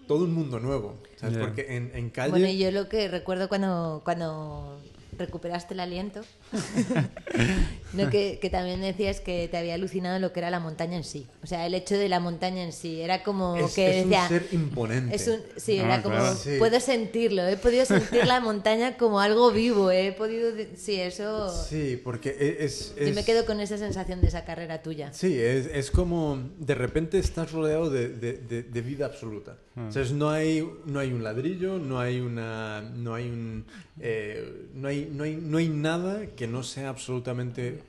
todo 0.07 0.23
un 0.25 0.33
mundo 0.33 0.59
nuevo. 0.59 0.97
¿sabes? 1.17 1.37
Porque 1.37 1.75
en, 1.77 1.91
en 1.93 2.09
calle... 2.09 2.31
Bueno, 2.31 2.47
y 2.47 2.57
yo 2.57 2.71
lo 2.71 2.89
que 2.89 3.07
recuerdo 3.07 3.47
cuando, 3.47 4.01
cuando 4.03 4.81
recuperaste 5.17 5.73
el 5.73 5.81
aliento, 5.81 6.21
no, 7.93 8.09
que, 8.09 8.39
que 8.41 8.49
también 8.49 8.81
decías 8.81 9.19
que 9.19 9.47
te 9.49 9.57
había 9.57 9.73
alucinado 9.75 10.19
lo 10.19 10.31
que 10.33 10.39
era 10.39 10.49
la 10.49 10.59
montaña 10.59 10.97
en 10.97 11.03
sí. 11.03 11.27
O 11.43 11.47
sea, 11.47 11.65
el 11.65 11.73
hecho 11.73 11.97
de 11.97 12.09
la 12.09 12.19
montaña 12.19 12.63
en 12.63 12.71
sí. 12.73 13.01
Era 13.01 13.23
como 13.23 13.55
es, 13.57 13.73
que 13.73 13.99
es 13.99 14.03
decía... 14.05 14.23
un 14.23 14.29
ser 14.29 14.47
imponente. 14.51 15.15
Es 15.15 15.27
un, 15.27 15.39
sí, 15.57 15.79
Ah, 15.79 15.85
era 15.85 16.01
como, 16.03 16.15
claro. 16.15 16.35
Sí. 16.35 16.55
puedo 16.59 16.79
sentirlo, 16.79 17.47
he 17.47 17.57
podido 17.57 17.85
sentir 17.85 18.25
la 18.25 18.39
montaña 18.39 18.97
como 18.97 19.19
algo 19.19 19.51
vivo, 19.51 19.91
he 19.91 20.11
podido, 20.11 20.51
sí, 20.75 20.95
eso, 20.99 21.49
Sí, 21.65 21.99
porque 22.03 22.29
e- 22.39 22.65
es... 22.65 22.93
yo 22.97 23.13
me 23.13 23.19
es- 23.21 23.25
quedo 23.25 23.45
con 23.45 23.59
esa 23.59 23.77
sensación 23.77 24.21
de 24.21 24.27
esa 24.27 24.45
carrera 24.45 24.81
tuya. 24.81 25.11
Sí, 25.13 25.39
es, 25.39 25.67
es 25.67 25.91
como 25.91 26.39
de 26.59 26.75
repente 26.75 27.17
estás 27.19 27.51
rodeado 27.51 27.89
de, 27.89 28.09
de- 28.09 28.33
de- 28.33 28.63
de 28.63 28.81
vida 28.81 29.05
absoluta. 29.05 29.57
O 29.87 29.91
sea, 29.91 30.01
es- 30.01 30.11
no 30.11 30.29
hay, 30.29 30.67
no 30.85 30.99
hay 30.99 31.11
un 31.13 31.23
ladrillo, 31.23 31.79
no 31.79 31.99
hay 31.99 32.19
una, 32.19 32.81
no 32.81 33.15
hay 33.15 33.29
un, 33.29 33.65
eh, 34.01 34.67
no 34.73 34.89
hay, 34.89 35.09
no 35.11 35.23
hay, 35.23 35.35
no 35.41 35.57
hay 35.57 35.69
nada 35.69 36.25
que 36.39 36.47
no 36.47 36.63
sea 36.63 36.87
absolutamente 36.87 37.81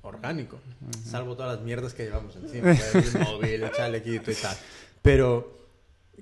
orgánico, 0.00 0.58
salvo 1.04 1.36
todas 1.36 1.56
las 1.56 1.62
mierdas 1.64 1.92
que 1.92 2.04
llevamos 2.04 2.34
encima, 2.34 2.72
el 2.94 3.20
móvil, 3.20 3.62
el 3.64 3.70
chalequito 3.72 4.30
y 4.30 4.34
tal. 4.36 4.56
Pero 5.02 5.58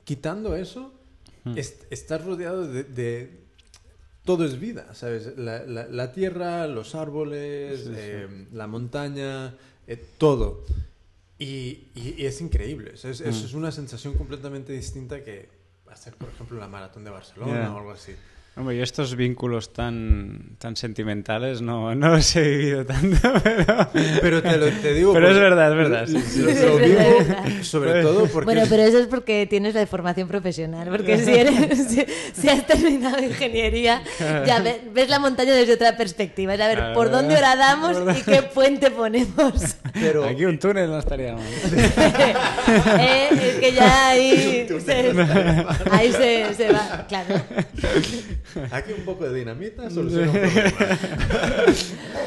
quitando 0.03 0.57
eso, 0.57 0.93
est- 1.55 1.85
estás 1.91 2.25
rodeado 2.25 2.67
de, 2.67 2.83
de 2.83 3.41
todo 4.25 4.45
es 4.45 4.59
vida, 4.59 4.93
¿sabes? 4.95 5.39
La, 5.39 5.63
la- 5.65 5.87
la 5.87 6.13
tierra, 6.13 6.67
los 6.67 6.97
árboles, 6.97 7.87
eh, 7.89 8.47
la 8.53 8.67
montaña, 8.67 9.55
eh, 9.87 10.05
todo. 10.19 10.65
Y, 11.39 11.85
y- 11.95 12.15
y 12.19 12.27
es 12.27 12.41
increíble. 12.41 12.95
Es, 12.95 13.05
es- 13.05 13.21
Mm. 13.21 13.29
es 13.47 13.55
una 13.55 13.71
sensación 13.71 14.15
completamente 14.15 14.73
distinta 14.73 15.23
que 15.23 15.49
hacer, 15.89 16.15
por 16.17 16.29
ejemplo, 16.29 16.59
la 16.59 16.67
maratón 16.67 17.05
de 17.05 17.11
Barcelona 17.11 17.73
o 17.73 17.79
algo 17.79 17.93
así. 17.93 18.17
Hombre, 18.59 18.77
yo 18.77 18.83
estos 18.83 19.15
vínculos 19.15 19.73
tan, 19.73 20.57
tan 20.59 20.75
sentimentales 20.75 21.63
no, 21.63 21.95
no 21.95 22.09
los 22.09 22.35
he 22.35 22.43
vivido 22.43 22.85
tanto, 22.85 23.17
pero... 23.45 23.89
Pero 24.21 24.43
te, 24.43 24.57
lo, 24.57 24.67
te 24.69 24.95
digo... 24.95 25.13
Pero 25.13 25.31
es 25.31 25.37
verdad, 25.39 25.71
es 25.71 25.77
verdad, 25.77 26.07
sí, 26.09 26.21
sí. 26.29 26.43
Lo, 26.43 26.49
Es 26.51 26.61
verdad. 27.29 27.63
sobre 27.63 28.03
todo 28.03 28.27
porque... 28.27 28.45
Bueno, 28.47 28.63
pero 28.69 28.83
eso 28.83 28.99
es 28.99 29.07
porque 29.07 29.47
tienes 29.49 29.75
la 29.75 29.87
formación 29.87 30.27
profesional, 30.27 30.89
porque 30.89 31.19
si, 31.25 31.31
eres, 31.35 31.79
si, 31.89 32.05
si 32.35 32.49
has 32.49 32.67
terminado 32.67 33.23
ingeniería, 33.23 34.03
ya 34.45 34.61
ve- 34.61 34.81
ves 34.93 35.09
la 35.09 35.21
montaña 35.21 35.55
desde 35.55 35.75
otra 35.75 35.97
perspectiva, 35.97 36.55
es 36.55 36.61
a 36.61 36.67
ver 36.67 36.79
Claro, 36.79 36.95
por 36.95 37.11
dónde 37.13 37.37
horadamos 37.37 37.97
y 38.19 38.23
qué 38.23 38.43
puente 38.43 38.91
ponemos. 38.91 39.77
pero- 39.95 40.25
Aquí 40.25 40.45
un 40.45 40.59
túnel 40.59 40.91
no 40.91 40.99
estaría 40.99 41.35
mal. 41.35 41.45
Eh, 42.99 43.29
es 43.31 43.55
que 43.61 43.73
ya 43.73 44.09
ahí 44.09 44.67
se, 44.85 45.13
ahí 45.93 46.13
se, 46.13 46.55
se 46.55 46.73
va, 46.73 47.07
claro. 47.09 47.37
Aquí 48.71 48.93
un 48.93 49.05
poco 49.05 49.25
de 49.29 49.39
dinamita 49.39 49.91
soluciona 49.91 50.31
un 50.33 50.41
problema. 50.41 50.99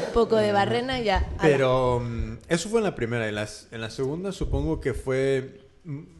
Un 0.08 0.12
poco 0.14 0.36
de 0.36 0.52
barrena 0.52 1.00
y 1.00 1.04
ya. 1.04 1.28
Pero 1.40 2.00
mm, 2.00 2.38
eso 2.48 2.68
fue 2.68 2.80
en 2.80 2.84
la 2.84 2.94
primera. 2.94 3.28
En, 3.28 3.34
las, 3.34 3.68
en 3.70 3.80
la 3.80 3.90
segunda 3.90 4.32
supongo 4.32 4.80
que 4.80 4.94
fue 4.94 5.60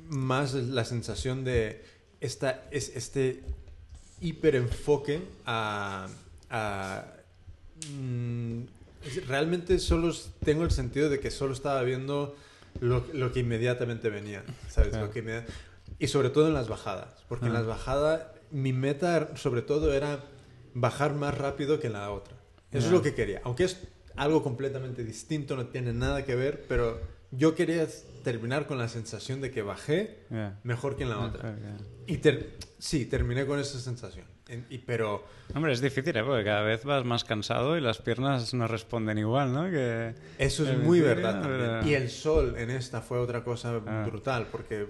más 0.08 0.54
la 0.54 0.84
sensación 0.84 1.44
de 1.44 1.84
esta, 2.20 2.62
es, 2.70 2.92
este 2.96 3.42
hiperenfoque 4.20 5.22
a... 5.46 6.08
a 6.50 7.04
mm, 7.92 8.62
realmente 9.26 9.78
solo 9.78 10.14
tengo 10.44 10.62
el 10.64 10.70
sentido 10.70 11.08
de 11.10 11.18
que 11.20 11.30
solo 11.30 11.52
estaba 11.52 11.82
viendo 11.82 12.36
lo, 12.80 13.04
lo 13.12 13.32
que 13.32 13.40
inmediatamente 13.40 14.10
venía. 14.10 14.42
¿Sabes? 14.68 14.90
Claro. 14.90 15.06
Lo 15.06 15.12
que 15.12 15.24
inmedi- 15.24 15.44
y 15.98 16.08
sobre 16.08 16.30
todo 16.30 16.48
en 16.48 16.54
las 16.54 16.68
bajadas. 16.68 17.08
Porque 17.28 17.46
en 17.46 17.52
Ah. 17.52 17.58
las 17.58 17.66
bajadas 17.66 18.22
mi 18.52 18.72
meta 18.72 19.30
sobre 19.36 19.62
todo 19.62 19.92
era 19.92 20.24
bajar 20.74 21.14
más 21.14 21.36
rápido 21.36 21.80
que 21.80 21.88
la 21.90 22.10
otra. 22.10 22.36
Eso 22.70 22.78
es 22.78 22.84
Ya. 22.86 22.92
lo 22.92 23.02
que 23.02 23.14
quería. 23.14 23.40
Aunque 23.44 23.64
es 23.64 23.82
algo 24.16 24.42
completamente 24.42 25.04
distinto, 25.04 25.56
no 25.56 25.66
tiene 25.66 25.92
nada 25.92 26.24
que 26.24 26.34
ver, 26.34 26.64
pero 26.68 27.00
yo 27.30 27.54
quería 27.54 27.86
terminar 28.24 28.66
con 28.66 28.78
la 28.78 28.88
sensación 28.88 29.40
de 29.40 29.50
que 29.50 29.62
bajé 29.62 30.20
Ya. 30.30 30.58
mejor 30.64 30.96
que 30.96 31.02
en 31.04 31.10
la 31.10 31.18
otra. 31.20 31.56
Y 32.06 32.18
ter- 32.18 32.54
sí, 32.78 33.06
terminé 33.06 33.46
con 33.46 33.58
esa 33.58 33.78
sensación. 33.78 34.26
En- 34.48 34.66
y, 34.68 34.78
pero 34.78 35.24
Hombre, 35.54 35.72
es 35.72 35.80
difícil, 35.80 36.14
¿eh? 36.16 36.22
Porque 36.24 36.44
cada 36.44 36.62
vez 36.62 36.84
vas 36.84 37.04
más 37.04 37.24
cansado 37.24 37.76
y 37.78 37.80
las 37.80 37.98
piernas 37.98 38.52
no 38.54 38.66
responden 38.66 39.16
igual, 39.18 39.52
¿no? 39.52 39.70
Que... 39.70 40.14
eso 40.38 40.68
es 40.68 40.76
muy 40.78 41.00
verdad 41.00 41.40
también. 41.40 41.60
pero- 41.80 41.86
Y 41.88 41.94
el 41.94 42.10
sol 42.10 42.54
en 42.58 42.70
esta 42.70 43.00
fue 43.00 43.18
otra 43.18 43.44
cosa 43.44 43.80
Ah. 43.86 44.04
brutal, 44.06 44.48
porque 44.50 44.86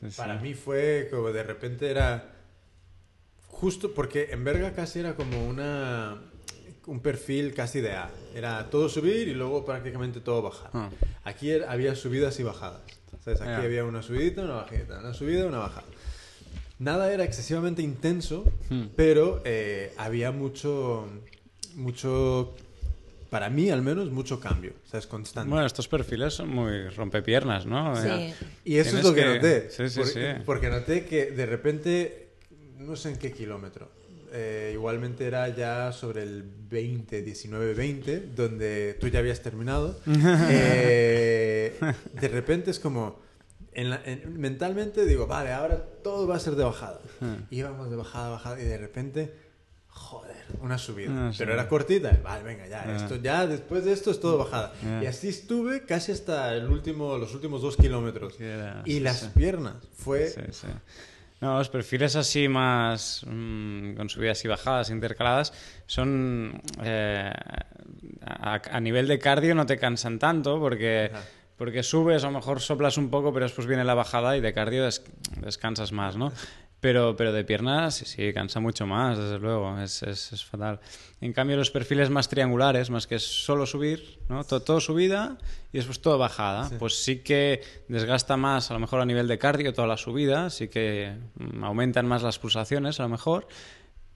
Sí, 0.00 0.10
sí. 0.10 0.16
para 0.16 0.36
mí 0.38 0.54
fue 0.54 1.08
como 1.10 1.32
de 1.32 1.42
repente 1.42 1.90
era 1.90 2.32
justo 3.48 3.92
porque 3.94 4.28
en 4.30 4.44
Berga 4.44 4.72
casi 4.72 4.98
era 5.00 5.14
como 5.14 5.46
una 5.46 6.20
un 6.86 7.00
perfil 7.00 7.52
casi 7.52 7.80
de 7.80 7.92
A. 7.94 8.10
Era 8.34 8.70
todo 8.70 8.88
subir 8.88 9.26
y 9.26 9.34
luego 9.34 9.64
prácticamente 9.64 10.20
todo 10.20 10.42
bajar. 10.42 10.70
Ah. 10.72 10.90
Aquí 11.24 11.50
era- 11.50 11.70
había 11.72 11.96
subidas 11.96 12.38
y 12.38 12.44
bajadas. 12.44 12.80
¿Sabes? 13.24 13.40
Aquí 13.40 13.64
había 13.66 13.84
una 13.84 14.02
subidita, 14.02 14.42
una 14.42 14.54
bajita, 14.54 15.00
una 15.00 15.12
subida, 15.12 15.46
una 15.46 15.58
bajada. 15.58 15.86
Nada 16.78 17.12
era 17.12 17.24
excesivamente 17.24 17.82
intenso, 17.82 18.44
Hmm. 18.68 18.84
pero 18.94 19.40
eh, 19.44 19.92
había 19.96 20.30
mucho, 20.30 21.08
mucho, 21.74 22.54
para 23.30 23.50
mí 23.50 23.70
al 23.70 23.82
menos, 23.82 24.10
mucho 24.10 24.40
cambio. 24.40 24.72
¿Sabes? 24.84 25.06
Constante. 25.06 25.50
Bueno, 25.50 25.66
estos 25.66 25.88
perfiles 25.88 26.34
son 26.34 26.48
muy 26.50 26.88
rompepiernas, 26.88 27.66
¿no? 27.66 27.94
Sí. 27.96 28.06
Ya. 28.08 28.34
Y 28.64 28.76
eso 28.78 28.98
es 28.98 29.04
lo 29.04 29.14
que, 29.14 29.20
que- 29.22 29.26
noté. 29.34 29.70
Sí, 29.70 29.88
sí, 29.88 29.98
Por- 30.00 30.08
sí. 30.08 30.20
Porque 30.44 30.68
noté 30.70 31.04
que 31.04 31.30
de 31.32 31.46
repente, 31.46 32.28
no 32.78 32.96
sé 32.96 33.10
en 33.10 33.16
qué 33.18 33.32
kilómetro, 33.32 33.90
eh, 34.32 34.70
igualmente 34.74 35.24
era 35.26 35.48
ya 35.54 35.92
sobre 35.92 36.22
el 36.24 36.42
20, 36.42 37.22
19, 37.22 37.74
20, 37.74 38.20
donde 38.34 38.96
tú 39.00 39.08
ya 39.08 39.20
habías 39.20 39.40
terminado. 39.42 39.98
Eh, 40.50 41.74
de 42.20 42.28
repente 42.28 42.70
es 42.70 42.78
como, 42.80 43.20
en 43.72 43.90
la- 43.90 44.00
en- 44.04 44.38
mentalmente 44.38 45.04
digo, 45.04 45.26
vale, 45.26 45.52
ahora 45.52 45.76
todo 46.02 46.26
va 46.26 46.36
a 46.36 46.40
ser 46.40 46.54
de 46.54 46.64
bajada. 46.64 47.00
Y 47.50 47.58
íbamos 47.58 47.90
de 47.90 47.96
bajada, 47.96 48.30
bajada, 48.30 48.60
y 48.60 48.64
de 48.64 48.78
repente, 48.78 49.32
joder, 49.96 50.36
una 50.60 50.78
subida. 50.78 51.10
Ah, 51.28 51.32
sí. 51.32 51.38
Pero 51.38 51.54
era 51.54 51.66
cortita, 51.68 52.16
vale, 52.22 52.42
venga, 52.44 52.66
ya, 52.68 52.84
Ah. 52.86 52.96
esto 52.96 53.16
ya, 53.16 53.46
después 53.46 53.84
de 53.84 53.92
esto 53.92 54.10
es 54.10 54.20
todo 54.20 54.38
bajada. 54.38 54.72
Ah. 54.84 55.00
Y 55.02 55.06
así 55.06 55.28
estuve 55.28 55.84
casi 55.84 56.12
hasta 56.12 56.54
el 56.54 56.68
último, 56.68 57.16
los 57.18 57.34
últimos 57.34 57.62
dos 57.62 57.76
kilómetros. 57.76 58.34
Y 58.84 59.00
las 59.00 59.20
sí. 59.20 59.26
piernas, 59.34 59.74
fue... 59.94 60.28
Sí. 60.28 60.66
No, 61.40 61.58
los 61.58 61.68
perfiles 61.68 62.16
así 62.16 62.48
más 62.48 63.22
mm, 63.26 63.94
con 63.94 64.08
subidas 64.08 64.42
y 64.44 64.48
bajadas 64.48 64.88
intercaladas 64.88 65.52
son 65.86 66.62
eh, 66.82 67.30
a, 68.24 68.60
a 68.70 68.80
nivel 68.80 69.06
de 69.06 69.18
cardio 69.18 69.54
no 69.54 69.66
te 69.66 69.76
cansan 69.78 70.18
tanto 70.18 70.58
porque 70.58 71.10
Ajá. 71.12 71.22
porque 71.58 71.82
subes 71.82 72.24
a 72.24 72.28
lo 72.28 72.32
mejor 72.32 72.60
soplas 72.62 72.96
un 72.96 73.10
poco 73.10 73.34
pero 73.34 73.44
después 73.44 73.66
viene 73.66 73.84
la 73.84 73.92
bajada 73.92 74.34
y 74.38 74.40
de 74.40 74.54
cardio 74.54 74.84
des- 74.84 75.04
descansas 75.42 75.92
más, 75.92 76.16
¿no? 76.16 76.32
Pero, 76.80 77.16
pero 77.16 77.32
de 77.32 77.42
piernas 77.42 77.94
sí, 77.94 78.04
sí, 78.04 78.32
cansa 78.34 78.60
mucho 78.60 78.86
más, 78.86 79.18
desde 79.18 79.38
luego, 79.38 79.78
es, 79.80 80.02
es, 80.02 80.32
es 80.32 80.44
fatal. 80.44 80.78
En 81.20 81.32
cambio, 81.32 81.56
los 81.56 81.70
perfiles 81.70 82.10
más 82.10 82.28
triangulares, 82.28 82.90
más 82.90 83.06
que 83.06 83.18
solo 83.18 83.64
subir, 83.64 84.20
¿no? 84.28 84.44
todo, 84.44 84.60
todo 84.60 84.80
subida 84.80 85.38
y 85.72 85.78
después 85.78 86.00
todo 86.00 86.18
bajada, 86.18 86.70
pues 86.78 87.02
sí 87.02 87.20
que 87.20 87.62
desgasta 87.88 88.36
más, 88.36 88.70
a 88.70 88.74
lo 88.74 88.80
mejor 88.80 89.00
a 89.00 89.06
nivel 89.06 89.26
de 89.26 89.38
cardio, 89.38 89.72
toda 89.72 89.88
la 89.88 89.96
subida, 89.96 90.50
sí 90.50 90.68
que 90.68 91.16
mm, 91.36 91.64
aumentan 91.64 92.06
más 92.06 92.22
las 92.22 92.38
pulsaciones, 92.38 93.00
a 93.00 93.04
lo 93.04 93.08
mejor, 93.08 93.48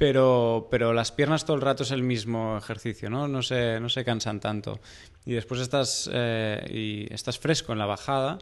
pero, 0.01 0.69
pero 0.71 0.95
las 0.95 1.13
piernas 1.13 1.45
todo 1.45 1.57
el 1.57 1.63
rato 1.63 1.83
es 1.83 1.91
el 1.91 2.03
mismo 2.03 2.57
ejercicio, 2.57 3.11
¿no? 3.11 3.29
No 3.29 3.43
se, 3.43 3.79
no 3.81 3.91
se 3.91 4.03
cansan 4.03 4.41
tanto. 4.41 4.81
Y 5.27 5.35
después 5.35 5.61
estás, 5.61 6.09
eh, 6.11 6.65
y 6.71 7.13
estás 7.13 7.39
fresco 7.39 7.73
en 7.73 7.79
la 7.79 7.85
bajada, 7.85 8.39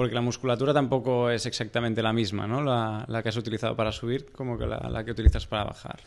porque 0.00 0.14
la 0.14 0.22
musculatura 0.22 0.72
tampoco 0.72 1.28
es 1.28 1.44
exactamente 1.44 2.02
la 2.02 2.14
misma, 2.14 2.46
¿no? 2.46 2.62
La, 2.62 3.04
la 3.06 3.22
que 3.22 3.28
has 3.28 3.36
utilizado 3.36 3.76
para 3.76 3.92
subir 3.92 4.32
como 4.32 4.56
que 4.56 4.66
la, 4.66 4.78
la 4.90 5.04
que 5.04 5.10
utilizas 5.10 5.46
para 5.46 5.64
bajar. 5.64 6.00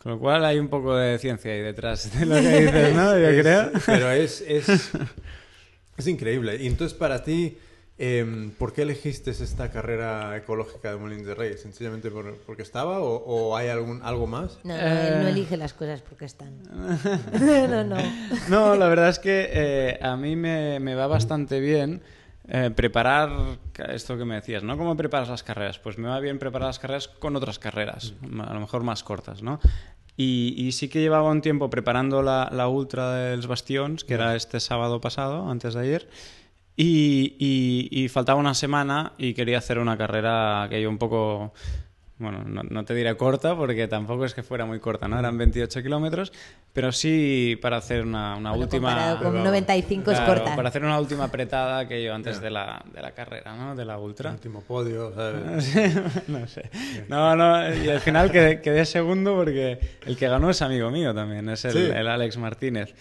Con 0.00 0.12
lo 0.12 0.18
cual 0.20 0.44
hay 0.44 0.60
un 0.60 0.68
poco 0.68 0.94
de 0.94 1.18
ciencia 1.18 1.50
ahí 1.50 1.60
detrás 1.60 2.16
de 2.16 2.24
lo 2.24 2.36
que 2.36 2.60
dices, 2.60 2.94
¿no? 2.94 3.10
Yo 3.18 3.26
es- 3.28 3.40
creo. 3.42 3.70
Pero 3.84 4.10
es, 4.12 4.40
es, 4.46 4.68
es 5.96 6.06
increíble. 6.06 6.54
Y 6.62 6.68
entonces 6.68 6.96
para 6.96 7.24
ti, 7.24 7.58
em, 7.98 8.52
¿por 8.52 8.72
qué 8.72 8.82
elegiste 8.82 9.32
esta 9.32 9.72
carrera 9.72 10.36
ecológica 10.36 10.92
de 10.92 10.96
Molins 10.96 11.26
de 11.26 11.34
Rey? 11.34 11.58
¿Sencillamente 11.58 12.12
por- 12.12 12.36
porque 12.46 12.62
estaba 12.62 13.00
o, 13.00 13.16
o 13.24 13.56
hay 13.56 13.70
algún, 13.70 14.02
algo 14.04 14.28
más? 14.28 14.60
No, 14.62 14.72
no, 14.76 14.80
él 14.80 15.18
no 15.22 15.26
Eh. 15.26 15.30
elige 15.30 15.56
las 15.56 15.72
cosas 15.74 16.00
porque 16.00 16.26
están. 16.26 16.62
no, 17.40 17.82
no. 17.82 17.96
No, 18.48 18.76
la 18.76 18.86
verdad 18.86 19.08
es 19.08 19.18
que 19.18 19.48
eh, 19.52 19.98
a 20.00 20.16
mí 20.16 20.36
me, 20.36 20.78
me 20.78 20.94
va 20.94 21.08
bastante 21.08 21.58
bien 21.58 22.02
eh, 22.48 22.70
preparar 22.74 23.30
esto 23.88 24.16
que 24.16 24.24
me 24.24 24.36
decías, 24.36 24.62
¿no? 24.62 24.76
¿Cómo 24.78 24.96
preparas 24.96 25.28
las 25.28 25.42
carreras? 25.42 25.78
Pues 25.78 25.98
me 25.98 26.08
va 26.08 26.20
bien 26.20 26.38
preparar 26.38 26.68
las 26.68 26.78
carreras 26.78 27.08
con 27.08 27.34
otras 27.36 27.58
carreras, 27.58 28.14
a 28.22 28.54
lo 28.54 28.60
mejor 28.60 28.82
más 28.82 29.02
cortas, 29.02 29.42
¿no? 29.42 29.60
Y, 30.16 30.54
y 30.56 30.72
sí 30.72 30.88
que 30.88 31.00
llevaba 31.00 31.30
un 31.30 31.42
tiempo 31.42 31.68
preparando 31.68 32.22
la, 32.22 32.48
la 32.52 32.68
ultra 32.68 33.12
de 33.14 33.36
los 33.36 33.46
Bastions, 33.46 34.02
que 34.04 34.14
era 34.14 34.34
este 34.34 34.60
sábado 34.60 35.00
pasado, 35.00 35.50
antes 35.50 35.74
de 35.74 35.80
ayer, 35.80 36.08
y, 36.74 37.34
y- 37.38 37.88
y 38.04 38.08
faltaba 38.08 38.38
una 38.40 38.54
semana 38.54 39.12
y 39.18 39.34
quería 39.34 39.58
hacer 39.58 39.78
una 39.78 39.96
carrera 39.98 40.66
que 40.70 40.80
yo 40.80 40.88
un 40.90 40.98
poco, 40.98 41.52
bueno, 42.18 42.44
no, 42.44 42.62
no 42.62 42.84
te 42.84 42.94
diré 42.94 43.14
corta 43.16 43.54
porque 43.56 43.88
tampoco 43.88 44.24
es 44.24 44.32
que 44.32 44.42
fuera 44.42 44.64
muy 44.64 44.80
corta, 44.80 45.06
¿no? 45.06 45.18
Eran 45.18 45.36
28 45.36 45.82
kilómetros, 45.82 46.32
pero 46.72 46.90
sí 46.92 47.58
para 47.60 47.76
hacer 47.76 48.02
una, 48.02 48.36
una 48.36 48.50
Bueno, 48.50 48.64
última... 48.64 49.18
con 49.22 49.44
95 49.44 50.10
es 50.12 50.16
Claro, 50.18 50.34
corta. 50.34 50.56
Para 50.56 50.68
hacer 50.70 50.82
una 50.84 50.98
última 50.98 51.24
apretada 51.24 51.86
que 51.86 52.02
yo 52.02 52.14
antes 52.14 52.40
de, 52.40 52.50
la, 52.50 52.82
de 52.94 53.02
la 53.02 53.12
carrera, 53.12 53.54
¿no? 53.54 53.74
De 53.76 53.84
la 53.84 53.98
ultra. 53.98 54.30
Último 54.32 54.62
podio, 54.62 55.12
¿sabes? 55.14 55.74
no 56.28 56.46
sé. 56.46 56.70
No, 57.08 57.36
no, 57.36 57.74
y 57.74 57.88
al 57.90 58.00
final 58.00 58.30
quedé, 58.30 58.60
quedé 58.62 58.86
segundo 58.86 59.34
porque 59.36 59.78
el 60.06 60.16
que 60.16 60.28
ganó 60.28 60.48
es 60.48 60.62
amigo 60.62 60.90
mío 60.90 61.14
también, 61.14 61.48
es 61.50 61.64
el, 61.66 61.72
Sí. 61.72 61.78
el 61.94 62.08
Alex 62.08 62.38
Martínez. 62.38 62.94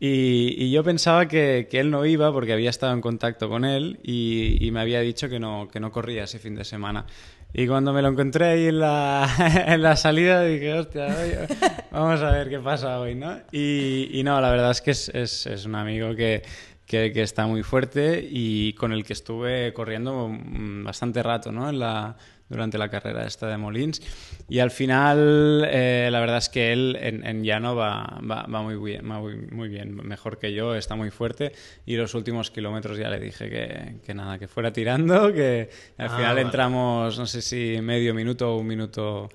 Y, 0.00 0.56
y 0.58 0.72
yo 0.72 0.82
pensaba 0.82 1.28
que, 1.28 1.68
que 1.70 1.78
él 1.78 1.88
no 1.92 2.04
iba 2.04 2.32
porque 2.32 2.52
había 2.52 2.70
estado 2.70 2.92
en 2.92 3.00
contacto 3.00 3.48
con 3.48 3.64
él 3.64 4.00
y, 4.02 4.56
y 4.66 4.70
me 4.72 4.80
había 4.80 4.98
dicho 5.00 5.28
que 5.28 5.38
no, 5.38 5.68
que 5.70 5.78
no 5.78 5.92
corría 5.92 6.24
ese 6.24 6.40
fin 6.40 6.56
de 6.56 6.64
semana. 6.64 7.06
Y 7.54 7.66
cuando 7.66 7.92
me 7.92 8.00
lo 8.00 8.08
encontré 8.08 8.46
ahí 8.46 8.66
en 8.66 8.78
la, 8.78 9.28
en 9.66 9.82
la 9.82 9.96
salida 9.96 10.42
dije, 10.42 10.72
hostia, 10.72 11.46
vamos 11.90 12.20
a 12.22 12.30
ver 12.30 12.48
qué 12.48 12.58
pasa 12.58 12.98
hoy, 12.98 13.14
¿no? 13.14 13.40
Y, 13.50 14.08
y 14.12 14.22
no, 14.22 14.40
la 14.40 14.50
verdad 14.50 14.70
es 14.70 14.80
que 14.80 14.92
es, 14.92 15.10
es, 15.10 15.46
es 15.46 15.66
un 15.66 15.74
amigo 15.74 16.14
que, 16.14 16.42
que, 16.86 17.12
que 17.12 17.22
está 17.22 17.46
muy 17.46 17.62
fuerte 17.62 18.26
y 18.26 18.72
con 18.72 18.92
el 18.92 19.04
que 19.04 19.12
estuve 19.12 19.72
corriendo 19.74 20.28
mm, 20.28 20.84
bastante 20.84 21.22
rato, 21.22 21.52
¿no? 21.52 21.68
En 21.68 21.78
la, 21.78 22.16
durante 22.52 22.78
la 22.78 22.88
carrera 22.88 23.26
esta 23.26 23.48
de 23.48 23.56
Molins. 23.56 24.00
Y 24.48 24.60
al 24.60 24.70
final, 24.70 25.66
eh, 25.68 26.08
la 26.12 26.20
verdad 26.20 26.36
es 26.38 26.48
que 26.48 26.72
él 26.72 26.96
en, 27.00 27.26
en 27.26 27.42
llano 27.42 27.74
va, 27.74 28.20
va, 28.30 28.42
va 28.46 28.62
muy 28.62 28.76
bien, 28.76 29.10
va 29.10 29.18
muy, 29.18 29.36
muy 29.50 29.68
bien, 29.68 29.96
mejor 29.96 30.38
que 30.38 30.52
yo, 30.52 30.74
está 30.76 30.94
muy 30.94 31.10
fuerte. 31.10 31.52
Y 31.86 31.96
los 31.96 32.14
últimos 32.14 32.50
kilómetros 32.50 32.96
ya 32.98 33.08
le 33.10 33.18
dije 33.18 33.50
que, 33.50 33.96
que 34.06 34.14
nada, 34.14 34.38
que 34.38 34.46
fuera 34.46 34.72
tirando, 34.72 35.32
que 35.32 35.70
al 35.98 36.06
Ah, 36.06 36.10
final 36.10 36.28
vale. 36.34 36.40
entramos, 36.42 37.18
no 37.18 37.26
sé 37.26 37.42
si 37.42 37.80
medio 37.82 38.14
minuto 38.14 38.54
o 38.54 38.58
un 38.58 38.66
minuto 38.66 39.28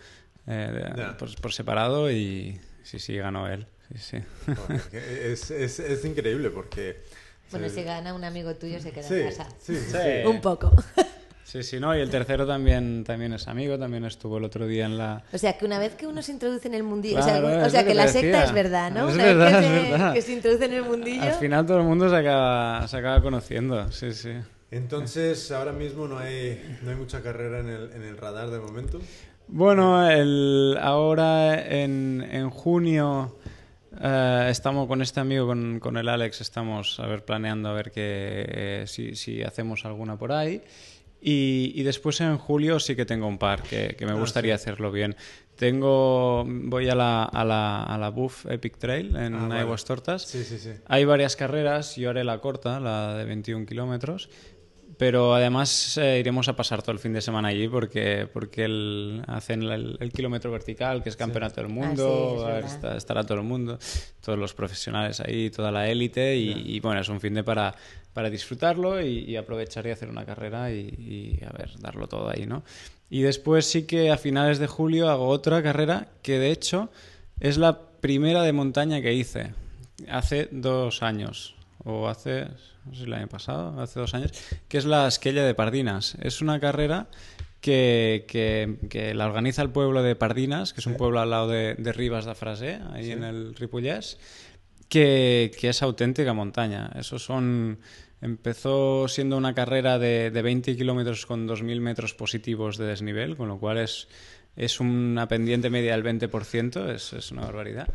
eh, 0.48 0.94
Ya. 0.96 1.18
por, 1.18 1.34
por 1.42 1.52
separado 1.52 2.10
y 2.12 2.58
sí, 2.84 3.00
sí, 3.00 3.18
ganó 3.18 3.48
él. 3.50 3.66
Sí, 3.96 3.98
sí. 4.00 4.18
Es, 4.94 5.50
es, 5.52 5.80
es 5.80 6.06
increíble 6.06 6.50
porque... 6.50 7.02
Bueno, 7.52 7.70
se- 7.70 7.76
si 7.76 7.84
gana 7.84 8.14
un 8.14 8.24
amigo 8.26 8.54
tuyo 8.56 8.80
se 8.82 8.92
queda 8.92 9.04
Sí, 9.08 9.14
en 9.16 9.30
casa. 9.30 9.48
Sí. 9.60 9.76
sí. 9.78 9.98
Un 10.28 10.42
poco. 10.42 10.72
Sí, 11.48 11.64
sí, 11.64 11.80
no, 11.80 11.98
y 11.98 12.02
el 12.02 12.10
tercero 12.10 12.46
también, 12.46 13.06
también 13.06 13.32
es 13.32 13.48
amigo, 13.48 13.80
también 13.80 14.04
estuvo 14.04 14.38
el 14.38 14.44
otro 14.44 14.68
día 14.68 14.86
en 14.86 14.98
la... 14.98 15.24
O 15.32 15.38
sea, 15.38 15.58
que 15.58 15.64
una 15.64 15.80
vez 15.80 15.96
que 15.96 16.06
uno 16.06 16.22
se 16.22 16.34
introduce 16.34 16.68
en 16.68 16.74
el 16.74 16.84
mundillo, 16.84 17.22
Claro, 17.22 17.48
o 17.48 17.70
sea, 17.70 17.84
o 17.84 17.84
que 17.84 17.92
que 17.92 17.96
la 17.96 18.10
secta 18.10 18.44
es 18.44 18.52
verdad, 18.52 18.92
¿no? 18.92 19.08
Es 19.08 19.16
una 19.16 19.24
verdad, 19.24 19.46
vez 19.46 19.56
es 19.56 19.62
que 19.62 19.86
se, 19.86 19.92
verdad. 19.92 20.14
que 20.14 20.22
se 20.22 20.34
introduce 20.34 20.66
en 20.66 20.74
el 20.74 20.84
mundillo. 20.84 21.22
Al 21.24 21.34
final 21.36 21.66
todo 21.66 21.78
el 21.78 21.86
mundo 21.86 22.10
se 22.10 22.18
acaba, 22.18 22.86
se 22.90 22.98
acaba 22.98 23.22
conociendo, 23.22 23.90
sí, 23.94 24.12
sí. 24.12 24.34
Entonces, 24.72 25.50
ahora 25.54 25.72
mismo 25.72 26.10
no 26.10 26.20
hay, 26.20 26.78
no 26.82 26.90
hay 26.92 26.98
mucha 26.98 27.22
carrera 27.22 27.60
en 27.60 27.70
el, 27.70 27.92
en 27.94 28.04
el 28.04 28.18
radar 28.18 28.50
de 28.50 28.60
momento. 28.60 29.00
Bueno, 29.48 30.06
el, 30.12 30.78
ahora 30.82 31.66
en, 31.66 32.28
en 32.30 32.50
junio 32.50 33.38
eh, 34.02 34.48
estamos 34.50 34.86
con 34.90 35.02
este 35.02 35.22
amigo, 35.22 35.48
con, 35.48 35.80
con 35.80 35.96
el 35.96 36.10
Alex, 36.10 36.42
estamos 36.42 37.00
a 37.00 37.08
ver 37.08 37.24
planeando 37.24 37.70
a 37.70 37.74
ver 37.74 37.92
que, 37.92 38.46
eh, 38.50 38.84
si, 38.86 39.16
si 39.16 39.44
hacemos 39.44 39.86
alguna 39.86 40.18
por 40.18 40.34
ahí. 40.34 40.62
Y, 41.22 41.72
y 41.76 41.84
después 41.84 42.22
en 42.22 42.38
julio 42.38 42.80
sí 42.80 42.96
que 42.96 43.06
tengo 43.06 43.28
un 43.28 43.38
par 43.38 43.64
que, 43.64 43.96
que 43.98 44.06
me 44.06 44.12
Ah, 44.12 44.16
gustaría 44.16 44.54
hacerlo 44.56 44.92
bien. 44.92 45.16
Tengo, 45.56 46.46
voy 46.48 46.88
a 46.90 46.94
la, 46.96 47.24
a 47.24 47.44
la, 47.44 47.82
a 47.84 47.98
la 47.98 48.10
Buff 48.10 48.46
Epic 48.46 48.78
Trail 48.78 49.16
en 49.16 49.34
Ah, 49.34 49.48
vale. 49.48 49.62
Aguas 49.62 49.84
Tortas. 49.86 50.22
Sí, 50.24 50.44
sí, 50.44 50.60
sí. 50.60 50.70
Hay 50.86 51.06
varias 51.06 51.36
carreras, 51.36 51.96
yo 51.96 52.12
haré 52.12 52.24
la 52.24 52.40
corta, 52.40 52.80
la 52.80 53.16
de 53.18 53.26
21 53.26 53.66
kilómetros, 53.66 54.30
pero 54.98 55.36
además 55.36 55.98
eh, 55.98 56.20
iremos 56.20 56.48
a 56.48 56.56
pasar 56.56 56.82
todo 56.82 56.92
el 56.94 57.00
fin 57.00 57.14
de 57.14 57.22
semana 57.22 57.50
allí 57.50 57.68
porque, 57.68 58.28
porque 58.32 58.66
el- 58.66 59.22
hacen 59.28 59.64
el, 59.64 59.98
el 60.00 60.12
kilómetro 60.12 60.52
vertical, 60.52 61.04
que 61.04 61.10
es 61.10 61.16
campeonato 61.16 61.62
del 61.62 61.70
mundo, 61.70 62.04
Ah, 62.08 62.30
sí, 62.32 62.36
es 62.38 62.44
verdad. 62.46 62.66
está- 62.66 62.98
estará 62.98 63.24
todo 63.24 63.38
el 63.38 63.44
mundo, 63.44 63.78
todos 64.24 64.40
los 64.40 64.54
profesionales 64.54 65.20
ahí, 65.20 65.50
toda 65.52 65.72
la 65.72 65.88
élite, 65.90 66.36
y, 66.38 66.76
y, 66.76 66.80
bueno, 66.80 67.00
es 67.02 67.10
un 67.10 67.22
fin 67.22 67.34
de 67.36 67.44
para, 67.44 67.76
para 68.14 68.30
disfrutarlo 68.30 69.02
y, 69.02 69.20
y 69.20 69.36
aprovechar 69.36 69.86
y 69.86 69.92
hacer 69.92 70.10
una 70.10 70.26
carrera 70.26 70.72
y, 70.72 70.80
y, 71.40 71.44
a 71.46 71.52
ver, 71.52 71.72
darlo 71.80 72.08
todo 72.08 72.30
ahí, 72.30 72.46
¿no? 72.48 72.64
Y 73.10 73.22
después 73.22 73.66
sí 73.66 73.84
que 73.88 74.12
a 74.12 74.18
finales 74.18 74.58
de 74.60 74.68
julio 74.68 75.10
hago 75.10 75.28
otra 75.28 75.62
carrera 75.64 76.08
que 76.24 76.40
de 76.40 76.52
hecho 76.52 76.90
es 77.40 77.58
la 77.58 77.80
primera 78.02 78.42
de 78.44 78.52
montaña 78.52 79.02
que 79.02 79.14
hice 79.14 79.54
hace 80.10 80.50
dos 80.52 81.02
años 81.04 81.56
o 81.84 82.08
hace 82.08 82.46
no 82.86 82.94
sé 82.94 83.00
si 83.00 83.04
el 83.04 83.14
año 83.14 83.28
pasado 83.28 83.80
hace 83.82 84.00
dos 84.00 84.14
años 84.14 84.32
que 84.68 84.78
es 84.78 84.86
la 84.86 85.08
Esquella 85.08 85.44
de 85.44 85.54
Pardinas 85.54 86.16
es 86.22 86.42
una 86.42 86.60
carrera 86.60 87.08
que, 87.62 88.26
que- 88.28 88.78
que 88.90 89.14
la 89.14 89.26
organiza 89.26 89.62
el 89.62 89.70
pueblo 89.70 90.04
de 90.04 90.16
Pardinas 90.16 90.74
que 90.74 90.80
es 90.82 90.86
un 90.88 90.96
pueblo 90.96 91.20
al 91.20 91.30
lado 91.30 91.48
de, 91.48 91.76
de 91.76 91.92
Ribas 91.94 92.26
de 92.26 92.36
Frasé 92.36 92.80
ahí 92.94 93.12
en 93.12 93.24
el 93.24 93.56
Ripollès 93.56 94.18
que, 94.90 95.52
que 95.60 95.68
es 95.70 95.82
auténtica 95.82 96.32
montaña. 96.34 96.92
Eso 96.96 97.20
son... 97.20 97.80
Empezó 98.22 99.08
siendo 99.10 99.36
una 99.38 99.54
carrera 99.54 100.00
de, 100.00 100.32
de 100.32 100.42
20 100.42 100.76
kilómetros 100.78 101.26
con 101.26 101.48
2.000 101.48 101.82
metros 101.82 102.14
positivos 102.16 102.78
de 102.78 102.86
desnivel, 102.86 103.36
con 103.36 103.48
lo 103.50 103.60
cual 103.60 103.78
es, 103.80 104.08
es 104.56 104.80
una 104.80 105.28
pendiente 105.28 105.70
media 105.70 105.92
del 105.96 106.04
20%, 106.04 106.90
es, 106.96 107.14
es 107.14 107.32
una 107.32 107.42
barbaridad. 107.44 107.88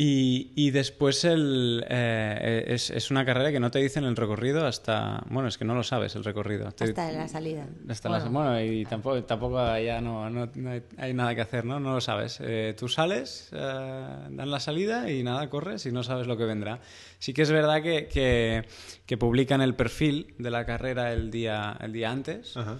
Y, 0.00 0.52
y 0.54 0.70
después 0.70 1.24
el, 1.24 1.84
eh, 1.88 2.64
es, 2.68 2.90
es 2.90 3.10
una 3.10 3.24
carrera 3.24 3.50
que 3.50 3.58
no 3.58 3.72
te 3.72 3.80
dicen 3.80 4.04
el 4.04 4.14
recorrido 4.14 4.64
hasta... 4.64 5.24
Bueno, 5.28 5.48
es 5.48 5.58
que 5.58 5.64
no 5.64 5.74
lo 5.74 5.82
sabes 5.82 6.14
el 6.14 6.22
recorrido. 6.22 6.70
Te- 6.70 6.84
Hasta 6.84 7.10
la 7.10 7.26
salida. 7.26 7.66
hasta 7.88 8.08
Bueno. 8.08 8.30
bueno, 8.30 8.62
y 8.62 8.84
tampoco, 8.84 9.24
tampoco 9.24 9.56
ya 9.78 10.00
no, 10.00 10.30
no- 10.30 10.48
no 10.54 10.70
hay, 10.70 10.82
hay 10.98 11.14
nada 11.14 11.34
que 11.34 11.40
hacer, 11.40 11.64
¿no? 11.64 11.80
No 11.80 11.94
lo 11.94 12.00
sabes. 12.00 12.38
Eh, 12.40 12.76
tú 12.78 12.86
sales, 12.86 13.48
eh, 13.52 13.56
dan 13.58 14.50
la 14.52 14.60
salida 14.60 15.10
y 15.10 15.24
nada, 15.24 15.50
corres 15.50 15.84
y 15.84 15.90
no 15.90 16.04
sabes 16.04 16.28
lo 16.28 16.36
que 16.36 16.44
vendrá. 16.44 16.78
Sí 17.18 17.32
que 17.34 17.42
es 17.42 17.50
verdad 17.50 17.82
que, 17.82 18.06
que, 18.06 18.68
que 19.04 19.16
publican 19.18 19.60
el 19.62 19.74
perfil 19.74 20.32
de 20.38 20.50
la 20.52 20.64
carrera 20.64 21.12
el 21.12 21.32
día, 21.32 21.76
el 21.80 21.92
día 21.92 22.12
antes, 22.12 22.56
Ajá. 22.56 22.78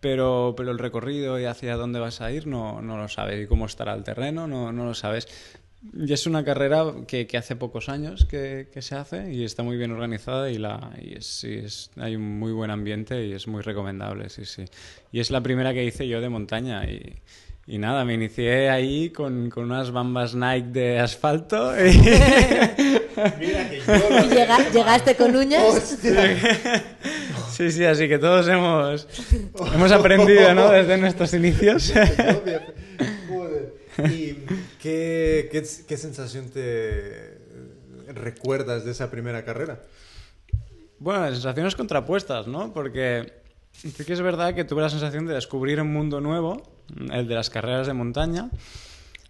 pero, 0.00 0.54
pero 0.56 0.70
el 0.70 0.78
recorrido 0.78 1.38
y 1.38 1.44
hacia 1.44 1.76
dónde 1.76 2.00
vas 2.00 2.22
a 2.22 2.32
ir 2.32 2.46
no, 2.46 2.80
no 2.80 2.96
lo 2.96 3.08
sabes. 3.08 3.44
Y 3.44 3.46
cómo 3.46 3.66
estará 3.66 3.92
el 3.92 4.02
terreno 4.02 4.46
no, 4.46 4.72
no 4.72 4.86
lo 4.86 4.94
sabes. 4.94 5.28
Y 5.92 6.12
es 6.12 6.26
una 6.26 6.44
carrera 6.44 6.84
que, 7.06 7.26
que 7.26 7.36
hace 7.36 7.56
pocos 7.56 7.88
años 7.88 8.24
que, 8.24 8.68
que 8.72 8.80
se 8.80 8.94
hace 8.94 9.32
y 9.32 9.44
está 9.44 9.62
muy 9.62 9.76
bien 9.76 9.90
organizada 9.92 10.50
y, 10.50 10.58
la, 10.58 10.90
y 11.00 11.18
es, 11.18 11.26
sí, 11.26 11.52
es- 11.62 11.90
hay 11.96 12.16
un 12.16 12.38
muy 12.38 12.52
buen 12.52 12.70
ambiente 12.70 13.24
y 13.26 13.32
es 13.32 13.46
muy 13.46 13.60
recomendable, 13.62 14.28
sí, 14.30 14.44
sí. 14.46 14.64
Y 15.12 15.20
es 15.20 15.30
la 15.30 15.42
primera 15.42 15.74
que 15.74 15.84
hice 15.84 16.08
yo 16.08 16.20
de 16.22 16.28
montaña 16.30 16.84
y, 16.90 17.16
y 17.66 17.78
nada, 17.78 18.04
me 18.04 18.14
inicié 18.14 18.70
ahí 18.70 19.10
con, 19.10 19.50
con 19.50 19.64
unas 19.64 19.90
bambas 19.90 20.34
Nike 20.34 20.68
de 20.70 21.00
asfalto 21.00 21.74
y... 21.78 21.92
Mira 23.38 23.70
que 23.70 23.80
yo 23.86 24.24
¿Y 24.24 24.28
llega- 24.34 24.70
llegaste 24.70 25.14
con 25.16 25.36
uñas? 25.36 25.98
Sí, 27.52 27.70
sí, 27.70 27.84
así 27.84 28.08
que 28.08 28.18
todos 28.18 28.48
hemos, 28.48 29.06
hemos 29.74 29.92
aprendido, 29.92 30.54
¿no? 30.54 30.70
Desde 30.70 30.96
nuestros 30.96 31.32
inicios. 31.34 31.92
Joder. 33.28 33.74
¿Y 34.10 34.34
qué, 34.84 35.48
qué, 35.88 35.96
sensación 35.96 36.50
te 36.50 37.38
recuerdas 38.08 38.84
de 38.84 38.90
esa 38.90 39.10
primera 39.10 39.42
carrera? 39.42 39.80
Bueno, 40.98 41.26
sensaciones 41.30 41.74
contrapuestas, 41.74 42.46
¿no? 42.46 42.72
Porque 42.74 43.32
sí 43.72 44.04
que 44.04 44.12
es 44.12 44.20
verdad 44.20 44.54
que 44.54 44.64
tuve 44.64 44.82
la 44.82 44.90
sensación 44.90 45.26
de 45.26 45.34
descubrir 45.34 45.80
un 45.80 45.90
mundo 45.90 46.20
nuevo, 46.20 46.62
el 47.10 47.26
de 47.26 47.34
las 47.34 47.48
carreras 47.48 47.86
de 47.86 47.94
montaña, 47.94 48.50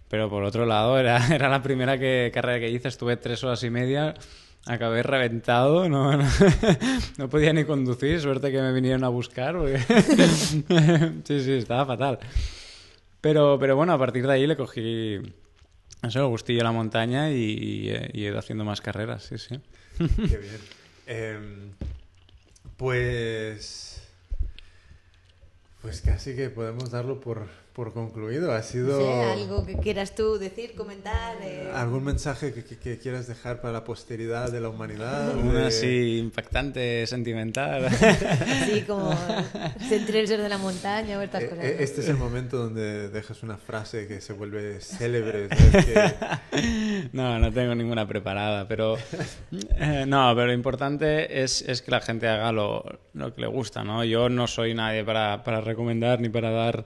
pero 0.09 0.29
por 0.29 0.43
otro 0.43 0.65
lado 0.65 0.99
era, 0.99 1.25
era 1.33 1.47
la 1.47 1.63
primera 1.63 1.97
que, 1.97 2.31
carrera 2.33 2.59
que 2.59 2.69
hice, 2.69 2.89
estuve 2.89 3.15
tres 3.15 3.41
horas 3.45 3.63
y 3.63 3.69
media, 3.69 4.13
acabé 4.65 5.03
reventado, 5.03 5.87
no, 5.87 6.17
no, 7.17 7.29
podía 7.29 7.53
ni 7.53 7.63
conducir, 7.63 8.19
suerte 8.19 8.51
que 8.51 8.61
me 8.61 8.73
vinieron 8.73 9.05
a 9.05 9.09
buscar, 9.09 9.55
sí, 11.23 11.39
sí, 11.39 11.51
estaba 11.53 11.85
fatal. 11.85 12.19
Pero, 13.21 13.57
pero 13.57 13.77
bueno, 13.77 13.93
a 13.93 13.97
partir 13.97 14.27
de 14.27 14.33
ahí 14.33 14.45
le 14.45 14.57
cogí 14.57 15.19
eso, 16.03 16.27
gustillo 16.29 16.63
la 16.63 16.71
montaña 16.71 17.31
y, 17.31 17.35
y 17.35 17.89
he- 17.89 18.11
y 18.13 18.25
he 18.25 18.29
ido 18.29 18.39
haciendo 18.39 18.63
más 18.65 18.81
carreras, 18.81 19.23
sí, 19.23 19.37
sí. 19.37 19.59
Qué 19.97 20.37
bien. 20.37 20.59
Em, 21.07 21.71
pues. 22.77 24.01
Pues 25.81 26.01
casi 26.01 26.35
que 26.35 26.49
podemos 26.49 26.89
darlo 26.89 27.19
por, 27.19 27.47
por 27.75 27.91
concluido. 27.91 28.53
Ha 28.53 28.59
No 28.59 28.63
sido. 28.63 28.97
sé, 29.01 29.23
algo 29.33 29.65
que 29.65 29.75
quieras 29.75 30.15
tú 30.15 30.37
decir, 30.39 30.75
comentar. 30.75 31.35
eh. 31.43 31.69
¿Algún 31.73 32.05
mensaje 32.05 32.53
que, 32.53 32.63
que- 32.63 32.77
que 32.77 32.97
quieras 32.97 33.27
dejar 33.27 33.59
para 33.59 33.73
la 33.73 33.83
posteridad 33.83 34.49
de 34.49 34.61
la 34.61 34.69
humanidad? 34.69 35.35
Una 35.35 35.59
De- 35.61 35.65
así 35.67 36.17
impactante, 36.19 37.05
sentimental. 37.05 37.85
Así 37.85 38.81
como 38.87 39.13
Sentinels 39.89 40.29
de 40.29 40.47
la 40.49 40.57
montaña 40.57 41.19
o 41.19 41.21
estas 41.21 41.43
Eh, 41.43 41.49
cosas. 41.49 41.65
eh, 41.65 41.75
¿no? 41.77 41.83
Este 41.83 41.99
es 42.01 42.07
el 42.07 42.15
momento 42.17 42.57
donde 42.57 43.09
dejas 43.09 43.43
una 43.43 43.57
frase 43.57 44.07
que 44.07 44.21
se 44.21 44.31
vuelve 44.33 44.79
célebre. 44.79 45.49
No, 47.11 47.37
no 47.39 47.51
tengo 47.51 47.75
ninguna 47.75 48.07
preparada, 48.07 48.67
pero 48.67 48.97
eh, 49.77 50.05
no, 50.07 50.31
pero 50.35 50.47
lo 50.47 50.53
importante 50.53 51.43
es, 51.43 51.61
es 51.61 51.81
que 51.81 51.91
la 51.91 51.99
gente 52.01 52.27
haga 52.27 52.51
lo, 52.51 52.83
lo 53.13 53.33
que 53.33 53.41
le 53.41 53.47
gusta, 53.47 53.83
¿no? 53.83 54.03
Yo 54.05 54.29
no 54.29 54.47
soy 54.47 54.73
nadie 54.73 55.03
para, 55.03 55.43
para 55.43 55.61
recomendar 55.61 56.21
ni 56.21 56.29
para 56.29 56.51
dar 56.51 56.85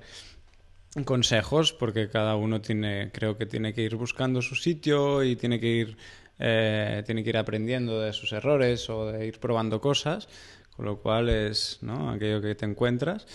consejos, 1.05 1.73
porque 1.73 2.09
cada 2.09 2.35
uno 2.35 2.61
tiene, 2.61 3.11
creo 3.11 3.37
que 3.37 3.45
tiene 3.45 3.73
que 3.73 3.81
ir 3.81 3.95
buscando 3.95 4.41
su 4.41 4.55
sitio 4.55 5.23
y 5.23 5.35
tiene 5.35 5.59
que 5.59 5.67
ir, 5.67 5.97
eh, 6.39 7.03
tiene 7.05 7.23
que 7.23 7.29
ir 7.29 7.37
aprendiendo 7.37 7.99
de 8.01 8.13
sus 8.13 8.31
errores 8.31 8.89
o 8.89 9.05
de 9.07 9.27
ir 9.27 9.39
probando 9.39 9.81
cosas, 9.81 10.27
con 10.75 10.85
lo 10.85 10.99
cual 10.99 11.29
es 11.29 11.79
¿no? 11.81 12.09
aquello 12.09 12.41
que 12.41 12.55
te 12.55 12.65
encuentras. 12.65 13.27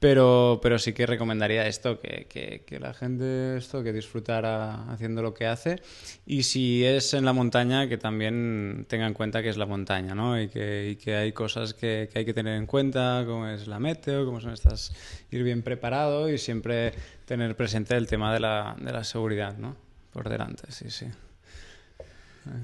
Pero, 0.00 0.60
pero 0.62 0.78
sí 0.78 0.92
que 0.92 1.06
recomendaría 1.06 1.66
esto, 1.66 1.98
que, 1.98 2.26
que, 2.28 2.62
que 2.64 2.78
la 2.78 2.94
gente 2.94 3.56
esto, 3.56 3.82
que 3.82 3.92
disfrutara 3.92 4.88
haciendo 4.92 5.22
lo 5.22 5.34
que 5.34 5.46
hace. 5.46 5.82
Y 6.24 6.44
si 6.44 6.84
es 6.84 7.14
en 7.14 7.24
la 7.24 7.32
montaña, 7.32 7.88
que 7.88 7.98
también 7.98 8.86
tenga 8.88 9.06
en 9.08 9.14
cuenta 9.14 9.42
que 9.42 9.48
es 9.48 9.56
la 9.56 9.66
montaña, 9.66 10.14
¿no? 10.14 10.40
Y 10.40 10.48
que, 10.48 10.90
y 10.90 10.96
que 10.96 11.16
hay 11.16 11.32
cosas 11.32 11.74
que, 11.74 12.08
hay 12.14 12.24
que 12.24 12.32
tener 12.32 12.56
en 12.56 12.66
cuenta, 12.66 13.24
como 13.26 13.48
es 13.48 13.66
la 13.66 13.80
meteo, 13.80 14.24
como 14.24 14.40
son 14.40 14.52
estas, 14.52 14.92
ir 15.32 15.42
bien 15.42 15.62
preparado 15.62 16.30
y 16.30 16.38
siempre 16.38 16.92
tener 17.24 17.56
presente 17.56 17.96
el 17.96 18.06
tema 18.06 18.32
de 18.32 18.38
la, 18.38 18.76
de 18.78 18.92
la 18.92 19.02
seguridad, 19.02 19.58
¿no? 19.58 19.76
Por 20.12 20.28
delante, 20.28 20.70
sí, 20.70 20.90
sí. 20.90 21.06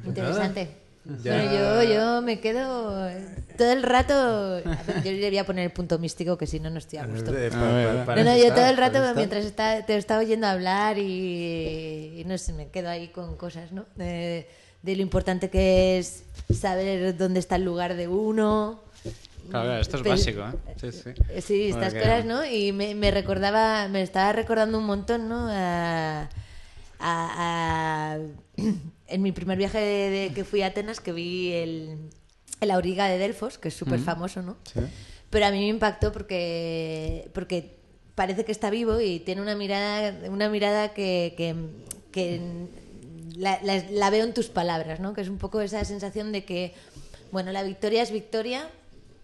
Interesante. 0.05 0.84
Ya- 1.22 1.35
Bueno, 1.36 1.52
yo, 1.52 1.94
yo 1.94 2.22
me 2.22 2.40
quedo 2.40 3.09
todo 3.59 3.72
el 3.72 3.82
rato. 3.82 4.60
Yo 5.05 5.12
le 5.12 5.28
voy 5.28 5.39
a 5.39 5.44
poner 5.44 5.64
el 5.66 5.70
punto 5.70 5.98
místico, 5.98 6.39
que 6.39 6.47
si 6.47 6.60
no, 6.60 6.70
no 6.70 6.78
estoy 6.78 6.98
a 6.98 7.06
gusto. 7.06 7.36
Eh, 7.36 7.51
pa- 7.51 7.59
A 7.70 7.72
ver, 7.74 7.97
pa- 7.98 8.05
para 8.06 8.24
No, 8.24 8.31
no, 8.31 8.36
yo 8.39 8.44
está, 8.44 8.55
todo 8.56 8.66
el 8.66 8.76
rato, 8.78 8.98
mientras 9.14 9.44
está, 9.44 9.85
te 9.85 9.97
estaba 9.97 10.20
oyendo 10.20 10.47
hablar 10.47 10.97
y, 10.98 12.14
y 12.20 12.24
no 12.26 12.39
sé, 12.39 12.55
me 12.55 12.68
quedo 12.68 12.89
ahí 12.89 13.09
con 13.09 13.36
cosas, 13.36 13.70
¿no? 13.72 13.85
De, 13.97 14.48
de 14.82 14.97
lo 14.97 15.02
importante 15.02 15.51
que 15.51 15.98
es 15.98 16.24
saber 16.59 17.16
dónde 17.18 17.39
está 17.40 17.56
el 17.56 17.64
lugar 17.64 17.97
de 17.97 18.09
uno. 18.09 18.81
Claro, 19.51 19.66
claro, 19.66 19.81
esto 19.82 19.97
es 19.98 20.02
Pero- 20.02 20.14
básico, 20.14 20.40
¿eh? 20.40 20.74
Sí, 20.81 20.90
sí. 20.93 21.10
Eh, 21.28 21.40
Sí, 21.43 21.68
estas 21.68 21.93
Porque- 21.93 22.01
cosas, 22.01 22.24
¿no? 22.24 22.47
Y 22.47 22.72
me, 22.72 22.94
me 22.94 23.10
recordaba, 23.10 23.89
me 23.89 24.01
estaba 24.01 24.32
recordando 24.32 24.78
un 24.78 24.86
montón, 24.86 25.28
¿no? 25.28 25.48
A, 25.51 26.31
a- 26.98 28.14
a- 28.14 28.18
en 29.09 29.22
mi 29.22 29.32
primer 29.32 29.59
viaje 29.59 29.78
de, 29.78 30.10
de 30.10 30.32
que 30.35 30.44
fui 30.44 30.62
a 30.62 30.66
Atenas, 30.68 31.01
que 31.01 31.12
vi 31.12 31.52
el, 31.52 31.97
el 32.60 32.70
Auriga 32.70 33.06
de 33.09 33.18
Delfos, 33.18 33.59
que 33.59 33.68
es 33.68 33.74
súper 33.74 33.98
famoso, 34.05 34.43
¿no? 34.43 34.56
Sí. 34.72 34.81
Pero 35.31 35.47
a 35.47 35.51
mí 35.51 35.59
me 35.59 35.68
impactó 35.68 36.12
porque, 36.12 37.28
porque 37.35 37.76
parece 38.14 38.44
que 38.44 38.52
está 38.52 38.70
vivo 38.70 39.01
y 39.01 39.18
tiene 39.20 39.43
una 39.43 39.56
mirada, 39.56 40.28
una 40.31 40.48
mirada 40.48 40.94
que, 40.94 41.35
que, 41.36 41.55
que 42.12 42.40
la, 43.36 43.59
la- 43.62 43.85
la 43.90 44.10
veo 44.10 44.24
en 44.24 44.32
tus 44.35 44.47
palabras, 44.48 45.01
¿no? 45.01 45.12
Que 45.14 45.22
es 45.22 45.28
un 45.28 45.39
poco 45.39 45.60
esa 45.60 45.85
sensación 45.85 46.31
de 46.32 46.44
que, 46.44 46.72
bueno, 47.32 47.51
la 47.52 47.62
victoria 47.64 48.02
es 48.02 48.12
victoria, 48.12 48.68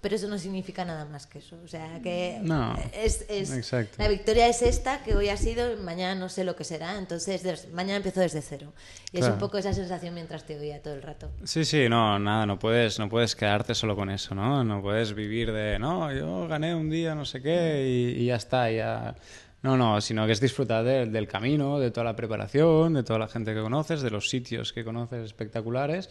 pero 0.01 0.17
eso 0.17 0.29
no 0.29 0.39
significa 0.39 0.85
nada 0.85 1.05
más 1.05 1.27
que 1.27 1.39
eso. 1.41 1.57
O 1.65 1.69
sea, 1.69 2.01
que 2.03 2.39
No, 2.43 2.75
es, 2.95 3.25
es- 3.29 3.53
exacto. 3.53 3.97
la 3.99 4.09
victoria 4.09 4.47
es 4.49 4.63
esta, 4.63 5.03
que 5.03 5.15
hoy 5.15 5.29
ha 5.29 5.37
sido, 5.37 5.77
mañana 5.83 6.15
no 6.19 6.29
sé 6.29 6.45
lo 6.45 6.57
que 6.57 6.65
será, 6.65 6.97
entonces 6.99 7.43
des- 7.43 7.71
mañana 7.73 7.97
empiezo 7.97 8.21
desde 8.21 8.41
cero. 8.43 8.73
Y 9.13 9.19
es 9.19 9.27
un 9.27 9.39
poco 9.39 9.59
esa 9.59 9.73
sensación 9.75 10.15
mientras 10.15 10.45
te 10.47 10.59
oía 10.59 10.81
todo 10.83 10.95
el 10.95 11.03
rato. 11.03 11.31
Sí, 11.45 11.65
sí, 11.65 11.89
no, 11.89 12.19
nada, 12.19 12.47
no 12.47 12.59
puedes, 12.59 12.99
no 12.99 13.09
puedes 13.09 13.37
quedarte 13.37 13.75
solo 13.75 13.95
con 13.95 14.11
eso, 14.11 14.35
¿no? 14.35 14.65
No 14.65 14.81
puedes 14.83 15.15
vivir 15.15 15.53
de, 15.53 15.79
no, 15.79 16.13
yo 16.13 16.47
gané 16.49 16.75
un 16.75 16.89
día, 16.91 17.15
no 17.15 17.25
sé 17.25 17.43
qué, 17.43 17.87
y, 18.17 18.23
y 18.23 18.27
ya 18.27 18.37
está, 18.37 18.71
ya... 18.71 19.15
No, 19.63 19.77
no, 19.77 20.01
sino 20.01 20.25
que 20.25 20.33
es 20.33 20.41
disfrutar 20.41 20.83
de- 20.85 21.05
del 21.05 21.29
camino, 21.29 21.79
de 21.79 21.91
toda 21.91 22.05
la 22.05 22.17
preparación, 22.17 22.95
de 22.95 23.03
toda 23.03 23.19
la 23.19 23.29
gente 23.29 23.53
que 23.53 23.61
conoces, 23.61 24.01
de 24.01 24.09
los 24.11 24.31
sitios 24.31 24.73
que 24.73 24.85
conoces 24.85 25.23
espectaculares. 25.23 26.09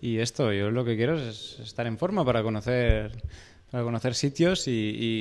Y 0.00 0.18
esto, 0.18 0.52
yo 0.52 0.70
lo 0.70 0.84
que 0.84 0.96
quiero 0.96 1.18
es 1.18 1.58
estar 1.60 1.86
en 1.86 1.98
forma 1.98 2.24
para 2.24 2.42
conocer, 2.42 3.22
para 3.70 3.84
conocer 3.84 4.14
sitios 4.14 4.66
y, 4.66 4.70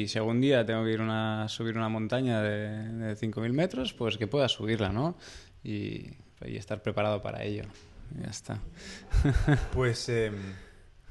y 0.04 0.08
si 0.08 0.18
algún 0.18 0.40
día 0.40 0.66
tengo 0.66 0.84
que 0.86 0.92
ir 0.92 1.02
una, 1.02 1.48
subir 1.50 1.78
una 1.78 1.90
montaña 1.90 2.42
de, 2.42 2.90
de 2.90 3.16
5.000 3.16 3.52
metros, 3.52 3.94
pues 3.94 4.18
que 4.18 4.28
pueda 4.28 4.48
subirla, 4.48 4.90
¿no? 4.90 5.18
Y, 5.64 6.12
y 6.46 6.56
estar 6.56 6.82
preparado 6.82 7.22
para 7.22 7.44
ello. 7.44 7.64
Ya 8.22 8.30
está. 8.30 8.60
Pues 9.74 10.10
em, 10.10 10.36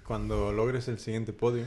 cuando 0.04 0.52
logres 0.52 0.88
el 0.88 0.98
siguiente 0.98 1.32
podio, 1.32 1.64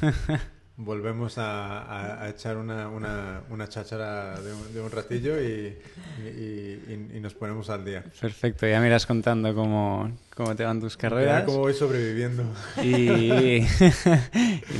volvemos 0.76 1.38
a, 1.38 1.82
a- 1.82 2.22
a 2.24 2.28
echar 2.28 2.56
una, 2.56 2.88
una, 2.88 3.42
una 3.50 3.68
cháchara 3.68 4.40
de 4.40 4.52
un, 4.52 4.74
de 4.74 4.80
un 4.80 4.90
ratillo 4.90 5.40
y, 5.40 5.76
y- 6.24 6.28
y- 6.28 7.10
y 7.14 7.20
nos 7.20 7.34
ponemos 7.34 7.70
al 7.70 7.84
día. 7.84 8.04
Perfecto, 8.20 8.66
ya 8.66 8.80
me 8.80 8.88
irás 8.88 9.06
contando 9.06 9.54
cómo, 9.54 10.10
cómo 10.34 10.56
te 10.56 10.64
van 10.64 10.80
tus 10.80 10.96
carreras. 10.96 11.44
cómo 11.44 11.58
voy 11.58 11.74
sobreviviendo. 11.74 12.44
Y, 12.82 13.60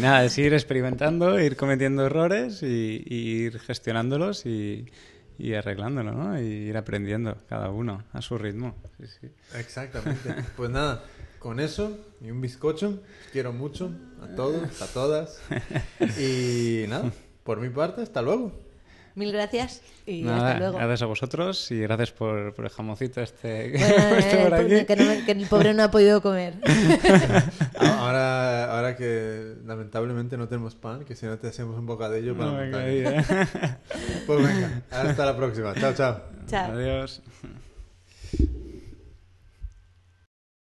nada, 0.01 0.25
es 0.25 0.37
ir 0.39 0.53
experimentando, 0.53 1.39
ir 1.41 1.57
cometiendo 1.57 2.05
errores 2.07 2.63
y, 2.63 3.05
ir 3.09 3.59
gestionándolos 3.61 4.47
y, 4.47 4.87
y 5.39 5.55
arreglándolo, 5.55 6.13
¿no? 6.13 6.41
Y 6.41 6.45
ir 6.45 6.77
aprendiendo 6.77 7.37
cada 7.49 7.71
uno 7.71 8.03
a 8.13 8.21
su 8.21 8.37
ritmo. 8.39 8.75
Sí, 9.01 9.07
sí. 9.21 9.29
Exactamente. 9.59 10.35
Pues 10.57 10.71
nada, 10.71 11.05
con 11.45 11.61
eso 11.61 11.93
y 12.23 12.31
un 12.31 12.41
bizcocho, 12.41 13.03
quiero 13.31 13.53
mucho 13.53 13.91
a 14.23 14.35
todos, 14.35 14.81
a 14.81 14.87
todas. 14.87 15.41
Y 16.19 16.87
nada, 16.89 17.13
por 17.43 17.61
mi 17.61 17.69
parte, 17.69 18.01
hasta 18.01 18.23
luego. 18.23 18.65
Mil 19.15 19.31
gracias 19.31 19.83
y 20.07 20.23
Nada, 20.23 20.39
hasta 20.49 20.59
luego. 20.59 20.79
gracias 20.79 21.03
a 21.03 21.07
vosotros 21.07 21.71
y 21.71 21.79
gracias 21.81 22.11
por, 22.13 22.53
por 22.55 22.65
el 22.65 22.71
jamoncito 22.71 23.21
este 23.21 23.71
que 23.73 23.79
Bueno, 23.79 24.17
eh, 24.19 24.47
por 24.49 24.59
el- 24.59 24.79
aquí. 24.79 24.87
que, 24.87 24.97
no 24.97 25.05
me- 25.05 25.25
que 25.27 25.33
el 25.33 25.47
pobre 25.47 25.75
no 25.75 25.83
ha 25.85 25.91
podido 25.91 26.21
comer. 26.23 26.55
Ahora, 27.79 28.75
ahora 28.75 28.97
que 28.97 29.55
lamentablemente 29.67 30.37
no 30.39 30.49
tenemos 30.49 30.75
pan, 30.75 31.05
que 31.05 31.15
si 31.15 31.27
no 31.27 31.39
te 31.39 31.49
hacemos 31.49 31.79
un 31.79 31.85
bocadillo 31.87 32.37
para 32.37 32.51
No 32.53 32.57
me 32.57 32.63
montaña. 32.71 33.25
caía. 33.27 33.79
Pues 34.27 34.39
venga, 34.47 34.83
hasta 34.91 35.27
la 35.27 35.37
próxima. 35.37 35.75
Chao, 35.75 35.93
chao. 35.95 36.21
Chao. 36.49 36.73
Adiós. 36.73 37.23